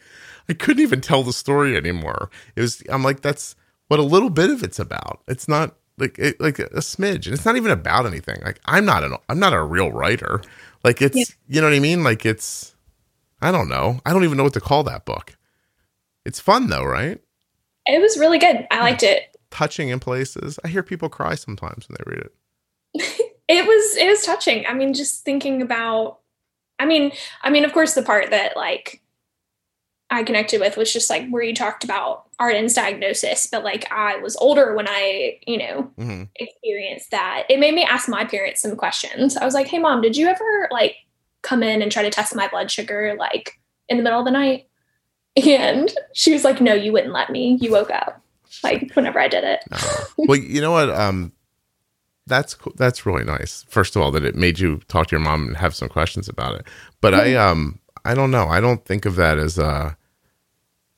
i 0.49 0.53
couldn't 0.53 0.81
even 0.81 1.01
tell 1.01 1.23
the 1.23 1.33
story 1.33 1.75
anymore. 1.77 2.29
It 2.55 2.61
was 2.61 2.81
i'm 2.89 3.03
like 3.03 3.21
that's 3.21 3.55
what 3.87 3.99
a 3.99 4.03
little 4.03 4.31
bit 4.31 4.49
of 4.49 4.63
it's 4.63 4.79
about. 4.79 5.21
It's 5.27 5.47
not 5.47 5.75
like 5.97 6.17
it, 6.19 6.41
like 6.41 6.59
a 6.59 6.67
smidge. 6.79 7.25
And 7.25 7.33
it's 7.33 7.45
not 7.45 7.55
even 7.55 7.71
about 7.71 8.05
anything. 8.05 8.41
Like 8.43 8.59
i'm 8.65 8.85
not 8.85 9.03
an 9.03 9.15
i'm 9.29 9.39
not 9.39 9.53
a 9.53 9.61
real 9.61 9.91
writer 9.91 10.41
like 10.85 11.01
it's 11.01 11.35
you 11.47 11.59
know 11.59 11.67
what 11.67 11.75
i 11.75 11.79
mean? 11.79 12.03
Like 12.03 12.25
it's 12.25 12.75
i 13.41 13.51
don't 13.51 13.67
know. 13.67 13.99
I 14.05 14.13
don't 14.13 14.23
even 14.23 14.37
know 14.37 14.43
what 14.43 14.53
to 14.53 14.61
call 14.61 14.83
that 14.83 15.03
book. 15.05 15.35
It's 16.25 16.39
fun 16.39 16.69
though 16.69 16.85
right? 16.85 17.19
It 17.85 18.01
was 18.01 18.17
really 18.17 18.39
good. 18.39 18.65
I 18.71 18.79
liked 18.79 19.03
it. 19.03 19.35
touching 19.51 19.89
in 19.89 19.99
places. 19.99 20.57
I 20.63 20.69
hear 20.69 20.81
people 20.83 21.09
cry 21.09 21.35
sometimes 21.35 21.87
when 21.87 21.97
they 21.99 22.11
read 22.11 22.25
it. 22.25 23.21
It 23.47 23.63
was 23.63 23.95
it 23.97 24.07
was 24.07 24.23
touching. 24.23 24.65
I 24.65 24.73
mean, 24.73 24.95
just 24.95 25.23
thinking 25.23 25.61
about 25.61 26.17
I 26.79 26.85
mean, 26.87 27.11
I 27.43 27.51
mean, 27.51 27.63
of 27.63 27.73
course 27.73 27.93
the 27.93 28.01
part 28.01 28.31
that 28.31 28.57
like 28.57 29.03
I 30.09 30.23
connected 30.23 30.59
with 30.61 30.77
was 30.77 30.93
just 30.93 31.09
like 31.09 31.27
where 31.29 31.41
you 31.43 31.53
talked 31.55 31.83
about 31.83 32.25
Arden's 32.39 32.73
diagnosis, 32.73 33.47
but 33.47 33.63
like 33.63 33.91
I 33.91 34.17
was 34.17 34.35
older 34.35 34.75
when 34.75 34.87
I, 34.87 35.39
you 35.47 35.57
know, 35.57 35.91
hmm 35.97 36.23
experienced 36.35 37.11
that. 37.11 37.45
It 37.49 37.59
made 37.59 37.73
me 37.73 37.83
ask 37.83 38.07
my 38.07 38.25
parents 38.25 38.61
some 38.61 38.75
questions. 38.75 39.37
I 39.37 39.45
was 39.45 39.53
like, 39.53 39.67
"Hey 39.67 39.79
mom, 39.79 40.01
did 40.01 40.15
you 40.17 40.27
ever 40.27 40.67
like 40.71 40.95
come 41.41 41.63
in 41.63 41.81
and 41.81 41.91
try 41.91 42.03
to 42.03 42.09
test 42.09 42.35
my 42.35 42.47
blood 42.47 42.69
sugar 42.69 43.15
like 43.19 43.59
in 43.89 43.97
the 43.97 44.03
middle 44.03 44.19
of 44.19 44.25
the 44.25 44.31
night?" 44.31 44.67
And 45.45 45.91
she 46.13 46.33
was 46.33 46.43
like, 46.43 46.61
"No, 46.61 46.73
you 46.73 46.91
wouldn't 46.93 47.13
let 47.13 47.29
me. 47.29 47.57
You 47.59 47.71
woke 47.71 47.91
up." 47.91 48.21
Like 48.63 48.91
whenever 48.93 49.19
I 49.19 49.27
did 49.27 49.43
it. 49.43 49.59
Well, 50.17 50.37
you 50.37 50.61
know 50.61 50.71
what? 50.71 50.89
Um, 50.89 51.33
that's 52.27 52.53
co- 52.53 52.73
that's 52.75 53.05
really 53.05 53.23
nice. 53.23 53.65
First 53.69 53.95
of 53.95 54.01
all, 54.01 54.11
that 54.11 54.23
it 54.23 54.35
made 54.35 54.59
you 54.59 54.81
talk 54.87 55.07
to 55.07 55.15
your 55.15 55.19
mom 55.19 55.47
and 55.47 55.57
have 55.57 55.75
some 55.75 55.89
questions 55.89 56.27
about 56.29 56.55
it. 56.55 56.67
But 57.01 57.13
I 57.13 57.35
um 57.35 57.79
I 58.05 58.13
don't 58.13 58.31
know. 58.31 58.47
I 58.47 58.61
don't 58.61 58.85
think 58.85 59.05
of 59.05 59.15
that 59.15 59.37
as 59.37 59.57
a. 59.57 59.97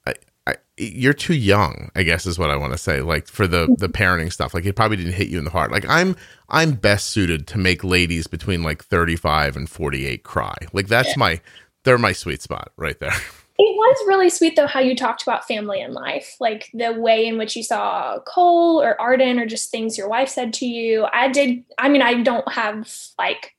I, 0.05 0.13
I 0.45 0.55
you're 0.77 1.13
too 1.13 1.33
young. 1.33 1.89
I 1.95 2.03
guess 2.03 2.25
is 2.25 2.37
what 2.37 2.49
I 2.49 2.57
want 2.57 2.73
to 2.73 2.77
say. 2.77 3.01
Like 3.01 3.27
for 3.27 3.47
the 3.47 3.65
the 3.77 3.87
mm-hmm. 3.87 4.03
parenting 4.03 4.31
stuff, 4.31 4.53
like 4.53 4.65
it 4.65 4.75
probably 4.75 4.97
didn't 4.97 5.13
hit 5.13 5.29
you 5.29 5.39
in 5.39 5.45
the 5.45 5.51
heart. 5.51 5.71
Like 5.71 5.87
I'm 5.87 6.15
I'm 6.49 6.73
best 6.73 7.07
suited 7.07 7.47
to 7.47 7.57
make 7.57 7.83
ladies 7.83 8.27
between 8.27 8.61
like 8.61 8.83
35 8.83 9.55
and 9.55 9.69
48 9.69 10.23
cry. 10.23 10.55
Like 10.73 10.87
that's 10.87 11.17
my 11.17 11.41
they're 11.83 11.97
my 11.97 12.11
sweet 12.11 12.41
spot 12.41 12.71
right 12.77 12.99
there. 12.99 13.13
It 13.59 13.75
was 13.75 14.07
really 14.07 14.29
sweet 14.29 14.55
though 14.55 14.67
how 14.67 14.81
you 14.81 14.95
talked 14.95 15.23
about 15.23 15.47
family 15.47 15.81
and 15.81 15.93
life, 15.93 16.35
like 16.39 16.69
the 16.75 16.93
way 16.93 17.25
in 17.25 17.39
which 17.39 17.55
you 17.55 17.63
saw 17.63 18.19
Cole 18.19 18.79
or 18.79 18.99
Arden 19.01 19.39
or 19.39 19.47
just 19.47 19.71
things 19.71 19.97
your 19.97 20.07
wife 20.07 20.29
said 20.29 20.53
to 20.55 20.67
you. 20.67 21.07
I 21.11 21.27
did. 21.29 21.63
I 21.79 21.89
mean, 21.89 22.03
I 22.03 22.21
don't 22.21 22.47
have 22.51 22.93
like, 23.17 23.55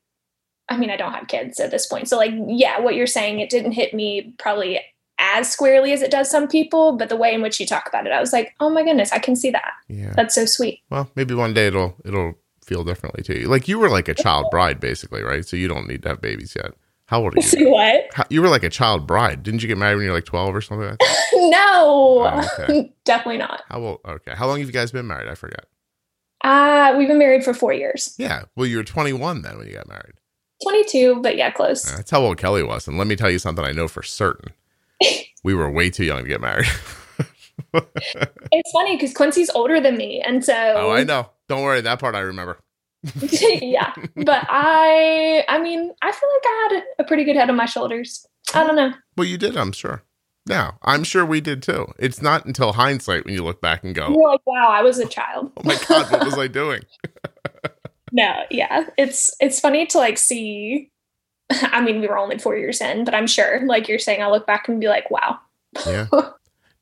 I 0.68 0.76
mean, 0.76 0.90
I 0.90 0.96
don't 0.96 1.12
have 1.12 1.28
kids 1.28 1.58
at 1.60 1.70
this 1.70 1.86
point, 1.86 2.08
so 2.08 2.16
like, 2.16 2.32
yeah, 2.46 2.78
what 2.80 2.94
you're 2.94 3.06
saying, 3.06 3.40
it 3.40 3.50
didn't 3.50 3.72
hit 3.72 3.94
me 3.94 4.34
probably 4.38 4.80
as 5.18 5.50
squarely 5.50 5.92
as 5.92 6.00
it 6.02 6.10
does 6.10 6.30
some 6.30 6.46
people, 6.46 6.92
but 6.96 7.08
the 7.08 7.16
way 7.16 7.34
in 7.34 7.42
which 7.42 7.58
you 7.58 7.66
talk 7.66 7.88
about 7.88 8.06
it, 8.06 8.12
I 8.12 8.20
was 8.20 8.32
like, 8.32 8.54
oh 8.60 8.70
my 8.70 8.84
goodness, 8.84 9.12
I 9.12 9.18
can 9.18 9.34
see 9.34 9.50
that. 9.50 9.72
Yeah. 9.88 10.12
That's 10.14 10.34
so 10.34 10.44
sweet. 10.44 10.80
Well, 10.90 11.10
maybe 11.16 11.34
one 11.34 11.54
day 11.54 11.66
it'll 11.66 11.96
it'll 12.04 12.34
feel 12.64 12.84
differently 12.84 13.22
to 13.24 13.40
you. 13.40 13.48
Like 13.48 13.66
you 13.66 13.78
were 13.78 13.88
like 13.88 14.08
a 14.08 14.14
child 14.14 14.46
bride, 14.50 14.78
basically, 14.78 15.22
right? 15.22 15.44
So 15.44 15.56
you 15.56 15.66
don't 15.68 15.88
need 15.88 16.02
to 16.04 16.10
have 16.10 16.20
babies 16.20 16.54
yet. 16.54 16.72
How 17.06 17.22
old 17.22 17.32
are 17.32 17.36
you? 17.38 17.42
See 17.42 17.66
what? 17.70 18.04
How, 18.12 18.24
you 18.30 18.42
were 18.42 18.48
like 18.48 18.62
a 18.62 18.68
child 18.70 19.06
bride. 19.06 19.42
Didn't 19.42 19.62
you 19.62 19.68
get 19.68 19.78
married 19.78 19.96
when 19.96 20.04
you 20.04 20.10
were 20.10 20.16
like 20.18 20.24
twelve 20.26 20.54
or 20.54 20.60
something? 20.60 20.86
Like 20.86 20.98
that? 20.98 21.16
no, 21.34 22.30
Oh, 22.30 22.48
okay. 22.60 22.92
definitely 23.04 23.38
not. 23.38 23.62
How 23.68 23.80
old? 23.80 24.00
Okay. 24.06 24.34
How 24.36 24.46
long 24.46 24.58
have 24.58 24.68
you 24.68 24.72
guys 24.72 24.92
been 24.92 25.06
married? 25.06 25.28
I 25.28 25.34
forget. 25.34 25.64
Uh, 26.44 26.94
we've 26.96 27.08
been 27.08 27.18
married 27.18 27.42
for 27.42 27.54
four 27.54 27.72
years. 27.72 28.14
Yeah. 28.18 28.44
Well, 28.54 28.66
you 28.66 28.76
were 28.76 28.84
twenty 28.84 29.12
one 29.12 29.42
then 29.42 29.58
when 29.58 29.66
you 29.66 29.72
got 29.74 29.88
married. 29.88 30.14
22, 30.62 31.20
but 31.22 31.36
yeah, 31.36 31.50
close. 31.50 31.92
Uh, 31.92 31.96
that's 31.96 32.10
how 32.10 32.20
old 32.20 32.38
Kelly 32.38 32.62
was. 32.62 32.88
And 32.88 32.98
let 32.98 33.06
me 33.06 33.16
tell 33.16 33.30
you 33.30 33.38
something 33.38 33.64
I 33.64 33.72
know 33.72 33.88
for 33.88 34.02
certain. 34.02 34.52
we 35.44 35.54
were 35.54 35.70
way 35.70 35.90
too 35.90 36.04
young 36.04 36.22
to 36.22 36.28
get 36.28 36.40
married. 36.40 36.66
It's 38.50 38.70
funny 38.72 38.96
because 38.96 39.12
Quincy's 39.12 39.50
older 39.50 39.80
than 39.80 39.96
me, 39.96 40.22
and 40.24 40.44
so 40.44 40.54
oh, 40.54 40.90
I 40.90 41.04
know. 41.04 41.28
Don't 41.48 41.62
worry. 41.62 41.80
That 41.80 41.98
part 41.98 42.14
I 42.14 42.20
remember. 42.20 42.58
yeah. 43.20 43.92
But 44.16 44.46
I, 44.48 45.44
I 45.48 45.58
mean, 45.58 45.92
I 46.02 46.12
feel 46.12 46.28
like 46.28 46.42
I 46.44 46.68
had 46.70 46.82
a, 46.98 47.04
pretty 47.04 47.24
good 47.24 47.36
head 47.36 47.50
on 47.50 47.56
my 47.56 47.66
shoulders. 47.66 48.26
I 48.54 48.66
don't 48.66 48.76
know. 48.76 48.92
Well, 49.16 49.26
you 49.26 49.38
did, 49.38 49.56
I'm 49.56 49.72
sure. 49.72 50.02
Yeah, 50.46 50.72
I'm 50.82 51.04
sure 51.04 51.26
we 51.26 51.40
did 51.40 51.62
too. 51.62 51.92
It's 51.98 52.22
not 52.22 52.46
until 52.46 52.72
hindsight 52.72 53.24
when 53.24 53.34
you 53.34 53.44
look 53.44 53.60
back 53.60 53.84
and 53.84 53.94
go, 53.94 54.08
You're 54.08 54.30
like, 54.30 54.46
wow, 54.46 54.68
I 54.68 54.82
was 54.82 54.98
a 54.98 55.06
child. 55.06 55.52
oh 55.58 55.62
my 55.62 55.78
God, 55.86 56.10
what 56.10 56.24
was 56.24 56.38
I 56.38 56.48
doing? 56.48 56.82
No, 58.18 58.44
yeah. 58.50 58.86
It's 58.96 59.34
it's 59.40 59.60
funny 59.60 59.86
to 59.86 59.98
like 59.98 60.18
see 60.18 60.90
I 61.50 61.80
mean, 61.80 62.00
we 62.00 62.06
were 62.06 62.18
only 62.18 62.38
four 62.38 62.56
years 62.56 62.80
in, 62.80 63.04
but 63.04 63.14
I'm 63.14 63.26
sure, 63.26 63.64
like 63.66 63.88
you're 63.88 63.98
saying, 63.98 64.22
I'll 64.22 64.30
look 64.30 64.46
back 64.46 64.68
and 64.68 64.80
be 64.80 64.88
like, 64.88 65.10
wow. 65.10 65.38
Yeah. 65.86 66.06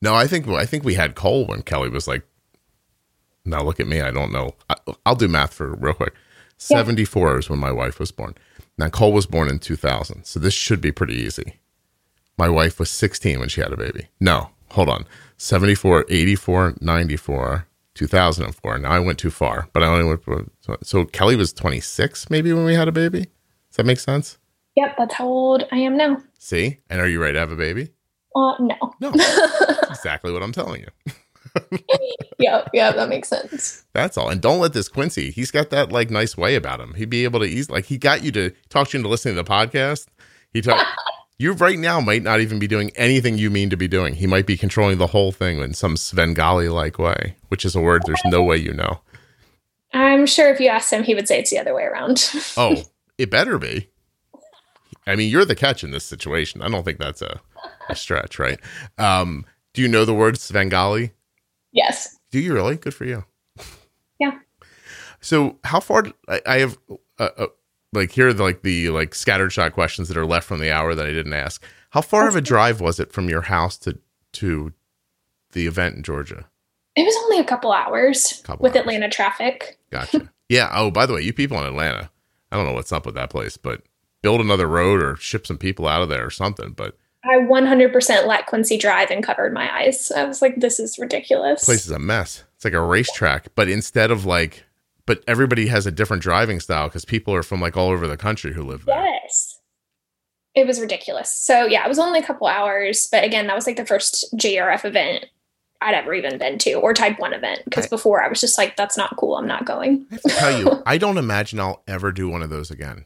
No, 0.03 0.15
I 0.15 0.27
think 0.27 0.47
I 0.47 0.67
think 0.67 0.85
we 0.85 0.93
had 0.93 1.15
Cole 1.15 1.47
when 1.47 1.63
Kelly 1.63 1.89
was 1.89 2.07
like. 2.07 2.23
Now 3.47 3.63
look 3.63 3.81
at 3.81 3.89
me. 3.89 4.03
I 4.03 4.11
don't 4.11 4.31
know. 4.31 4.55
I, 4.69 4.77
will 5.07 5.15
do 5.15 5.27
math 5.27 5.55
for 5.55 5.75
real 5.75 5.95
quick. 5.95 6.13
Yeah. 6.13 6.77
Seventy 6.77 7.07
four 7.07 7.39
is 7.39 7.49
when 7.49 7.59
my 7.59 7.73
wife 7.73 7.99
was 7.99 8.13
born. 8.13 8.35
Now 8.77 8.91
Cole 8.91 9.15
was 9.15 9.25
born 9.25 9.49
in 9.49 9.59
two 9.59 9.75
thousand, 9.75 10.25
so 10.25 10.39
this 10.39 10.53
should 10.53 10.83
be 10.83 10.93
pretty 10.93 11.15
easy. 11.15 11.61
My 12.37 12.51
wife 12.51 12.79
was 12.79 12.91
sixteen 12.91 13.41
when 13.41 13.49
she 13.49 13.63
had 13.63 13.73
a 13.73 13.77
baby. 13.77 14.09
No, 14.21 14.51
hold 14.69 14.91
on. 14.91 15.07
74, 15.39 16.05
84, 16.11 16.75
94, 16.81 17.67
2004. 17.97 18.79
Now 18.79 18.91
I 18.91 19.01
went 19.01 19.19
too 19.19 19.31
far, 19.31 19.69
but 19.73 19.83
I 19.83 19.87
only 19.87 20.05
went. 20.05 20.53
So, 20.83 21.05
Kelly 21.07 21.37
was 21.37 21.53
twenty 21.53 21.81
six 21.81 22.31
maybe 22.31 22.53
when 22.53 22.65
we 22.65 22.75
had 22.75 22.89
a 22.89 22.93
baby. 22.93 23.21
Does 23.21 23.77
that 23.77 23.87
make 23.87 23.99
sense? 23.99 24.39
Yep, 24.77 24.95
that's 24.99 25.15
how 25.15 25.27
old 25.27 25.65
I 25.73 25.79
am 25.79 25.97
now. 25.97 26.19
See, 26.39 26.79
and 26.91 27.01
are 27.01 27.09
you 27.09 27.21
ready 27.21 27.33
to 27.33 27.41
have 27.41 27.51
a 27.51 27.57
baby? 27.57 27.91
Uh, 28.37 28.53
no. 28.61 28.77
No, 29.01 29.11
exactly 29.91 30.31
what 30.31 30.43
I'm 30.43 30.53
telling 30.53 30.83
you. 30.83 31.13
yeah, 32.39 32.67
yeah, 32.75 32.93
that 32.93 33.09
makes 33.09 33.29
sense. 33.29 33.87
That's 33.95 34.19
all. 34.19 34.29
And 34.29 34.43
don't 34.43 34.61
let 34.61 34.75
this 34.75 34.89
Quincy. 34.89 35.31
He's 35.31 35.51
got 35.51 35.71
that 35.71 35.91
like 35.91 36.11
nice 36.11 36.37
way 36.37 36.55
about 36.55 36.81
him. 36.81 36.93
He'd 36.95 37.09
be 37.09 37.25
able 37.25 37.41
to 37.41 37.47
ease 37.47 37.71
like 37.71 37.87
he 37.87 37.97
got 37.97 38.23
you 38.23 38.31
to 38.33 38.51
talk 38.69 38.93
you 38.93 38.99
into 38.99 39.09
listening 39.09 39.37
to 39.37 39.43
the 39.43 39.49
podcast. 39.49 40.07
He 40.53 40.61
talk 40.61 40.87
you 41.39 41.53
right 41.53 41.79
now 41.79 42.01
might 42.01 42.23
not 42.23 42.41
even 42.41 42.59
be 42.59 42.67
doing 42.67 42.91
anything 42.97 43.37
you 43.39 43.51
mean 43.51 43.71
to 43.71 43.77
be 43.77 43.89
doing. 43.89 44.15
He 44.15 44.27
might 44.27 44.47
be 44.47 44.57
controlling 44.57 44.99
the 44.99 45.09
whole 45.09 45.33
thing 45.33 45.59
in 45.59 45.75
some 45.75 45.97
Svengali 45.97 46.69
like 46.69 46.99
way, 46.99 47.37
which 47.49 47.65
is 47.65 47.75
a 47.75 47.81
word 47.81 48.03
there's 48.07 48.21
no 48.25 48.43
way 48.43 48.57
you 48.57 48.73
know. 48.73 49.01
I'm 49.93 50.27
sure 50.27 50.53
if 50.53 50.61
you 50.61 50.69
asked 50.69 50.93
him, 50.93 51.05
he 51.05 51.15
would 51.15 51.29
say 51.29 51.39
it's 51.39 51.51
the 51.51 51.59
other 51.59 51.75
way 51.75 51.85
around. 51.85 52.31
Oh, 52.57 52.77
it 53.19 53.31
better 53.31 53.59
be. 53.59 53.89
I 55.07 55.15
mean, 55.15 55.31
you're 55.31 55.45
the 55.45 55.55
catch 55.55 55.85
in 55.85 55.91
this 55.91 56.05
situation. 56.05 56.63
I 56.63 56.69
don't 56.69 56.85
think 56.85 56.99
that's 56.99 57.23
a, 57.23 57.41
a 57.89 57.95
stretch, 57.95 58.39
right? 58.39 58.59
Um, 58.99 59.47
do 59.73 59.83
you 59.83 59.89
know 59.89 60.05
the 60.05 60.15
word 60.15 60.39
Svengali? 60.39 61.13
yes. 61.73 62.17
Do 62.33 62.41
you 62.41 62.53
really? 62.53 62.77
Good 62.77 62.93
for 62.93 63.05
you. 63.05 63.25
Yeah. 64.19 64.39
So 65.21 65.59
how 65.65 65.81
far? 65.81 66.07
I, 66.29 66.41
I 66.45 66.59
have 66.59 66.77
uh, 67.19 67.29
uh, 67.39 67.47
like 67.97 68.13
here 68.13 68.29
are 68.29 68.33
the, 68.33 68.43
like 68.43 68.63
the 68.63 68.91
like 68.91 69.15
scattered 69.15 69.53
shot 69.53 69.73
questions 69.73 70.09
that 70.09 70.17
are 70.17 70.27
left 70.27 70.47
from 70.47 70.61
the 70.61 70.71
hour 70.71 70.95
that 70.95 71.07
I 71.07 71.11
didn't 71.13 71.33
ask. 71.33 71.63
How 71.91 72.01
far 72.01 72.29
of 72.29 72.37
a 72.37 72.41
drive 72.41 72.81
was 72.81 73.01
it 73.01 73.13
from 73.13 73.29
your 73.29 73.43
house 73.43 73.77
to 73.79 73.99
to 74.35 74.73
the 75.53 75.67
event 75.67 75.97
in 75.97 76.03
Georgia? 76.03 76.47
It 76.95 77.05
was 77.05 77.17
only 77.25 77.39
a 77.39 77.45
couple 77.45 77.73
hours 77.73 78.43
Couple 78.45 78.63
with 78.63 78.73
hours. 78.75 78.81
Atlanta 78.81 79.09
traffic. 79.09 79.79
Gotcha. 79.91 80.31
yeah. 80.49 80.71
Oh, 80.73 80.91
by 80.91 81.07
the 81.07 81.15
way, 81.15 81.23
you 81.23 81.33
people 81.33 81.59
in 81.59 81.67
Atlanta, 81.67 82.11
I 82.53 82.57
don't 82.57 82.67
know 82.67 82.73
what's 82.73 82.93
up 82.93 83.07
with 83.07 83.15
that 83.17 83.31
place, 83.31 83.57
but 83.57 83.83
build 84.23 84.41
another 84.41 84.67
road 84.67 85.03
or 85.03 85.17
ship 85.17 85.47
some 85.47 85.59
people 85.59 85.87
out 85.87 86.03
of 86.03 86.09
there 86.09 86.25
or 86.25 86.31
something. 86.31 86.73
But 86.73 86.97
I 87.25 87.39
100% 87.39 88.27
let 88.27 88.47
Quincy 88.47 88.79
drive 88.79 89.11
and 89.11 89.25
covered 89.25 89.53
my 89.53 89.75
eyes. 89.75 90.13
I 90.13 90.25
was 90.25 90.41
like, 90.41 90.61
this 90.61 90.79
is 90.79 90.99
ridiculous. 90.99 91.61
This 91.63 91.67
place 91.67 91.87
is 91.87 91.91
a 91.93 91.99
mess. 91.99 92.45
It's 92.55 92.65
like 92.65 92.75
a 92.75 92.81
racetrack, 92.81 93.55
but 93.55 93.69
instead 93.69 94.11
of 94.11 94.25
like, 94.25 94.65
but 95.07 95.23
everybody 95.27 95.69
has 95.69 95.87
a 95.87 95.91
different 95.93 96.23
driving 96.23 96.61
style 96.61 96.89
because 96.89 97.05
people 97.05 97.33
are 97.35 97.43
from 97.43 97.61
like 97.61 97.77
all 97.77 97.89
over 97.91 98.07
the 98.07 98.17
country 98.17 98.53
who 98.53 98.63
live 98.63 98.85
there. 98.85 99.03
Yes. 99.23 99.59
It 100.55 100.67
was 100.67 100.81
ridiculous. 100.81 101.35
So, 101.35 101.67
yeah, 101.67 101.85
it 101.85 101.89
was 101.89 101.99
only 101.99 102.19
a 102.19 102.23
couple 102.23 102.47
hours. 102.47 103.09
But 103.13 103.25
again, 103.25 103.47
that 103.47 103.55
was 103.55 103.67
like 103.67 103.77
the 103.77 103.85
first 103.87 104.25
JDRF 104.37 104.85
event 104.87 105.27
I'd 105.83 105.95
ever 105.95 106.15
even 106.15 106.39
been 106.39 106.57
to 106.61 106.73
or 106.75 106.95
type 106.95 107.19
one 107.21 107.35
event. 107.35 107.61
Because 107.67 107.87
before 107.87 108.23
I 108.23 108.29
was 108.29 108.41
just 108.41 108.57
like, 108.57 108.75
that's 108.77 108.97
not 108.97 109.17
cool. 109.19 109.37
I'm 109.37 109.47
not 109.47 109.67
going. 109.67 110.07
I 110.11 110.15
have 110.15 110.23
to 110.23 110.29
tell 110.31 110.59
you, 110.59 110.83
I 110.87 110.97
don't 110.97 111.19
imagine 111.19 111.61
I'll 111.61 111.83
ever 111.87 112.11
do 112.11 112.29
one 112.31 112.43
of 112.43 112.49
those 112.51 112.71
again. 112.71 113.05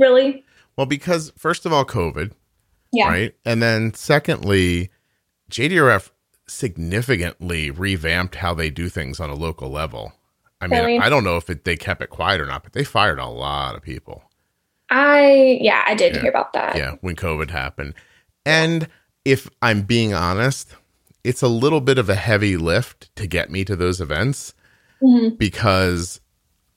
Really? 0.00 0.44
Well, 0.76 0.86
because 0.86 1.30
first 1.36 1.66
of 1.66 1.72
all, 1.74 1.84
COVID, 1.84 2.32
Yeah. 2.92 3.08
right? 3.08 3.34
And 3.44 3.62
then 3.62 3.92
secondly, 3.92 4.90
JDRF 5.50 6.10
significantly 6.46 7.70
revamped 7.70 8.36
how 8.36 8.54
they 8.54 8.70
do 8.70 8.88
things 8.88 9.20
on 9.20 9.28
a 9.28 9.34
local 9.34 9.68
level. 9.68 10.14
I 10.60 10.66
mean, 10.66 10.80
Really? 10.80 10.98
I 10.98 11.08
don't 11.08 11.24
know 11.24 11.36
if 11.36 11.48
it, 11.50 11.64
they 11.64 11.76
kept 11.76 12.02
it 12.02 12.10
quiet 12.10 12.40
or 12.40 12.46
not, 12.46 12.62
but 12.64 12.72
they 12.72 12.84
fired 12.84 13.18
a 13.18 13.26
lot 13.26 13.74
of 13.76 13.82
people. 13.82 14.24
I, 14.90 15.58
yeah, 15.60 15.84
I 15.86 15.94
did 15.94 16.14
Yeah. 16.14 16.22
hear 16.22 16.30
about 16.30 16.52
that. 16.54 16.76
Yeah, 16.76 16.96
when 17.00 17.14
COVID 17.16 17.50
happened. 17.50 17.94
And 18.46 18.88
if 19.24 19.48
I'm 19.62 19.82
being 19.82 20.14
honest, 20.14 20.74
it's 21.24 21.42
a 21.42 21.48
little 21.48 21.80
bit 21.80 21.98
of 21.98 22.08
a 22.08 22.14
heavy 22.14 22.56
lift 22.56 23.14
to 23.16 23.26
get 23.26 23.50
me 23.50 23.64
to 23.66 23.76
those 23.76 24.00
events 24.00 24.54
Mhm. 25.02 25.36
because 25.38 26.20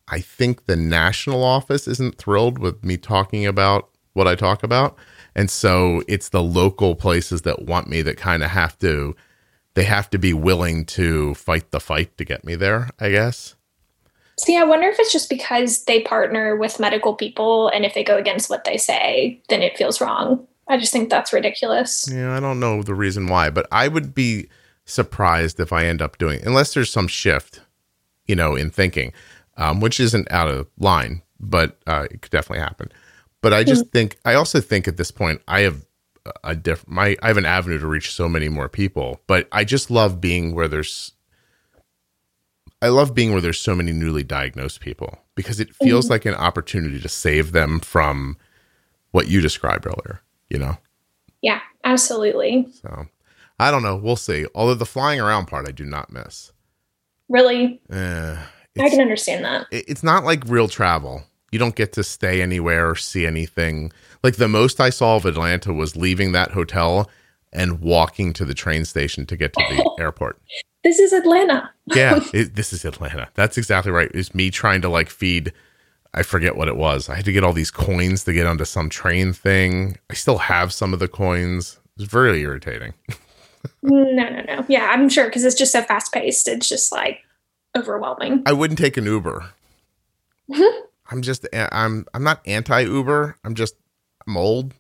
I 0.07 0.19
think 0.19 0.65
the 0.65 0.75
national 0.75 1.43
office 1.43 1.87
isn't 1.87 2.17
thrilled 2.17 2.59
with 2.59 2.83
me 2.83 2.97
talking 2.97 3.45
about 3.45 3.89
what 4.13 4.27
I 4.27 4.35
talk 4.35 4.61
about. 4.61 4.97
And 5.33 5.49
so 5.49 6.03
it's 6.07 6.29
the 6.29 6.43
local 6.43 6.95
places 6.95 7.43
that 7.43 7.61
want 7.61 7.87
me 7.87 8.01
that 8.01 8.17
kind 8.17 8.43
of 8.43 8.49
have 8.51 8.77
to 8.79 9.15
they 9.73 9.85
have 9.85 10.09
to 10.09 10.19
be 10.19 10.33
willing 10.33 10.83
to 10.83 11.33
fight 11.35 11.71
the 11.71 11.79
fight 11.79 12.17
to 12.17 12.25
get 12.25 12.43
me 12.43 12.55
there, 12.55 12.89
I 12.99 13.09
guess. 13.11 13.55
See, 14.43 14.57
I 14.57 14.63
wonder 14.63 14.87
if 14.87 14.99
it's 14.99 15.11
just 15.11 15.29
because 15.29 15.83
they 15.83 16.01
partner 16.01 16.55
with 16.55 16.79
medical 16.79 17.13
people 17.13 17.67
and 17.67 17.85
if 17.85 17.93
they 17.93 18.03
go 18.03 18.17
against 18.17 18.49
what 18.49 18.63
they 18.63 18.75
say, 18.75 19.39
then 19.49 19.61
it 19.61 19.77
feels 19.77 20.01
wrong. 20.01 20.47
I 20.67 20.77
just 20.77 20.91
think 20.91 21.11
that's 21.11 21.31
ridiculous. 21.31 22.09
Yeah, 22.11 22.35
I 22.35 22.39
don't 22.39 22.59
know 22.59 22.81
the 22.81 22.95
reason 22.95 23.27
why, 23.27 23.51
but 23.51 23.67
I 23.71 23.87
would 23.87 24.15
be 24.15 24.47
surprised 24.83 25.59
if 25.59 25.71
I 25.71 25.85
end 25.85 26.01
up 26.01 26.17
doing 26.17 26.39
unless 26.43 26.73
there's 26.73 26.91
some 26.91 27.07
shift, 27.07 27.61
you 28.25 28.35
know, 28.35 28.55
in 28.55 28.71
thinking, 28.71 29.13
um, 29.57 29.79
which 29.79 29.99
isn't 29.99 30.31
out 30.31 30.47
of 30.47 30.67
line, 30.79 31.21
but 31.39 31.77
uh, 31.85 32.07
it 32.09 32.23
could 32.23 32.31
definitely 32.31 32.63
happen. 32.63 32.91
But 33.41 33.53
I 33.53 33.63
just 33.63 33.89
think 33.89 34.17
I 34.25 34.33
also 34.33 34.59
think 34.59 34.87
at 34.87 34.97
this 34.97 35.11
point 35.11 35.41
I 35.47 35.61
have 35.61 35.85
a 36.43 36.55
diff 36.55 36.87
my 36.87 37.15
I 37.21 37.27
have 37.27 37.37
an 37.37 37.45
avenue 37.45 37.77
to 37.77 37.87
reach 37.87 38.11
so 38.11 38.27
many 38.27 38.49
more 38.49 38.69
people, 38.69 39.21
but 39.27 39.47
I 39.51 39.65
just 39.65 39.91
love 39.91 40.19
being 40.19 40.55
where 40.55 40.67
there's 40.67 41.13
I 42.81 42.87
love 42.89 43.13
being 43.13 43.31
where 43.31 43.41
there's 43.41 43.59
so 43.59 43.75
many 43.75 43.91
newly 43.91 44.23
diagnosed 44.23 44.79
people 44.79 45.19
because 45.35 45.59
it 45.59 45.75
feels 45.75 46.09
like 46.09 46.25
an 46.25 46.33
opportunity 46.33 46.99
to 46.99 47.09
save 47.09 47.51
them 47.51 47.79
from 47.79 48.37
what 49.11 49.27
you 49.27 49.39
described 49.41 49.85
earlier, 49.85 50.21
you 50.49 50.57
know? 50.57 50.77
Yeah, 51.41 51.59
absolutely. 51.83 52.67
So 52.81 53.05
I 53.59 53.69
don't 53.71 53.83
know. 53.83 53.95
We'll 53.95 54.15
see. 54.15 54.45
Although 54.55 54.73
the 54.75 54.85
flying 54.85 55.19
around 55.19 55.45
part 55.45 55.67
I 55.67 55.71
do 55.71 55.85
not 55.85 56.11
miss. 56.11 56.51
Really, 57.29 57.79
Eh, 57.91 58.35
I 58.79 58.89
can 58.89 58.99
understand 59.01 59.45
that. 59.45 59.67
it- 59.71 59.85
it's 59.87 60.03
not 60.03 60.23
like 60.25 60.43
real 60.47 60.67
travel. 60.67 61.23
You 61.51 61.59
don't 61.59 61.75
get 61.75 61.93
to 61.93 62.03
stay 62.03 62.41
anywhere 62.41 62.89
or 62.89 62.95
see 62.95 63.25
anything. 63.25 63.91
Like 64.23 64.37
the 64.37 64.47
most 64.47 64.79
I 64.79 64.89
saw 64.89 65.17
of 65.17 65.25
Atlanta 65.25 65.73
was 65.73 65.95
leaving 65.95 66.31
that 66.31 66.51
hotel 66.51 67.09
and 67.53 67.79
walking 67.81 68.31
to 68.33 68.45
the 68.45 68.53
train 68.53 68.85
station 68.85 69.25
to 69.27 69.35
get 69.37 69.53
to 69.53 69.63
the 69.69 69.95
airport. 69.99 70.41
This 70.83 70.99
is 70.99 71.13
Atlanta. 71.13 71.69
Yeah, 71.93 72.21
it, 72.33 72.55
this 72.55 72.71
is 72.71 72.85
Atlanta. 72.85 73.27
That's 73.33 73.57
exactly 73.57 73.91
right. 73.91 74.09
It's 74.13 74.33
me 74.33 74.49
trying 74.49 74.81
to 74.81 74.87
like 74.89 75.09
feed. 75.09 75.51
I 76.13 76.23
forget 76.23 76.55
what 76.55 76.69
it 76.69 76.77
was. 76.77 77.09
I 77.09 77.15
had 77.15 77.25
to 77.25 77.33
get 77.33 77.43
all 77.43 77.51
these 77.53 77.71
coins 77.71 78.23
to 78.25 78.33
get 78.33 78.45
onto 78.47 78.63
some 78.65 78.87
train 78.89 79.33
thing. 79.33 79.97
I 80.09 80.13
still 80.13 80.37
have 80.37 80.71
some 80.71 80.93
of 80.93 80.99
the 80.99 81.07
coins. 81.09 81.79
It's 81.97 82.05
very 82.09 82.41
irritating. 82.41 82.93
No, 83.83 84.03
no, 84.03 84.41
no. 84.41 84.65
Yeah, 84.67 84.89
I'm 84.91 85.07
sure 85.07 85.25
because 85.25 85.43
it's 85.43 85.53
just 85.55 85.71
so 85.71 85.83
fast 85.83 86.11
paced. 86.11 86.47
It's 86.47 86.67
just 86.67 86.91
like 86.91 87.19
overwhelming. 87.77 88.41
I 88.47 88.53
wouldn't 88.53 88.79
take 88.79 88.97
an 88.97 89.05
Uber. 89.05 89.49
Mhm. 90.49 90.81
I'm 91.11 91.21
just 91.21 91.47
I'm 91.53 92.05
I'm 92.13 92.23
not 92.23 92.41
anti 92.47 92.79
Uber. 92.81 93.35
I'm 93.43 93.53
just 93.53 93.75
I'm 94.25 94.35
old 94.35 94.73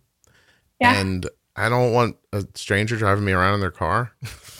Yeah. 0.79 0.99
and 0.99 1.29
I 1.61 1.69
don't 1.69 1.93
want 1.93 2.17
a 2.33 2.43
stranger 2.55 2.97
driving 2.97 3.23
me 3.23 3.33
around 3.33 3.53
in 3.53 3.59
their 3.59 3.69
car. 3.69 4.11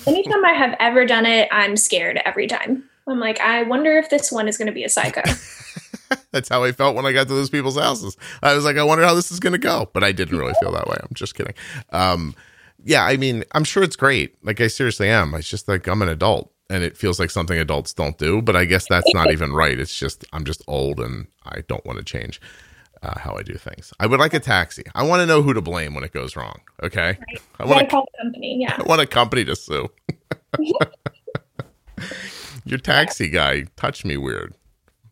Anytime 0.06 0.46
I 0.46 0.54
have 0.54 0.76
ever 0.80 1.04
done 1.04 1.26
it, 1.26 1.50
I'm 1.52 1.76
scared 1.76 2.22
every 2.26 2.46
time. 2.46 2.84
I'm 3.08 3.20
like, 3.20 3.40
I 3.40 3.64
wonder 3.64 3.98
if 3.98 4.12
this 4.12 4.32
one 4.32 4.48
is 4.48 4.56
going 4.56 4.68
to 4.68 4.72
be 4.72 4.84
a 4.84 4.90
psycho. 4.90 5.24
That's 6.32 6.48
how 6.48 6.64
I 6.64 6.74
felt 6.74 6.96
when 6.96 7.08
I 7.08 7.12
got 7.12 7.28
to 7.28 7.34
those 7.34 7.50
people's 7.50 7.80
houses. 7.80 8.16
I 8.44 8.54
was 8.54 8.66
like, 8.66 8.78
I 8.78 8.84
wonder 8.84 9.04
how 9.04 9.16
this 9.16 9.32
is 9.32 9.40
going 9.40 9.54
to 9.54 9.60
go, 9.60 9.90
but 9.94 10.04
I 10.04 10.12
didn't 10.12 10.38
really 10.38 10.54
feel 10.62 10.72
that 10.74 10.88
way. 10.88 10.98
I'm 11.02 11.16
just 11.16 11.34
kidding. 11.34 11.56
Um, 11.90 12.36
yeah, 12.84 13.04
I 13.04 13.18
mean, 13.18 13.46
I'm 13.54 13.64
sure 13.64 13.82
it's 13.82 13.96
great. 13.96 14.36
Like 14.44 14.62
I 14.62 14.68
seriously 14.68 15.10
am. 15.10 15.34
It's 15.34 15.50
just 15.50 15.68
like 15.68 15.88
I'm 15.88 16.04
an 16.04 16.10
adult 16.10 16.54
and 16.70 16.84
it 16.84 16.98
feels 16.98 17.20
like 17.20 17.32
something 17.32 17.58
adults 17.58 17.94
don't 17.94 18.18
do, 18.20 18.44
but 18.44 18.56
I 18.56 18.66
guess 18.66 18.86
that's 18.88 19.12
not 19.16 19.32
even 19.32 19.54
right. 19.54 19.80
It's 19.80 19.98
just 19.98 20.24
I'm 20.34 20.46
just 20.46 20.62
old 20.68 21.00
and 21.00 21.26
I 21.46 21.62
don't 21.68 21.86
want 21.86 21.98
to 21.98 22.06
change 22.06 22.40
uh, 23.04 23.20
how 23.20 23.36
I 23.36 23.44
do 23.44 23.56
things. 23.56 23.94
I 24.00 24.08
would 24.08 24.20
like 24.20 24.34
a 24.34 24.40
taxi. 24.40 24.84
I 24.96 25.04
want 25.04 25.22
to 25.22 25.26
know 25.26 25.42
who 25.42 25.54
to 25.54 25.62
blame 25.62 25.94
when 25.94 26.04
it 26.04 26.12
goes 26.12 26.36
wrong. 26.36 26.60
Okay, 26.84 27.18
I 27.60 27.66
want 27.66 27.82
a, 27.82 27.88
company. 27.88 28.60
Yeah. 28.62 28.76
I 28.80 28.84
want 28.84 29.02
a 29.02 29.08
company 29.08 29.46
to 29.46 29.56
sue. 29.56 29.90
Your 32.66 32.80
taxi 32.80 33.30
guy 33.30 33.66
touched 33.76 34.06
me 34.06 34.18
weird. 34.18 34.54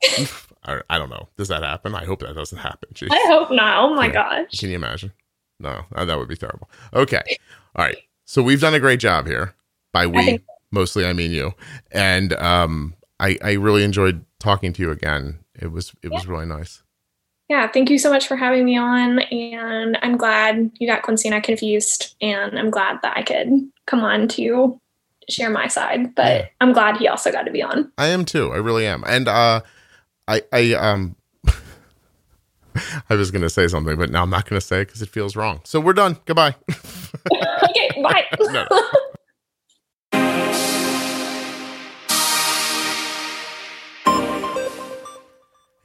I, 0.63 0.81
I 0.89 0.97
don't 0.97 1.09
know. 1.09 1.29
Does 1.37 1.47
that 1.47 1.63
happen? 1.63 1.95
I 1.95 2.05
hope 2.05 2.19
that 2.19 2.35
doesn't 2.35 2.57
happen. 2.57 2.89
Jeez. 2.93 3.07
I 3.11 3.23
hope 3.27 3.49
not. 3.51 3.83
Oh 3.83 3.95
my 3.95 4.07
Yeah. 4.07 4.13
gosh. 4.13 4.59
Can 4.59 4.69
you 4.69 4.75
imagine? 4.75 5.11
No, 5.59 5.83
uh, 5.95 6.05
that 6.05 6.17
would 6.17 6.27
be 6.27 6.37
terrible. 6.37 6.69
Okay. 6.93 7.37
All 7.75 7.85
right. 7.85 7.97
So 8.25 8.41
we've 8.43 8.61
done 8.61 8.73
a 8.75 8.79
great 8.79 8.99
job 8.99 9.25
here. 9.25 9.55
By 9.91 10.05
we, 10.05 10.23
think- 10.23 10.43
mostly 10.71 11.05
I 11.05 11.13
mean 11.13 11.31
you. 11.31 11.53
And 11.91 12.33
um, 12.33 12.93
I, 13.19 13.37
I 13.43 13.53
really 13.53 13.83
enjoyed 13.83 14.23
talking 14.39 14.71
to 14.73 14.81
you 14.81 14.91
again. 14.91 15.39
It 15.55 15.71
was 15.71 15.89
it 16.03 16.09
yeah. 16.11 16.17
was 16.17 16.27
really 16.27 16.45
nice. 16.45 16.83
Yeah, 17.49 17.67
thank 17.67 17.89
you 17.89 17.97
so 17.97 18.11
much 18.11 18.27
for 18.27 18.37
having 18.37 18.63
me 18.63 18.77
on. 18.77 19.19
And 19.19 19.97
I'm 20.03 20.17
glad 20.17 20.71
you 20.79 20.87
got 20.87 21.01
Quincy 21.01 21.27
and 21.27 21.35
I 21.35 21.39
confused. 21.39 22.15
And 22.21 22.57
I'm 22.57 22.69
glad 22.69 22.99
that 23.01 23.17
I 23.17 23.23
could 23.23 23.69
come 23.87 24.01
on 24.01 24.27
to 24.29 24.79
share 25.29 25.49
my 25.49 25.67
side. 25.67 26.13
But 26.13 26.25
yeah. 26.25 26.47
I'm 26.61 26.73
glad 26.73 26.97
he 26.97 27.07
also 27.07 27.31
got 27.31 27.43
to 27.43 27.51
be 27.51 27.63
on. 27.63 27.91
I 27.97 28.07
am 28.07 28.23
too. 28.23 28.51
I 28.51 28.57
really 28.57 28.85
am. 28.85 29.03
And 29.05 29.27
uh 29.27 29.61
I 30.27 30.43
I 30.53 30.73
um 30.73 31.15
I 33.09 33.15
was 33.15 33.31
going 33.31 33.41
to 33.41 33.49
say 33.49 33.67
something, 33.67 33.97
but 33.97 34.11
now 34.11 34.21
I'm 34.21 34.29
not 34.29 34.47
going 34.47 34.59
to 34.59 34.65
say 34.65 34.81
it 34.81 34.85
because 34.85 35.01
it 35.01 35.09
feels 35.09 35.35
wrong. 35.35 35.61
So 35.63 35.79
we're 35.79 35.93
done. 35.93 36.17
Goodbye. 36.25 36.55
okay, 37.33 38.01
bye. 38.01 38.25
no. 38.39 38.67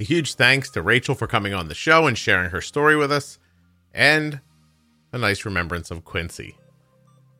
Huge 0.05 0.35
thanks 0.35 0.69
to 0.71 0.83
Rachel 0.83 1.15
for 1.15 1.27
coming 1.27 1.55
on 1.55 1.69
the 1.69 1.75
show 1.75 2.07
and 2.07 2.17
sharing 2.17 2.51
her 2.51 2.61
story 2.61 2.95
with 2.95 3.11
us, 3.11 3.39
and 3.95 4.41
a 5.13 5.19
nice 5.19 5.47
remembrance 5.47 5.91
of 5.91 6.05
Quincy. 6.05 6.57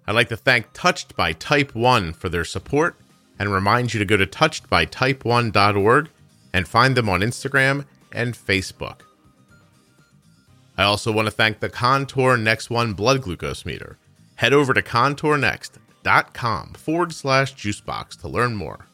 I'd 0.07 0.15
like 0.15 0.31
to 0.31 0.37
thank 0.37 0.73
Touched 0.73 1.15
by 1.15 1.35
Type 1.35 1.75
1 1.75 2.15
for 2.15 2.31
their 2.31 2.45
support 2.45 2.97
and 3.39 3.53
remind 3.53 3.93
you 3.93 3.99
to 3.99 4.07
go 4.07 4.17
to 4.17 4.27
touchedbytype1.org 4.27 6.09
and 6.55 6.67
find 6.67 6.97
them 6.97 7.09
on 7.11 7.21
Instagram 7.21 7.85
and 8.13 8.35
Facebook. 8.35 9.01
I 10.79 10.85
also 10.85 11.13
want 11.13 11.27
to 11.27 11.33
thank 11.33 11.61
the 11.61 11.69
Contour 11.69 12.39
Next 12.39 12.71
One 12.71 12.95
blood 12.95 13.21
glucose 13.21 13.67
meter. 13.67 13.99
Head 14.37 14.55
over 14.55 14.73
to 14.73 14.83
contournext.com 14.83 16.73
forward 16.75 17.13
slash 17.13 17.55
juicebox 17.55 18.21
to 18.23 18.29
learn 18.29 18.57
more. 18.57 18.87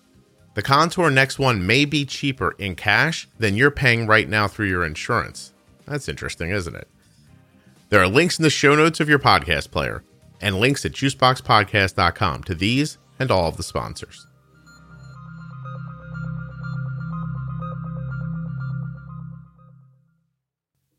The 0.54 0.62
Contour 0.62 1.10
Next 1.10 1.38
One 1.38 1.64
may 1.66 1.84
be 1.84 2.04
cheaper 2.04 2.56
in 2.58 2.74
cash 2.74 3.28
than 3.38 3.56
you're 3.56 3.70
paying 3.70 4.06
right 4.06 4.28
now 4.28 4.48
through 4.48 4.68
your 4.68 4.84
insurance. 4.84 5.52
That's 5.86 6.08
interesting, 6.08 6.50
isn't 6.50 6.74
it? 6.74 6.88
There 7.88 8.00
are 8.00 8.08
links 8.08 8.38
in 8.38 8.42
the 8.42 8.50
show 8.50 8.74
notes 8.74 9.00
of 9.00 9.08
your 9.08 9.18
podcast 9.18 9.70
player 9.70 10.02
and 10.40 10.58
links 10.58 10.84
at 10.84 10.92
juiceboxpodcast.com 10.92 12.44
to 12.44 12.54
these 12.54 12.98
and 13.18 13.30
all 13.30 13.48
of 13.48 13.56
the 13.56 13.62
sponsors. 13.62 14.26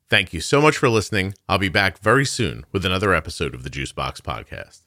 Thank 0.09 0.33
you 0.33 0.41
so 0.41 0.61
much 0.61 0.77
for 0.77 0.89
listening. 0.89 1.35
I'll 1.47 1.57
be 1.57 1.69
back 1.69 1.97
very 1.99 2.25
soon 2.25 2.65
with 2.73 2.85
another 2.85 3.13
episode 3.13 3.55
of 3.55 3.63
the 3.63 3.69
Juicebox 3.69 4.21
Podcast. 4.21 4.81